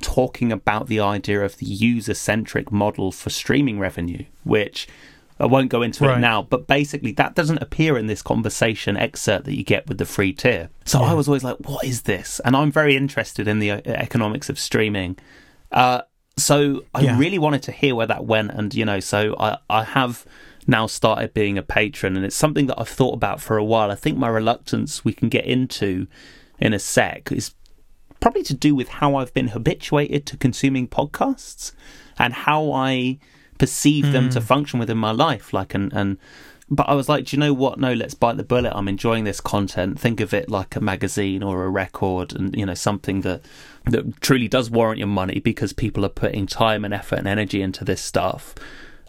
talking 0.00 0.50
about 0.50 0.86
the 0.86 1.00
idea 1.00 1.44
of 1.44 1.58
the 1.58 1.66
user 1.66 2.14
centric 2.14 2.72
model 2.72 3.12
for 3.12 3.30
streaming 3.30 3.78
revenue, 3.78 4.24
which 4.44 4.88
I 5.38 5.46
won't 5.46 5.68
go 5.68 5.82
into 5.82 6.04
Right. 6.04 6.16
it 6.16 6.20
now, 6.20 6.42
but 6.42 6.66
basically 6.66 7.12
that 7.12 7.34
doesn't 7.34 7.58
appear 7.58 7.98
in 7.98 8.06
this 8.06 8.22
conversation 8.22 8.96
excerpt 8.96 9.44
that 9.44 9.54
you 9.56 9.64
get 9.64 9.86
with 9.88 9.98
the 9.98 10.06
free 10.06 10.32
tier. 10.32 10.70
So 10.86 11.02
I 11.02 11.12
was 11.12 11.28
always 11.28 11.44
like, 11.44 11.56
what 11.58 11.84
is 11.84 12.02
this? 12.02 12.40
And 12.44 12.56
I'm 12.56 12.72
very 12.72 12.96
interested 12.96 13.46
in 13.46 13.58
the 13.58 13.70
uh, 13.72 13.80
economics 13.86 14.48
of 14.48 14.58
streaming. 14.58 15.18
Uh, 15.70 16.02
so 16.38 16.84
I 16.94 17.00
Yeah. 17.02 17.18
really 17.18 17.38
wanted 17.38 17.62
to 17.64 17.72
hear 17.72 17.94
where 17.94 18.06
that 18.06 18.24
went, 18.24 18.50
and 18.52 18.74
you 18.74 18.84
know, 18.84 19.00
so 19.00 19.36
I, 19.38 19.58
I 19.68 19.84
have 19.84 20.24
now 20.66 20.86
started 20.86 21.32
being 21.34 21.56
a 21.58 21.62
patron, 21.62 22.16
and 22.16 22.24
it's 22.24 22.34
something 22.36 22.66
that 22.66 22.78
I've 22.80 22.88
thought 22.88 23.14
about 23.14 23.40
for 23.40 23.56
a 23.56 23.64
while. 23.64 23.90
I 23.90 23.94
think 23.94 24.16
my 24.18 24.28
reluctance 24.28 25.04
we 25.04 25.12
can 25.12 25.28
get 25.28 25.44
into 25.44 26.06
in 26.58 26.72
a 26.72 26.78
sec 26.78 27.30
is 27.30 27.52
probably 28.20 28.42
to 28.44 28.54
do 28.54 28.74
with 28.74 28.88
how 28.88 29.16
I've 29.16 29.32
been 29.34 29.48
habituated 29.48 30.24
to 30.26 30.36
consuming 30.38 30.88
podcasts 30.88 31.72
and 32.18 32.32
how 32.32 32.72
I 32.72 33.18
perceive 33.58 34.12
them 34.12 34.30
to 34.30 34.40
hmm. 34.40 34.46
function 34.46 34.78
within 34.78 34.98
my 34.98 35.12
life. 35.12 35.52
Like, 35.52 35.74
and, 35.74 35.92
and, 35.92 36.18
but 36.68 36.88
I 36.88 36.94
was 36.94 37.08
like, 37.08 37.26
do 37.26 37.36
you 37.36 37.40
know 37.40 37.52
what? 37.52 37.78
No, 37.78 37.92
let's 37.92 38.14
bite 38.14 38.36
the 38.36 38.44
bullet. 38.44 38.76
I'm 38.76 38.88
enjoying 38.88 39.24
this 39.24 39.40
content. 39.40 40.00
Think 40.00 40.20
of 40.20 40.34
it 40.34 40.48
like 40.50 40.74
a 40.76 40.80
magazine 40.80 41.42
or 41.42 41.64
a 41.64 41.70
record 41.70 42.34
and, 42.34 42.56
you 42.56 42.66
know, 42.66 42.74
something 42.74 43.20
that, 43.22 43.42
that 43.84 44.20
truly 44.20 44.48
does 44.48 44.70
warrant 44.70 44.98
your 44.98 45.08
money 45.08 45.40
because 45.40 45.72
people 45.72 46.04
are 46.04 46.10
putting 46.10 46.46
time 46.46 46.84
and 46.84 46.92
effort 46.92 47.18
and 47.18 47.28
energy 47.28 47.62
into 47.62 47.84
this 47.84 48.00
stuff. 48.00 48.54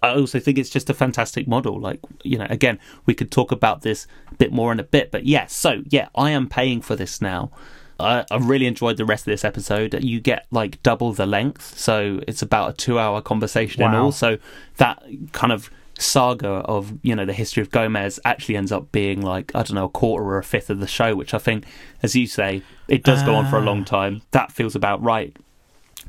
I 0.03 0.15
also 0.15 0.39
think 0.39 0.57
it's 0.57 0.69
just 0.69 0.89
a 0.89 0.93
fantastic 0.93 1.47
model. 1.47 1.79
Like, 1.79 1.99
you 2.23 2.37
know, 2.37 2.47
again, 2.49 2.79
we 3.05 3.15
could 3.15 3.31
talk 3.31 3.51
about 3.51 3.81
this 3.81 4.05
a 4.31 4.35
bit 4.35 4.51
more 4.51 4.71
in 4.71 4.79
a 4.79 4.83
bit, 4.83 5.11
but 5.11 5.25
yes, 5.25 5.53
so 5.53 5.81
yeah, 5.87 6.09
I 6.15 6.31
am 6.31 6.47
paying 6.47 6.81
for 6.81 6.95
this 6.95 7.21
now. 7.21 7.51
I, 7.99 8.25
I 8.29 8.37
really 8.37 8.67
enjoyed 8.67 8.97
the 8.97 9.05
rest 9.05 9.27
of 9.27 9.31
this 9.31 9.43
episode. 9.45 10.03
You 10.03 10.19
get 10.19 10.45
like 10.51 10.81
double 10.83 11.13
the 11.13 11.25
length, 11.25 11.77
so 11.77 12.21
it's 12.27 12.41
about 12.41 12.71
a 12.71 12.73
two-hour 12.73 13.21
conversation 13.21 13.81
Wow. 13.81 14.05
all. 14.05 14.11
So 14.11 14.37
that 14.77 15.03
kind 15.31 15.51
of 15.51 15.69
saga 15.99 16.47
of 16.47 16.93
you 17.01 17.15
know 17.15 17.25
the 17.25 17.33
history 17.33 17.61
of 17.61 17.71
Gomez 17.71 18.19
actually 18.23 18.55
ends 18.55 18.71
up 18.71 18.91
being 18.91 19.21
like 19.21 19.51
I 19.55 19.63
don't 19.63 19.73
know 19.73 19.85
a 19.85 19.89
quarter 19.89 20.25
or 20.25 20.37
a 20.37 20.43
fifth 20.43 20.69
of 20.69 20.79
the 20.79 20.87
show, 20.87 21.15
which 21.15 21.33
I 21.33 21.39
think, 21.39 21.65
as 22.03 22.15
you 22.15 22.27
say, 22.27 22.61
it 22.87 23.03
does 23.03 23.23
go 23.23 23.35
on 23.35 23.49
for 23.49 23.57
a 23.57 23.61
long 23.61 23.81
ah. 23.81 23.85
time. 23.85 24.21
That 24.31 24.51
feels 24.51 24.75
about 24.75 25.01
right, 25.01 25.35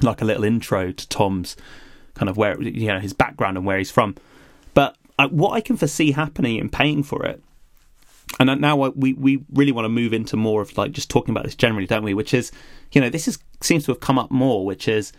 like 0.02 0.20
a 0.20 0.24
little 0.24 0.44
intro 0.44 0.92
to 0.92 1.08
Tom's 1.08 1.56
kind 2.14 2.28
of 2.28 2.36
where 2.36 2.60
you 2.60 2.88
know 2.88 3.00
his 3.00 3.12
background 3.12 3.56
and 3.56 3.64
where 3.66 3.78
he's 3.78 3.90
from. 3.90 4.16
But 4.74 4.96
I, 5.18 5.26
what 5.26 5.52
I 5.52 5.60
can 5.60 5.76
foresee 5.76 6.12
happening 6.12 6.56
in 6.56 6.68
paying 6.68 7.02
for 7.02 7.24
it, 7.24 7.42
and 8.38 8.60
now 8.60 8.76
we 8.90 9.12
we 9.14 9.44
really 9.52 9.72
want 9.72 9.84
to 9.84 9.90
move 9.90 10.12
into 10.12 10.36
more 10.36 10.62
of 10.62 10.76
like 10.76 10.92
just 10.92 11.10
talking 11.10 11.32
about 11.32 11.44
this 11.44 11.54
generally, 11.54 11.86
don't 11.86 12.04
we? 12.04 12.14
Which 12.14 12.34
is, 12.34 12.52
you 12.92 13.00
know, 13.00 13.08
this 13.08 13.28
is 13.28 13.38
seems 13.60 13.84
to 13.86 13.92
have 13.92 14.00
come 14.00 14.18
up 14.18 14.30
more, 14.30 14.64
which 14.64 14.88
is 14.88 15.12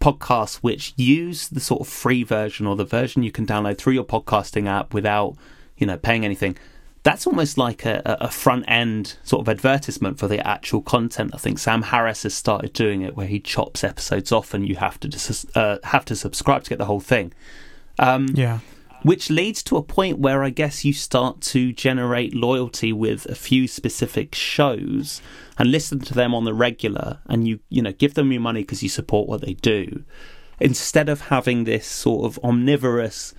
podcasts 0.00 0.56
which 0.56 0.94
use 0.96 1.48
the 1.48 1.60
sort 1.60 1.80
of 1.80 1.88
free 1.88 2.22
version 2.22 2.66
or 2.66 2.76
the 2.76 2.84
version 2.84 3.22
you 3.22 3.30
can 3.30 3.46
download 3.46 3.78
through 3.78 3.92
your 3.92 4.04
podcasting 4.04 4.66
app 4.66 4.92
without 4.92 5.36
you 5.76 5.86
know 5.86 5.96
paying 5.96 6.24
anything 6.24 6.56
that's 7.04 7.26
almost 7.26 7.58
like 7.58 7.84
a, 7.84 8.02
a 8.04 8.30
front 8.30 8.64
end 8.68 9.16
sort 9.24 9.40
of 9.40 9.48
advertisement 9.48 10.18
for 10.18 10.28
the 10.28 10.44
actual 10.46 10.80
content. 10.80 11.32
I 11.34 11.38
think 11.38 11.58
Sam 11.58 11.82
Harris 11.82 12.22
has 12.22 12.34
started 12.34 12.72
doing 12.72 13.02
it, 13.02 13.16
where 13.16 13.26
he 13.26 13.40
chops 13.40 13.82
episodes 13.82 14.30
off, 14.30 14.54
and 14.54 14.68
you 14.68 14.76
have 14.76 15.00
to 15.00 15.08
dis- 15.08 15.46
uh, 15.56 15.78
have 15.84 16.04
to 16.06 16.16
subscribe 16.16 16.62
to 16.64 16.70
get 16.70 16.78
the 16.78 16.84
whole 16.84 17.00
thing. 17.00 17.32
Um, 17.98 18.28
Yeah. 18.34 18.60
Which 19.02 19.30
leads 19.30 19.62
to 19.64 19.76
a 19.76 19.82
point 19.82 20.18
where 20.18 20.42
I 20.42 20.50
guess 20.50 20.84
you 20.84 20.92
start 20.92 21.40
to 21.52 21.72
generate 21.72 22.34
loyalty 22.34 22.92
with 22.92 23.26
a 23.26 23.34
few 23.34 23.66
specific 23.68 24.34
shows 24.34 25.20
and 25.58 25.70
listen 25.70 26.00
to 26.00 26.14
them 26.14 26.34
on 26.34 26.44
the 26.44 26.54
regular, 26.54 27.18
and 27.26 27.46
you 27.46 27.60
you 27.68 27.82
know 27.82 27.92
give 27.92 28.14
them 28.14 28.32
your 28.32 28.40
money 28.40 28.62
because 28.62 28.82
you 28.82 28.88
support 28.88 29.28
what 29.28 29.40
they 29.42 29.54
do, 29.54 30.04
instead 30.60 31.08
of 31.08 31.22
having 31.22 31.64
this 31.64 31.86
sort 31.86 32.24
of 32.26 32.38
omnivorous 32.44 33.34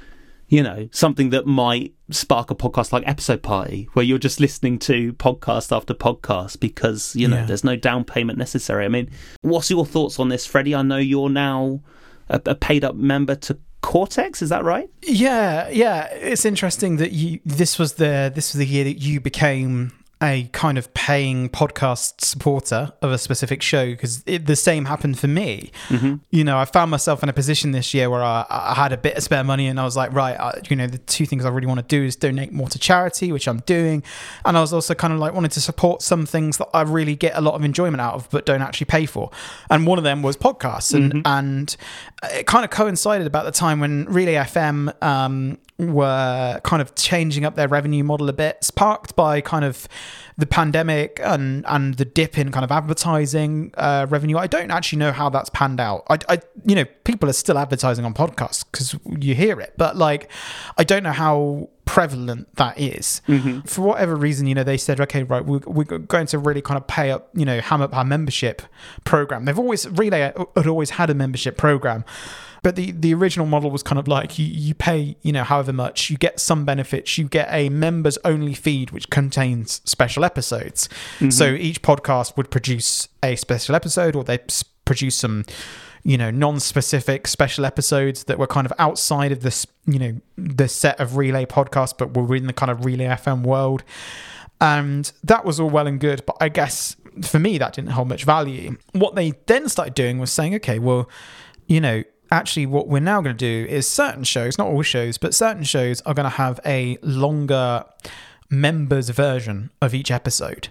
you 0.49 0.61
know, 0.61 0.87
something 0.91 1.31
that 1.31 1.47
might 1.47 1.95
spark 2.11 2.51
a 2.51 2.55
podcast 2.55 2.91
like 2.91 3.01
Episode 3.07 3.41
Party, 3.41 3.89
where 3.93 4.05
you're 4.05 4.19
just 4.19 4.39
listening 4.39 4.77
to 4.77 5.11
podcast 5.13 5.75
after 5.75 5.95
podcast 5.95 6.59
because, 6.59 7.15
you 7.15 7.27
know, 7.27 7.37
Yeah. 7.37 7.45
there's 7.45 7.63
no 7.63 7.75
down 7.75 8.03
payment 8.03 8.37
necessary. 8.37 8.85
I 8.85 8.87
mean, 8.89 9.09
what's 9.41 9.71
your 9.71 9.83
thoughts 9.83 10.19
on 10.19 10.29
this, 10.29 10.45
Freddie? 10.45 10.75
I 10.75 10.83
know 10.83 10.97
you're 10.97 11.29
now 11.29 11.81
a, 12.29 12.39
a 12.45 12.53
paid 12.53 12.83
up 12.83 12.93
member 12.95 13.33
to 13.35 13.57
Cortex, 13.83 14.41
is 14.41 14.49
that 14.49 14.63
right? 14.63 14.89
Yeah, 15.03 15.69
yeah. 15.69 16.05
It's 16.05 16.45
interesting 16.45 16.97
that 16.97 17.11
you 17.11 17.41
this 17.45 17.77
was 17.77 17.93
the 17.95 18.31
this 18.33 18.53
was 18.53 18.59
the 18.59 18.65
year 18.65 18.85
that 18.85 18.99
you 18.99 19.19
became 19.19 19.91
a 20.23 20.49
kind 20.53 20.77
of 20.77 20.93
paying 20.93 21.49
podcast 21.49 22.21
supporter 22.21 22.93
of 23.01 23.11
a 23.11 23.17
specific 23.17 23.61
show 23.61 23.87
because 23.91 24.23
the 24.23 24.55
same 24.55 24.85
happened 24.85 25.19
for 25.19 25.27
me. 25.27 25.69
You 26.31 26.43
know, 26.45 26.57
I 26.57 26.63
found 26.63 26.89
myself 26.89 27.21
in 27.23 27.29
a 27.29 27.33
position 27.33 27.71
this 27.71 27.93
year 27.93 28.09
where 28.09 28.23
I, 28.23 28.45
I 28.49 28.73
had 28.73 28.93
a 28.93 28.97
bit 28.97 29.17
of 29.17 29.23
spare 29.23 29.43
money 29.43 29.67
and 29.67 29.79
I 29.79 29.83
was 29.83 29.97
like, 29.97 30.13
right, 30.13 30.39
I, 30.39 30.61
you 30.69 30.77
know, 30.77 30.87
the 30.87 30.97
two 30.97 31.25
things 31.25 31.43
I 31.43 31.49
really 31.49 31.67
want 31.67 31.81
to 31.81 31.85
do 31.85 32.01
is 32.03 32.15
donate 32.15 32.53
more 32.53 32.69
to 32.69 32.79
charity, 32.79 33.33
which 33.33 33.47
I'm 33.49 33.59
doing, 33.65 34.01
and 34.45 34.57
I 34.57 34.61
was 34.61 34.71
also 34.71 34.93
kind 34.93 35.11
of 35.11 35.19
like 35.19 35.33
wanted 35.33 35.51
to 35.51 35.61
support 35.61 36.01
some 36.01 36.25
things 36.25 36.57
that 36.57 36.69
I 36.73 36.83
really 36.83 37.17
get 37.17 37.35
a 37.35 37.41
lot 37.41 37.55
of 37.55 37.65
enjoyment 37.65 37.99
out 37.99 38.13
of 38.13 38.29
but 38.29 38.45
don't 38.45 38.61
actually 38.61 38.85
pay 38.85 39.05
for, 39.05 39.29
and 39.69 39.85
one 39.85 39.97
of 39.97 40.05
them 40.05 40.21
was 40.21 40.37
podcasts, 40.37 40.93
and 40.93 41.21
and 41.25 41.75
it 42.31 42.47
kind 42.47 42.63
of 42.63 42.71
coincided 42.71 43.27
about 43.27 43.43
the 43.43 43.51
time 43.51 43.81
when 43.81 44.05
Relay 44.05 44.35
FM 44.35 44.93
um, 45.03 45.57
were 45.77 46.61
kind 46.63 46.81
of 46.81 46.95
changing 46.95 47.43
up 47.43 47.55
their 47.55 47.67
revenue 47.67 48.03
model 48.03 48.29
a 48.29 48.33
bit, 48.33 48.63
sparked 48.63 49.15
by 49.15 49.41
kind 49.41 49.65
of 49.65 49.87
the 50.37 50.45
pandemic 50.45 51.19
and 51.23 51.65
and 51.67 51.95
the 51.95 52.05
dip 52.05 52.37
in 52.37 52.51
kind 52.51 52.63
of 52.63 52.71
advertising 52.71 53.71
uh, 53.77 54.07
revenue. 54.09 54.37
I 54.37 54.47
don't 54.47 54.71
actually 54.71 54.99
know 54.99 55.11
how 55.11 55.29
that's 55.29 55.49
panned 55.49 55.79
out. 55.79 56.03
I, 56.09 56.17
I 56.29 56.41
you 56.65 56.75
know, 56.75 56.85
people 57.03 57.29
are 57.29 57.33
still 57.33 57.57
advertising 57.57 58.05
on 58.05 58.13
podcasts 58.13 58.63
because 58.69 58.95
you 59.19 59.35
hear 59.35 59.59
it, 59.59 59.73
but 59.77 59.95
like, 59.95 60.29
I 60.77 60.83
don't 60.83 61.03
know 61.03 61.11
how 61.11 61.69
prevalent 61.85 62.55
that 62.55 62.79
is. 62.79 63.21
For 63.65 63.81
whatever 63.81 64.15
reason, 64.15 64.47
you 64.47 64.55
know, 64.55 64.63
they 64.63 64.77
said, 64.77 65.01
okay, 65.01 65.23
right, 65.23 65.45
we're, 65.45 65.59
we're 65.65 65.83
going 65.83 66.27
to 66.27 66.37
really 66.37 66.61
kind 66.61 66.77
of 66.77 66.87
pay 66.87 67.11
up, 67.11 67.29
you 67.33 67.45
know, 67.45 67.59
ham 67.59 67.81
up 67.81 67.95
our 67.95 68.05
membership 68.05 68.61
program. 69.03 69.45
They've 69.45 69.59
always, 69.59 69.87
Relay 69.89 70.31
had 70.55 70.67
always 70.67 70.91
had 70.91 71.09
a 71.09 71.13
membership 71.13 71.57
program. 71.57 72.05
But 72.63 72.77
the, 72.77 72.91
the 72.91 73.13
original 73.13 73.45
model 73.45 73.69
was 73.69 73.83
kind 73.83 73.99
of 73.99 74.07
like 74.07 74.39
you, 74.39 74.45
you 74.45 74.73
pay, 74.73 75.17
you 75.21 75.33
know, 75.33 75.43
however 75.43 75.73
much, 75.73 76.09
you 76.09 76.17
get 76.17 76.39
some 76.39 76.63
benefits, 76.63 77.17
you 77.17 77.25
get 77.25 77.49
a 77.51 77.67
members 77.69 78.17
only 78.23 78.53
feed 78.53 78.91
which 78.91 79.09
contains 79.09 79.81
special 79.83 80.23
episodes. 80.23 80.87
Mm-hmm. 81.17 81.29
So 81.29 81.51
each 81.53 81.81
podcast 81.81 82.37
would 82.37 82.49
produce 82.49 83.09
a 83.21 83.35
special 83.35 83.75
episode 83.75 84.15
or 84.15 84.23
they 84.23 84.39
produce 84.85 85.15
some 85.15 85.45
you 86.05 86.17
know 86.17 86.29
non-specific 86.29 87.27
special 87.27 87.65
episodes 87.65 88.25
that 88.25 88.37
were 88.37 88.47
kind 88.47 88.65
of 88.65 88.73
outside 88.77 89.31
of 89.31 89.39
this 89.39 89.65
you 89.85 89.97
know 89.97 90.19
the 90.35 90.67
set 90.67 90.99
of 90.99 91.15
relay 91.15 91.45
podcasts 91.45 91.97
but 91.97 92.13
were 92.13 92.35
in 92.35 92.45
the 92.45 92.51
kind 92.51 92.71
of 92.71 92.85
relay 92.85 93.05
fm 93.05 93.43
world. 93.43 93.83
And 94.59 95.11
that 95.23 95.43
was 95.43 95.59
all 95.59 95.69
well 95.69 95.87
and 95.87 95.99
good 95.99 96.25
but 96.25 96.37
i 96.41 96.49
guess 96.49 96.95
for 97.23 97.39
me 97.39 97.57
that 97.57 97.73
didn't 97.73 97.91
hold 97.91 98.07
much 98.07 98.23
value. 98.23 98.77
What 98.93 99.15
they 99.15 99.33
then 99.45 99.69
started 99.69 99.93
doing 99.93 100.19
was 100.19 100.31
saying 100.31 100.55
okay 100.55 100.79
well 100.79 101.09
you 101.67 101.79
know 101.79 102.03
actually 102.33 102.65
what 102.65 102.87
we're 102.87 102.99
now 102.99 103.21
going 103.21 103.35
to 103.35 103.65
do 103.65 103.69
is 103.69 103.87
certain 103.87 104.23
shows 104.23 104.57
not 104.57 104.67
all 104.67 104.81
shows 104.81 105.17
but 105.17 105.33
certain 105.33 105.63
shows 105.63 106.01
are 106.01 106.13
going 106.13 106.25
to 106.25 106.37
have 106.37 106.59
a 106.65 106.97
longer 107.01 107.85
members 108.49 109.09
version 109.09 109.69
of 109.81 109.93
each 109.93 110.11
episode 110.11 110.69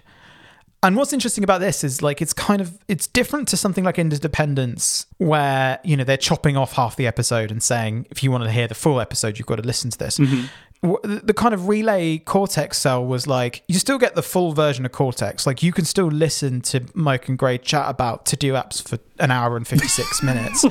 and 0.83 0.97
what's 0.97 1.13
interesting 1.13 1.45
about 1.45 1.61
this 1.61 1.81
is 1.85 2.01
like 2.01 2.21
it's 2.21 2.33
kind 2.33 2.59
of 2.61 2.77
it's 2.89 3.07
different 3.07 3.47
to 3.47 3.57
something 3.57 3.85
like 3.85 3.97
Interdependence, 3.97 5.05
where 5.17 5.79
you 5.85 5.95
know 5.95 6.03
they're 6.03 6.17
chopping 6.17 6.57
off 6.57 6.73
half 6.73 6.97
the 6.97 7.07
episode 7.07 7.51
and 7.51 7.63
saying 7.63 8.05
if 8.11 8.21
you 8.21 8.29
want 8.31 8.43
to 8.43 8.51
hear 8.51 8.67
the 8.67 8.75
full 8.75 8.99
episode, 8.99 9.39
you've 9.39 9.47
got 9.47 9.55
to 9.55 9.61
listen 9.63 9.89
to 9.91 9.97
this. 9.97 10.17
W- 10.17 10.49
The 10.83 11.33
kind 11.33 11.53
of 11.53 11.69
relay 11.69 12.17
Cortex 12.17 12.77
cell 12.77 13.05
was 13.05 13.25
like 13.25 13.63
you 13.67 13.79
still 13.79 13.97
get 13.97 14.15
the 14.15 14.21
full 14.21 14.51
version 14.51 14.85
of 14.85 14.91
Cortex. 14.91 15.47
Like 15.47 15.63
you 15.63 15.71
can 15.71 15.85
still 15.85 16.07
listen 16.07 16.59
to 16.61 16.81
Myke 16.81 17.29
and 17.29 17.37
Grey 17.37 17.57
chat 17.57 17.89
about 17.89 18.25
to 18.27 18.35
do 18.35 18.53
apps 18.53 18.85
for 18.85 18.99
an 19.17 19.31
hour 19.31 19.55
and 19.55 19.65
fifty 19.65 19.87
six 19.87 20.21
minutes. 20.23 20.65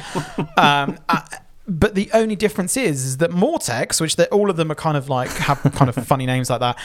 Um, 0.58 0.98
uh, 1.08 1.22
but 1.66 1.94
the 1.94 2.10
only 2.12 2.36
difference 2.36 2.76
is, 2.76 3.04
is 3.04 3.16
that 3.18 3.30
Mortex, 3.30 4.00
which 4.00 4.16
they, 4.16 4.26
all 4.26 4.50
of 4.50 4.56
them 4.56 4.70
are 4.70 4.74
kind 4.76 4.96
of 4.96 5.08
like 5.08 5.30
have 5.30 5.62
kind 5.74 5.88
of 5.88 5.94
funny 6.06 6.26
names 6.26 6.50
like 6.50 6.60
that, 6.60 6.78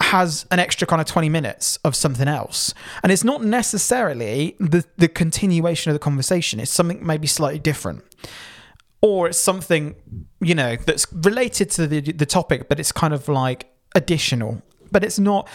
has 0.00 0.46
an 0.50 0.58
extra 0.58 0.86
kind 0.86 1.00
of 1.00 1.06
20 1.06 1.28
minutes 1.28 1.78
of 1.84 1.96
something 1.96 2.28
else. 2.28 2.74
And 3.02 3.10
it's 3.10 3.24
not 3.24 3.42
necessarily 3.42 4.56
the, 4.60 4.84
the 4.96 5.08
continuation 5.08 5.90
of 5.90 5.94
the 5.94 6.00
conversation, 6.00 6.60
it's 6.60 6.70
something 6.70 7.04
maybe 7.04 7.26
slightly 7.26 7.58
different. 7.58 8.04
Or 9.04 9.28
it's 9.28 9.38
something, 9.38 9.96
you 10.40 10.54
know, 10.54 10.76
that's 10.76 11.06
related 11.12 11.68
to 11.72 11.86
the, 11.86 12.00
the 12.00 12.24
topic, 12.24 12.70
but 12.70 12.80
it's 12.80 12.90
kind 12.90 13.12
of 13.12 13.28
like 13.28 13.70
additional. 13.94 14.62
But 14.90 15.04
it's 15.04 15.18
not. 15.18 15.46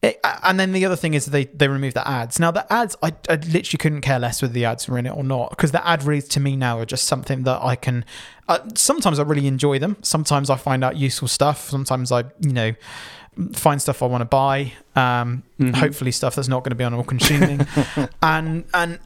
It, 0.00 0.20
and 0.22 0.60
then 0.60 0.70
the 0.70 0.84
other 0.84 0.94
thing 0.94 1.14
is 1.14 1.26
they, 1.26 1.46
they 1.46 1.66
remove 1.66 1.94
the 1.94 2.06
ads. 2.06 2.38
Now, 2.38 2.52
the 2.52 2.72
ads, 2.72 2.94
I, 3.02 3.12
I 3.28 3.34
literally 3.34 3.78
couldn't 3.78 4.02
care 4.02 4.20
less 4.20 4.42
whether 4.42 4.54
the 4.54 4.64
ads 4.66 4.86
were 4.86 4.98
in 4.98 5.06
it 5.06 5.16
or 5.16 5.24
not 5.24 5.50
because 5.50 5.72
the 5.72 5.84
ad 5.84 6.04
reads 6.04 6.28
to 6.28 6.40
me 6.40 6.54
now 6.54 6.78
are 6.78 6.86
just 6.86 7.04
something 7.08 7.42
that 7.42 7.62
I 7.62 7.74
can. 7.74 8.04
Uh, 8.46 8.60
sometimes 8.76 9.18
I 9.18 9.24
really 9.24 9.48
enjoy 9.48 9.80
them. 9.80 9.96
Sometimes 10.02 10.48
I 10.48 10.56
find 10.56 10.84
out 10.84 10.96
useful 10.96 11.26
stuff. 11.26 11.70
Sometimes 11.70 12.12
I, 12.12 12.24
you 12.38 12.52
know, 12.52 12.74
find 13.52 13.80
stuff 13.80 14.02
I 14.02 14.06
want 14.06 14.22
to 14.22 14.26
buy. 14.26 14.72
Um, 14.96 15.42
Hopefully, 15.74 16.12
stuff 16.12 16.34
that's 16.34 16.48
not 16.48 16.62
going 16.62 16.70
to 16.70 16.76
be 16.76 16.84
on 16.84 16.94
all 16.94 17.04
consuming. 17.04 17.66
and 18.22 18.64
and 18.74 18.98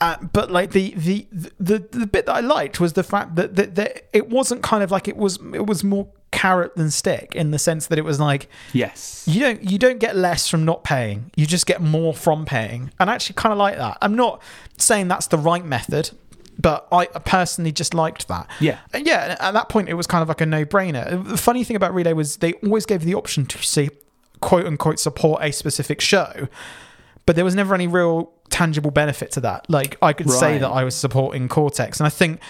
uh, 0.00 0.16
but 0.32 0.50
like 0.50 0.72
the, 0.72 0.94
the 0.96 1.26
the 1.58 1.78
the 1.90 2.06
bit 2.06 2.26
that 2.26 2.34
I 2.34 2.40
liked 2.40 2.80
was 2.80 2.92
the 2.94 3.02
fact 3.02 3.36
that, 3.36 3.56
that 3.56 3.74
that 3.76 4.08
it 4.12 4.28
wasn't 4.28 4.62
kind 4.62 4.82
of 4.82 4.90
like 4.90 5.08
it 5.08 5.16
was 5.16 5.38
it 5.54 5.66
was 5.66 5.82
more 5.84 6.08
carrot 6.30 6.74
than 6.76 6.90
stick 6.90 7.34
in 7.34 7.50
the 7.50 7.58
sense 7.58 7.86
that 7.88 7.98
it 7.98 8.04
was 8.06 8.18
like 8.18 8.48
Yes. 8.72 9.22
you 9.28 9.40
don't 9.40 9.62
you 9.70 9.78
don't 9.78 9.98
get 9.98 10.16
less 10.16 10.48
from 10.48 10.64
not 10.64 10.82
paying 10.82 11.30
you 11.36 11.44
just 11.44 11.66
get 11.66 11.82
more 11.82 12.14
from 12.14 12.46
paying 12.46 12.90
and 12.98 13.10
I 13.10 13.14
actually 13.14 13.34
kind 13.34 13.52
of 13.52 13.58
like 13.58 13.76
that 13.76 13.98
i'm 14.00 14.16
not 14.16 14.40
saying 14.78 15.08
that's 15.08 15.26
the 15.26 15.36
right 15.36 15.62
method 15.62 16.10
but 16.58 16.86
i 16.92 17.06
personally 17.06 17.72
just 17.72 17.94
liked 17.94 18.28
that. 18.28 18.48
Yeah. 18.60 18.78
And 18.92 19.06
yeah 19.06 19.36
at 19.40 19.52
that 19.52 19.68
point 19.68 19.88
it 19.88 19.94
was 19.94 20.06
kind 20.06 20.22
of 20.22 20.28
like 20.28 20.40
a 20.40 20.46
no-brainer. 20.46 21.28
The 21.28 21.36
funny 21.36 21.64
thing 21.64 21.76
about 21.76 21.94
relay 21.94 22.12
was 22.12 22.38
they 22.38 22.52
always 22.54 22.86
gave 22.86 23.04
the 23.04 23.14
option 23.14 23.46
to 23.46 23.58
say 23.58 23.90
quote 24.40 24.66
unquote 24.66 24.98
support 24.98 25.42
a 25.42 25.52
specific 25.52 26.00
show 26.00 26.48
but 27.24 27.36
there 27.36 27.44
was 27.44 27.54
never 27.54 27.74
any 27.74 27.86
real 27.86 28.32
tangible 28.50 28.90
benefit 28.90 29.30
to 29.32 29.40
that. 29.40 29.68
Like 29.70 29.96
i 30.02 30.12
could 30.12 30.30
say 30.30 30.58
that 30.58 30.68
i 30.68 30.84
was 30.84 30.94
supporting 30.94 31.48
cortex 31.48 32.00
and 32.00 32.06
i 32.06 32.10
think 32.10 32.40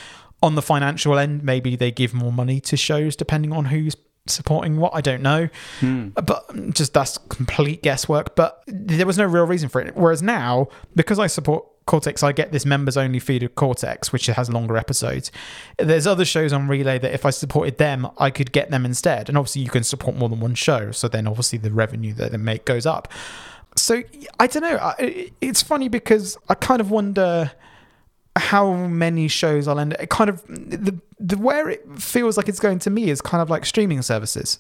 on 0.42 0.56
the 0.56 0.62
financial 0.62 1.18
end 1.18 1.44
maybe 1.44 1.76
they 1.76 1.90
give 1.90 2.12
more 2.12 2.32
money 2.32 2.60
to 2.60 2.76
shows 2.76 3.14
depending 3.14 3.52
on 3.52 3.66
who's 3.66 3.94
supporting 4.27 4.77
what? 4.77 4.94
I 4.94 5.01
don't 5.01 5.23
know. 5.23 5.49
Hmm. 5.81 6.09
But 6.09 6.44
um, 6.51 6.73
just 6.73 6.94
that's 6.94 7.19
complete 7.28 7.82
guesswork 7.82 8.35
but 8.36 8.62
there 8.66 9.07
was 9.07 9.19
no 9.19 9.24
real 9.24 9.47
reason 9.47 9.69
for 9.69 9.81
it. 9.81 9.97
Whereas 9.97 10.23
now 10.23 10.69
because 10.94 11.19
i 11.19 11.27
support 11.27 11.66
cortex 11.85 12.23
i 12.23 12.31
get 12.31 12.53
this 12.53 12.65
members 12.65 12.97
only 12.97 13.19
feed 13.19 13.43
of 13.43 13.57
cortex 13.57 14.12
which 14.12 14.27
has 14.27 14.51
longer 14.51 14.77
episodes. 14.77 15.32
There's 15.78 16.07
other 16.07 16.24
shows 16.24 16.53
on 16.53 16.69
relay 16.69 16.99
that 16.99 17.12
if 17.12 17.27
i 17.27 17.31
supported 17.31 17.78
them 17.78 18.09
i 18.19 18.31
could 18.31 18.53
get 18.53 18.70
them 18.70 18.85
instead. 18.85 19.28
And 19.28 19.36
obviously 19.36 19.62
you 19.62 19.70
can 19.70 19.82
support 19.82 20.16
more 20.16 20.28
than 20.28 20.40
one 20.40 20.55
show 20.55 20.93
so 20.93 21.09
then 21.09 21.27
obviously 21.27 21.59
the 21.59 21.73
revenue 21.73 22.12
that 22.15 22.31
they 22.31 22.39
make 22.39 22.65
goes 22.65 22.86
up. 22.86 23.09
So 23.77 24.03
i 24.39 24.47
don't 24.47 24.62
know. 24.62 24.94
It's 25.40 25.62
funny 25.62 25.89
because 25.89 26.36
i 26.49 26.55
kind 26.55 26.81
of 26.81 26.90
wonder 26.90 27.53
how 28.36 28.72
many 28.72 29.28
shows 29.28 29.68
I'll 29.68 29.78
end. 29.78 29.94
It 30.00 30.09
kind 30.10 30.30
of 30.30 30.42
the 30.46 30.98
the 31.18 31.36
where 31.38 31.68
it 31.68 31.86
feels 31.98 32.36
like 32.36 32.48
it's 32.48 32.60
going 32.60 32.78
to 32.80 32.90
me 32.90 33.10
is 33.10 33.20
kind 33.20 33.42
of 33.42 33.50
like 33.50 33.64
streaming 33.66 34.02
services, 34.02 34.59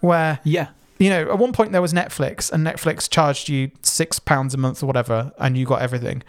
where 0.00 0.38
Yeah. 0.44 0.68
you 0.98 1.10
know 1.10 1.22
at 1.30 1.38
one 1.38 1.52
point 1.52 1.72
there 1.72 1.82
was 1.82 1.92
Netflix 1.92 2.50
and 2.52 2.66
Netflix 2.66 3.08
charged 3.10 3.48
you 3.48 3.70
six 3.82 4.18
pounds 4.18 4.54
a 4.54 4.58
month 4.58 4.82
or 4.82 4.86
whatever, 4.86 5.32
and 5.38 5.56
you 5.58 5.66
got 5.66 5.82
everything, 5.82 6.22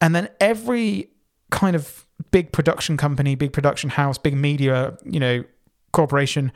and 0.00 0.14
then 0.14 0.28
every 0.40 1.10
kind 1.50 1.74
of 1.74 2.06
big 2.30 2.52
production 2.52 2.96
company, 2.96 3.34
big 3.34 3.52
production 3.52 3.90
house, 3.90 4.16
big 4.18 4.36
media, 4.36 4.96
you 5.04 5.18
know, 5.18 5.42
corporation 5.92 6.52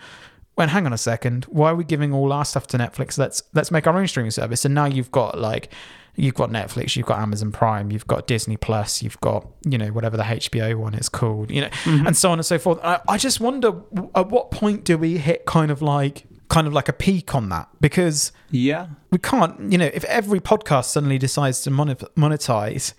went 0.56 0.70
hang 0.70 0.86
on 0.86 0.92
a 0.92 0.98
second. 0.98 1.44
Why 1.46 1.70
are 1.70 1.74
we 1.74 1.84
giving 1.84 2.12
all 2.12 2.32
our 2.32 2.44
stuff 2.44 2.66
to 2.68 2.78
netflix? 2.78 3.18
Let's 3.18 3.42
let's 3.54 3.70
make 3.70 3.86
our 3.86 3.96
own 3.96 4.06
streaming 4.06 4.30
service. 4.30 4.64
And 4.64 4.74
now 4.74 4.86
you've 4.86 5.10
got 5.10 5.38
like 5.38 5.70
you've 6.16 6.34
got 6.34 6.48
netflix 6.48 6.94
you've 6.94 7.06
got 7.06 7.18
amazon 7.18 7.50
prime 7.50 7.90
you've 7.90 8.06
got 8.06 8.28
disney 8.28 8.56
plus 8.56 9.02
you've 9.02 9.20
got 9.20 9.48
you 9.64 9.76
know 9.76 9.88
whatever 9.88 10.16
the 10.16 10.22
hbo 10.22 10.76
one 10.76 10.94
is 10.94 11.08
called 11.08 11.50
you 11.50 11.60
know 11.60 11.66
mm-hmm. 11.66 12.06
and 12.06 12.16
so 12.16 12.30
on 12.30 12.38
and 12.38 12.46
so 12.46 12.56
forth. 12.56 12.78
I, 12.84 13.00
I 13.08 13.18
just 13.18 13.40
wonder 13.40 13.72
at 14.14 14.28
what 14.28 14.52
point 14.52 14.84
do 14.84 14.96
we 14.96 15.18
hit 15.18 15.44
kind 15.44 15.72
of 15.72 15.82
like 15.82 16.24
kind 16.48 16.66
of 16.68 16.72
like 16.72 16.88
a 16.88 16.92
peak 16.92 17.34
on 17.34 17.48
that? 17.48 17.68
Because 17.80 18.30
Yeah. 18.50 18.86
we 19.10 19.18
can't 19.18 19.72
you 19.72 19.78
know 19.78 19.90
if 19.92 20.04
every 20.04 20.38
podcast 20.38 20.84
suddenly 20.84 21.18
decides 21.18 21.62
to 21.62 21.70
monetize 21.70 22.94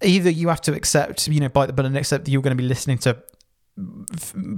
either 0.00 0.30
you 0.30 0.48
have 0.48 0.60
to 0.62 0.72
accept 0.72 1.28
you 1.28 1.38
know 1.38 1.48
bite 1.48 1.66
the 1.66 1.72
bullet 1.72 1.88
and 1.88 1.96
accept 1.98 2.24
that 2.24 2.30
you're 2.30 2.42
going 2.42 2.56
to 2.56 2.62
be 2.62 2.66
listening 2.66 2.98
to 2.98 3.22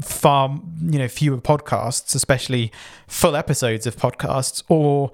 far 0.02 0.60
you 0.82 0.98
know 0.98 1.08
fewer 1.08 1.38
podcasts 1.38 2.14
especially 2.14 2.72
full 3.06 3.36
episodes 3.36 3.86
of 3.86 3.96
podcasts 3.96 4.62
or 4.68 5.12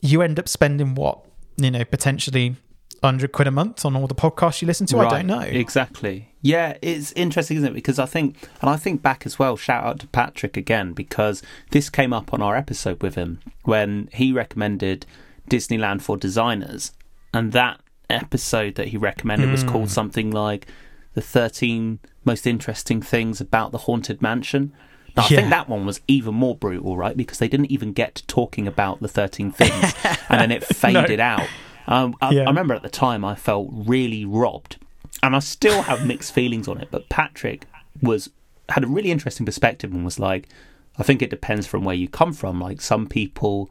you 0.00 0.20
end 0.22 0.38
up 0.38 0.46
spending 0.48 0.94
what 0.94 1.24
you 1.56 1.70
know 1.70 1.84
potentially 1.84 2.56
100 3.00 3.32
quid 3.32 3.48
a 3.48 3.50
month 3.50 3.84
on 3.86 3.96
all 3.96 4.06
the 4.06 4.14
podcasts 4.14 4.60
you 4.60 4.66
listen 4.66 4.86
to 4.86 4.98
i 4.98 5.08
don't 5.08 5.26
know 5.26 5.40
Exactly. 5.40 6.26
Yeah, 6.42 6.78
it's 6.80 7.12
interesting, 7.12 7.58
isn't 7.58 7.68
it? 7.68 7.74
Because 7.74 7.98
I 7.98 8.06
think, 8.06 8.48
and 8.62 8.70
I 8.70 8.76
think 8.76 9.02
back 9.02 9.26
as 9.26 9.38
well, 9.38 9.58
shout 9.58 9.84
out 9.84 9.98
to 10.00 10.06
Patrick 10.06 10.56
again, 10.56 10.94
because 10.94 11.42
this 11.70 11.90
came 11.90 12.14
up 12.14 12.32
on 12.32 12.40
our 12.40 12.56
episode 12.56 13.02
with 13.02 13.14
him 13.14 13.40
when 13.64 14.08
he 14.14 14.32
recommended 14.32 15.04
Disneyland 15.50 16.00
for 16.00 16.16
Designers. 16.16 16.92
And 17.34 17.52
that 17.52 17.80
episode 18.08 18.76
that 18.76 18.88
he 18.88 18.96
recommended 18.96 19.50
was 19.50 19.64
Hmm. 19.64 19.68
called 19.68 19.90
something 19.90 20.30
like 20.30 20.66
The 21.12 21.20
13 21.20 21.98
Most 22.24 22.46
Interesting 22.46 23.00
Things 23.02 23.40
About 23.40 23.72
the 23.72 23.78
Haunted 23.78 24.20
Mansion. 24.22 24.72
Now, 25.16 25.22
I 25.24 25.28
Yeah. 25.30 25.36
think 25.38 25.50
that 25.50 25.68
one 25.68 25.86
was 25.86 26.00
even 26.06 26.34
more 26.34 26.54
brutal, 26.56 26.96
right? 26.96 27.16
Because 27.16 27.38
they 27.38 27.48
didn't 27.48 27.70
even 27.72 27.92
get 27.92 28.14
to 28.16 28.26
talking 28.26 28.66
about 28.68 29.00
the 29.00 29.08
13 29.08 29.50
things 29.50 29.94
and 30.28 30.40
then 30.40 30.50
it 30.52 30.64
faded 30.76 31.18
out. 31.20 31.48
Um, 31.88 32.14
I, 32.20 32.30
Yeah. 32.32 32.42
I 32.42 32.46
remember 32.46 32.74
at 32.74 32.82
the 32.82 32.88
time 32.90 33.24
I 33.24 33.34
felt 33.34 33.68
really 33.72 34.24
robbed, 34.24 34.76
and 35.22 35.34
I 35.34 35.40
still 35.40 35.82
have 35.82 36.06
mixed 36.06 36.32
feelings 36.32 36.68
on 36.68 36.78
it. 36.80 36.88
But 36.90 37.08
Patrick 37.08 37.66
was 38.00 38.30
had 38.68 38.84
a 38.84 38.86
really 38.86 39.10
interesting 39.10 39.44
perspective 39.44 39.92
and 39.92 40.04
was 40.04 40.20
like, 40.20 40.48
I 40.96 41.02
think 41.02 41.22
it 41.22 41.30
depends 41.30 41.66
from 41.66 41.82
where 41.84 41.96
you 41.96 42.06
come 42.08 42.32
from. 42.32 42.60
Like 42.60 42.80
some 42.80 43.08
people 43.08 43.68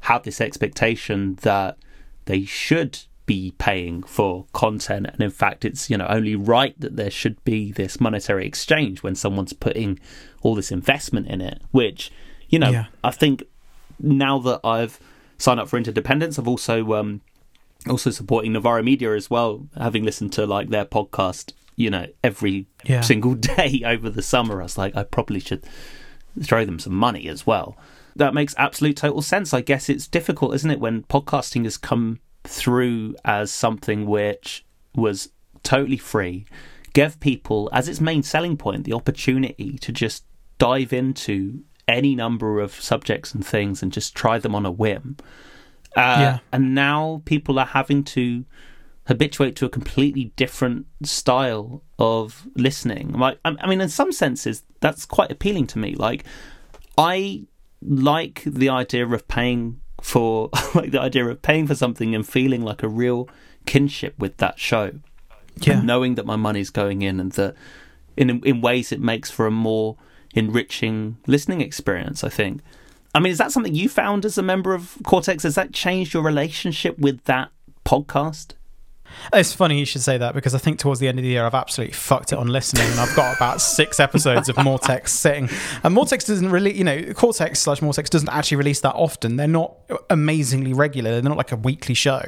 have 0.00 0.24
this 0.24 0.38
expectation 0.40 1.36
that 1.42 1.78
they 2.26 2.44
should 2.44 2.98
be 3.26 3.54
paying 3.58 4.02
for 4.02 4.46
content, 4.52 5.06
and 5.06 5.20
in 5.22 5.30
fact, 5.30 5.64
it's 5.64 5.88
you 5.88 5.96
know 5.96 6.06
only 6.08 6.34
right 6.36 6.78
that 6.80 6.96
there 6.96 7.10
should 7.10 7.42
be 7.44 7.72
this 7.72 8.00
monetary 8.00 8.46
exchange 8.46 9.02
when 9.02 9.14
someone's 9.14 9.52
putting 9.52 9.98
all 10.42 10.54
this 10.54 10.70
investment 10.70 11.26
in 11.28 11.40
it. 11.40 11.62
Which 11.70 12.10
you 12.48 12.58
know, 12.58 12.70
Yeah. 12.70 12.86
I 13.02 13.10
think 13.10 13.42
now 13.98 14.38
that 14.40 14.60
I've 14.64 15.00
signed 15.38 15.58
up 15.60 15.68
for 15.68 15.76
Interdependence. 15.76 16.38
I've 16.38 16.46
also 16.48 16.92
um, 16.94 17.20
also 17.88 18.10
supporting 18.10 18.52
Novara 18.52 18.82
Media 18.82 19.14
as 19.14 19.28
well, 19.30 19.66
having 19.76 20.04
listened 20.04 20.32
to 20.34 20.46
like 20.46 20.68
their 20.68 20.84
podcast, 20.84 21.52
you 21.76 21.90
know, 21.90 22.06
every 22.22 22.66
Yeah. 22.84 23.00
single 23.00 23.34
day 23.56 23.82
over 23.84 24.08
the 24.10 24.22
summer. 24.22 24.60
I 24.60 24.64
was 24.64 24.78
like, 24.78 24.94
I 24.96 25.02
probably 25.02 25.40
should 25.40 25.64
throw 26.42 26.64
them 26.64 26.78
some 26.78 26.94
money 26.94 27.28
as 27.28 27.46
well. 27.46 27.76
That 28.16 28.32
makes 28.34 28.54
absolute 28.58 28.96
total 28.96 29.22
sense. 29.22 29.52
I 29.52 29.60
guess 29.60 29.88
it's 29.88 30.06
difficult, 30.06 30.54
isn't 30.54 30.70
it, 30.70 30.78
when 30.80 31.02
podcasting 31.04 31.64
has 31.64 31.76
come 31.76 32.20
through 32.44 33.16
as 33.24 33.50
something 33.50 34.06
which 34.06 34.64
was 34.94 35.30
totally 35.62 35.96
free, 35.96 36.46
gave 36.92 37.18
people 37.20 37.68
as 37.72 37.88
its 37.88 38.00
main 38.00 38.22
selling 38.22 38.56
point 38.56 38.84
the 38.84 38.92
opportunity 38.92 39.78
to 39.78 39.92
just 39.92 40.24
dive 40.58 40.92
into 40.92 41.62
any 41.88 42.14
number 42.14 42.60
of 42.60 42.72
subjects 42.72 43.34
and 43.34 43.44
things 43.44 43.82
and 43.82 43.92
just 43.92 44.14
try 44.14 44.38
them 44.38 44.54
on 44.54 44.64
a 44.64 44.70
whim. 44.70 45.16
Uh, 45.96 46.16
Yeah. 46.20 46.38
And 46.52 46.74
now 46.74 47.22
people 47.24 47.58
are 47.58 47.66
having 47.66 48.04
to 48.04 48.44
habituate 49.06 49.54
to 49.56 49.66
a 49.66 49.68
completely 49.68 50.32
different 50.36 50.86
style 51.02 51.82
of 51.98 52.46
listening. 52.56 53.12
Like, 53.12 53.38
I 53.44 53.54
I 53.60 53.66
mean, 53.66 53.80
in 53.80 53.88
some 53.88 54.12
senses, 54.12 54.62
that's 54.80 55.04
quite 55.04 55.30
appealing 55.30 55.66
to 55.68 55.78
me. 55.78 55.94
Like, 55.94 56.24
I 56.96 57.44
like 57.82 58.42
the 58.46 58.70
idea 58.70 59.06
of 59.06 59.28
paying 59.28 59.80
for, 60.04 60.50
like 60.74 60.90
the 60.90 61.00
idea 61.00 61.26
of 61.26 61.40
paying 61.40 61.66
for 61.66 61.74
something 61.74 62.14
and 62.14 62.28
feeling 62.28 62.62
like 62.62 62.82
a 62.82 62.88
real 62.88 63.26
kinship 63.64 64.14
with 64.18 64.36
that 64.36 64.58
show. 64.58 64.92
Yeah. 65.56 65.78
and 65.78 65.86
knowing 65.86 66.16
that 66.16 66.26
my 66.26 66.36
money's 66.36 66.70
going 66.70 67.02
in 67.02 67.20
and 67.20 67.30
that 67.32 67.54
in 68.16 68.42
in 68.44 68.60
ways 68.60 68.90
it 68.90 69.00
makes 69.00 69.30
for 69.30 69.46
a 69.46 69.52
more 69.52 69.96
enriching 70.34 71.16
listening 71.28 71.60
experience 71.60 72.24
i 72.24 72.28
think. 72.28 72.60
I 73.14 73.20
mean 73.20 73.30
is 73.30 73.38
that 73.38 73.52
something 73.52 73.72
you 73.72 73.88
found 73.88 74.24
as 74.24 74.36
a 74.36 74.42
member 74.42 74.74
of 74.74 74.98
cortex? 75.04 75.44
Has 75.44 75.54
that 75.54 75.72
changed 75.72 76.12
your 76.12 76.24
relationship 76.24 76.98
with 76.98 77.22
that 77.26 77.52
podcast 77.84 78.54
It's 79.32 79.52
funny 79.52 79.78
you 79.78 79.84
should 79.84 80.02
say 80.02 80.18
that 80.18 80.34
because 80.34 80.54
I 80.54 80.58
think 80.58 80.78
towards 80.78 81.00
the 81.00 81.08
end 81.08 81.18
of 81.18 81.22
the 81.22 81.28
year 81.28 81.44
I've 81.44 81.54
absolutely 81.54 81.94
fucked 81.94 82.32
it 82.32 82.38
on 82.38 82.48
listening 82.48 82.88
and 82.90 83.00
I've 83.00 83.14
got 83.16 83.36
about 83.36 83.60
six 83.60 84.00
episodes 84.00 84.48
of 84.48 84.56
Mortex 84.56 85.08
sitting. 85.08 85.48
And 85.82 85.96
Mortex 85.96 86.26
doesn't 86.26 86.50
really, 86.50 86.76
you 86.76 86.84
know, 86.84 87.12
Cortex 87.14 87.60
slash 87.60 87.80
Mortex 87.80 88.10
doesn't 88.10 88.28
actually 88.28 88.58
release 88.58 88.80
that 88.80 88.94
often. 88.94 89.36
They're 89.36 89.46
not 89.48 89.74
amazingly 90.10 90.72
regular. 90.72 91.12
They're 91.12 91.22
not 91.22 91.36
like 91.36 91.52
a 91.52 91.56
weekly 91.56 91.94
show. 91.94 92.22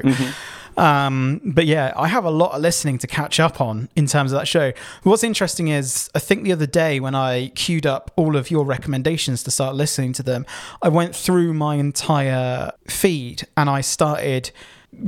Um, 0.77 1.41
but 1.43 1.65
yeah, 1.65 1.91
I 1.95 2.07
have 2.07 2.23
a 2.23 2.29
lot 2.29 2.51
of 2.53 2.61
listening 2.61 2.99
to 2.99 3.07
catch 3.07 3.39
up 3.39 3.59
on 3.59 3.89
in 3.95 4.05
terms 4.05 4.31
of 4.31 4.39
that 4.39 4.47
show. 4.47 4.73
What's 5.03 5.23
interesting 5.23 5.69
is 5.69 6.09
I 6.13 6.19
think 6.19 6.43
the 6.43 6.51
other 6.51 6.67
day 6.67 6.99
when 6.99 7.15
I 7.15 7.49
queued 7.55 7.87
up 7.87 8.11
all 8.15 8.35
of 8.35 8.51
your 8.51 8.63
recommendations 8.63 9.43
to 9.43 9.51
start 9.51 9.75
listening 9.75 10.13
to 10.13 10.23
them, 10.23 10.45
I 10.81 10.89
went 10.89 11.15
through 11.15 11.53
my 11.53 11.75
entire 11.75 12.71
feed 12.87 13.47
and 13.57 13.69
I 13.69 13.81
started 13.81 14.51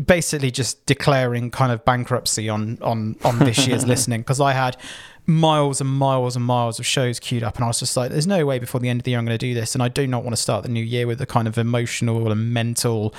basically 0.05 0.51
just 0.51 0.85
declaring 0.85 1.51
kind 1.51 1.71
of 1.71 1.83
bankruptcy 1.85 2.49
on 2.49 2.77
on 2.81 3.15
on 3.23 3.39
this 3.39 3.67
year's 3.67 3.85
listening. 3.93 4.21
Because 4.21 4.39
I 4.41 4.53
had 4.53 4.77
miles 5.29 5.79
and 5.79 5.89
miles 5.89 6.35
and 6.35 6.43
miles 6.43 6.79
of 6.79 6.85
shows 6.85 7.19
queued 7.19 7.43
up 7.43 7.55
and 7.55 7.63
I 7.63 7.67
was 7.67 7.79
just 7.79 7.95
like 7.95 8.09
there's 8.09 8.25
no 8.27 8.45
way 8.47 8.57
before 8.57 8.81
the 8.81 8.89
end 8.89 8.99
of 8.99 9.03
the 9.03 9.11
year 9.11 9.19
I'm 9.19 9.25
going 9.25 9.37
to 9.37 9.45
do 9.45 9.53
this 9.53 9.75
and 9.75 9.83
I 9.83 9.87
do 9.87 10.07
not 10.07 10.23
want 10.23 10.35
to 10.35 10.41
start 10.41 10.63
the 10.63 10.69
new 10.69 10.83
year 10.83 11.05
with 11.05 11.19
the 11.19 11.27
kind 11.27 11.47
of 11.47 11.57
emotional 11.57 12.31
and 12.31 12.51
mental 12.53 13.13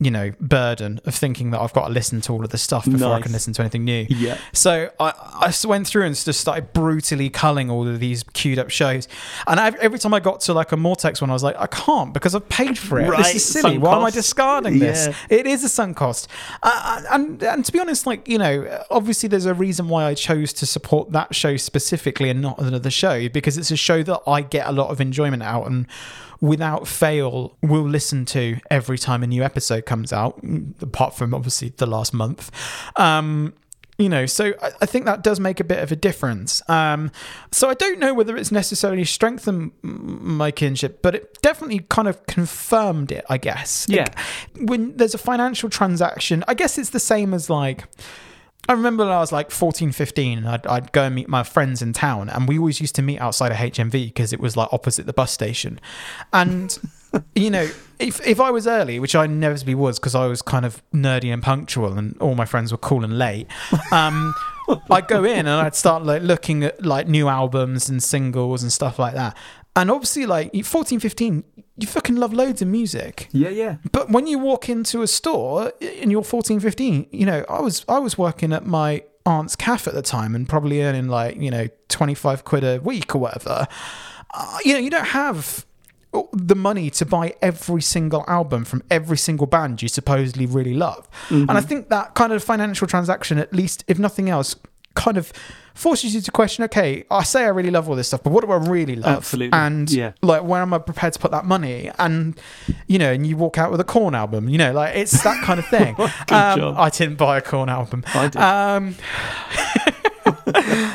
you 0.00 0.12
know 0.12 0.30
burden 0.40 1.00
of 1.06 1.14
thinking 1.16 1.50
that 1.50 1.60
I've 1.60 1.72
got 1.72 1.88
to 1.88 1.92
listen 1.92 2.20
to 2.20 2.32
all 2.32 2.44
of 2.44 2.50
this 2.50 2.62
stuff 2.62 2.84
before 2.84 3.12
I 3.12 3.20
can 3.20 3.32
listen 3.32 3.52
to 3.54 3.62
anything 3.62 3.84
new 3.84 4.06
Yeah. 4.08 4.38
so 4.52 4.88
I, 5.00 5.12
I 5.40 5.52
went 5.66 5.88
through 5.88 6.04
and 6.04 6.14
just 6.14 6.40
started 6.40 6.72
brutally 6.72 7.30
culling 7.30 7.68
all 7.70 7.88
of 7.88 7.98
these 7.98 8.22
queued 8.22 8.58
up 8.58 8.70
shows. 8.70 9.08
And 9.46 9.58
I, 9.58 9.68
every 9.80 9.98
time 9.98 10.14
I 10.14 10.20
got 10.20 10.40
to 10.42 10.52
like 10.54 10.70
a 10.72 10.76
Mortex 10.76 11.20
one, 11.20 11.30
I 11.30 11.32
was 11.32 11.42
like, 11.42 11.56
I 11.58 11.66
can't 11.66 12.14
because 12.14 12.34
I've 12.34 12.48
paid 12.48 12.78
for 12.78 13.00
it. 13.00 13.10
This 13.16 13.34
is 13.34 13.44
silly. 13.44 13.72
sunk 13.72 13.82
Why 13.82 13.92
am 13.96 13.98
I 13.98 14.02
cost. 14.04 14.14
discarding 14.14 14.78
this? 14.78 15.08
Yeah. 15.08 15.38
It 15.38 15.46
is 15.46 15.64
a 15.64 15.68
sunk 15.68 15.96
cost. 15.96 16.28
Uh, 16.62 17.02
and, 17.10 17.42
and 17.42 17.64
to 17.64 17.72
be 17.72 17.80
honest, 17.80 18.06
like, 18.06 18.28
you 18.28 18.38
know, 18.38 18.84
obviously 18.90 19.28
there's 19.28 19.46
a 19.46 19.54
reason 19.54 19.88
why 19.88 20.04
I 20.04 20.14
chose 20.14 20.52
to 20.54 20.66
support 20.66 21.10
that 21.12 21.34
show 21.34 21.47
specifically 21.56 22.30
and 22.30 22.40
not 22.40 22.58
another 22.58 22.90
show 22.90 23.28
because 23.28 23.56
it's 23.56 23.70
a 23.70 23.76
show 23.76 24.02
that 24.02 24.20
I 24.26 24.42
get 24.42 24.66
a 24.66 24.72
lot 24.72 24.90
of 24.90 25.00
enjoyment 25.00 25.42
out 25.42 25.66
and 25.66 25.86
without 26.40 26.86
fail 26.86 27.56
will 27.62 27.88
listen 27.88 28.24
to 28.26 28.58
every 28.70 28.98
time 28.98 29.22
a 29.22 29.26
new 29.26 29.42
episode 29.42 29.86
comes 29.86 30.12
out, 30.12 30.40
apart 30.80 31.14
from 31.14 31.34
obviously 31.34 31.72
the 31.76 31.86
last 31.86 32.14
month. 32.14 32.50
Um, 32.96 33.54
you 33.98 34.08
know, 34.08 34.26
so 34.26 34.54
I, 34.62 34.70
I 34.82 34.86
think 34.86 35.06
that 35.06 35.22
does 35.22 35.40
make 35.40 35.58
a 35.58 35.64
bit 35.64 35.80
of 35.80 35.90
a 35.90 35.96
difference. 35.96 36.62
Um, 36.70 37.10
so 37.50 37.68
I 37.68 37.74
don't 37.74 37.98
know 37.98 38.14
whether 38.14 38.36
it's 38.36 38.52
necessarily 38.52 39.04
strengthened 39.04 39.72
my 39.82 40.52
kinship, 40.52 41.02
but 41.02 41.16
it 41.16 41.42
definitely 41.42 41.80
kind 41.88 42.06
of 42.06 42.24
confirmed 42.26 43.10
it, 43.10 43.24
I 43.28 43.38
guess. 43.38 43.86
Yeah. 43.88 44.02
Like, 44.02 44.18
when 44.68 44.96
there's 44.96 45.14
a 45.14 45.18
financial 45.18 45.68
transaction, 45.68 46.44
I 46.46 46.54
guess 46.54 46.78
it's 46.78 46.90
the 46.90 47.00
same 47.00 47.34
as 47.34 47.50
like. 47.50 47.84
I 48.68 48.74
remember 48.74 49.04
when 49.04 49.12
I 49.14 49.18
was 49.18 49.32
like 49.32 49.50
14, 49.50 49.92
15, 49.92 50.38
and 50.38 50.48
I'd, 50.48 50.66
I'd 50.66 50.92
go 50.92 51.04
and 51.04 51.14
meet 51.14 51.28
my 51.28 51.42
friends 51.42 51.80
in 51.80 51.94
town, 51.94 52.28
and 52.28 52.46
we 52.46 52.58
always 52.58 52.82
used 52.82 52.94
to 52.96 53.02
meet 53.02 53.18
outside 53.18 53.50
of 53.50 53.56
HMV 53.56 53.90
because 53.92 54.34
it 54.34 54.40
was 54.40 54.58
like 54.58 54.68
opposite 54.72 55.06
the 55.06 55.14
bus 55.14 55.32
station. 55.32 55.80
And, 56.34 56.78
you 57.34 57.50
know, 57.50 57.66
if, 57.98 58.24
if 58.26 58.38
I 58.38 58.50
was 58.50 58.66
early, 58.66 59.00
which 59.00 59.14
I 59.14 59.24
inevitably 59.24 59.74
was 59.74 59.98
because 59.98 60.14
I 60.14 60.26
was 60.26 60.42
kind 60.42 60.66
of 60.66 60.82
nerdy 60.92 61.32
and 61.32 61.42
punctual, 61.42 61.96
and 61.96 62.16
all 62.20 62.34
my 62.34 62.44
friends 62.44 62.70
were 62.70 62.78
cool 62.78 63.04
and 63.04 63.18
late, 63.18 63.46
um, 63.90 64.34
I'd 64.90 65.08
go 65.08 65.24
in 65.24 65.38
and 65.38 65.48
I'd 65.48 65.74
start 65.74 66.04
like 66.04 66.20
looking 66.20 66.62
at 66.62 66.84
like 66.84 67.08
new 67.08 67.28
albums 67.28 67.88
and 67.88 68.02
singles 68.02 68.62
and 68.62 68.70
stuff 68.70 68.98
like 68.98 69.14
that. 69.14 69.34
And 69.76 69.90
obviously, 69.90 70.26
like 70.26 70.64
14, 70.64 71.00
15, 71.00 71.44
you 71.78 71.86
fucking 71.86 72.16
love 72.16 72.32
loads 72.32 72.60
of 72.62 72.68
music. 72.68 73.28
yeah 73.32 73.48
yeah 73.50 73.76
But 73.92 74.10
when 74.10 74.26
you 74.26 74.38
walk 74.38 74.68
into 74.68 75.02
a 75.02 75.06
store 75.06 75.72
and 75.80 76.10
you're 76.10 76.24
14, 76.24 76.60
15, 76.60 77.06
you 77.10 77.24
know, 77.26 77.44
I 77.48 77.60
was 77.60 77.84
I 77.88 77.98
was 77.98 78.18
working 78.18 78.52
at 78.52 78.66
my 78.66 79.02
aunt's 79.26 79.56
cafe 79.56 79.90
at 79.90 79.94
the 79.94 80.02
time 80.02 80.34
and 80.34 80.48
probably 80.48 80.82
earning 80.82 81.08
like, 81.08 81.36
you 81.36 81.50
know, 81.50 81.68
25 81.88 82.44
quid 82.44 82.64
a 82.64 82.78
week 82.80 83.14
or 83.14 83.18
whatever. 83.18 83.66
Uh, 84.34 84.58
you 84.64 84.72
know, 84.72 84.78
you 84.78 84.90
don't 84.90 85.08
have 85.08 85.64
the 86.32 86.56
money 86.56 86.88
to 86.90 87.04
buy 87.04 87.34
every 87.42 87.82
single 87.82 88.24
album 88.26 88.64
from 88.64 88.82
every 88.90 89.18
single 89.18 89.46
band 89.46 89.82
you 89.82 89.88
supposedly 89.88 90.46
really 90.46 90.72
love. 90.74 91.06
And 91.30 91.50
I 91.50 91.60
think 91.60 91.90
that 91.90 92.14
kind 92.14 92.32
of 92.32 92.42
financial 92.42 92.86
transaction, 92.86 93.38
at 93.38 93.52
least 93.52 93.84
if 93.86 93.98
nothing 93.98 94.30
else, 94.30 94.56
kind 94.94 95.18
of 95.18 95.32
forces 95.78 96.12
you 96.14 96.20
to 96.20 96.32
question 96.32 96.64
okay 96.64 97.04
i 97.10 97.22
say 97.22 97.44
i 97.44 97.48
really 97.48 97.70
love 97.70 97.88
all 97.88 97.94
this 97.94 98.08
stuff 98.08 98.20
but 98.24 98.30
what 98.32 98.44
do 98.44 98.50
i 98.50 98.56
really 98.56 98.96
love 98.96 99.18
Absolutely. 99.18 99.56
and 99.56 99.88
Yeah. 99.90 100.12
like 100.22 100.42
where 100.42 100.60
am 100.60 100.74
i 100.74 100.78
prepared 100.78 101.12
to 101.12 101.18
put 101.20 101.30
that 101.30 101.44
money 101.44 101.88
and 102.00 102.38
you 102.88 102.98
know 102.98 103.12
and 103.12 103.24
you 103.26 103.36
walk 103.36 103.58
out 103.58 103.70
with 103.70 103.78
a 103.80 103.84
Korn 103.84 104.14
album 104.14 104.48
you 104.48 104.58
know 104.58 104.72
like 104.72 104.96
it's 104.96 105.22
that 105.22 105.42
kind 105.44 105.60
of 105.60 105.66
thing 105.68 105.94
Good 105.96 106.10
um, 106.34 106.58
job. 106.58 106.74
i 106.78 106.90
didn't 106.90 107.16
buy 107.16 107.38
a 107.38 107.40
Korn 107.40 107.68
album 107.68 108.02
I 108.14 108.28
did. 108.28 108.40
um 108.42 108.94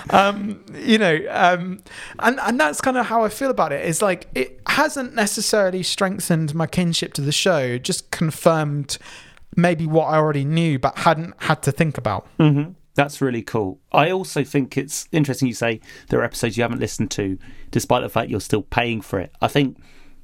um 0.10 0.64
you 0.76 0.98
know 0.98 1.18
um 1.30 1.82
and 2.20 2.40
and 2.42 2.60
that's 2.60 2.82
kind 2.82 2.98
of 2.98 3.06
how 3.06 3.24
i 3.24 3.30
feel 3.30 3.50
about 3.50 3.72
it. 3.72 3.86
is 3.86 4.02
like 4.02 4.28
it 4.36 4.60
hasn't 4.68 5.16
necessarily 5.16 5.84
strengthened 5.84 6.54
my 6.54 6.68
kinship 6.68 7.14
to 7.14 7.22
the 7.22 7.32
show 7.32 7.78
just 7.78 8.12
confirmed 8.12 8.98
maybe 9.56 9.86
what 9.88 10.06
i 10.06 10.16
already 10.18 10.44
knew 10.46 10.78
but 10.80 10.98
hadn't 11.00 11.34
had 11.44 11.62
to 11.64 11.72
think 11.72 11.98
about 11.98 12.28
hmm 12.38 12.64
That's 12.96 13.22
really 13.22 13.42
cool. 13.42 13.80
I 13.92 14.12
also 14.12 14.44
think 14.44 14.78
it's 14.78 15.08
interesting 15.12 15.48
you 15.48 15.54
say 15.56 15.80
there 16.10 16.20
are 16.20 16.24
episodes 16.24 16.58
you 16.58 16.64
haven't 16.64 16.80
listened 16.80 17.10
to, 17.12 17.38
despite 17.72 18.04
the 18.04 18.10
fact 18.10 18.30
you're 18.30 18.40
still 18.40 18.62
paying 18.62 19.02
for 19.02 19.20
it. 19.20 19.32
I 19.42 19.48
think 19.48 19.78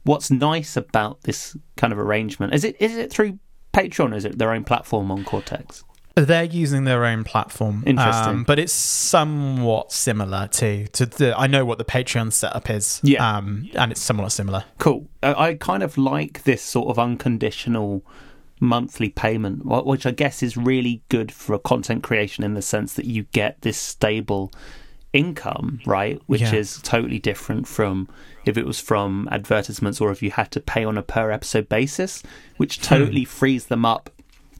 what's 0.03 0.29
nice 0.29 0.77
about 0.77 1.21
this 1.23 1.57
kind 1.77 1.91
of 1.91 1.99
arrangement 1.99 2.53
is 2.53 2.63
it 2.63 2.75
is 2.79 2.95
it 2.95 3.11
through 3.11 3.39
Patreon? 3.73 4.13
Or 4.13 4.15
is 4.15 4.25
it 4.25 4.37
their 4.37 4.51
own 4.51 4.63
platform 4.63 5.11
on 5.11 5.23
Cortex? 5.23 5.83
They're 6.15 6.43
using 6.43 6.83
their 6.83 7.05
own 7.05 7.23
platform, 7.23 7.83
Interesting. 7.87 8.29
um, 8.29 8.43
but 8.43 8.59
it's 8.59 8.73
somewhat 8.73 9.91
similar 9.91 10.47
to 10.53 10.87
to 10.87 11.05
the. 11.05 11.37
I 11.37 11.47
know 11.47 11.65
what 11.65 11.77
the 11.77 11.85
Patreon 11.85 12.33
setup 12.33 12.69
is, 12.69 12.99
Yeah. 13.03 13.37
um, 13.37 13.69
and 13.73 13.91
it's 13.91 14.01
somewhat 14.01 14.31
similar. 14.31 14.65
Cool. 14.79 15.07
Uh, 15.23 15.33
I 15.37 15.53
kind 15.55 15.81
of 15.81 15.97
like 15.97 16.43
this 16.43 16.61
sort 16.61 16.89
of 16.89 16.99
unconditional 16.99 18.03
monthly 18.59 19.09
payment, 19.09 19.65
which 19.65 20.05
I 20.05 20.11
guess 20.11 20.43
is 20.43 20.57
really 20.57 21.01
good 21.09 21.31
for 21.31 21.57
content 21.57 22.03
creation 22.03 22.43
in 22.43 22.53
the 22.53 22.61
sense 22.61 22.93
that 22.93 23.05
you 23.05 23.23
get 23.31 23.61
this 23.61 23.77
stable 23.77 24.51
income, 25.13 25.79
right? 25.85 26.21
Which 26.27 26.41
Yeah. 26.41 26.55
is 26.55 26.79
totally 26.83 27.19
different 27.19 27.67
from 27.67 28.07
if 28.45 28.57
it 28.57 28.65
was 28.65 28.79
from 28.79 29.27
advertisements 29.31 29.99
or 29.99 30.11
if 30.11 30.21
you 30.21 30.31
had 30.31 30.51
to 30.51 30.59
pay 30.59 30.83
on 30.83 30.97
a 30.97 31.01
per 31.01 31.31
episode 31.31 31.67
basis, 31.69 32.23
which 32.57 32.77
hmm. 32.77 32.83
totally 32.83 33.25
frees 33.25 33.65
them 33.65 33.85
up 33.85 34.09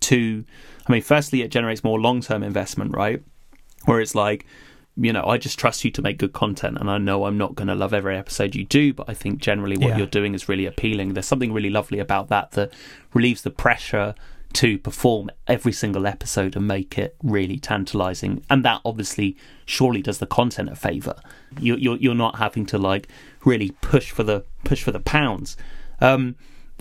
to. 0.01 0.43
I 0.87 0.91
mean, 0.91 1.01
firstly, 1.01 1.41
it 1.41 1.51
generates 1.51 1.83
more 1.83 1.99
long 1.99 2.21
term 2.21 2.41
investment, 2.41 2.95
right? 2.95 3.21
Where 3.85 4.01
it's 4.01 4.15
like, 4.15 4.45
you 5.01 5.13
know, 5.13 5.23
I 5.25 5.37
just 5.37 5.57
trust 5.57 5.85
you 5.85 5.91
to 5.91 6.01
make 6.01 6.17
good 6.17 6.33
content, 6.33 6.77
and 6.79 6.89
I 6.89 6.97
know 6.97 7.25
I'm 7.25 7.37
not 7.37 7.55
going 7.55 7.67
to 7.69 7.75
love 7.75 7.93
every 7.93 8.17
episode 8.17 8.55
you 8.55 8.65
do, 8.65 8.93
but 8.93 9.09
I 9.09 9.13
think 9.13 9.39
generally 9.39 9.77
what 9.77 9.89
Yeah. 9.89 9.97
you're 9.99 10.07
doing 10.07 10.33
is 10.35 10.49
really 10.49 10.65
appealing. 10.65 11.13
There's 11.13 11.25
something 11.27 11.53
really 11.53 11.69
lovely 11.69 11.99
about 11.99 12.27
that 12.29 12.51
that 12.51 12.73
relieves 13.13 13.41
the 13.43 13.49
pressure 13.51 14.13
to 14.51 14.79
perform 14.79 15.29
every 15.47 15.71
single 15.71 16.07
episode 16.07 16.55
and 16.55 16.67
make 16.67 16.97
it 16.97 17.15
really 17.23 17.59
tantalizing, 17.59 18.43
and 18.49 18.65
that 18.65 18.81
obviously 18.83 19.37
surely 19.65 20.01
does 20.01 20.17
the 20.17 20.25
content 20.25 20.69
a 20.69 20.75
favor. 20.75 21.15
You, 21.59 21.75
you're 21.75 21.97
you're 21.97 22.15
not 22.15 22.37
having 22.37 22.65
to 22.67 22.77
like 22.77 23.07
really 23.45 23.71
push 23.81 24.11
for 24.11 24.23
the 24.23 24.43
push 24.63 24.83
for 24.83 24.91
the 24.91 24.99
pounds. 24.99 25.55
Um, 26.01 26.35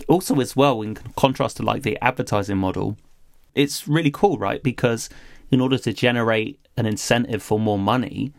also 0.07 0.39
as 0.39 0.55
well 0.55 0.81
in 0.81 0.95
contrast 1.15 1.57
to 1.57 1.63
like 1.63 1.83
the 1.83 1.97
advertising 2.01 2.57
model, 2.57 2.97
it's 3.53 3.87
really 3.87 4.11
cool, 4.11 4.37
right? 4.37 4.63
Because 4.63 5.09
in 5.51 5.61
order 5.61 5.77
to 5.77 5.93
generate 5.93 6.58
an 6.79 6.85
incentive 6.85 7.41
for 7.43 7.59
more 7.59 7.77
money, 7.79 8.33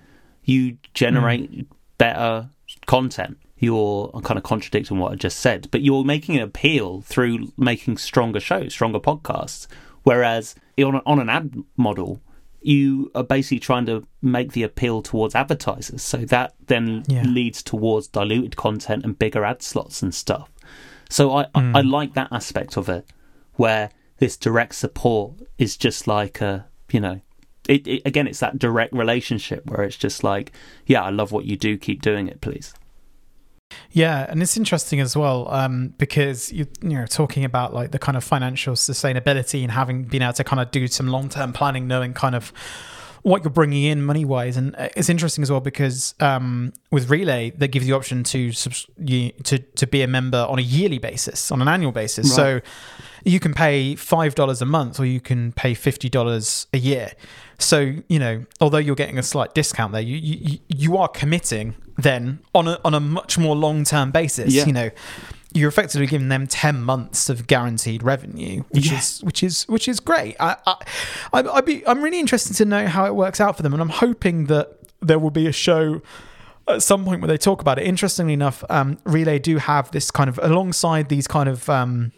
you 0.45 0.79
generate 0.95 1.67
better 1.99 2.49
content. 2.87 3.39
You're 3.59 4.11
I'm 4.15 4.23
kind 4.23 4.39
of 4.39 4.45
contradicting 4.45 4.99
what 4.99 5.13
I 5.13 5.17
just 5.17 5.39
said, 5.41 5.69
but 5.71 5.83
you're 5.83 6.05
making 6.05 6.37
an 6.37 6.43
appeal 6.43 7.03
through 7.03 7.53
making 7.59 7.99
stronger 7.99 8.41
shows, 8.41 8.73
stronger 8.73 8.99
podcasts. 9.01 9.67
Whereas 10.03 10.55
on, 10.79 10.95
a, 10.95 11.03
on 11.05 11.19
an 11.21 11.29
ad 11.29 11.55
model, 11.77 12.23
you 12.63 13.11
are 13.15 13.23
basically 13.23 13.59
trying 13.61 13.85
to 13.87 14.07
make 14.23 14.53
the 14.53 14.63
appeal 14.63 15.03
towards 15.03 15.35
advertisers. 15.35 16.03
So 16.03 16.19
that 16.19 16.55
then 16.67 17.05
Yeah. 17.07 17.23
leads 17.25 17.63
towards 17.63 18.09
diluted 18.09 18.57
content 18.57 19.05
and 19.05 19.19
bigger 19.19 19.45
ad 19.45 19.63
slots 19.63 20.03
and 20.03 20.15
stuff. 20.15 20.51
So 21.11 21.33
I, 21.33 21.45
Hmm. 21.55 21.77
I, 21.77 21.81
I 21.81 21.83
like 21.83 22.15
that 22.15 22.29
aspect 22.33 22.79
of 22.79 22.89
it, 22.89 23.05
where 23.55 23.91
this 24.19 24.37
direct 24.39 24.75
support 24.75 25.35
is 25.59 25.77
just 25.77 26.07
like 26.07 26.41
a, 26.41 26.67
you 26.93 27.01
know, 27.01 27.21
it, 27.71 27.87
it 27.87 28.03
again, 28.05 28.27
it's 28.27 28.41
that 28.41 28.59
direct 28.59 28.93
relationship 28.93 29.71
where 29.71 29.83
it's 29.83 29.97
just 29.97 30.25
like, 30.25 30.53
yeah, 30.87 31.03
I 31.03 31.11
love 31.11 31.33
what 31.33 31.45
you 31.45 31.57
do, 31.57 31.79
keep 31.79 32.03
doing 32.03 32.27
it, 32.29 32.41
please. 32.41 32.75
Yeah, 33.93 34.27
and 34.29 34.43
it's 34.43 34.57
interesting 34.57 34.99
as 34.99 35.17
well 35.17 35.49
um, 35.49 35.95
because 35.97 36.53
you 36.53 36.67
you 36.83 36.91
know 36.91 37.07
talking 37.07 37.45
about 37.45 37.73
like 37.73 37.93
the 37.93 38.01
kind 38.01 38.17
of 38.17 38.25
financial 38.25 38.75
sustainability 38.75 39.63
and 39.63 39.71
having 39.71 40.05
been 40.05 40.23
able 40.23 40.33
to 40.35 40.45
kind 40.45 40.61
of 40.61 40.73
do 40.73 40.89
some 40.89 41.07
long 41.07 41.29
term 41.29 41.53
planning, 41.53 41.87
knowing 41.87 42.13
kind 42.13 42.35
of 42.35 42.53
what 43.23 43.45
you're 43.45 43.51
bringing 43.51 43.85
in 43.85 44.03
money 44.03 44.25
wise, 44.25 44.57
and 44.57 44.75
uh, 44.77 44.89
it's 44.97 45.09
interesting 45.09 45.43
as 45.43 45.51
well 45.51 45.61
because 45.61 46.15
um, 46.19 46.73
with 46.91 47.11
Relay 47.11 47.51
they 47.51 47.69
give 47.69 47.85
you 47.85 47.93
the 47.93 47.97
option 47.97 48.25
to 48.25 48.51
subs- 48.51 48.87
you, 48.99 49.31
to 49.45 49.59
to 49.59 49.87
be 49.87 50.03
a 50.03 50.09
member 50.09 50.45
on 50.49 50.59
a 50.59 50.63
yearly 50.63 50.99
basis, 50.99 51.53
on 51.53 51.63
an 51.63 51.69
annual 51.69 51.93
basis. 51.93 52.35
So 52.35 52.61
you 53.25 53.39
can 53.41 53.55
pay 53.55 53.95
five 53.95 54.35
dollars 54.35 54.63
a 54.63 54.67
month 54.67 54.99
or 54.99 55.05
you 55.05 55.21
can 55.21 55.53
pay 55.53 55.75
fifty 55.75 56.09
dollars 56.09 56.67
a 56.73 56.79
year. 56.79 57.13
So 57.61 57.95
you 58.09 58.19
know, 58.19 58.45
although 58.61 58.79
you're 58.79 58.97
getting 58.97 59.19
a 59.19 59.23
slight 59.23 59.55
discount 59.55 59.93
there, 59.93 60.03
you 60.03 60.17
you, 60.17 60.59
you 60.69 60.97
are 60.97 61.09
committing 61.09 61.75
then 61.97 62.41
on 62.55 62.67
a 62.69 62.81
on 62.85 62.95
a 62.95 63.01
much 63.01 63.39
more 63.39 63.55
long 63.55 63.85
term 63.85 64.11
basis. 64.11 64.53
Yeah. 64.55 64.67
You 64.67 64.73
know, 64.73 64.91
you're 65.53 65.69
effectively 65.69 66.07
giving 66.07 66.29
them 66.29 66.47
ten 66.47 66.83
months 66.83 67.29
of 67.29 67.47
guaranteed 67.47 68.03
revenue, 68.03 68.63
which 68.71 68.91
Yeah. 68.91 68.99
is 68.99 69.21
which 69.23 69.43
is 69.43 69.65
which 69.69 69.87
is 69.89 70.01
great. 70.01 70.37
I, 70.41 70.57
I 70.67 70.75
I'd 71.33 71.65
be 71.65 71.87
I'm 71.87 72.03
really 72.03 72.21
interested 72.21 72.55
to 72.57 72.65
know 72.65 72.87
how 72.87 73.05
it 73.07 73.15
works 73.15 73.41
out 73.41 73.57
for 73.57 73.63
them, 73.63 73.73
and 73.73 73.83
I'm 73.83 73.91
hoping 73.91 74.47
that 74.47 74.79
there 75.01 75.19
will 75.19 75.31
be 75.31 75.47
a 75.47 75.53
show 75.53 76.03
at 76.69 76.83
some 76.83 77.05
point 77.05 77.21
where 77.21 77.29
they 77.29 77.39
talk 77.39 77.61
about 77.61 77.79
it. 77.79 77.87
Interestingly 77.87 78.33
enough, 78.33 78.63
um, 78.71 78.99
Relay 79.05 79.39
do 79.39 79.57
have 79.59 79.91
this 79.91 80.11
kind 80.11 80.29
of 80.31 80.39
alongside 80.43 81.09
these 81.09 81.27
kind 81.27 81.49
of 81.49 81.69
um, 81.69 82.13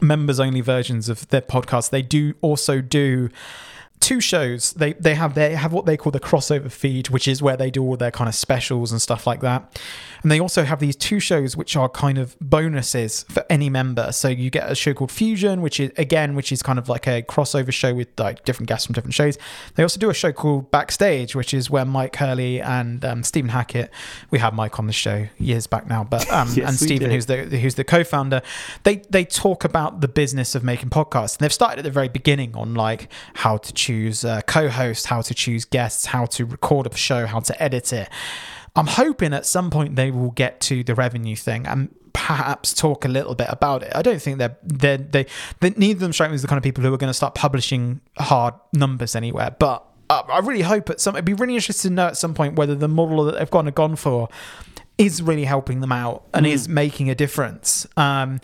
members 0.00 0.38
only 0.38 0.60
versions 0.60 1.08
of 1.08 1.26
their 1.28 1.40
podcast. 1.40 1.90
They 1.90 2.02
do 2.02 2.34
also 2.42 2.80
do 2.80 3.28
two 4.00 4.20
shows. 4.20 4.72
They 4.72 4.92
they 4.94 5.14
have 5.14 5.34
they 5.34 5.54
have 5.54 5.72
what 5.72 5.86
they 5.86 5.96
call 5.96 6.12
the 6.12 6.20
crossover 6.20 6.70
feed, 6.70 7.08
which 7.08 7.26
is 7.26 7.42
where 7.42 7.56
they 7.56 7.70
do 7.70 7.82
all 7.82 7.96
their 7.96 8.10
kind 8.10 8.28
of 8.28 8.34
specials 8.34 8.92
and 8.92 9.00
stuff 9.00 9.26
like 9.26 9.40
that. 9.40 9.80
And 10.26 10.32
they 10.32 10.40
also 10.40 10.64
have 10.64 10.80
these 10.80 10.96
two 10.96 11.20
shows 11.20 11.56
which 11.56 11.76
are 11.76 11.88
kind 11.88 12.18
of 12.18 12.36
bonuses 12.40 13.24
for 13.28 13.44
any 13.48 13.70
member. 13.70 14.10
So 14.10 14.26
you 14.26 14.50
get 14.50 14.68
a 14.68 14.74
show 14.74 14.92
called 14.92 15.12
Fusion, 15.12 15.62
which 15.62 15.78
is 15.78 15.92
again, 15.96 16.34
which 16.34 16.50
is 16.50 16.64
kind 16.64 16.80
of 16.80 16.88
like 16.88 17.06
a 17.06 17.22
crossover 17.22 17.72
show 17.72 17.94
with 17.94 18.08
like 18.18 18.44
different 18.44 18.68
guests 18.68 18.86
from 18.86 18.94
different 18.94 19.14
shows. 19.14 19.38
They 19.76 19.84
also 19.84 20.00
do 20.00 20.10
a 20.10 20.14
show 20.14 20.32
called 20.32 20.72
Backstage, 20.72 21.36
which 21.36 21.54
is 21.54 21.70
where 21.70 21.84
Myke 21.84 22.16
Hurley 22.16 22.60
and 22.60 23.04
um, 23.04 23.22
Stephen 23.22 23.50
Hackett. 23.50 23.88
We 24.32 24.40
had 24.40 24.52
Myke 24.52 24.80
on 24.80 24.88
the 24.88 24.92
show 24.92 25.28
years 25.38 25.68
back 25.68 25.86
now, 25.86 26.02
but 26.02 26.28
um, 26.32 26.48
Yes, 26.56 26.70
and 26.70 26.76
Stephen, 26.76 27.12
who's 27.12 27.26
the 27.26 27.44
who's 27.44 27.76
the 27.76 27.84
co-founder, 27.84 28.42
they 28.82 29.02
they 29.08 29.24
talk 29.24 29.62
about 29.62 30.00
the 30.00 30.08
business 30.08 30.56
of 30.56 30.64
making 30.64 30.90
podcasts. 30.90 31.36
And 31.36 31.44
they've 31.44 31.52
started 31.52 31.78
at 31.78 31.84
the 31.84 31.92
very 31.92 32.08
beginning 32.08 32.56
on 32.56 32.74
like 32.74 33.12
how 33.34 33.58
to 33.58 33.72
choose 33.72 34.24
a 34.24 34.42
co-host, 34.44 35.06
how 35.06 35.22
to 35.22 35.34
choose 35.34 35.64
guests, 35.64 36.06
how 36.06 36.26
to 36.26 36.44
record 36.44 36.88
a 36.88 36.96
show, 36.96 37.26
how 37.26 37.38
to 37.38 37.62
edit 37.62 37.92
it. 37.92 38.08
I'm 38.76 38.86
hoping 38.86 39.32
at 39.32 39.46
some 39.46 39.70
point 39.70 39.96
they 39.96 40.10
will 40.10 40.30
get 40.30 40.60
to 40.62 40.84
the 40.84 40.94
revenue 40.94 41.36
thing 41.36 41.66
and 41.66 41.94
perhaps 42.12 42.72
talk 42.72 43.04
a 43.04 43.08
little 43.08 43.34
bit 43.34 43.48
about 43.50 43.82
it. 43.82 43.92
I 43.94 44.02
don't 44.02 44.20
think 44.20 44.38
they're 44.38 44.56
they're 44.62 44.98
they, 44.98 45.26
they 45.60 45.70
neither 45.70 45.96
of 45.96 46.00
them 46.00 46.12
strike 46.12 46.30
me 46.30 46.34
as 46.34 46.42
the 46.42 46.48
kind 46.48 46.58
of 46.58 46.62
people 46.62 46.82
who 46.84 46.92
are 46.92 46.98
going 46.98 47.10
to 47.10 47.14
start 47.14 47.34
publishing 47.34 48.00
hard 48.18 48.54
numbers 48.72 49.16
anywhere, 49.16 49.54
but. 49.58 49.84
Uh, 50.08 50.22
I 50.30 50.38
really 50.38 50.62
hope 50.62 50.88
at 50.88 51.00
some. 51.00 51.16
I'd 51.16 51.24
be 51.24 51.34
really 51.34 51.56
interesting 51.56 51.88
to 51.88 51.94
know 51.96 52.06
at 52.06 52.16
some 52.16 52.32
point 52.32 52.54
whether 52.54 52.76
the 52.76 52.86
model 52.86 53.24
that 53.24 53.40
they've 53.40 53.50
gone 53.50 53.66
gone 53.70 53.96
for 53.96 54.28
is 54.98 55.20
really 55.20 55.42
helping 55.42 55.80
them 55.80 55.90
out 55.90 56.22
and 56.32 56.46
is 56.46 56.68
making 56.68 57.10
a 57.10 57.14
difference. 57.16 57.88
Um, 57.96 58.40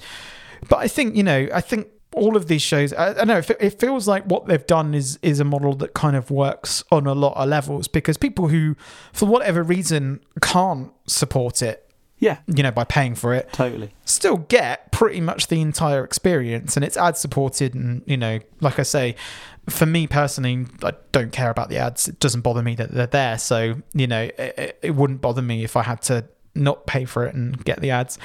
but 0.68 0.80
I 0.80 0.88
think 0.88 1.14
you 1.14 1.22
know, 1.22 1.46
I 1.54 1.60
think 1.60 1.86
all 2.14 2.36
of 2.36 2.46
these 2.48 2.62
shows, 2.62 2.92
I, 2.92 3.10
I 3.10 3.12
don't 3.14 3.28
know, 3.28 3.38
it, 3.38 3.50
it 3.60 3.80
feels 3.80 4.06
like 4.08 4.24
what 4.24 4.46
they've 4.46 4.66
done 4.66 4.94
is 4.94 5.18
is 5.22 5.40
a 5.40 5.44
model 5.44 5.74
that 5.76 5.94
kind 5.94 6.16
of 6.16 6.30
works 6.30 6.84
on 6.90 7.06
a 7.06 7.14
lot 7.14 7.34
of 7.36 7.48
levels 7.48 7.88
because 7.88 8.16
people 8.16 8.48
who, 8.48 8.76
for 9.12 9.26
whatever 9.26 9.62
reason, 9.62 10.20
can't 10.40 10.90
support 11.06 11.62
it, 11.62 11.90
Yeah, 12.18 12.38
you 12.46 12.62
know, 12.62 12.70
by 12.70 12.84
paying 12.84 13.14
for 13.14 13.34
it, 13.34 13.52
totally. 13.52 13.90
still 14.04 14.36
get 14.38 14.90
pretty 14.92 15.20
much 15.20 15.48
the 15.48 15.60
entire 15.60 16.04
experience 16.04 16.76
and 16.76 16.84
it's 16.84 16.96
ad 16.96 17.16
supported 17.16 17.74
and 17.74 18.02
you 18.06 18.16
know 18.16 18.38
like 18.60 18.78
i 18.78 18.82
say 18.84 19.16
for 19.68 19.84
me 19.86 20.06
personally 20.06 20.66
i 20.84 20.92
don't 21.12 21.32
care 21.32 21.50
about 21.50 21.68
the 21.70 21.78
ads. 21.78 22.08
It 22.08 22.20
doesn't 22.20 22.42
bother 22.42 22.62
me 22.62 22.74
that 22.76 22.92
they're 22.92 23.06
there. 23.06 23.38
So 23.38 23.76
you 23.94 24.06
know 24.06 24.22
it, 24.22 24.38
it- 24.38 24.78
it 24.82 24.90
wouldn't 24.94 25.20
bother 25.20 25.42
me 25.42 25.64
if 25.64 25.76
i 25.76 25.82
had 25.82 26.02
to 26.02 26.24
not 26.54 26.86
pay 26.86 27.04
for 27.06 27.24
it 27.26 27.34
and 27.34 27.64
get 27.64 27.80
the 27.80 27.90
ads. 27.90 28.18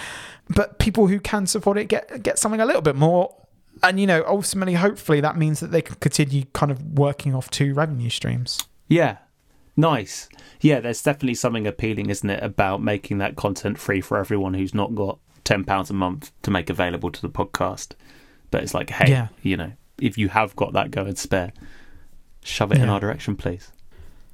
But 0.49 0.80
people 0.80 1.07
who 1.07 1.19
can 1.19 1.47
support 1.47 1.77
it 1.77 1.85
get 1.88 2.22
get 2.22 2.38
something 2.38 2.59
a 2.61 2.65
little 2.65 2.81
bit 2.81 2.95
more 2.95 3.34
and 3.83 3.99
you 3.99 4.07
know 4.07 4.23
ultimately 4.27 4.73
hopefully 4.75 5.21
that 5.21 5.37
means 5.37 5.59
that 5.59 5.71
they 5.71 5.81
can 5.81 5.95
continue 5.95 6.43
kind 6.53 6.71
of 6.71 6.81
working 6.97 7.33
off 7.35 7.49
two 7.49 7.73
revenue 7.73 8.09
streams 8.09 8.59
Yeah, 8.87 9.17
nice. 9.75 10.29
Yeah, 10.61 10.79
there's 10.79 11.03
definitely 11.03 11.35
something 11.35 11.67
appealing, 11.67 12.09
isn't 12.09 12.29
it, 12.29 12.41
about 12.43 12.81
making 12.81 13.19
that 13.19 13.35
content 13.35 13.77
free 13.77 14.01
for 14.01 14.17
everyone 14.17 14.53
who's 14.55 14.73
not 14.73 14.95
got 14.95 15.19
ten 15.43 15.63
pounds 15.63 15.89
a 15.89 15.93
month 15.93 16.31
to 16.43 16.49
make 16.51 16.69
available 16.69 17.11
to 17.11 17.21
the 17.21 17.29
podcast. 17.29 17.91
But 18.49 18.63
it's 18.63 18.73
like, 18.73 18.89
hey, 18.89 19.09
Yeah. 19.11 19.27
you 19.43 19.55
know, 19.57 19.73
if 20.01 20.17
you 20.17 20.29
have 20.29 20.55
got 20.55 20.73
that 20.73 20.89
going 20.91 21.15
spare, 21.15 21.51
shove 22.43 22.71
it 22.71 22.79
in 22.79 22.89
our 22.89 22.99
direction, 22.99 23.35
please. 23.35 23.71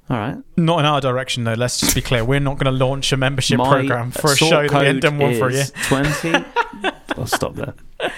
All 0.09 0.17
right. 0.17 0.37
not 0.57 0.79
in 0.79 0.85
our 0.85 0.99
direction 0.99 1.45
though 1.45 1.53
let's 1.53 1.79
just 1.79 1.95
be 1.95 2.01
clear 2.01 2.25
we're 2.25 2.41
not 2.41 2.57
going 2.59 2.65
to 2.77 2.85
launch 2.85 3.13
a 3.13 3.17
membership 3.17 3.57
My 3.57 3.69
program 3.69 4.11
for 4.11 4.33
a 4.33 4.35
show 4.35 4.49
that 4.49 4.63
we 4.63 4.67
code 4.69 4.85
haven't 4.85 4.99
done 4.99 5.17
one 5.17 5.35
for 5.37 5.47
a 5.47 5.53
year 5.53 5.65
Twenty. 5.87 6.31
I'll 7.18 7.26
stop 7.26 7.56
there. 7.56 7.73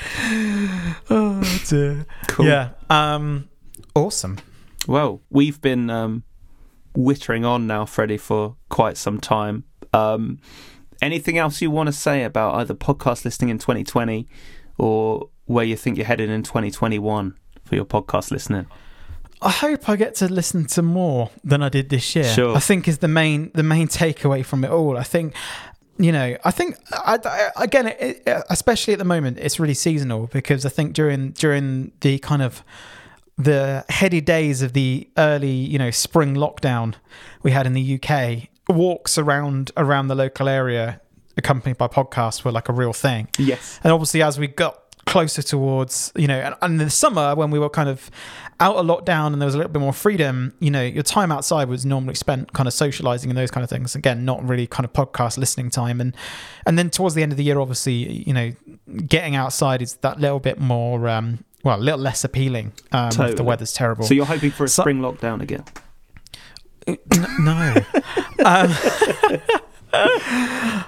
oh 1.09 1.61
dear 1.67 2.05
Cool. 2.27 2.45
Yeah. 2.47 2.69
Um. 2.89 3.49
Awesome. 3.93 4.39
Well, 4.87 5.21
we've 5.29 5.59
been 5.61 5.89
um, 5.89 6.23
wittering 6.95 7.45
on 7.45 7.65
now, 7.65 7.85
Freddie, 7.85 8.17
for 8.17 8.55
quite 8.69 8.97
some 8.97 9.19
time. 9.19 9.63
Um, 9.93 10.39
anything 11.01 11.37
else 11.37 11.61
you 11.61 11.71
want 11.71 11.87
to 11.87 11.93
say 11.93 12.23
about 12.23 12.55
either 12.55 12.73
podcast 12.73 13.25
listening 13.25 13.49
in 13.49 13.57
2020 13.57 14.27
or 14.77 15.29
where 15.45 15.65
you 15.65 15.75
think 15.75 15.97
you're 15.97 16.05
headed 16.05 16.29
in 16.29 16.43
2021 16.43 17.35
for 17.63 17.75
your 17.75 17.85
podcast 17.85 18.31
listening? 18.31 18.67
I 19.41 19.49
hope 19.51 19.89
I 19.89 19.95
get 19.95 20.15
to 20.15 20.27
listen 20.27 20.65
to 20.67 20.81
more 20.81 21.29
than 21.43 21.61
I 21.61 21.69
did 21.69 21.89
this 21.89 22.15
year. 22.15 22.25
Sure. 22.25 22.55
I 22.55 22.59
think 22.59 22.87
is 22.87 22.99
the 22.99 23.07
main 23.07 23.51
the 23.53 23.63
main 23.63 23.87
takeaway 23.87 24.45
from 24.45 24.63
it 24.63 24.71
all. 24.71 24.97
I 24.97 25.03
think. 25.03 25.33
You 25.97 26.11
know, 26.11 26.37
I 26.43 26.51
think 26.51 26.77
I, 26.91 27.17
I- 27.23 27.63
again, 27.63 27.87
it, 27.87 28.23
especially 28.49 28.93
at 28.93 28.99
the 28.99 29.05
moment, 29.05 29.37
it's 29.39 29.59
really 29.59 29.73
seasonal 29.73 30.27
because 30.27 30.65
I 30.65 30.69
think 30.69 30.93
during 30.93 31.31
during 31.31 31.91
the 32.01 32.19
kind 32.19 32.41
of 32.41 32.63
the 33.37 33.83
heady 33.89 34.21
days 34.21 34.61
of 34.61 34.73
the 34.73 35.09
early, 35.17 35.51
you 35.51 35.77
know, 35.77 35.91
spring 35.91 36.35
lockdown 36.35 36.95
we 37.43 37.51
had 37.51 37.65
in 37.65 37.73
the 37.73 37.99
UK, 38.01 38.49
walks 38.69 39.17
around 39.17 39.71
around 39.77 40.07
the 40.07 40.15
local 40.15 40.47
area 40.49 40.99
accompanied 41.37 41.77
by 41.77 41.87
podcasts 41.87 42.43
were 42.45 42.51
like 42.51 42.69
a 42.69 42.73
real 42.73 42.93
thing. 42.93 43.27
Yes. 43.37 43.79
And 43.83 43.91
obviously, 43.91 44.21
as 44.21 44.39
we 44.39 44.47
got 44.47 44.81
closer 45.05 45.41
towards, 45.41 46.11
you 46.15 46.27
know, 46.27 46.39
and, 46.39 46.55
and 46.61 46.73
in 46.81 46.85
the 46.87 46.89
summer 46.89 47.35
when 47.35 47.51
we 47.51 47.59
were 47.59 47.69
kind 47.69 47.89
of 47.89 48.09
out 48.59 48.77
of 48.77 48.85
lockdown 48.85 49.33
and 49.33 49.41
there 49.41 49.45
was 49.47 49.53
a 49.55 49.57
little 49.57 49.71
bit 49.71 49.79
more 49.79 49.91
freedom, 49.93 50.53
you 50.59 50.71
know, 50.71 50.81
your 50.81 51.03
time 51.03 51.31
outside 51.31 51.67
was 51.67 51.85
normally 51.85 52.15
spent 52.15 52.53
kind 52.53 52.67
of 52.67 52.73
socializing 52.73 53.29
and 53.29 53.37
those 53.37 53.51
kind 53.51 53.63
of 53.63 53.69
things. 53.69 53.95
Again, 53.95 54.23
not 54.23 54.47
really 54.47 54.65
kind 54.65 54.85
of 54.85 54.93
podcast 54.93 55.37
listening 55.37 55.69
time. 55.69 55.99
And 55.99 56.15
and 56.65 56.77
then 56.79 56.89
towards 56.89 57.15
the 57.15 57.23
end 57.23 57.31
of 57.33 57.37
the 57.37 57.43
year, 57.43 57.59
obviously, 57.59 57.93
you 57.93 58.33
know, 58.33 58.53
getting 59.07 59.35
outside 59.35 59.81
is 59.81 59.95
that 59.97 60.19
little 60.19 60.39
bit 60.39 60.59
more, 60.59 61.07
um, 61.09 61.43
well, 61.63 61.77
a 61.77 61.81
little 61.81 61.99
less 61.99 62.23
appealing 62.23 62.71
um, 62.93 63.09
if 63.19 63.35
the 63.35 63.43
weather's 63.43 63.73
terrible. 63.73 64.05
So 64.05 64.13
you're 64.13 64.25
hoping 64.25 64.51
for 64.51 64.63
a 64.63 64.69
So- 64.69 64.83
spring 64.83 64.99
lockdown 65.01 65.41
again? 65.41 65.65
No. 67.39 67.75
um, 68.45 68.71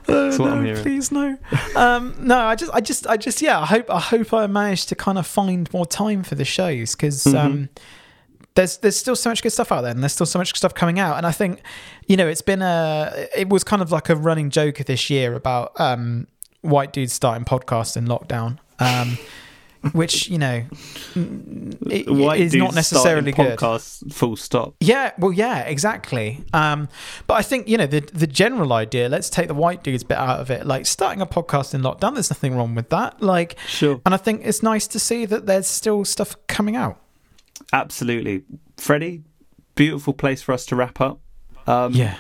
That's 0.05 0.39
what 0.39 0.51
I'm 0.51 0.59
no, 0.59 0.65
hearing. 0.65 0.83
Please 0.83 1.11
no. 1.11 1.37
Um, 1.75 2.15
no, 2.19 2.39
I 2.39 2.55
just, 2.55 2.71
I 2.73 2.81
just, 2.81 3.07
I 3.07 3.17
just, 3.17 3.41
yeah. 3.41 3.59
I 3.59 3.65
hope, 3.65 3.89
I 3.89 3.99
hope 3.99 4.33
I 4.33 4.47
managed 4.47 4.89
to 4.89 4.95
kind 4.95 5.17
of 5.17 5.27
find 5.27 5.71
more 5.73 5.85
time 5.85 6.23
for 6.23 6.35
the 6.35 6.45
shows 6.45 6.95
because 6.95 7.23
Mm-hmm. 7.25 7.37
um, 7.37 7.69
there's, 8.55 8.77
there's 8.77 8.97
still 8.97 9.15
so 9.15 9.29
much 9.29 9.43
good 9.43 9.51
stuff 9.51 9.71
out 9.71 9.81
there, 9.81 9.91
and 9.91 10.01
there's 10.01 10.13
still 10.13 10.25
so 10.25 10.39
much 10.39 10.55
stuff 10.55 10.73
coming 10.73 10.97
out. 10.97 11.17
And 11.17 11.27
I 11.27 11.31
think, 11.31 11.61
you 12.07 12.17
know, 12.17 12.27
it's 12.27 12.41
been 12.41 12.63
a, 12.63 13.27
it 13.35 13.49
was 13.49 13.63
kind 13.63 13.83
of 13.83 13.91
like 13.91 14.09
a 14.09 14.15
running 14.15 14.49
joke 14.49 14.77
this 14.77 15.09
year 15.11 15.35
about 15.35 15.79
um, 15.79 16.25
white 16.61 16.91
dudes 16.91 17.13
starting 17.13 17.45
podcasts 17.45 17.95
in 17.95 18.05
lockdown. 18.07 18.57
Which 19.93 20.29
you 20.29 20.37
know 20.37 20.63
it, 21.15 22.09
White 22.09 22.39
is 22.41 22.53
not 22.53 22.75
necessarily 22.75 23.31
good. 23.31 23.57
Podcasts, 23.57 24.11
full 24.13 24.35
stop. 24.35 24.75
Yeah, 24.79 25.11
well, 25.17 25.31
yeah, 25.31 25.59
exactly. 25.61 26.43
Um, 26.53 26.89
but 27.27 27.35
I 27.35 27.41
think 27.41 27.67
you 27.67 27.77
know 27.77 27.87
the 27.87 28.01
the 28.01 28.27
general 28.27 28.73
idea. 28.73 29.09
Let's 29.09 29.29
take 29.29 29.47
the 29.47 29.53
white 29.53 29.83
dudes 29.83 30.03
bit 30.03 30.17
out 30.17 30.39
of 30.39 30.49
it. 30.51 30.65
Like 30.65 30.85
starting 30.85 31.21
a 31.21 31.25
podcast 31.25 31.73
in 31.73 31.81
lockdown, 31.81 32.13
there's 32.15 32.29
nothing 32.29 32.55
wrong 32.55 32.75
with 32.75 32.89
that. 32.89 33.21
Like, 33.21 33.57
Sure. 33.67 34.01
and 34.05 34.13
I 34.13 34.17
think 34.17 34.41
it's 34.43 34.63
nice 34.63 34.87
to 34.87 34.99
see 34.99 35.25
that 35.25 35.45
there's 35.45 35.67
still 35.67 36.03
stuff 36.05 36.35
coming 36.47 36.75
out. 36.75 36.99
Absolutely. 37.73 38.43
Freddie, 38.77 39.23
beautiful 39.75 40.13
place 40.13 40.41
for 40.41 40.53
us 40.53 40.65
to 40.67 40.75
wrap 40.75 40.99
up. 41.01 41.19
Um, 41.65 41.93
Yeah, 41.93 42.17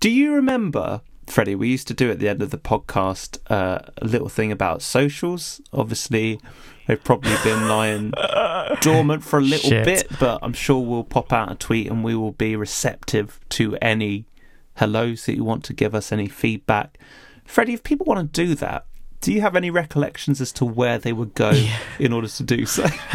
Do 0.00 0.10
you 0.10 0.34
remember, 0.34 1.00
Freddie? 1.32 1.54
We 1.54 1.68
used 1.68 1.88
to 1.88 1.94
do 1.94 2.10
at 2.10 2.18
the 2.18 2.28
end 2.28 2.42
of 2.42 2.50
the 2.50 2.58
podcast 2.58 3.38
uh, 3.50 3.80
a 3.96 4.04
little 4.04 4.28
thing 4.28 4.52
about 4.52 4.82
socials. 4.82 5.60
Obviously, 5.72 6.38
they've 6.86 7.02
probably 7.02 7.34
been 7.42 7.68
lying 7.68 8.12
dormant 8.82 9.24
for 9.24 9.38
a 9.38 9.42
little 9.42 9.70
Shit. 9.70 9.84
bit, 9.84 10.06
but 10.20 10.40
I'm 10.42 10.52
sure 10.52 10.78
we'll 10.78 11.04
pop 11.04 11.32
out 11.32 11.50
a 11.50 11.54
tweet 11.54 11.88
and 11.88 12.04
we 12.04 12.14
will 12.14 12.32
be 12.32 12.54
receptive 12.54 13.40
to 13.50 13.76
any 13.80 14.26
hellos 14.74 15.26
that 15.26 15.34
you 15.34 15.42
want 15.42 15.64
to 15.64 15.72
give 15.72 15.94
us, 15.94 16.12
any 16.12 16.28
feedback. 16.28 16.98
Freddie, 17.44 17.74
if 17.74 17.82
people 17.82 18.04
want 18.06 18.32
to 18.32 18.46
do 18.46 18.54
that, 18.56 18.84
do 19.22 19.32
you 19.32 19.40
have 19.40 19.56
any 19.56 19.70
recollections 19.70 20.40
as 20.40 20.52
to 20.52 20.64
where 20.64 20.98
they 20.98 21.12
would 21.12 21.32
go 21.34 21.52
in 21.98 22.12
order 22.12 22.28
to 22.28 22.42
do 22.42 22.66
so? 22.66 22.84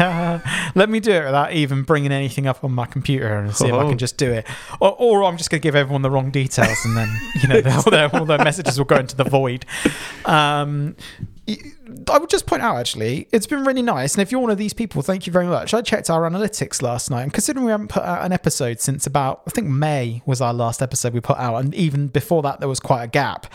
let 0.74 0.88
me 0.88 0.98
do 1.00 1.12
it 1.12 1.24
without 1.24 1.52
even 1.52 1.82
bringing 1.84 2.10
anything 2.12 2.46
up 2.46 2.64
on 2.64 2.72
my 2.72 2.86
computer 2.86 3.36
and 3.36 3.54
see 3.54 3.68
if 3.68 3.74
I 3.74 3.84
Oh. 3.84 3.88
can 3.88 3.98
just 3.98 4.16
do 4.16 4.32
it. 4.32 4.46
Or, 4.80 4.96
or 4.98 5.22
I'm 5.24 5.36
just 5.36 5.50
going 5.50 5.60
to 5.60 5.62
give 5.62 5.76
everyone 5.76 6.02
the 6.02 6.10
wrong 6.10 6.30
details, 6.32 6.84
and 6.84 6.96
then 6.96 7.08
you 7.42 7.48
know 7.48 7.62
all 7.76 7.82
their, 7.90 8.16
all 8.16 8.24
their 8.24 8.42
messages 8.42 8.78
will 8.78 8.86
go 8.86 8.96
into 8.96 9.14
the 9.14 9.24
void. 9.24 9.64
Um, 10.24 10.96
I 12.10 12.18
would 12.18 12.28
just 12.28 12.46
point 12.46 12.62
out 12.62 12.76
actually, 12.76 13.26
it's 13.32 13.46
been 13.46 13.64
really 13.64 13.80
nice. 13.82 14.14
And 14.14 14.22
if 14.22 14.30
you're 14.30 14.40
one 14.40 14.50
of 14.50 14.58
these 14.58 14.74
people, 14.74 15.00
thank 15.02 15.26
you 15.26 15.32
very 15.32 15.46
much. 15.46 15.72
I 15.72 15.80
checked 15.80 16.10
our 16.10 16.22
analytics 16.28 16.82
last 16.82 17.10
night, 17.10 17.22
and 17.22 17.32
considering 17.32 17.64
we 17.64 17.70
haven't 17.70 17.88
put 17.88 18.02
out 18.02 18.24
an 18.24 18.32
episode 18.32 18.80
since 18.80 19.06
about, 19.06 19.42
I 19.46 19.50
think 19.50 19.66
May 19.68 20.22
was 20.26 20.40
our 20.40 20.52
last 20.52 20.82
episode 20.82 21.12
we 21.14 21.20
put 21.20 21.38
out, 21.38 21.56
and 21.56 21.74
even 21.74 22.08
before 22.08 22.42
that, 22.42 22.60
there 22.60 22.68
was 22.68 22.80
quite 22.80 23.04
a 23.04 23.08
gap. 23.08 23.46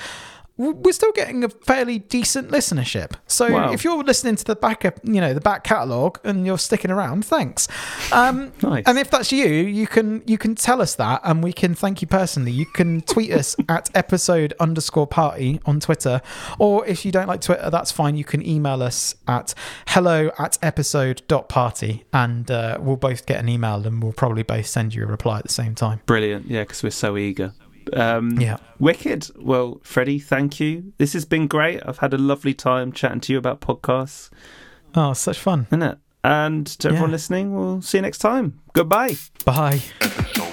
We're 0.55 0.93
still 0.93 1.11
getting 1.13 1.43
a 1.43 1.49
fairly 1.49 1.97
decent 1.97 2.51
listenership. 2.51 3.13
So 3.25 3.51
Wow. 3.51 3.71
if 3.73 3.83
you're 3.83 4.03
listening 4.03 4.35
to 4.35 4.43
the 4.45 4.55
back, 4.55 4.83
you 5.03 5.19
know, 5.19 5.33
the 5.33 5.41
back 5.41 5.63
catalogue, 5.63 6.19
and 6.23 6.45
you're 6.45 6.59
sticking 6.59 6.91
around, 6.91 7.25
thanks. 7.25 7.67
Um, 8.11 8.51
Nice. 8.61 8.83
And 8.85 8.99
if 8.99 9.09
that's 9.09 9.31
you, 9.31 9.47
you 9.47 9.87
can 9.87 10.21
you 10.27 10.37
can 10.37 10.53
tell 10.53 10.79
us 10.81 10.93
that, 10.95 11.21
and 11.23 11.43
we 11.43 11.53
can 11.53 11.73
thank 11.73 12.01
you 12.03 12.07
personally. 12.07 12.51
You 12.51 12.67
can 12.67 13.01
tweet 13.13 13.31
us 13.31 13.55
at 13.67 13.89
episode 13.95 14.53
underscore 14.59 15.07
party 15.07 15.59
on 15.65 15.79
Twitter, 15.79 16.21
or 16.59 16.85
if 16.85 17.03
you 17.03 17.11
don't 17.11 17.27
like 17.27 17.41
Twitter, 17.41 17.71
that's 17.71 17.91
fine. 17.91 18.15
You 18.15 18.23
can 18.23 18.45
email 18.47 18.83
us 18.83 19.15
at 19.27 19.55
hello 19.87 20.29
at 20.37 20.59
episode 20.61 21.23
dot 21.27 21.49
party, 21.49 22.05
and 22.13 22.49
uh, 22.51 22.77
we'll 22.79 22.95
both 22.95 23.25
get 23.25 23.39
an 23.39 23.49
email, 23.49 23.85
and 23.87 24.03
we'll 24.03 24.13
probably 24.13 24.43
both 24.43 24.67
send 24.67 24.93
you 24.93 25.03
a 25.03 25.07
reply 25.07 25.39
at 25.39 25.43
the 25.45 25.53
same 25.53 25.73
time. 25.73 26.01
Brilliant. 26.05 26.45
Yeah, 26.47 26.61
because 26.61 26.83
we're 26.83 26.91
so 26.91 27.17
eager. 27.17 27.53
Um, 27.93 28.39
Yeah. 28.39 28.57
Wicked. 28.79 29.29
Well, 29.37 29.79
Freddie, 29.83 30.19
thank 30.19 30.59
you. 30.59 30.93
This 30.97 31.13
has 31.13 31.25
been 31.25 31.47
great. 31.47 31.81
I've 31.85 31.97
had 31.99 32.13
a 32.13 32.17
lovely 32.17 32.53
time 32.53 32.91
chatting 32.91 33.19
to 33.21 33.33
you 33.33 33.37
about 33.39 33.61
podcasts, 33.61 34.29
Oh, 34.95 35.13
such 35.13 35.39
fun. 35.39 35.67
isn't 35.69 35.81
it? 35.81 35.97
And 36.23 36.65
to 36.67 36.87
everyone 36.89 37.11
listening, 37.11 37.53
we'll 37.53 37.81
see 37.81 37.97
you 37.97 38.03
next 38.03 38.19
time. 38.19 38.59
Goodbye. 38.73 39.15
Bye. 39.45 39.81
episode 40.01 40.52